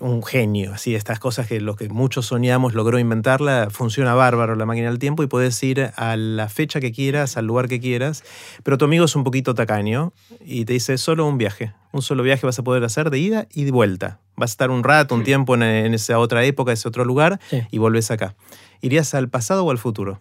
un 0.00 0.22
genio, 0.22 0.74
así, 0.74 0.94
estas 0.94 1.18
cosas 1.18 1.46
que 1.46 1.60
lo 1.60 1.76
que 1.76 1.88
muchos 1.88 2.26
soñamos 2.26 2.74
logró 2.74 2.98
inventarla, 2.98 3.68
funciona 3.70 4.14
bárbaro 4.14 4.54
la 4.56 4.66
máquina 4.66 4.88
del 4.88 4.98
tiempo 4.98 5.22
y 5.22 5.26
puedes 5.26 5.62
ir 5.62 5.90
a 5.96 6.16
la 6.16 6.48
fecha 6.48 6.80
que 6.80 6.90
quieras, 6.92 7.36
al 7.36 7.46
lugar 7.46 7.68
que 7.68 7.80
quieras, 7.80 8.24
pero 8.62 8.76
tu 8.78 8.84
amigo 8.86 9.04
es 9.04 9.14
un 9.16 9.24
poquito 9.24 9.54
tacaño 9.54 10.12
y 10.44 10.64
te 10.64 10.72
dice 10.72 10.98
solo 10.98 11.26
un 11.26 11.38
viaje, 11.38 11.72
un 11.92 12.02
solo 12.02 12.22
viaje 12.22 12.44
vas 12.46 12.58
a 12.58 12.64
poder 12.64 12.82
hacer 12.84 13.10
de 13.10 13.18
ida 13.18 13.46
y 13.52 13.64
de 13.64 13.70
vuelta. 13.70 14.18
Vas 14.36 14.50
a 14.50 14.54
estar 14.54 14.70
un 14.70 14.82
rato, 14.82 15.14
un 15.14 15.22
tiempo 15.22 15.54
en, 15.54 15.62
en 15.62 15.94
esa 15.94 16.18
otra 16.18 16.44
época, 16.44 16.72
ese 16.72 16.88
otro 16.88 17.04
lugar 17.04 17.38
Sí. 17.50 17.62
y 17.70 17.78
volvés 17.78 18.10
acá. 18.10 18.34
¿Irías 18.80 19.14
al 19.14 19.28
pasado 19.28 19.64
o 19.64 19.70
al 19.70 19.78
futuro? 19.78 20.20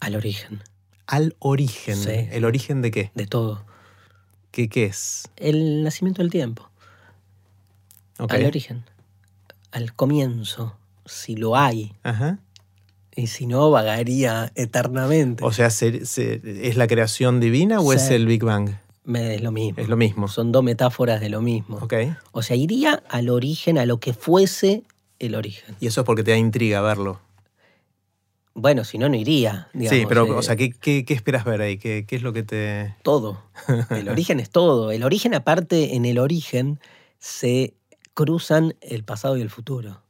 Al 0.00 0.16
origen 0.16 0.60
Al 1.06 1.36
origen. 1.38 1.96
Sí. 1.96 2.10
¿El 2.32 2.44
origen 2.44 2.82
de 2.82 2.90
qué? 2.90 3.10
de 3.14 3.26
todo. 3.26 3.64
¿Qué, 4.50 4.68
qué 4.68 4.86
es? 4.86 5.28
El 5.36 5.82
nacimiento 5.84 6.20
del 6.22 6.30
tiempo. 6.30 6.68
Ok. 8.18 8.32
Al 8.34 8.44
origen. 8.46 8.84
Al 9.74 9.92
comienzo. 9.94 10.76
Si 11.04 11.36
lo 11.36 11.56
hay. 11.56 11.92
Ajá. 12.04 12.38
Y 13.16 13.26
si 13.26 13.46
no, 13.46 13.70
vagaría 13.70 14.50
eternamente. 14.54 15.44
O 15.44 15.52
sea, 15.52 15.68
¿se- 15.70 16.06
se- 16.06 16.40
¿es 16.68 16.76
la 16.76 16.86
creación 16.86 17.40
divina 17.40 17.80
o 17.80 17.90
Sí. 17.92 17.96
es 17.98 18.10
el 18.10 18.26
Big 18.26 18.42
Bang? 18.44 18.70
Es 19.14 19.42
lo 19.42 19.52
mismo. 19.52 19.80
Es 19.82 19.88
lo 19.88 19.96
mismo. 19.96 20.28
Son 20.28 20.50
dos 20.52 20.64
metáforas 20.64 21.20
de 21.20 21.28
lo 21.28 21.42
mismo. 21.42 21.76
Ok. 21.82 21.92
O 22.32 22.42
sea, 22.42 22.56
iría 22.56 23.02
al 23.10 23.28
origen, 23.28 23.78
a 23.78 23.84
lo 23.84 23.98
que 24.00 24.14
fuese 24.14 24.84
el 25.18 25.34
origen. 25.34 25.76
Y 25.80 25.88
eso 25.88 26.00
es 26.00 26.06
porque 26.06 26.22
te 26.24 26.30
da 26.30 26.36
intriga 26.38 26.80
verlo. 26.80 27.20
Bueno, 28.54 28.84
si 28.84 28.98
no, 28.98 29.08
no 29.08 29.16
iría. 29.16 29.68
sí, 29.72 29.78
digamos, 29.80 30.06
pero, 30.08 30.26
eh, 30.26 30.30
o 30.30 30.42
sea, 30.42 30.54
¿qué, 30.56 30.70
qué, 30.70 31.04
qué 31.04 31.12
esperas 31.14 31.44
ver 31.44 31.60
ahí? 31.60 31.76
¿Qué, 31.76 32.04
qué 32.06 32.14
es 32.16 32.22
lo 32.22 32.32
que 32.32 32.44
te...? 32.44 32.94
Todo. 33.02 33.42
El 33.90 34.08
origen 34.08 34.38
es 34.38 34.48
todo. 34.50 34.92
El 34.92 35.02
origen, 35.02 35.34
aparte, 35.34 35.96
en 35.96 36.04
el 36.04 36.18
origen 36.18 36.78
se 37.18 37.74
cruzan 38.14 38.74
el 38.80 39.04
pasado 39.04 39.36
y 39.36 39.42
el 39.42 39.50
futuro. 39.50 40.02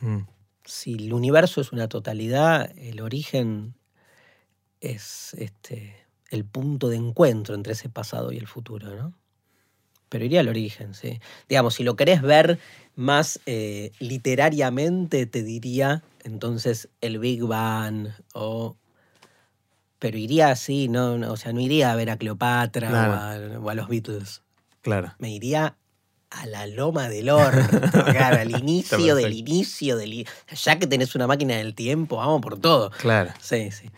Mm, 0.00 0.20
Si 0.64 0.94
el 0.94 1.12
universo 1.12 1.60
es 1.60 1.72
una 1.72 1.88
totalidad, 1.88 2.70
el 2.78 3.00
origen 3.00 3.74
es 4.80 5.34
este, 5.34 5.96
el 6.30 6.44
punto 6.44 6.88
de 6.88 6.96
encuentro 6.96 7.54
entre 7.54 7.72
ese 7.72 7.88
pasado 7.88 8.32
y 8.32 8.38
el 8.38 8.46
futuro, 8.46 8.94
¿no? 8.94 9.12
Pero 10.08 10.24
iría 10.24 10.40
al 10.40 10.48
origen, 10.48 10.94
sí. 10.94 11.20
Digamos, 11.48 11.74
si 11.74 11.84
lo 11.84 11.94
querés 11.96 12.22
ver 12.22 12.58
más 12.96 13.40
eh, 13.46 13.92
literariamente, 14.00 15.26
te 15.26 15.42
diría 15.42 16.02
entonces 16.24 16.88
el 17.00 17.18
Big 17.18 17.42
Bang 17.44 18.08
o... 18.34 18.76
Pero 19.98 20.16
iría 20.16 20.50
así, 20.50 20.88
no, 20.88 21.18
no, 21.18 21.30
o 21.32 21.36
sea, 21.36 21.52
no 21.52 21.60
iría 21.60 21.92
a 21.92 21.96
ver 21.96 22.08
a 22.10 22.16
Cleopatra 22.16 22.90
o, 22.90 22.94
a, 22.94 23.58
o 23.60 23.68
a 23.70 23.74
los 23.74 23.86
Beatles. 23.88 24.42
claro. 24.80 25.12
Me 25.18 25.30
iría 25.30 25.76
a 26.30 26.46
la 26.46 26.66
loma 26.66 27.08
del 27.08 27.28
orto, 27.30 27.80
claro, 28.12 28.38
al 28.40 28.50
inicio 28.56 29.14
del 29.16 29.32
inicio 29.32 29.96
del... 29.96 30.26
Ya 30.64 30.78
que 30.78 30.86
tenés 30.86 31.14
una 31.14 31.26
máquina 31.26 31.56
del 31.56 31.74
tiempo, 31.74 32.16
vamos 32.16 32.40
por 32.40 32.58
todo. 32.58 32.90
Claro. 32.98 33.32
Sí, 33.40 33.70
sí. 33.72 33.90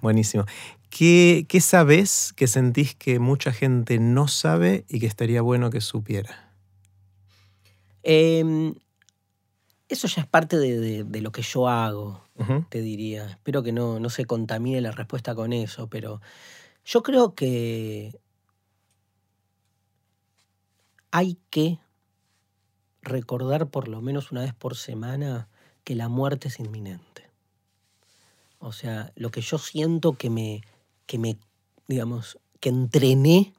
Buenísimo. 0.00 0.44
¿Qué, 0.88 1.46
¿Qué 1.48 1.60
sabes 1.60 2.32
que 2.36 2.46
sentís 2.46 2.94
que 2.94 3.18
mucha 3.18 3.52
gente 3.52 3.98
no 3.98 4.28
sabe 4.28 4.84
y 4.88 4.98
que 5.00 5.06
estaría 5.06 5.42
bueno 5.42 5.70
que 5.70 5.80
supiera? 5.80 6.52
Eh, 8.02 8.72
eso 9.88 10.06
ya 10.08 10.22
es 10.22 10.28
parte 10.28 10.56
de, 10.58 10.78
de- 10.78 11.04
de 11.04 11.20
lo 11.20 11.32
que 11.32 11.42
yo 11.42 11.68
hago, 11.68 12.24
te 12.70 12.80
diría. 12.80 13.26
Espero 13.26 13.62
que 13.62 13.72
no, 13.72 14.00
no 14.00 14.08
se 14.10 14.24
contamine 14.24 14.80
la 14.80 14.92
respuesta 14.92 15.34
con 15.34 15.52
eso, 15.52 15.88
pero 15.88 16.20
yo 16.84 17.02
creo 17.02 17.34
que 17.34 18.18
hay 21.10 21.38
que 21.50 21.78
recordar 23.02 23.68
por 23.68 23.88
lo 23.88 24.00
menos 24.00 24.30
una 24.32 24.42
vez 24.42 24.54
por 24.54 24.76
semana 24.76 25.48
que 25.84 25.94
la 25.94 26.08
muerte 26.08 26.48
es 26.48 26.60
inminente. 26.60 27.28
O 28.58 28.72
sea, 28.72 29.12
lo 29.16 29.30
que 29.30 29.40
yo 29.40 29.58
siento 29.58 30.12
que 30.18 30.28
me, 30.28 30.62
que 31.06 31.18
me, 31.18 31.38
digamos, 31.88 32.38
que 32.60 32.68
entrené 32.68 33.54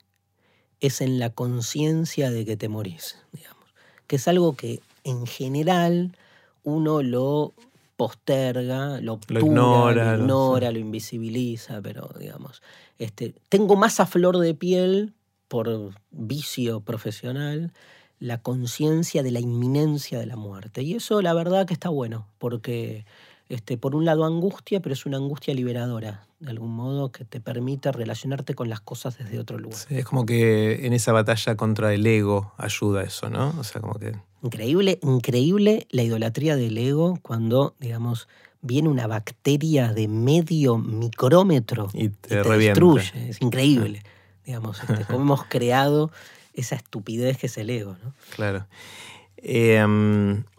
es 0.79 1.01
en 1.01 1.17
la 1.19 1.31
conciencia 1.31 2.29
de 2.29 2.45
que 2.45 2.55
te 2.57 2.69
morís, 2.69 3.17
digamos. 3.33 3.65
Que 4.07 4.17
es 4.17 4.27
algo 4.27 4.55
que 4.55 4.79
en 5.03 5.25
general 5.25 6.15
uno 6.63 7.01
lo 7.01 7.53
posterga, 7.97 9.01
lo, 9.01 9.13
obtura, 9.13 9.41
ignora, 9.41 9.93
lo, 9.93 10.17
lo- 10.17 10.23
ignora, 10.23 10.71
lo 10.71 10.79
invisibiliza, 10.79 11.81
pero 11.81 12.09
digamos, 12.19 12.61
este, 12.99 13.33
tengo 13.49 13.75
más 13.75 13.99
a 13.99 14.05
flor 14.05 14.37
de 14.37 14.53
piel 14.53 15.13
por 15.51 15.91
vicio 16.11 16.79
profesional 16.79 17.73
la 18.19 18.37
conciencia 18.37 19.21
de 19.21 19.31
la 19.31 19.41
inminencia 19.41 20.17
de 20.17 20.25
la 20.25 20.37
muerte. 20.37 20.81
Y 20.81 20.93
eso 20.93 21.21
la 21.21 21.33
verdad 21.33 21.65
que 21.65 21.73
está 21.73 21.89
bueno, 21.89 22.25
porque 22.37 23.03
este, 23.49 23.77
por 23.77 23.93
un 23.93 24.05
lado 24.05 24.23
angustia, 24.23 24.79
pero 24.79 24.93
es 24.93 25.05
una 25.05 25.17
angustia 25.17 25.53
liberadora, 25.53 26.25
de 26.39 26.51
algún 26.51 26.71
modo 26.71 27.11
que 27.11 27.25
te 27.25 27.41
permite 27.41 27.91
relacionarte 27.91 28.53
con 28.53 28.69
las 28.69 28.79
cosas 28.79 29.17
desde 29.17 29.39
otro 29.39 29.59
lugar. 29.59 29.77
Sí, 29.77 29.97
es 29.97 30.05
como 30.05 30.25
que 30.25 30.85
en 30.85 30.93
esa 30.93 31.11
batalla 31.11 31.57
contra 31.57 31.93
el 31.93 32.07
ego 32.07 32.53
ayuda 32.57 33.03
eso, 33.03 33.29
¿no? 33.29 33.53
O 33.59 33.65
sea, 33.65 33.81
como 33.81 33.95
que... 33.95 34.13
Increíble, 34.43 34.99
increíble 35.01 35.85
la 35.89 36.03
idolatría 36.03 36.55
del 36.55 36.77
ego 36.77 37.19
cuando, 37.21 37.75
digamos, 37.77 38.29
viene 38.61 38.87
una 38.87 39.05
bacteria 39.05 39.91
de 39.91 40.07
medio 40.07 40.77
micrómetro 40.77 41.89
Y 41.93 42.05
y 42.05 42.09
te, 42.09 42.29
te, 42.29 42.43
revienta. 42.43 42.79
destruye. 42.79 43.29
Es 43.29 43.41
increíble. 43.41 44.01
Digamos, 44.51 44.83
este, 44.89 45.05
cómo 45.05 45.21
hemos 45.21 45.45
creado 45.45 46.11
esa 46.53 46.75
estupidez 46.75 47.37
que 47.37 47.47
es 47.47 47.57
el 47.57 47.69
ego, 47.69 47.95
¿no? 48.03 48.13
Claro. 48.35 48.67
Eh, 49.37 49.81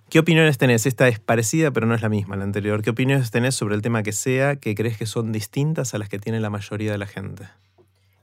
¿Qué 0.08 0.18
opiniones 0.18 0.56
tenés? 0.56 0.86
Esta 0.86 1.08
es 1.08 1.18
parecida, 1.18 1.72
pero 1.72 1.86
no 1.86 1.94
es 1.94 2.00
la 2.00 2.08
misma, 2.08 2.36
la 2.36 2.44
anterior. 2.44 2.80
¿Qué 2.80 2.88
opiniones 2.88 3.30
tenés 3.30 3.54
sobre 3.54 3.74
el 3.74 3.82
tema 3.82 4.02
que 4.02 4.12
sea 4.12 4.56
que 4.56 4.74
crees 4.74 4.96
que 4.96 5.04
son 5.04 5.30
distintas 5.30 5.92
a 5.92 5.98
las 5.98 6.08
que 6.08 6.18
tiene 6.18 6.40
la 6.40 6.48
mayoría 6.48 6.90
de 6.90 6.96
la 6.96 7.06
gente? 7.06 7.48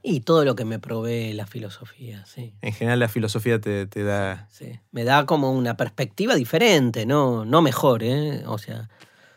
Y 0.02 0.20
todo 0.20 0.44
lo 0.44 0.56
que 0.56 0.64
me 0.64 0.80
provee 0.80 1.32
la 1.34 1.46
filosofía, 1.46 2.24
sí. 2.26 2.52
En 2.62 2.72
general, 2.72 2.98
la 2.98 3.08
filosofía 3.08 3.60
te, 3.60 3.86
te 3.86 4.02
da. 4.02 4.48
sí. 4.50 4.80
Me 4.90 5.04
da 5.04 5.24
como 5.24 5.52
una 5.52 5.76
perspectiva 5.76 6.34
diferente, 6.34 7.06
no, 7.06 7.44
no 7.44 7.62
mejor, 7.62 8.02
¿eh? 8.02 8.42
O 8.46 8.58
sea, 8.58 8.88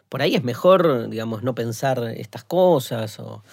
por 0.10 0.24
ahí 0.24 0.34
es 0.34 0.44
mejor, 0.44 1.10
digamos, 1.10 1.44
no 1.44 1.54
pensar 1.54 2.04
estas 2.18 2.44
cosas, 2.44 3.20
o, 3.20 3.44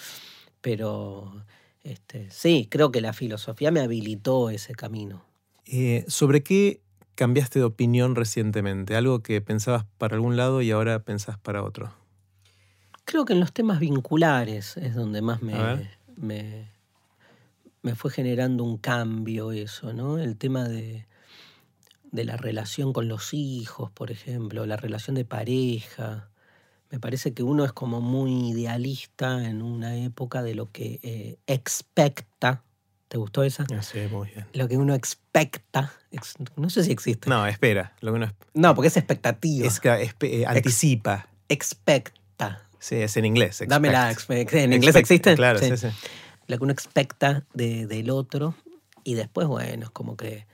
pero 0.62 1.44
este, 1.82 2.30
sí, 2.30 2.68
creo 2.70 2.92
que 2.92 3.00
la 3.00 3.12
filosofía 3.12 3.70
me 3.70 3.80
habilitó 3.80 4.50
ese 4.50 4.74
camino. 4.74 5.24
Eh, 5.66 6.04
¿Sobre 6.08 6.42
qué 6.42 6.82
cambiaste 7.14 7.58
de 7.58 7.64
opinión 7.64 8.16
recientemente? 8.16 8.96
Algo 8.96 9.22
que 9.22 9.40
pensabas 9.40 9.84
para 9.98 10.16
algún 10.16 10.36
lado 10.36 10.62
y 10.62 10.70
ahora 10.70 11.02
pensás 11.02 11.38
para 11.38 11.62
otro. 11.62 11.92
Creo 13.04 13.24
que 13.24 13.32
en 13.32 13.40
los 13.40 13.52
temas 13.52 13.80
vinculares 13.80 14.76
es 14.76 14.94
donde 14.94 15.22
más 15.22 15.42
me, 15.42 15.88
me, 16.16 16.70
me 17.82 17.94
fue 17.94 18.10
generando 18.10 18.62
un 18.62 18.76
cambio 18.76 19.52
eso, 19.52 19.92
¿no? 19.92 20.18
El 20.18 20.36
tema 20.36 20.68
de, 20.68 21.06
de 22.12 22.24
la 22.24 22.36
relación 22.36 22.92
con 22.92 23.08
los 23.08 23.32
hijos, 23.34 23.90
por 23.90 24.10
ejemplo, 24.10 24.66
la 24.66 24.76
relación 24.76 25.16
de 25.16 25.24
pareja. 25.24 26.30
Me 26.90 26.98
parece 26.98 27.32
que 27.34 27.42
uno 27.42 27.64
es 27.64 27.72
como 27.72 28.00
muy 28.00 28.50
idealista 28.50 29.46
en 29.48 29.62
una 29.62 29.96
época 29.96 30.42
de 30.42 30.54
lo 30.54 30.70
que 30.72 30.98
eh, 31.02 31.38
expecta. 31.46 32.62
¿Te 33.08 33.16
gustó 33.18 33.42
esa? 33.44 33.64
Ah, 33.72 33.82
sí, 33.82 33.98
muy 34.10 34.28
bien. 34.28 34.46
Lo 34.52 34.68
que 34.68 34.76
uno 34.76 34.94
expecta. 34.94 35.92
ex- 36.12 36.34
no 36.56 36.70
sé 36.70 36.84
si 36.84 36.92
existe. 36.92 37.28
No, 37.28 37.46
espera. 37.46 37.94
Lo 38.00 38.12
que 38.12 38.16
uno 38.16 38.32
No, 38.54 38.74
porque 38.74 38.88
es 38.88 38.96
expectativa. 38.96 39.66
es 39.66 39.80
que 39.80 39.88
espe- 39.90 40.30
eh, 40.42 40.46
anticipa. 40.46 41.28
expecta. 41.48 42.66
Sí, 42.78 42.96
es 42.96 43.16
en 43.16 43.24
inglés. 43.24 43.62
Dame 43.68 43.90
la 43.90 44.10
expect. 44.10 44.50
expe- 44.52 44.62
¿En 44.62 44.72
inglés 44.72 44.96
Expect, 44.96 45.10
existe? 45.26 45.36
Claro, 45.36 45.58
sí, 45.58 45.76
sí. 45.76 45.88
lo 46.46 46.58
que 46.58 46.64
uno 46.64 46.72
expecta 46.72 47.44
de- 47.54 47.86
del 47.86 48.10
otro 48.10 48.54
y 49.04 49.14
después, 49.14 49.46
bueno, 49.46 49.84
es 49.84 49.90
como 49.90 50.16
que, 50.16 50.46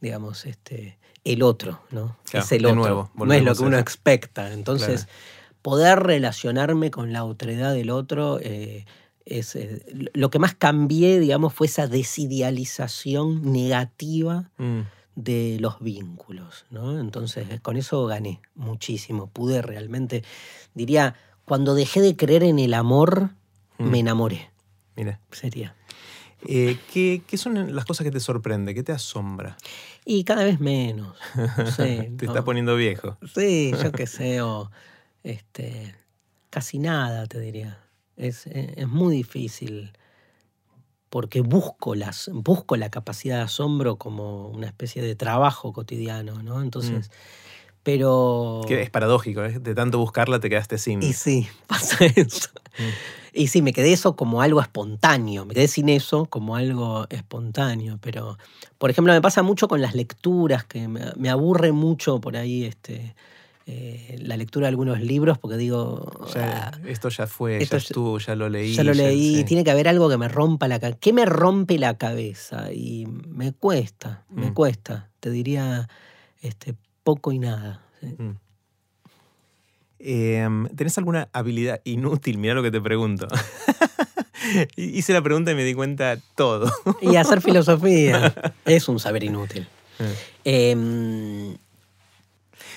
digamos, 0.00 0.46
este, 0.46 0.98
el 1.24 1.42
otro, 1.42 1.80
¿no? 1.90 2.16
Claro, 2.30 2.44
es 2.46 2.52
el 2.52 2.64
otro, 2.66 2.74
nuevo, 2.76 3.10
no 3.14 3.32
es 3.34 3.42
lo 3.42 3.54
que 3.54 3.62
uno 3.62 3.78
expecta. 3.78 4.52
Entonces, 4.52 5.06
poder 5.64 5.98
relacionarme 6.00 6.90
con 6.90 7.10
la 7.14 7.24
otredad 7.24 7.72
del 7.72 7.88
otro 7.88 8.38
eh, 8.42 8.84
es 9.24 9.56
eh, 9.56 9.82
lo 10.12 10.28
que 10.28 10.38
más 10.38 10.54
cambié, 10.54 11.18
digamos, 11.18 11.54
fue 11.54 11.66
esa 11.66 11.86
desidealización 11.88 13.50
negativa 13.50 14.50
Mm, 14.58 14.80
de 15.16 15.56
los 15.60 15.80
vínculos, 15.80 16.66
¿no? 16.70 17.00
Entonces, 17.00 17.46
eh, 17.50 17.60
con 17.62 17.78
eso 17.78 18.04
gané 18.06 18.40
muchísimo. 18.54 19.28
Pude 19.28 19.62
realmente, 19.62 20.22
diría, 20.74 21.14
cuando 21.46 21.74
dejé 21.74 22.02
de 22.02 22.14
creer 22.14 22.42
en 22.42 22.58
el 22.58 22.74
amor, 22.74 23.30
Mm. 23.78 23.88
me 23.90 23.98
enamoré. 24.00 24.50
mira. 24.96 25.18
Sería. 25.32 25.74
Eh, 26.46 26.76
¿qué, 26.92 27.22
qué 27.26 27.38
son 27.38 27.74
las 27.74 27.86
cosas 27.86 28.04
que 28.04 28.10
te 28.10 28.20
sorprende? 28.20 28.74
¿Qué 28.74 28.82
te 28.82 28.92
asombra? 28.92 29.56
Y 30.04 30.24
cada 30.24 30.44
vez 30.44 30.60
menos. 30.60 31.16
No 31.56 31.66
sé, 31.70 32.12
te 32.18 32.26
no. 32.26 32.32
estás 32.32 32.44
poniendo 32.44 32.76
viejo. 32.76 33.16
Sí, 33.34 33.72
yo 33.82 33.92
qué 33.92 34.06
sé, 34.06 34.42
o 34.42 34.70
este, 35.24 35.96
casi 36.50 36.78
nada, 36.78 37.26
te 37.26 37.40
diría. 37.40 37.80
Es, 38.16 38.46
es 38.46 38.86
muy 38.86 39.16
difícil 39.16 39.92
porque 41.14 41.42
busco, 41.42 41.94
las, 41.94 42.28
busco 42.32 42.74
la 42.74 42.90
capacidad 42.90 43.36
de 43.36 43.42
asombro 43.42 43.98
como 43.98 44.48
una 44.48 44.66
especie 44.66 45.00
de 45.00 45.14
trabajo 45.14 45.72
cotidiano, 45.72 46.42
¿no? 46.42 46.60
Entonces, 46.60 47.08
pero... 47.84 48.62
Que 48.66 48.82
es 48.82 48.90
paradójico, 48.90 49.44
¿eh? 49.44 49.60
De 49.60 49.76
tanto 49.76 49.98
buscarla 49.98 50.40
te 50.40 50.50
quedaste 50.50 50.76
sin. 50.76 51.00
Y 51.04 51.12
sí, 51.12 51.46
pasa 51.68 52.04
eso. 52.04 52.48
Mm. 52.78 53.32
Y 53.32 53.46
sí, 53.46 53.62
me 53.62 53.72
quedé 53.72 53.92
eso 53.92 54.16
como 54.16 54.42
algo 54.42 54.60
espontáneo, 54.60 55.44
me 55.44 55.54
quedé 55.54 55.68
sin 55.68 55.88
eso 55.88 56.26
como 56.26 56.56
algo 56.56 57.06
espontáneo, 57.10 57.98
pero 58.00 58.36
por 58.78 58.90
ejemplo 58.90 59.12
me 59.12 59.22
pasa 59.22 59.44
mucho 59.44 59.68
con 59.68 59.80
las 59.80 59.94
lecturas, 59.94 60.64
que 60.64 60.88
me, 60.88 61.12
me 61.16 61.30
aburre 61.30 61.70
mucho 61.70 62.20
por 62.20 62.36
ahí 62.36 62.64
este, 62.64 63.14
eh, 63.66 64.16
la 64.20 64.36
lectura 64.36 64.66
de 64.66 64.68
algunos 64.70 65.00
libros, 65.00 65.38
porque 65.38 65.56
digo, 65.56 66.10
Ya, 66.34 66.68
"Ah, 66.74 66.78
esto 66.86 67.08
ya 67.08 67.26
fue, 67.26 67.56
esto 67.62 67.76
ya 67.78 67.82
estuvo, 67.82 68.18
ya 68.18 68.34
lo 68.34 68.48
leí. 68.48 68.74
ya 68.74 68.84
lo 68.84 68.92
leí, 68.92 69.36
sí. 69.38 69.44
tiene 69.44 69.64
que 69.64 69.70
haber 69.70 69.88
algo 69.88 70.08
que 70.10 70.18
me 70.18 70.28
rompa 70.28 70.68
la 70.68 70.78
cabeza. 70.78 70.98
¿Qué 71.00 71.12
me 71.12 71.24
rompe 71.24 71.78
la 71.78 71.96
cabeza? 71.96 72.72
Y 72.72 73.06
me 73.06 73.52
cuesta, 73.52 74.24
me 74.28 74.50
Mm. 74.50 74.54
cuesta, 74.54 75.10
te 75.20 75.30
diría 75.30 75.88
este, 76.42 76.74
poco 77.02 77.32
y 77.32 77.38
nada. 77.38 77.80
sí. 78.00 78.14
Mm. 78.18 78.36
Em, 80.06 80.68
¿Tenés 80.76 80.98
alguna 80.98 81.28
habilidad 81.32 81.80
inútil? 81.84 82.36
Mira 82.36 82.52
lo 82.54 82.62
que 82.62 82.70
te 82.70 82.80
pregunto. 82.80 83.26
Hice 84.76 85.14
la 85.14 85.22
pregunta 85.22 85.52
y 85.52 85.54
me 85.54 85.64
di 85.64 85.72
cuenta 85.72 86.18
todo. 86.36 86.70
y 87.00 87.16
hacer 87.16 87.40
filosofía 87.40 88.34
es 88.66 88.88
un 88.88 88.98
saber 88.98 89.24
inútil. 89.24 89.66
Eh, 90.44 91.56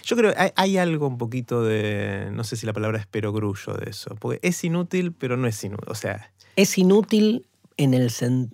yo 0.07 0.15
creo 0.15 0.33
que 0.33 0.53
hay, 0.55 0.77
algo 0.77 1.05
un 1.05 1.17
poquito 1.17 1.63
de, 1.63 2.29
no 2.31 2.45
sé 2.45 2.55
si 2.55 2.65
la 2.65 2.71
palabra 2.71 2.97
es 2.97 3.05
perogrullo 3.05 3.73
de 3.73 3.89
eso, 3.89 4.15
porque 4.15 4.39
es 4.41 4.63
inútil, 4.63 5.11
pero 5.11 5.35
no 5.35 5.47
es 5.47 5.61
inútil. 5.61 5.89
O 5.89 5.95
sea... 5.95 6.31
Es 6.55 6.77
inútil 6.77 7.45
en 7.75 7.93
el... 7.93 8.09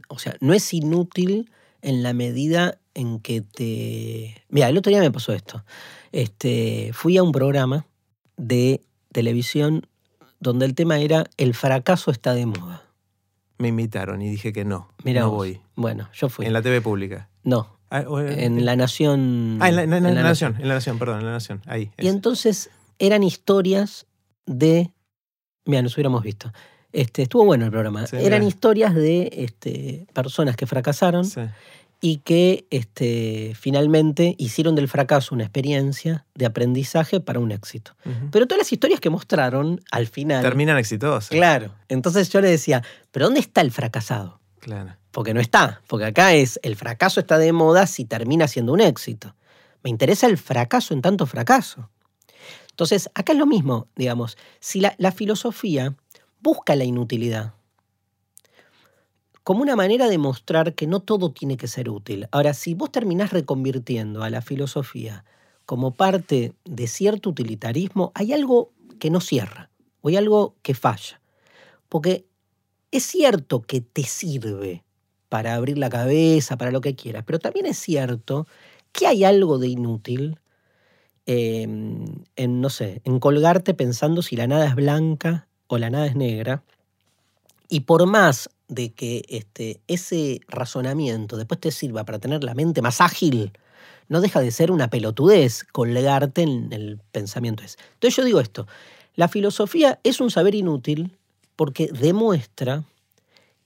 O 0.07 0.17
sea, 0.17 0.35
no 0.41 0.55
es 0.55 0.73
inútil 0.73 1.51
en 1.83 2.01
la 2.01 2.13
medida 2.13 2.79
en 2.95 3.19
que 3.19 3.41
te... 3.41 4.43
Mira, 4.49 4.67
el 4.67 4.77
otro 4.79 4.89
día 4.89 4.99
me 4.99 5.11
pasó 5.11 5.31
esto. 5.31 5.63
Este, 6.11 6.89
fui 6.91 7.17
a 7.17 7.23
un 7.23 7.31
programa 7.31 7.85
de 8.35 8.81
televisión 9.11 9.85
donde 10.39 10.65
el 10.65 10.73
tema 10.73 10.97
era 10.97 11.25
el 11.37 11.53
fracaso 11.53 12.09
está 12.09 12.33
de 12.33 12.47
moda. 12.47 12.83
Me 13.59 13.67
invitaron 13.67 14.23
y 14.23 14.29
dije 14.29 14.53
que 14.53 14.65
no, 14.65 14.89
Mira 15.03 15.21
no 15.21 15.29
voy. 15.29 15.61
Bueno, 15.75 16.09
yo 16.13 16.29
fui. 16.29 16.47
¿En 16.47 16.53
la 16.53 16.63
TV 16.63 16.81
pública? 16.81 17.29
No, 17.43 17.77
en 17.93 18.65
La 18.65 18.75
Nación. 18.75 19.59
Ah, 19.61 19.69
en 19.69 19.75
la, 19.75 19.85
nación, 19.85 20.55
en 20.59 20.67
la 20.67 20.75
Nación, 20.75 20.99
perdón, 20.99 21.19
en 21.19 21.25
La 21.25 21.31
Nación, 21.33 21.61
ahí. 21.67 21.91
Y 21.97 22.07
entonces 22.07 22.69
eran 22.99 23.23
historias 23.23 24.05
de. 24.45 24.91
Mira, 25.65 25.81
nos 25.81 25.95
hubiéramos 25.95 26.23
visto. 26.23 26.51
Este, 26.91 27.23
estuvo 27.23 27.45
bueno 27.45 27.65
el 27.65 27.71
programa. 27.71 28.05
eran 28.13 28.43
historias 28.43 28.93
de 28.93 29.29
este, 29.33 30.05
personas 30.13 30.55
que 30.55 30.67
fracasaron 30.67 31.25
y 32.01 32.17
que 32.17 32.67
este, 32.69 33.53
finalmente 33.55 34.35
hicieron 34.37 34.75
del 34.75 34.87
fracaso 34.87 35.33
una 35.33 35.45
experiencia 35.45 36.25
de 36.35 36.45
aprendizaje 36.45 37.19
para 37.19 37.39
un 37.39 37.51
éxito. 37.51 37.95
Pero 38.31 38.45
todas 38.45 38.59
las 38.59 38.71
historias 38.71 38.99
que 38.99 39.09
mostraron 39.09 39.81
al 39.91 40.07
final. 40.07 40.43
Terminan 40.43 40.77
exitosas. 40.77 41.29
Claro. 41.29 41.73
Entonces 41.87 42.29
yo 42.29 42.41
le 42.41 42.49
decía, 42.49 42.83
¿pero 43.11 43.25
dónde 43.25 43.39
está 43.39 43.61
el 43.61 43.71
fracasado? 43.71 44.39
Claro 44.59 44.95
porque 45.13 45.33
no 45.33 45.39
está, 45.39 45.81
porque 45.87 46.07
acá 46.07 46.33
es 46.33 46.59
el 46.63 46.75
fracaso 46.75 47.19
está 47.19 47.37
de 47.37 47.53
moda 47.53 47.85
si 47.85 48.03
termina 48.03 48.47
siendo 48.47 48.73
un 48.73 48.81
éxito. 48.81 49.35
Me 49.83 49.91
interesa 49.91 50.25
el 50.25 50.37
fracaso 50.37 50.93
en 50.93 51.01
tanto 51.01 51.27
fracaso. 51.27 51.89
Entonces, 52.71 53.09
acá 53.13 53.33
es 53.33 53.37
lo 53.37 53.45
mismo, 53.45 53.87
digamos, 53.95 54.37
si 54.59 54.79
la, 54.79 54.95
la 54.97 55.11
filosofía 55.11 55.95
busca 56.41 56.75
la 56.75 56.83
inutilidad 56.83 57.53
como 59.43 59.61
una 59.61 59.75
manera 59.75 60.07
de 60.07 60.17
mostrar 60.17 60.73
que 60.73 60.87
no 60.87 61.01
todo 61.01 61.31
tiene 61.31 61.57
que 61.57 61.67
ser 61.67 61.89
útil. 61.89 62.27
Ahora, 62.31 62.53
si 62.53 62.73
vos 62.73 62.91
terminás 62.91 63.31
reconvirtiendo 63.31 64.23
a 64.23 64.29
la 64.29 64.41
filosofía 64.41 65.25
como 65.65 65.93
parte 65.93 66.53
de 66.63 66.87
cierto 66.87 67.29
utilitarismo, 67.29 68.11
hay 68.15 68.33
algo 68.33 68.71
que 68.99 69.09
no 69.09 69.19
cierra, 69.19 69.69
o 70.01 70.07
hay 70.07 70.15
algo 70.15 70.55
que 70.61 70.73
falla. 70.73 71.21
Porque 71.89 72.25
es 72.89 73.03
cierto 73.03 73.61
que 73.61 73.81
te 73.81 74.03
sirve 74.03 74.83
para 75.33 75.55
abrir 75.55 75.79
la 75.79 75.89
cabeza, 75.89 76.57
para 76.57 76.69
lo 76.69 76.79
que 76.79 76.93
quieras. 76.93 77.23
Pero 77.25 77.39
también 77.39 77.65
es 77.65 77.79
cierto 77.79 78.45
que 78.91 79.07
hay 79.07 79.23
algo 79.23 79.57
de 79.57 79.67
inútil 79.67 80.37
em, 81.25 82.05
en, 82.35 82.61
no 82.61 82.69
sé, 82.69 83.01
en 83.03 83.17
colgarte 83.17 83.73
pensando 83.73 84.21
si 84.21 84.35
la 84.35 84.45
nada 84.45 84.67
es 84.67 84.75
blanca 84.75 85.47
o 85.65 85.79
la 85.79 85.89
nada 85.89 86.05
es 86.05 86.15
negra. 86.15 86.61
Y 87.67 87.79
por 87.79 88.05
más 88.05 88.51
de 88.67 88.93
que 88.93 89.25
este, 89.27 89.81
ese 89.87 90.41
razonamiento 90.49 91.35
después 91.35 91.59
te 91.59 91.71
sirva 91.71 92.03
para 92.03 92.19
tener 92.19 92.43
la 92.43 92.53
mente 92.53 92.83
más 92.83 93.01
ágil, 93.01 93.53
no 94.09 94.21
deja 94.21 94.39
de 94.39 94.51
ser 94.51 94.69
una 94.69 94.91
pelotudez 94.91 95.63
colgarte 95.63 96.43
en 96.43 96.71
el 96.71 96.99
pensamiento 97.11 97.63
ese. 97.63 97.79
Entonces 97.95 98.17
yo 98.17 98.23
digo 98.23 98.39
esto, 98.39 98.67
la 99.15 99.27
filosofía 99.27 99.99
es 100.03 100.21
un 100.21 100.29
saber 100.29 100.53
inútil 100.53 101.17
porque 101.55 101.89
demuestra 101.91 102.83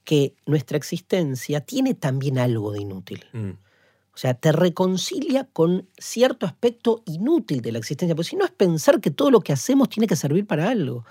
que 0.08 0.38
nuestra 0.46 0.78
existencia 0.78 1.60
tiene 1.60 1.94
también 1.94 2.40
algo 2.40 2.72
de 2.72 2.80
inútil. 2.80 3.26
Mm. 3.34 3.50
O 3.50 4.18
sea, 4.18 4.36
te 4.36 4.54
reconcilia 4.54 5.50
con 5.52 5.90
cierto 5.98 6.46
aspecto 6.46 7.04
inútil 7.06 7.62
de 7.62 7.74
la 7.74 7.80
existencia, 7.80 8.16
porque 8.16 8.30
si 8.30 8.38
no 8.38 8.46
es 8.46 8.52
pensar 8.52 9.02
que 9.02 9.12
todo 9.12 9.32
lo 9.32 9.42
que 9.42 9.52
hacemos 9.52 9.90
tiene 9.90 10.08
que 10.08 10.16
servir 10.16 10.48
para 10.48 10.70
algo. 10.70 11.04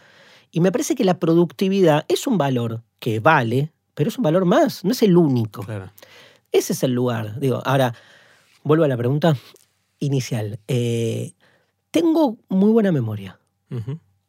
Y 0.51 0.60
me 0.60 0.73
parece 0.73 0.94
que 0.94 1.05
la 1.05 1.18
productividad 1.18 2.06
es 2.09 2.27
un 2.27 2.39
valor 2.39 2.85
que 2.98 3.20
vale, 3.20 3.70
pero 3.93 4.09
es 4.09 4.16
un 4.16 4.24
valor 4.24 4.47
más, 4.47 4.82
no 4.82 4.93
es 4.93 5.02
el 5.02 5.14
único. 5.18 5.66
Ese 6.51 6.73
es 6.73 6.82
el 6.82 6.93
lugar. 6.93 7.39
Digo, 7.39 7.60
ahora, 7.66 7.94
vuelvo 8.64 8.85
a 8.85 8.89
la 8.89 8.97
pregunta 8.97 9.36
inicial. 9.98 10.59
Eh, 10.68 11.35
tengo 11.90 12.39
muy 12.48 12.73
buena 12.73 12.93
memoria. 12.93 13.39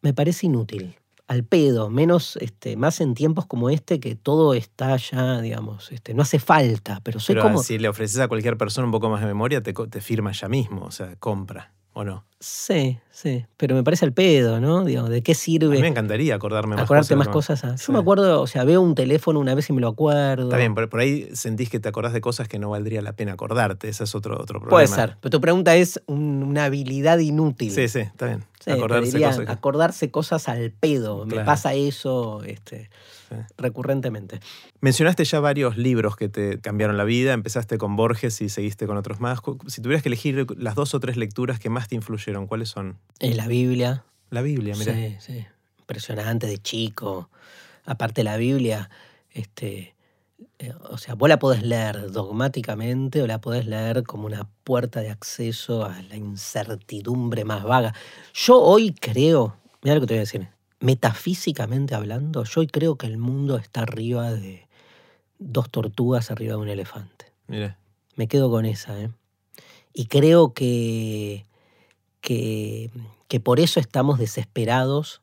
Me 0.02 0.14
parece 0.14 0.48
inútil 0.48 0.98
al 1.28 1.44
pedo, 1.44 1.90
menos, 1.90 2.38
este, 2.38 2.78
más 2.78 3.02
en 3.02 3.14
tiempos 3.14 3.46
como 3.46 3.70
este 3.70 4.00
que 4.00 4.16
todo 4.16 4.54
está 4.54 4.96
ya, 4.96 5.42
digamos, 5.42 5.92
este, 5.92 6.14
no 6.14 6.22
hace 6.22 6.40
falta, 6.40 7.02
pero 7.04 7.20
soy 7.20 7.36
como... 7.36 7.62
Si 7.62 7.78
le 7.78 7.90
ofreces 7.90 8.20
a 8.20 8.28
cualquier 8.28 8.58
persona 8.58 8.86
un 8.86 8.92
poco 8.92 9.10
más 9.10 9.20
de 9.20 9.28
memoria, 9.28 9.62
te, 9.62 9.74
te 9.74 10.02
firma 10.02 10.32
ya 10.32 10.48
mismo, 10.48 10.86
o 10.86 10.92
sea, 10.92 11.16
compra. 11.18 11.74
¿O 11.98 12.04
no? 12.04 12.24
Sí, 12.40 13.00
sí. 13.10 13.48
Pero 13.58 13.74
me 13.74 13.84
parece 13.84 14.06
al 14.06 14.14
pedo, 14.14 14.60
¿no? 14.60 14.86
Digo, 14.86 15.10
¿de 15.10 15.24
qué 15.24 15.34
sirve? 15.34 15.66
A 15.66 15.78
mí 15.78 15.82
me 15.82 15.88
encantaría 15.88 16.36
acordarme 16.36 16.76
más 16.76 16.84
Acordarte 16.84 17.16
más 17.16 17.28
cosas. 17.28 17.64
Yo 17.84 17.92
me 17.92 17.98
acuerdo, 17.98 18.40
o 18.40 18.46
sea, 18.46 18.64
veo 18.66 18.82
un 18.82 18.94
teléfono 18.94 19.40
una 19.40 19.56
vez 19.56 19.68
y 19.72 19.74
me 19.74 19.82
lo 19.82 19.88
acuerdo. 19.88 20.44
Está 20.44 20.58
bien, 20.58 20.76
por, 20.76 21.00
ahí 21.00 21.28
sentís 21.34 21.72
que 21.72 21.80
te 21.80 21.90
acordás 21.90 22.14
de 22.14 22.22
cosas 22.22 22.48
que 22.48 22.60
no 22.60 22.70
valdría 22.70 23.02
la 23.02 23.14
pena 23.14 23.34
acordarte. 23.34 23.90
Ese 23.90 24.04
es 24.04 24.14
otro, 24.14 24.36
otro 24.36 24.60
problema. 24.60 24.70
Puede 24.70 24.86
ser. 24.86 25.18
Pero 25.22 25.32
tu 25.32 25.42
pregunta 25.42 25.76
es 25.76 26.00
una 26.06 26.66
habilidad 26.66 27.18
inútil. 27.18 27.72
Sí, 27.72 27.88
sí, 27.88 28.02
está 28.02 28.28
bien. 28.28 28.44
acordarse, 28.68 29.20
cosas. 29.20 29.50
acordarse 29.50 30.12
cosas 30.12 30.50
al 30.50 30.70
pedo. 30.70 31.26
Me 31.26 31.44
pasa 31.44 31.74
eso. 31.74 32.44
Este, 32.44 32.92
recurrentemente. 33.58 34.40
Mencionaste 34.82 35.26
ya 35.26 35.40
varios 35.40 35.78
libros 35.78 36.16
que 36.16 36.30
te 36.30 36.60
cambiaron 36.60 36.98
la 36.98 37.04
vida, 37.04 37.34
empezaste 37.34 37.78
con 37.78 37.96
Borges 37.96 38.42
y 38.42 38.50
seguiste 38.50 38.88
con 38.88 38.98
otros 38.98 39.20
más. 39.20 39.40
Si 39.68 39.82
tuvieras 39.82 40.04
que 40.04 40.10
elegir 40.10 40.46
las 40.58 40.76
dos 40.76 40.94
o 40.94 41.00
tres 41.00 41.18
lecturas 41.18 41.60
que 41.60 41.70
más 41.70 41.88
te 41.88 41.96
influyeron, 41.96 42.48
¿cuáles 42.48 42.70
son? 42.70 42.98
Eh, 43.20 43.36
la 43.36 43.48
Biblia. 43.48 44.04
La 44.30 44.42
Biblia, 44.42 44.76
mira. 44.78 44.94
Sí, 44.94 45.16
sí. 45.20 45.46
Impresionante 45.80 46.48
de 46.48 46.58
chico. 46.58 47.30
Aparte 47.86 48.24
la 48.24 48.36
Biblia, 48.36 48.90
este, 49.32 49.96
eh, 50.60 50.74
o 50.90 50.98
sea, 50.98 51.16
vos 51.16 51.30
la 51.30 51.40
podés 51.40 51.64
leer 51.64 52.12
dogmáticamente 52.12 53.22
o 53.22 53.28
la 53.28 53.40
podés 53.40 53.66
leer 53.66 54.04
como 54.04 54.26
una 54.26 54.50
puerta 54.64 55.00
de 55.00 55.10
acceso 55.10 55.86
a 55.86 56.02
la 56.04 56.16
incertidumbre 56.16 57.46
más 57.46 57.64
vaga. 57.64 57.94
Yo 58.34 58.60
hoy 58.60 58.94
creo, 58.94 59.56
mira 59.84 59.96
lo 59.96 60.02
que 60.02 60.08
te 60.08 60.14
voy 60.16 60.20
a 60.20 60.22
decir, 60.22 60.48
metafísicamente 60.80 61.96
hablando, 61.96 62.44
yo 62.44 62.66
creo 62.68 62.98
que 62.98 63.08
el 63.08 63.18
mundo 63.18 63.58
está 63.58 63.82
arriba 63.82 64.32
de 64.32 64.68
dos 65.40 65.70
tortugas 65.70 66.32
arriba 66.32 66.54
de 66.54 66.60
un 66.60 66.70
elefante. 66.70 67.32
Mira. 67.48 67.78
Me 68.16 68.28
quedo 68.28 68.50
con 68.50 68.66
esa, 68.66 69.00
¿eh? 69.00 69.12
Y 69.94 70.06
creo 70.06 70.54
que, 70.54 71.46
que, 72.22 72.92
que 73.28 73.40
por 73.40 73.60
eso 73.60 73.80
estamos 73.80 74.20
desesperados 74.20 75.22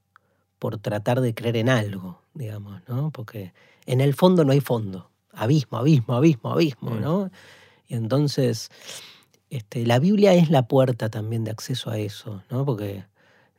por 0.59 0.79
tratar 0.79 1.21
de 1.21 1.35
creer 1.35 1.57
en 1.57 1.69
algo, 1.69 2.21
digamos, 2.35 2.81
¿no? 2.89 3.11
Porque 3.11 3.53
en 3.87 4.01
el 4.01 4.15
fondo 4.15 4.45
no 4.45 4.53
hay 4.53 4.61
fondo. 4.61 5.11
Abismo, 5.33 5.79
abismo, 5.79 6.15
abismo, 6.15 6.53
abismo, 6.53 6.91
mm. 6.91 7.01
¿no? 7.01 7.31
Y 7.87 7.95
entonces, 7.95 8.71
este, 9.51 9.87
la 9.87 9.99
Biblia 9.99 10.33
es 10.35 10.51
la 10.51 10.67
puerta 10.67 11.11
también 11.11 11.45
de 11.45 11.51
acceso 11.51 11.91
a 11.91 11.99
eso, 11.99 12.43
¿no? 12.51 12.65
Porque 12.65 13.05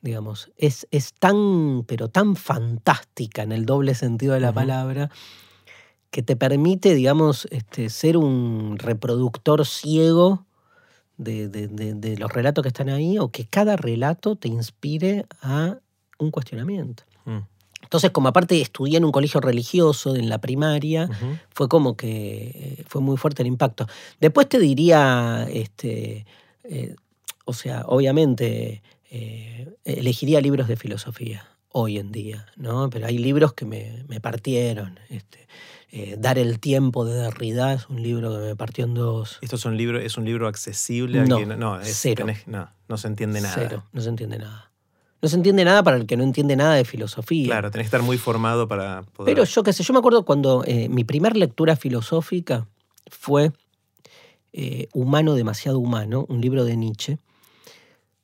digamos, 0.05 0.51
es, 0.55 0.87
es 0.91 1.13
tan, 1.13 1.83
pero 1.87 2.07
tan 2.07 2.35
fantástica 2.35 3.41
en 3.41 3.51
el 3.51 3.65
doble 3.65 3.95
sentido 3.95 4.35
de 4.35 4.39
la 4.39 4.53
palabra, 4.53 5.09
que 6.11 6.21
te 6.21 6.35
permite, 6.35 6.93
digamos, 6.93 7.47
este, 7.49 7.89
ser 7.89 8.15
un 8.15 8.77
reproductor 8.77 9.65
ciego 9.65 10.45
de, 11.17 12.15
los 12.19 12.31
relatos 12.31 12.61
que 12.61 12.67
están 12.69 12.89
ahí, 12.89 13.17
o 13.17 13.31
que 13.31 13.45
cada 13.45 13.75
relato 13.75 14.35
te 14.35 14.47
inspire 14.47 15.25
a 15.41 15.79
un 16.19 16.31
cuestionamiento. 16.31 17.03
Mm. 17.25 17.39
Entonces, 17.81 18.11
como 18.11 18.29
aparte 18.29 18.61
estudié 18.61 18.97
en 18.97 19.05
un 19.05 19.11
colegio 19.11 19.41
religioso 19.41 20.15
en 20.15 20.29
la 20.29 20.39
primaria, 20.39 21.09
fue 21.49 21.67
como 21.67 21.97
que 21.97 22.77
eh, 22.79 22.83
fue 22.87 23.01
muy 23.01 23.17
fuerte 23.17 23.41
el 23.41 23.47
impacto. 23.47 23.87
Después 24.19 24.47
te 24.49 24.59
diría, 24.59 25.47
este, 25.51 26.25
eh, 26.63 26.95
o 27.45 27.53
sea, 27.53 27.83
obviamente 27.87 28.81
eh, 29.15 29.77
elegiría 29.85 30.41
libros 30.41 30.67
de 30.67 30.75
filosofía 30.75 31.47
hoy 31.69 31.99
en 31.99 32.11
día, 32.11 32.47
¿no? 32.57 32.89
Pero 32.89 33.07
hay 33.07 33.17
libros 33.17 33.53
que 33.53 33.65
me, 33.65 34.19
partieron. 34.19 34.99
Este, 35.09 35.47
eh, 35.89 36.17
Dar 36.19 36.37
el 36.37 36.59
tiempo 36.59 37.05
de 37.05 37.13
Derrida 37.13 37.73
es 37.73 37.87
un 37.87 38.03
libro 38.03 38.33
que 38.33 38.39
me 38.39 38.55
partió 38.57 38.83
en 38.83 38.93
dos. 38.93 39.39
¿Esto 39.41 39.55
es 39.55 39.63
un 39.63 39.77
libro, 39.77 39.99
es 39.99 40.17
un 40.17 40.25
libro 40.25 40.49
accesible? 40.49 41.25
No, 41.25 41.45
no, 41.45 41.79
cero. 41.83 42.25
no, 42.45 42.69
no 42.89 42.97
se 42.97 43.07
entiende 43.07 43.39
nada. 43.39 43.55
Cero, 43.55 43.83
no 43.93 44.01
se 44.01 44.09
entiende 44.09 44.37
nada. 44.37 44.71
No 45.21 45.29
se 45.29 45.37
entiende 45.37 45.63
nada 45.63 45.81
para 45.81 45.95
el 45.95 46.07
que 46.07 46.17
no 46.17 46.23
entiende 46.23 46.57
nada 46.57 46.75
de 46.75 46.83
filosofía. 46.83 47.47
Claro, 47.47 47.71
tenés 47.71 47.85
que 47.85 47.95
estar 47.95 48.01
muy 48.01 48.17
formado 48.17 48.67
para 48.67 49.03
poder... 49.03 49.33
Pero 49.33 49.45
yo 49.45 49.63
qué 49.63 49.71
sé, 49.71 49.83
yo 49.83 49.93
me 49.93 49.99
acuerdo 49.99 50.25
cuando 50.25 50.63
eh, 50.67 50.89
mi 50.89 51.05
primer 51.05 51.37
lectura 51.37 51.77
filosófica 51.77 52.67
fue 53.09 53.53
Humano 54.93 55.35
demasiado 55.35 55.79
humano, 55.79 56.25
un 56.29 56.39
libro 56.39 56.63
de 56.63 56.77
Nietzsche, 56.77 57.19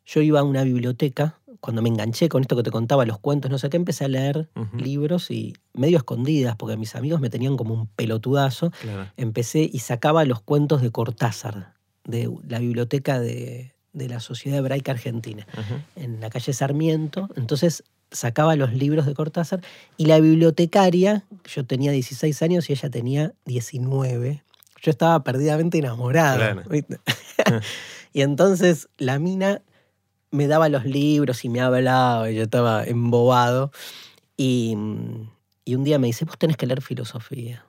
yo 0.05 0.21
iba 0.21 0.39
a 0.39 0.43
una 0.43 0.63
biblioteca 0.63 1.41
cuando 1.61 1.83
me 1.83 1.89
enganché 1.89 2.27
con 2.27 2.41
esto 2.41 2.55
que 2.55 2.63
te 2.63 2.71
contaba, 2.71 3.05
los 3.05 3.19
cuentos, 3.19 3.51
no 3.51 3.59
sé 3.59 3.69
qué, 3.69 3.77
empecé 3.77 4.03
a 4.03 4.07
leer 4.07 4.49
libros 4.75 5.29
y 5.29 5.53
medio 5.73 5.97
escondidas, 5.97 6.55
porque 6.55 6.75
mis 6.75 6.95
amigos 6.95 7.21
me 7.21 7.29
tenían 7.29 7.55
como 7.55 7.75
un 7.75 7.87
pelotudazo. 7.87 8.71
Claro. 8.71 9.11
Empecé 9.15 9.69
y 9.71 9.79
sacaba 9.79 10.25
los 10.25 10.41
cuentos 10.41 10.81
de 10.81 10.89
Cortázar, 10.89 11.75
de 12.03 12.29
la 12.47 12.57
biblioteca 12.57 13.19
de, 13.19 13.75
de 13.93 14.09
la 14.09 14.19
Sociedad 14.19 14.57
Hebraica 14.57 14.91
Argentina, 14.91 15.45
en 15.95 16.19
la 16.19 16.31
calle 16.31 16.51
Sarmiento. 16.51 17.29
Entonces 17.35 17.83
sacaba 18.11 18.55
los 18.55 18.73
libros 18.73 19.05
de 19.05 19.13
Cortázar 19.13 19.61
y 19.97 20.05
la 20.05 20.19
bibliotecaria, 20.19 21.23
yo 21.45 21.65
tenía 21.65 21.91
16 21.91 22.41
años 22.41 22.69
y 22.69 22.73
ella 22.73 22.89
tenía 22.89 23.33
19. 23.45 24.43
Yo 24.81 24.91
estaba 24.91 25.23
perdidamente 25.23 25.77
enamorado. 25.77 26.37
Claro. 26.37 26.63
y 28.13 28.21
entonces 28.21 28.89
la 28.97 29.19
mina 29.19 29.61
me 30.31 30.47
daba 30.47 30.69
los 30.69 30.85
libros 30.85 31.43
y 31.45 31.49
me 31.49 31.61
hablaba 31.61 32.31
y 32.31 32.35
yo 32.35 32.43
estaba 32.43 32.83
embobado. 32.83 33.71
Y, 34.37 34.75
y 35.65 35.75
un 35.75 35.83
día 35.83 35.99
me 35.99 36.07
dice, 36.07 36.25
vos 36.25 36.37
tenés 36.37 36.57
que 36.57 36.65
leer 36.65 36.81
filosofía. 36.81 37.65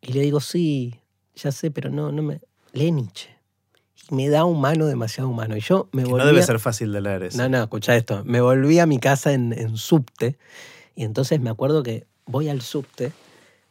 Y 0.00 0.12
le 0.12 0.20
digo, 0.20 0.40
sí, 0.40 1.00
ya 1.34 1.52
sé, 1.52 1.70
pero 1.70 1.90
no, 1.90 2.12
no 2.12 2.22
me... 2.22 2.40
Lee 2.72 2.90
Nietzsche. 2.90 3.30
Y 4.10 4.14
me 4.14 4.28
da 4.28 4.44
humano, 4.44 4.86
demasiado 4.86 5.28
humano. 5.28 5.56
Y 5.56 5.60
yo 5.60 5.88
me 5.92 6.04
volví 6.04 6.24
no 6.24 6.26
debe 6.26 6.42
ser 6.42 6.58
fácil 6.58 6.92
de 6.92 7.00
leer 7.00 7.24
eso. 7.24 7.38
no, 7.38 7.48
no, 7.48 7.62
escucha 7.62 7.96
esto. 7.96 8.22
Me 8.24 8.40
volví 8.40 8.78
a 8.78 8.86
mi 8.86 8.98
casa 8.98 9.32
en, 9.32 9.52
en 9.52 9.76
subte 9.76 10.36
y 10.96 11.04
entonces 11.04 11.40
me 11.40 11.50
acuerdo 11.50 11.82
que 11.82 12.06
voy 12.26 12.48
al 12.48 12.62
subte, 12.62 13.12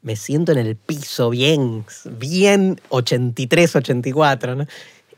me 0.01 0.15
siento 0.15 0.51
en 0.51 0.59
el 0.59 0.75
piso 0.75 1.29
bien, 1.29 1.85
bien 2.17 2.79
83, 2.89 3.75
84, 3.77 4.55
¿no? 4.55 4.65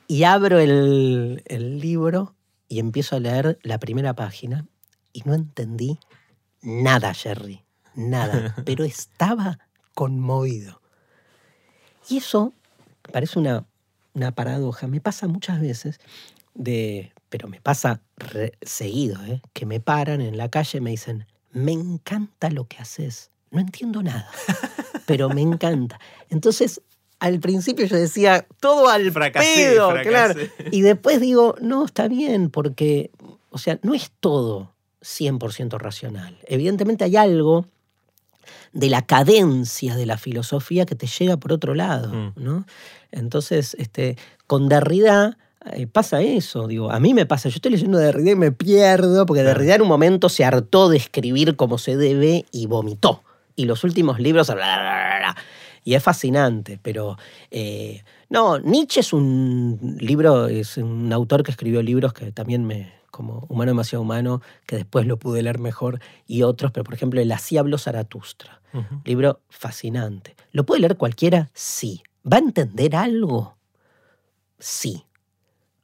Y 0.08 0.24
abro 0.24 0.60
el, 0.60 1.42
el 1.46 1.80
libro 1.80 2.36
y 2.68 2.80
empiezo 2.80 3.16
a 3.16 3.20
leer 3.20 3.60
la 3.64 3.80
primera 3.80 4.14
página 4.14 4.68
y 5.14 5.22
no 5.26 5.34
entendí 5.34 6.00
nada, 6.62 7.14
Jerry, 7.14 7.64
nada, 7.96 8.56
pero 8.66 8.84
estaba 8.84 9.60
conmovido. 9.94 10.82
Y 12.10 12.18
eso 12.18 12.54
parece 13.12 13.40
una, 13.40 13.66
una 14.14 14.32
paradoja, 14.34 14.88
me 14.88 15.02
pasa 15.02 15.28
muchas 15.28 15.60
veces 15.60 16.00
de, 16.54 17.12
pero 17.30 17.48
me 17.48 17.62
pasa 17.62 18.02
re- 18.18 18.58
seguido, 18.62 19.24
¿eh? 19.26 19.42
que 19.54 19.66
me 19.66 19.80
paran 19.80 20.22
en 20.22 20.38
la 20.38 20.50
calle 20.50 20.78
y 20.78 20.82
me 20.82 20.92
dicen, 20.92 21.26
me 21.52 21.72
encanta 21.72 22.50
lo 22.50 22.68
que 22.68 22.78
haces. 22.78 23.32
No 23.52 23.60
entiendo 23.62 24.04
nada, 24.04 24.30
pero 25.06 25.30
me 25.30 25.42
encanta. 25.42 26.00
Entonces, 26.30 26.82
al 27.26 27.40
principio 27.40 27.86
yo 27.86 27.96
decía, 27.96 28.46
todo 28.60 28.88
al 28.90 29.12
Fracasé, 29.12 29.56
pedo, 29.56 29.90
fracasé. 29.92 30.10
claro. 30.10 30.40
Y 30.72 30.82
después 30.82 31.20
digo, 31.20 31.56
no, 31.60 31.86
está 31.86 32.08
bien, 32.08 32.50
porque, 32.50 33.12
o 33.50 33.58
sea, 33.58 33.80
no 33.82 33.94
es 33.94 34.12
todo 34.20 34.74
100% 35.02 35.78
racional. 35.80 36.38
Evidentemente 36.48 37.04
hay 37.04 37.16
algo 37.16 37.66
de 38.74 38.90
la 38.90 39.02
cadencia 39.02 39.96
de 39.96 40.06
la 40.06 40.18
filosofía 40.18 40.86
que 40.86 40.96
te 40.96 41.08
llega 41.08 41.38
por 41.38 41.52
otro 41.54 41.74
lado, 41.74 42.14
Mm. 42.14 42.32
¿no? 42.36 42.66
Entonces, 43.12 43.76
este, 43.80 44.18
con 44.48 44.68
Derrida 44.70 45.38
eh, 45.74 45.88
pasa 45.88 46.22
eso, 46.22 46.68
digo, 46.68 46.92
a 46.92 47.00
mí 47.00 47.14
me 47.16 47.26
pasa, 47.26 47.50
yo 47.50 47.56
estoy 47.56 47.72
leyendo 47.72 47.98
Derrida 47.98 48.32
y 48.32 48.36
me 48.36 48.52
pierdo, 48.52 49.26
porque. 49.26 49.42
Derrida 49.42 49.76
en 49.76 49.82
un 49.82 49.88
momento 49.88 50.30
se 50.30 50.44
hartó 50.46 50.90
de 50.90 50.98
escribir 50.98 51.56
como 51.56 51.78
se 51.80 51.98
debe 51.98 52.46
y 52.52 52.68
vomitó. 52.68 53.24
Y 53.56 53.66
los 53.66 53.84
últimos 53.84 54.20
libros, 54.20 54.48
bla, 54.48 54.56
bla, 54.56 54.78
bla, 54.80 55.18
bla, 55.20 55.36
y 55.86 55.94
es 55.94 56.04
fascinante, 56.04 56.80
pero 56.82 57.16
eh, 57.52 58.04
no, 58.28 58.58
Nietzsche 58.58 59.02
es 59.02 59.14
un 59.14 59.98
libro, 60.00 60.48
es 60.48 60.78
un 60.78 61.14
autor 61.14 61.44
que 61.44 61.52
escribió 61.52 61.84
libros 61.84 62.12
que 62.12 62.32
también 62.32 62.66
me, 62.66 62.92
como 63.12 63.46
Humano 63.50 63.70
demasiado 63.70 64.02
humano, 64.02 64.42
que 64.66 64.78
después 64.78 65.06
lo 65.06 65.20
pude 65.20 65.44
leer 65.44 65.60
mejor, 65.60 66.02
y 66.26 66.42
otros, 66.42 66.72
pero 66.72 66.84
por 66.84 66.96
ejemplo, 66.96 67.22
El 67.22 67.32
así 67.32 67.58
habló 67.58 67.78
Zaratustra. 67.78 68.62
Libro 69.06 69.40
fascinante. 69.48 70.36
¿Lo 70.52 70.66
puede 70.66 70.82
leer 70.82 70.98
cualquiera? 70.98 71.50
Sí. 71.54 72.04
¿Va 72.30 72.38
a 72.38 72.42
entender 72.42 72.94
algo? 72.94 73.56
Sí. 74.60 75.06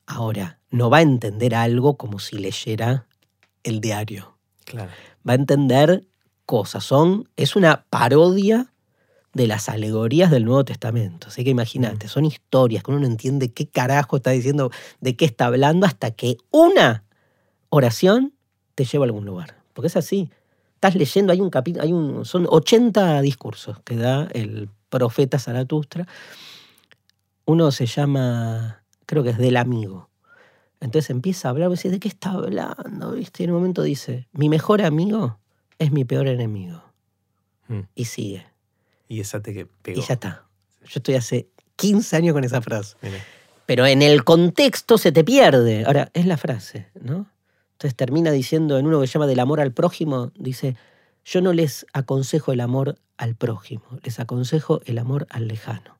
Ahora, 0.07 0.60
no 0.72 0.90
va 0.90 0.98
a 0.98 1.02
entender 1.02 1.56
algo 1.56 1.95
como 1.95 2.19
si 2.19 2.38
leyera 2.38 3.06
el 3.64 3.80
diario. 3.80 4.36
Claro. 4.65 4.91
Va 5.26 5.34
a 5.34 5.36
entender 5.36 6.06
cosas. 6.45 6.84
Son, 6.84 7.30
es 7.38 7.56
una 7.56 7.86
parodia 7.90 8.70
de 9.33 9.47
las 9.47 9.69
alegorías 9.69 10.29
del 10.29 10.45
Nuevo 10.45 10.65
Testamento. 10.65 11.27
Así 11.29 11.43
que 11.43 11.49
imagínate, 11.49 12.07
son 12.07 12.25
historias 12.25 12.83
que 12.83 12.91
uno 12.91 12.99
no 12.99 13.05
entiende 13.05 13.51
qué 13.51 13.67
carajo 13.67 14.17
está 14.17 14.31
diciendo, 14.31 14.71
de 14.99 15.15
qué 15.15 15.25
está 15.25 15.45
hablando, 15.45 15.85
hasta 15.85 16.11
que 16.11 16.37
una 16.51 17.03
oración 17.69 18.33
te 18.75 18.85
lleva 18.85 19.05
a 19.05 19.07
algún 19.07 19.25
lugar. 19.25 19.55
Porque 19.73 19.87
es 19.87 19.95
así. 19.95 20.29
Estás 20.75 20.95
leyendo, 20.95 21.31
hay 21.31 21.39
un 21.41 21.49
capítulo, 21.49 21.83
hay 21.83 21.93
un, 21.93 22.25
son 22.25 22.47
80 22.49 23.21
discursos 23.21 23.79
que 23.85 23.95
da 23.95 24.27
el 24.33 24.69
profeta 24.89 25.39
Zaratustra. 25.39 26.07
Uno 27.45 27.71
se 27.71 27.85
llama, 27.85 28.83
creo 29.05 29.23
que 29.23 29.29
es 29.29 29.37
del 29.37 29.57
amigo. 29.57 30.09
Entonces 30.81 31.11
empieza 31.11 31.47
a 31.47 31.51
hablar, 31.51 31.69
vos 31.69 31.77
decís, 31.77 31.91
¿de 31.91 31.99
qué 31.99 32.07
está 32.07 32.31
hablando? 32.31 33.11
¿Viste? 33.11 33.43
Y 33.43 33.45
en 33.45 33.51
un 33.51 33.57
momento 33.57 33.83
dice, 33.83 34.27
mi 34.33 34.49
mejor 34.49 34.81
amigo 34.81 35.37
es 35.77 35.91
mi 35.91 36.03
peor 36.03 36.27
enemigo. 36.27 36.83
Mm. 37.67 37.81
Y 37.93 38.05
sigue. 38.05 38.51
Y 39.11 39.19
esa 39.19 39.41
te 39.41 39.53
que 39.53 39.65
pegó. 39.65 39.99
Y 39.99 40.03
ya 40.05 40.13
está. 40.13 40.45
Yo 40.83 40.93
estoy 40.95 41.15
hace 41.15 41.49
15 41.75 42.15
años 42.15 42.33
con 42.33 42.45
esa 42.45 42.61
frase. 42.61 42.95
Mira. 43.01 43.17
Pero 43.65 43.85
en 43.85 44.01
el 44.01 44.23
contexto 44.23 44.97
se 44.97 45.11
te 45.11 45.25
pierde. 45.25 45.83
Ahora, 45.83 46.09
es 46.13 46.25
la 46.25 46.38
frase, 46.38 46.88
¿no? 46.93 47.29
Entonces 47.73 47.97
termina 47.97 48.31
diciendo 48.31 48.77
en 48.77 48.88
uno 48.88 49.01
que 49.01 49.07
se 49.07 49.13
llama 49.13 49.27
del 49.27 49.41
amor 49.41 49.59
al 49.59 49.73
prójimo, 49.73 50.31
dice, 50.35 50.77
yo 51.25 51.41
no 51.41 51.51
les 51.51 51.85
aconsejo 51.91 52.53
el 52.53 52.61
amor 52.61 52.99
al 53.17 53.35
prójimo, 53.35 53.83
les 54.01 54.21
aconsejo 54.21 54.79
el 54.85 54.97
amor 54.97 55.27
al 55.29 55.49
lejano. 55.49 55.99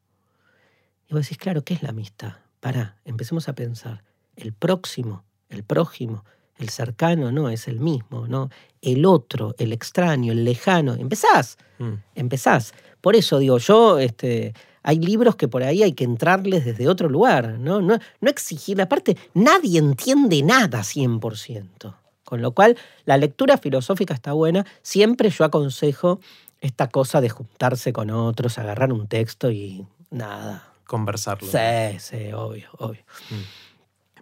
Y 1.09 1.13
vos 1.13 1.23
decís, 1.23 1.38
claro, 1.38 1.65
¿qué 1.65 1.73
es 1.73 1.83
la 1.83 1.89
amistad? 1.89 2.35
Pará, 2.61 2.95
empecemos 3.03 3.49
a 3.49 3.55
pensar. 3.55 4.05
El 4.38 4.53
próximo, 4.53 5.25
el 5.49 5.65
prójimo, 5.65 6.23
el 6.61 6.69
cercano, 6.69 7.31
no, 7.31 7.49
es 7.49 7.67
el 7.67 7.79
mismo, 7.79 8.27
¿no? 8.27 8.49
El 8.81 9.05
otro, 9.05 9.55
el 9.57 9.73
extraño, 9.73 10.31
el 10.31 10.43
lejano. 10.43 10.93
Empezás 10.93 11.57
Mm. 11.81 11.93
empezás. 12.15 12.73
Por 13.01 13.15
eso 13.15 13.39
digo, 13.39 13.57
yo, 13.57 13.97
este, 13.97 14.53
hay 14.83 14.97
libros 14.99 15.35
que 15.35 15.47
por 15.47 15.63
ahí 15.63 15.81
hay 15.81 15.93
que 15.93 16.03
entrarles 16.03 16.63
desde 16.63 16.88
otro 16.88 17.09
lugar, 17.09 17.57
¿no? 17.59 17.81
No, 17.81 17.97
no 18.19 18.29
exigir, 18.29 18.79
aparte, 18.81 19.17
nadie 19.33 19.79
entiende 19.79 20.43
nada 20.43 20.83
100%. 20.83 21.95
Con 22.23 22.41
lo 22.41 22.51
cual, 22.51 22.77
la 23.05 23.17
lectura 23.17 23.57
filosófica 23.57 24.13
está 24.13 24.33
buena. 24.33 24.65
Siempre 24.83 25.29
yo 25.31 25.43
aconsejo 25.43 26.19
esta 26.61 26.88
cosa 26.88 27.19
de 27.19 27.29
juntarse 27.29 27.91
con 27.91 28.11
otros, 28.11 28.57
agarrar 28.59 28.93
un 28.93 29.07
texto 29.07 29.49
y 29.51 29.85
nada. 30.11 30.67
Conversarlo. 30.85 31.49
Sí, 31.51 31.99
sí, 31.99 32.31
obvio, 32.33 32.69
obvio. 32.77 33.01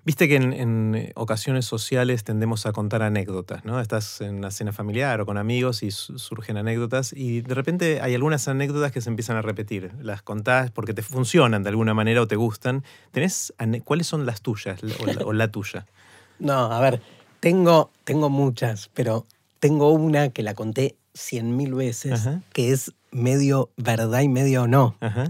Viste 0.06 0.28
que 0.28 0.38
en, 0.38 0.54
en 0.54 1.12
ocasiones 1.16 1.66
sociales 1.66 2.24
tendemos 2.24 2.66
a 2.66 2.72
contar 2.72 3.02
anécdotas, 3.04 3.66
¿no? 3.66 3.80
Estás 3.82 4.22
en 4.22 4.36
una 4.36 4.50
cena 4.50 4.72
familiar 4.72 5.20
o 5.22 5.26
con 5.26 5.38
amigos 5.38 5.84
y 5.84 5.92
su- 5.92 6.18
surgen 6.18 6.58
anécdotas 6.58 7.12
y 7.14 7.42
de 7.42 7.54
repente 7.54 8.02
hay 8.02 8.16
algunas 8.16 8.48
anécdotas 8.48 8.92
que 8.92 9.02
se 9.02 9.10
empiezan 9.10 9.36
a 9.38 9.42
repetir. 9.42 9.92
Las 10.02 10.22
contás 10.22 10.72
porque 10.72 10.94
te 10.94 11.02
funcionan 11.02 11.64
de 11.64 11.70
alguna 11.70 11.94
manera 11.94 12.22
o 12.22 12.28
te 12.28 12.38
gustan. 12.38 12.84
¿Tenés 13.12 13.54
¿Cuáles 13.84 14.08
son 14.08 14.26
las 14.26 14.42
tuyas 14.42 14.80
o 14.84 15.06
la, 15.06 15.26
o 15.26 15.34
la 15.34 15.48
tuya? 15.52 15.86
No, 16.40 16.72
a 16.72 16.80
ver, 16.80 17.02
tengo, 17.42 17.92
tengo 18.06 18.30
muchas, 18.30 18.90
pero 18.94 19.26
tengo 19.60 19.92
una 19.92 20.30
que 20.30 20.42
la 20.42 20.54
conté 20.54 20.96
cien 21.14 21.58
mil 21.58 21.74
veces, 21.74 22.14
Ajá. 22.14 22.42
que 22.54 22.72
es 22.72 22.94
medio 23.12 23.70
verdad 23.76 24.22
y 24.22 24.30
medio 24.30 24.66
no. 24.66 24.96
Ajá. 25.02 25.26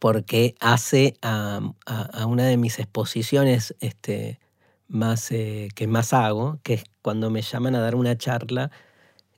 Porque 0.00 0.56
hace 0.58 1.14
a, 1.22 1.60
a- 1.86 2.02
a 2.22 2.26
una 2.26 2.44
de 2.46 2.56
mis 2.56 2.78
exposiciones 2.80 3.76
este, 3.80 4.40
más, 4.88 5.30
eh, 5.30 5.68
que 5.76 5.86
más 5.86 6.12
hago, 6.12 6.58
que 6.64 6.74
es 6.74 6.84
cuando 7.02 7.30
me 7.30 7.42
llaman 7.42 7.76
a 7.76 7.80
dar 7.80 7.94
una 7.94 8.18
charla 8.18 8.72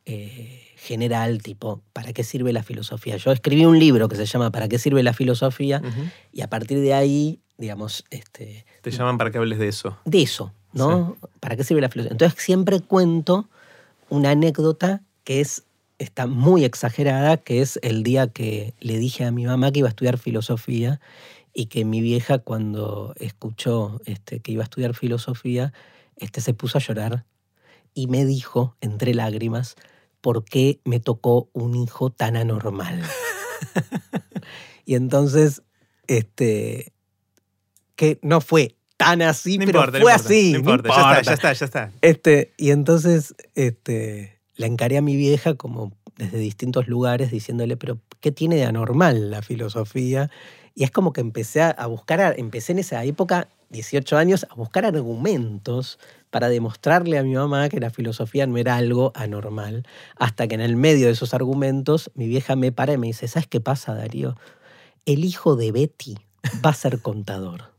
eh, 0.06 0.60
general, 0.76 1.42
tipo, 1.42 1.82
¿para 1.92 2.12
qué 2.12 2.24
sirve 2.24 2.52
la 2.52 2.62
filosofía? 2.62 3.16
Yo 3.16 3.30
escribí 3.32 3.64
un 3.64 3.78
libro 3.78 4.08
que 4.08 4.16
se 4.16 4.24
llama 4.26 4.50
¿Para 4.50 4.68
qué 4.68 4.78
sirve 4.78 5.02
la 5.02 5.12
filosofía? 5.12 5.82
Y 6.32 6.40
a 6.40 6.48
partir 6.48 6.80
de 6.80 6.94
ahí, 6.94 7.40
digamos, 7.58 8.04
este, 8.10 8.64
Te 8.82 8.90
llaman 8.90 9.18
para 9.18 9.30
que 9.30 9.38
hables 9.38 9.58
de 9.58 9.68
eso. 9.68 9.98
de 10.04 10.22
eso, 10.22 10.52
¿no? 10.72 11.16
¿Para 11.40 11.56
qué 11.56 11.64
sirve 11.64 11.80
la 11.80 11.88
filosofía? 11.88 12.12
Entonces 12.14 12.42
siempre 12.42 12.80
cuento 12.80 13.48
una 14.10 14.30
anécdota 14.30 15.02
que 15.24 15.40
es 15.40 15.64
está 16.02 16.26
muy 16.26 16.64
exagerada, 16.64 17.36
que 17.36 17.62
es 17.62 17.78
el 17.82 18.02
día 18.02 18.26
que 18.26 18.74
le 18.80 18.98
dije 18.98 19.24
a 19.24 19.30
mi 19.30 19.46
mamá 19.46 19.70
que 19.70 19.80
iba 19.80 19.88
a 19.88 19.90
estudiar 19.90 20.18
filosofía 20.18 21.00
y 21.54 21.66
que 21.66 21.84
mi 21.84 22.00
vieja 22.00 22.38
cuando 22.38 23.14
escuchó 23.18 24.00
este, 24.04 24.40
que 24.40 24.52
iba 24.52 24.62
a 24.62 24.64
estudiar 24.64 24.94
filosofía, 24.94 25.72
este, 26.16 26.40
se 26.40 26.54
puso 26.54 26.78
a 26.78 26.80
llorar 26.80 27.24
y 27.94 28.08
me 28.08 28.24
dijo, 28.24 28.76
entre 28.80 29.14
lágrimas, 29.14 29.76
¿por 30.20 30.44
qué 30.44 30.80
me 30.84 30.98
tocó 30.98 31.48
un 31.52 31.76
hijo 31.76 32.10
tan 32.10 32.36
anormal? 32.36 33.02
y 34.86 34.94
entonces, 34.94 35.62
este, 36.08 36.92
que 37.96 38.18
no 38.22 38.40
fue 38.40 38.76
tan 38.96 39.22
así, 39.22 39.58
No 39.58 39.66
pero 39.66 39.78
importa, 39.80 39.98
no 39.98 40.04
fue 40.04 40.12
importa, 40.12 40.28
así. 40.28 40.52
No 40.52 40.58
importa, 40.58 40.88
ya 40.88 40.94
está, 40.94 41.22
ya 41.22 41.34
está, 41.34 41.52
ya 41.52 41.64
está. 41.66 41.92
Este, 42.00 42.54
y 42.56 42.70
entonces 42.70 43.34
este, 43.54 44.41
la 44.62 44.66
encaré 44.68 44.96
a 44.96 45.02
mi 45.02 45.16
vieja 45.16 45.54
como 45.54 45.92
desde 46.16 46.38
distintos 46.38 46.88
lugares 46.88 47.30
diciéndole, 47.30 47.76
pero 47.76 47.98
¿qué 48.20 48.32
tiene 48.32 48.56
de 48.56 48.64
anormal 48.64 49.30
la 49.30 49.42
filosofía? 49.42 50.30
Y 50.74 50.84
es 50.84 50.90
como 50.90 51.12
que 51.12 51.20
empecé 51.20 51.60
a 51.62 51.86
buscar, 51.86 52.20
a- 52.20 52.32
empecé 52.32 52.72
en 52.72 52.78
esa 52.78 53.04
época, 53.04 53.48
18 53.70 54.16
años, 54.16 54.46
a 54.50 54.54
buscar 54.54 54.84
argumentos 54.84 55.98
para 56.30 56.48
demostrarle 56.48 57.18
a 57.18 57.22
mi 57.22 57.34
mamá 57.34 57.68
que 57.68 57.80
la 57.80 57.90
filosofía 57.90 58.46
no 58.46 58.56
era 58.58 58.76
algo 58.76 59.12
anormal, 59.14 59.84
hasta 60.16 60.46
que 60.48 60.54
en 60.54 60.60
el 60.62 60.76
medio 60.76 61.06
de 61.06 61.12
esos 61.12 61.34
argumentos 61.34 62.10
mi 62.14 62.26
vieja 62.26 62.56
me 62.56 62.72
para 62.72 62.92
y 62.94 62.98
me 62.98 63.08
dice, 63.08 63.28
¿sabes 63.28 63.46
qué 63.48 63.60
pasa, 63.60 63.94
Darío? 63.94 64.36
El 65.04 65.24
hijo 65.24 65.56
de 65.56 65.72
Betty 65.72 66.16
va 66.64 66.70
a 66.70 66.74
ser 66.74 67.00
contador. 67.00 67.72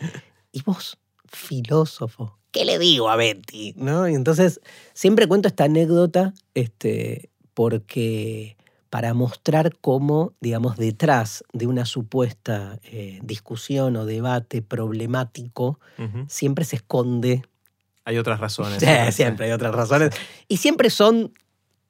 Y 0.52 0.62
vos, 0.62 0.98
filósofo, 1.26 2.38
¿qué 2.54 2.64
le 2.64 2.78
digo 2.78 3.10
a 3.10 3.16
Betty? 3.16 3.74
¿No? 3.76 4.08
Y 4.08 4.14
entonces 4.14 4.60
siempre 4.94 5.26
cuento 5.26 5.48
esta 5.48 5.64
anécdota 5.64 6.32
este, 6.54 7.28
porque 7.52 8.56
para 8.90 9.12
mostrar 9.12 9.76
cómo, 9.80 10.34
digamos, 10.40 10.76
detrás 10.76 11.42
de 11.52 11.66
una 11.66 11.84
supuesta 11.84 12.78
eh, 12.84 13.18
discusión 13.24 13.96
o 13.96 14.06
debate 14.06 14.62
problemático, 14.62 15.80
siempre 16.28 16.64
se 16.64 16.76
esconde 16.76 17.42
Hay 18.04 18.18
otras 18.18 18.38
razones. 18.38 18.78
Sí, 18.80 19.12
siempre 19.12 19.46
hay 19.46 19.52
otras 19.52 19.74
razones. 19.74 20.10
Y 20.46 20.58
siempre 20.58 20.90
son 20.90 21.34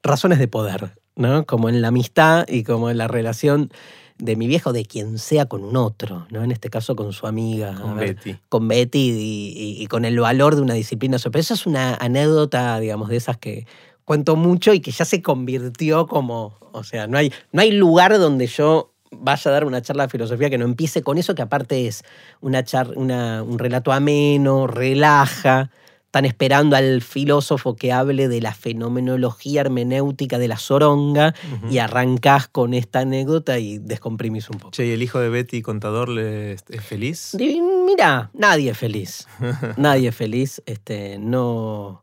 razones 0.01 0.39
de 0.39 0.47
poder, 0.47 0.97
¿no? 1.15 1.45
Como 1.45 1.69
en 1.69 1.83
la 1.83 1.89
amistad 1.89 2.47
y 2.47 2.63
como 2.63 2.89
en 2.89 2.97
la 2.97 3.07
relación 3.07 3.71
de 4.17 4.35
mi 4.35 4.47
viejo, 4.47 4.71
de 4.71 4.85
quien 4.85 5.17
sea 5.17 5.45
con 5.45 5.63
un 5.63 5.75
otro, 5.75 6.25
¿no? 6.29 6.43
En 6.43 6.51
este 6.51 6.69
caso 6.69 6.95
con 6.95 7.11
su 7.13 7.27
amiga. 7.27 7.75
Con 7.75 7.97
ver, 7.97 8.15
Betty. 8.15 8.37
con 8.49 8.67
Betty 8.67 8.99
y, 9.09 9.53
y- 9.79 9.83
y 9.83 9.87
con 9.87 10.05
el 10.05 10.19
valor 10.19 10.55
de 10.55 10.61
una 10.61 10.73
disciplina. 10.73 11.17
Pero 11.23 11.39
eso 11.39 11.53
es 11.53 11.65
una 11.65 11.95
anécdota, 11.95 12.79
digamos, 12.79 13.09
de 13.09 13.17
esas 13.17 13.37
que 13.37 13.67
cuento 14.05 14.35
mucho 14.35 14.73
y 14.73 14.79
que 14.79 14.91
ya 14.91 15.03
se 15.03 15.21
convirtió 15.21 16.07
como, 16.07 16.53
o 16.71 16.83
sea, 16.83 17.07
no 17.07 17.17
hay, 17.17 17.33
no 17.51 17.61
hay 17.61 17.71
lugar 17.71 18.17
donde 18.19 18.47
yo 18.47 18.91
vaya 19.11 19.49
a 19.49 19.53
dar 19.53 19.65
una 19.65 19.81
charla 19.81 20.03
de 20.03 20.09
filosofía 20.09 20.49
que 20.49 20.57
no 20.57 20.65
empiece 20.65 21.01
con 21.01 21.17
eso, 21.17 21.35
que 21.35 21.41
aparte 21.41 21.87
es 21.87 22.03
una 22.41 22.63
char- 22.63 22.93
una- 22.95 23.43
un 23.43 23.59
relato 23.59 23.91
ameno, 23.91 24.67
relaja. 24.67 25.71
Están 26.15 26.23
esperando 26.23 26.77
al 26.77 27.01
filósofo 27.01 27.75
que 27.75 27.91
hable 27.91 28.29
de 28.29 28.39
la 28.39 28.53
fenomenología 28.53 29.59
hermenéutica 29.59 30.37
de 30.39 30.47
la 30.47 30.57
zoronga 30.57 31.33
Ujú. 31.61 31.73
y 31.73 31.79
arrancás 31.79 32.47
con 32.47 32.73
esta 32.73 32.99
anécdota 32.99 33.59
y 33.59 33.79
descomprimís 33.79 34.49
un 34.49 34.59
poco. 34.59 34.71
Che, 34.71 34.85
¿y 34.87 34.91
el 34.91 35.03
hijo 35.03 35.19
de 35.19 35.27
Betty, 35.27 35.61
contador, 35.61 36.07
le- 36.07 36.53
es 36.53 36.63
feliz? 36.87 37.35
Mira, 37.37 38.29
nadie 38.33 38.71
es 38.71 38.77
feliz. 38.77 39.27
nadie 39.75 40.07
es 40.07 40.15
feliz. 40.15 40.61
Este, 40.65 41.17
no. 41.19 42.01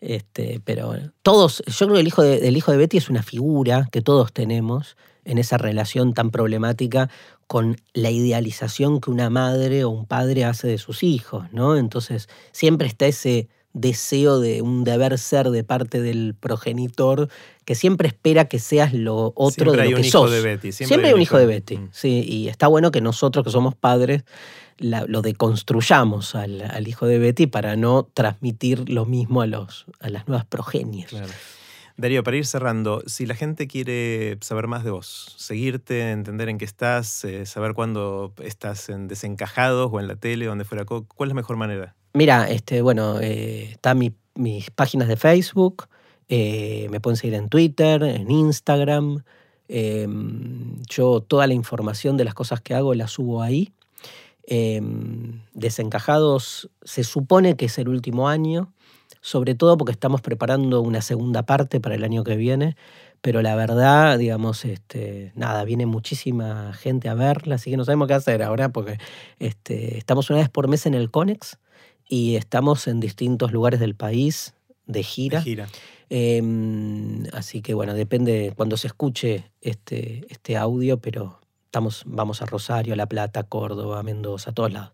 Este, 0.00 0.60
pero 0.64 0.94
todos, 1.22 1.62
yo 1.64 1.86
creo 1.86 1.94
que 1.94 2.00
el 2.00 2.06
hijo, 2.08 2.22
de, 2.24 2.48
el 2.48 2.56
hijo 2.56 2.72
de 2.72 2.78
Betty 2.78 2.96
es 2.96 3.08
una 3.10 3.22
figura 3.22 3.88
que 3.92 4.02
todos 4.02 4.32
tenemos 4.32 4.96
en 5.24 5.38
esa 5.38 5.58
relación 5.58 6.14
tan 6.14 6.30
problemática 6.30 7.08
con 7.46 7.76
la 7.92 8.10
idealización 8.10 9.00
que 9.00 9.10
una 9.10 9.30
madre 9.30 9.84
o 9.84 9.90
un 9.90 10.06
padre 10.06 10.44
hace 10.44 10.66
de 10.68 10.78
sus 10.78 11.02
hijos, 11.02 11.46
¿no? 11.52 11.76
Entonces, 11.76 12.28
siempre 12.52 12.88
está 12.88 13.06
ese 13.06 13.48
deseo 13.74 14.38
de 14.40 14.60
un 14.60 14.84
deber 14.84 15.18
ser 15.18 15.48
de 15.50 15.64
parte 15.64 16.02
del 16.02 16.34
progenitor 16.38 17.28
que 17.64 17.74
siempre 17.74 18.08
espera 18.08 18.46
que 18.46 18.58
seas 18.58 18.92
lo 18.92 19.32
otro 19.34 19.50
Siempre 19.72 19.76
de 19.76 19.82
hay 19.82 19.90
lo 19.90 19.96
un 19.96 20.02
que 20.02 20.08
hijo 20.08 20.18
sos. 20.18 20.30
de 20.30 20.40
Betty. 20.42 20.72
Siempre, 20.72 21.08
hay 21.08 21.14
un 21.14 21.20
hijo 21.22 21.38
de 21.38 21.46
Betty, 21.46 21.78
Mm. 21.78 21.88
sí, 21.92 22.22
y 22.26 22.48
está 22.48 22.66
bueno 22.66 22.90
que 22.90 23.00
nosotros 23.00 23.44
que 23.44 23.50
somos 23.50 23.74
padres 23.74 24.24
la- 24.78 25.06
lo 25.06 25.22
deconstruyamos 25.22 26.34
al, 26.34 26.60
al 26.62 26.88
hijo 26.88 27.06
de 27.06 27.18
Betty 27.18 27.46
para 27.46 27.76
no 27.76 28.08
transmitir 28.12 28.88
lo 28.90 29.06
mismo 29.06 29.40
a, 29.42 29.46
los, 29.46 29.86
a 30.00 30.08
las 30.10 30.26
nuevas 30.28 30.44
progenies. 30.44 31.06
Claro. 31.06 31.28
Darío, 31.96 32.22
para 32.22 32.36
ir 32.36 32.46
cerrando, 32.46 33.02
si 33.06 33.26
la 33.26 33.34
gente 33.34 33.66
quiere 33.66 34.38
saber 34.40 34.66
más 34.66 34.82
de 34.84 34.90
vos, 34.90 35.34
seguirte, 35.36 36.10
entender 36.10 36.48
en 36.48 36.58
qué 36.58 36.64
estás, 36.64 37.24
eh, 37.24 37.44
saber 37.46 37.74
cuándo 37.74 38.32
estás 38.42 38.88
en 38.88 39.08
desencajados 39.08 39.90
o 39.92 40.00
en 40.00 40.08
la 40.08 40.16
tele, 40.16 40.46
donde 40.46 40.64
fuera, 40.64 40.84
¿cuál 40.84 41.02
es 41.20 41.28
la 41.28 41.34
mejor 41.34 41.56
manera? 41.56 41.94
Mira, 42.14 42.48
este, 42.50 42.82
bueno, 42.82 43.20
eh, 43.20 43.70
están 43.72 43.98
mi- 43.98 44.14
mis 44.34 44.70
páginas 44.70 45.08
de 45.08 45.16
Facebook, 45.16 45.86
eh, 46.28 46.88
me 46.90 47.00
pueden 47.00 47.16
seguir 47.16 47.34
en 47.34 47.48
Twitter, 47.48 48.02
en 48.02 48.30
Instagram. 48.30 49.22
eh, 49.74 50.06
yo 50.88 51.20
toda 51.22 51.46
la 51.46 51.54
información 51.54 52.18
de 52.18 52.24
las 52.24 52.34
cosas 52.34 52.60
que 52.60 52.74
hago 52.74 52.94
la 52.94 53.08
subo 53.08 53.40
ahí. 53.42 53.72
Eh, 54.46 54.82
Desencajados 55.54 56.68
se 56.82 57.04
supone 57.04 57.56
que 57.56 57.66
es 57.66 57.78
el 57.78 57.88
último 57.88 58.28
año, 58.28 58.72
sobre 59.22 59.54
todo 59.54 59.78
porque 59.78 59.92
estamos 59.92 60.20
preparando 60.20 60.82
una 60.82 61.00
segunda 61.00 61.44
parte 61.44 61.80
para 61.80 61.94
el 61.94 62.04
año 62.04 62.24
que 62.24 62.36
viene, 62.36 62.76
pero 63.22 63.40
la 63.40 63.54
verdad, 63.54 64.18
digamos, 64.18 64.64
este, 64.64 65.32
nada, 65.36 65.64
viene 65.64 65.86
muchísima 65.86 66.72
gente 66.74 67.08
a 67.08 67.14
verla, 67.14 67.54
así 67.54 67.70
que 67.70 67.76
no 67.76 67.84
sabemos 67.84 68.08
qué 68.08 68.14
hacer 68.14 68.42
ahora 68.42 68.70
porque 68.70 68.98
este, 69.38 69.96
estamos 69.96 70.28
una 70.28 70.40
vez 70.40 70.48
por 70.48 70.68
mes 70.68 70.86
en 70.86 70.94
el 70.94 71.10
Conex 71.10 71.58
y 72.06 72.34
estamos 72.34 72.88
en 72.88 72.98
distintos 72.98 73.52
lugares 73.52 73.78
del 73.78 73.94
país 73.94 74.54
de 74.86 75.04
gira. 75.04 75.38
De 75.38 75.44
gira. 75.44 75.68
Eh, 76.10 76.42
así 77.32 77.62
que 77.62 77.74
bueno, 77.74 77.94
depende 77.94 78.52
cuando 78.56 78.76
se 78.76 78.88
escuche 78.88 79.50
este, 79.60 80.26
este 80.28 80.56
audio, 80.56 80.98
pero 80.98 81.38
estamos, 81.66 82.02
vamos 82.06 82.42
a 82.42 82.46
Rosario, 82.46 82.96
La 82.96 83.06
Plata, 83.06 83.44
Córdoba, 83.44 84.02
Mendoza, 84.02 84.50
a 84.50 84.52
todos 84.52 84.72
lados. 84.72 84.90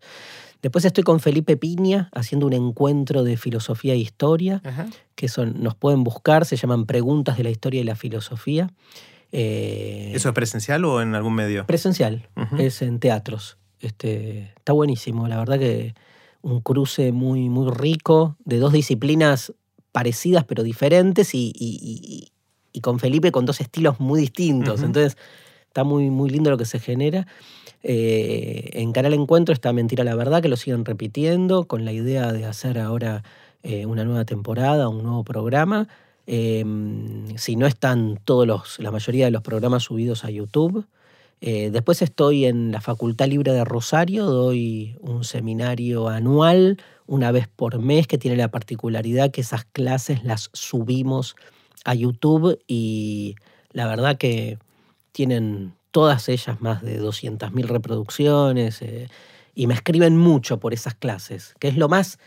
Después 0.62 0.85
estoy 0.85 1.05
con 1.05 1.20
Felipe 1.20 1.56
Piña 1.56 2.09
haciendo 2.12 2.47
un 2.47 2.52
encuentro 2.52 3.22
de 3.22 3.36
filosofía 3.36 3.94
e 3.94 3.98
historia, 3.98 4.60
Ajá. 4.64 4.86
que 5.14 5.28
son, 5.28 5.62
nos 5.62 5.74
pueden 5.76 6.02
buscar, 6.05 6.44
se 6.44 6.56
llaman 6.56 6.85
Preguntas 6.86 7.36
de 7.36 7.44
la 7.44 7.51
Historia 7.51 7.80
y 7.80 7.85
la 7.85 7.94
Filosofía. 7.94 8.70
Eh, 9.32 10.12
¿Eso 10.14 10.28
es 10.28 10.35
presencial 10.35 10.85
o 10.85 11.01
en 11.02 11.14
algún 11.14 11.35
medio? 11.35 11.66
presencial, 11.66 12.28
es 12.59 12.82
en 12.82 12.98
teatros. 12.98 13.59
Este, 13.80 14.52
está 14.56 14.72
buenísimo, 14.72 15.28
la 15.28 15.39
verdad 15.39 15.59
que 15.59 15.94
un 16.43 16.60
cruce 16.60 17.12
muy, 17.12 17.48
muy 17.48 17.70
rico 17.70 18.36
de 18.44 18.59
dos 18.59 18.72
disciplinas 18.72 19.52
parecidas 19.93 20.44
pero 20.44 20.62
diferentes 20.62 21.35
y, 21.35 21.52
y- 21.55 21.78
y- 21.82 22.32
y 22.72 22.80
con 22.80 22.98
Felipe 22.98 23.32
con 23.32 23.44
dos 23.47 23.60
estilos 23.60 23.98
muy 24.01 24.20
distintos. 24.20 24.82
Entonces 24.82 25.16
está 25.66 25.85
muy, 25.85 26.10
muy 26.10 26.30
lindo 26.30 26.51
lo 26.51 26.56
que 26.59 26.64
se 26.64 26.78
genera. 26.78 27.26
Eh, 27.82 28.70
en 28.74 28.92
Canal 28.92 29.14
Encuentro 29.14 29.52
está 29.52 29.72
Mentira 29.72 30.05
la 30.05 30.14
Verdad, 30.14 30.42
que 30.42 30.48
lo 30.48 30.56
siguen 30.56 30.84
repitiendo 30.84 31.66
con 31.66 31.84
la 31.84 31.92
idea 31.92 32.32
de 32.32 32.44
hacer 32.44 32.78
ahora 32.78 33.22
eh, 33.62 33.86
una 33.86 34.05
nueva 34.05 34.24
temporada, 34.24 34.88
un 34.88 35.02
nuevo 35.02 35.24
programa. 35.24 35.88
Eh, 36.26 36.64
si 37.36 37.56
no 37.56 37.66
están 37.66 38.20
todos 38.24 38.46
los, 38.46 38.78
la 38.78 38.90
mayoría 38.90 39.24
de 39.24 39.30
los 39.30 39.42
programas 39.42 39.84
subidos 39.84 40.24
a 40.24 40.30
YouTube. 40.30 40.86
Eh, 41.40 41.70
después 41.70 42.02
estoy 42.02 42.46
en 42.46 42.72
la 42.72 42.80
Facultad 42.80 43.28
Libre 43.28 43.52
de 43.52 43.64
Rosario, 43.64 44.26
doy 44.26 44.96
un 45.00 45.24
seminario 45.24 46.09
anual, 46.09 46.78
una 47.06 47.30
vez 47.30 47.48
por 47.48 47.78
mes, 47.78 48.06
que 48.06 48.18
tiene 48.18 48.36
la 48.36 48.50
particularidad 48.50 49.30
que 49.30 49.40
esas 49.40 49.64
clases 49.64 50.24
las 50.24 50.50
subimos 50.52 51.36
a 51.84 51.94
YouTube 51.94 52.59
y 52.66 53.36
la 53.72 53.86
verdad 53.86 54.18
que 54.18 54.59
tienen 55.12 55.72
todas 55.90 56.28
ellas 56.28 56.60
más 56.60 56.82
de 56.82 57.01
200.000 57.01 57.65
reproducciones 57.66 58.82
eh, 58.82 59.09
y 59.55 59.66
me 59.66 59.74
escriben 59.74 60.16
mucho 60.16 60.60
por 60.60 60.73
esas 60.73 60.94
clases, 60.94 61.55
que 61.59 61.69
es 61.69 61.77
lo 61.77 61.89
más, 61.89 62.19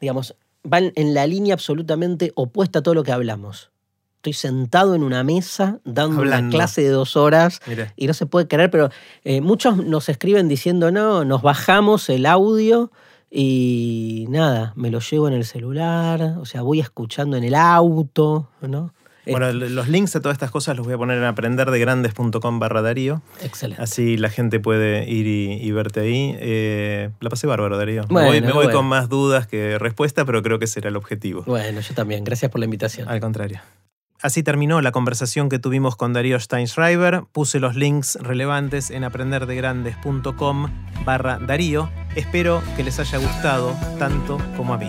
digamos, 0.00 0.36
van 0.62 0.92
en 0.96 1.14
la 1.14 1.26
línea 1.26 1.54
absolutamente 1.54 2.32
opuesta 2.34 2.80
a 2.80 2.82
todo 2.82 2.94
lo 2.94 3.02
que 3.02 3.12
hablamos. 3.12 3.70
Estoy 4.16 4.32
sentado 4.32 4.94
en 4.94 5.02
una 5.04 5.22
mesa 5.22 5.78
dando 5.84 6.22
una 6.22 6.36
Hablando. 6.36 6.56
clase 6.56 6.82
de 6.82 6.88
dos 6.88 7.16
horas 7.16 7.60
Mira, 7.66 7.92
y 7.96 8.08
no 8.08 8.14
se 8.14 8.26
puede 8.26 8.48
creer, 8.48 8.70
pero 8.70 8.90
eh, 9.24 9.40
muchos 9.40 9.76
nos 9.76 10.08
escriben 10.08 10.48
diciendo, 10.48 10.90
no, 10.90 11.24
nos 11.24 11.42
bajamos 11.42 12.08
el 12.08 12.26
audio 12.26 12.90
y 13.30 14.26
nada, 14.28 14.72
me 14.76 14.90
lo 14.90 14.98
llevo 15.00 15.28
en 15.28 15.34
el 15.34 15.44
celular, 15.44 16.36
o 16.40 16.44
sea, 16.44 16.62
voy 16.62 16.80
escuchando 16.80 17.36
en 17.36 17.44
el 17.44 17.54
auto, 17.54 18.48
¿no? 18.62 18.92
Bueno, 19.32 19.46
Eh, 19.46 19.50
l- 19.50 19.70
los 19.70 19.88
links 19.88 20.14
a 20.16 20.20
todas 20.20 20.34
estas 20.36 20.50
cosas 20.50 20.76
los 20.76 20.86
voy 20.86 20.94
a 20.94 20.98
poner 20.98 21.18
en 21.18 21.24
aprenderdegrandes.com 21.24 22.58
barra 22.58 22.82
Darío. 22.82 23.22
excelente. 23.42 23.82
Así 23.82 24.16
la 24.16 24.30
gente 24.30 24.60
puede 24.60 25.08
ir 25.10 25.26
y, 25.26 25.52
y 25.62 25.72
verte 25.72 26.00
ahí. 26.00 26.36
Eh, 26.38 27.10
la 27.20 27.30
pasé 27.30 27.46
bárbaro, 27.46 27.76
Darío. 27.76 28.02
Me 28.02 28.08
Bueno, 28.14 28.28
voy, 28.28 28.40
me 28.40 28.46
voy 28.52 28.64
bueno. 28.66 28.78
con 28.80 28.86
más 28.86 29.08
dudas 29.08 29.46
que 29.46 29.78
respuesta, 29.78 30.24
pero 30.24 30.42
creo 30.42 30.58
que 30.58 30.66
será 30.66 30.88
el 30.88 30.96
objetivo. 30.96 31.42
Bueno, 31.46 31.80
yo 31.80 31.94
también, 31.94 32.24
gracias 32.24 32.50
por 32.50 32.58
la 32.60 32.64
invitación. 32.66 33.08
Al 33.08 33.20
contrario. 33.20 33.60
Así 34.22 34.42
terminó 34.42 34.80
la 34.80 34.92
conversación 34.92 35.50
que 35.50 35.58
tuvimos 35.58 35.94
con 35.94 36.14
Darío 36.14 36.40
Steinschreiber. 36.40 37.24
Puse 37.32 37.60
los 37.60 37.76
links 37.76 38.16
relevantes 38.22 38.90
en 38.90 39.04
aprenderdegrandes.com 39.04 40.70
barra 41.04 41.38
Darío. 41.38 41.90
Espero 42.16 42.62
que 42.76 42.82
les 42.84 42.98
haya 42.98 43.18
gustado 43.18 43.76
tanto 43.98 44.38
como 44.56 44.72
a 44.72 44.78
mí. 44.78 44.88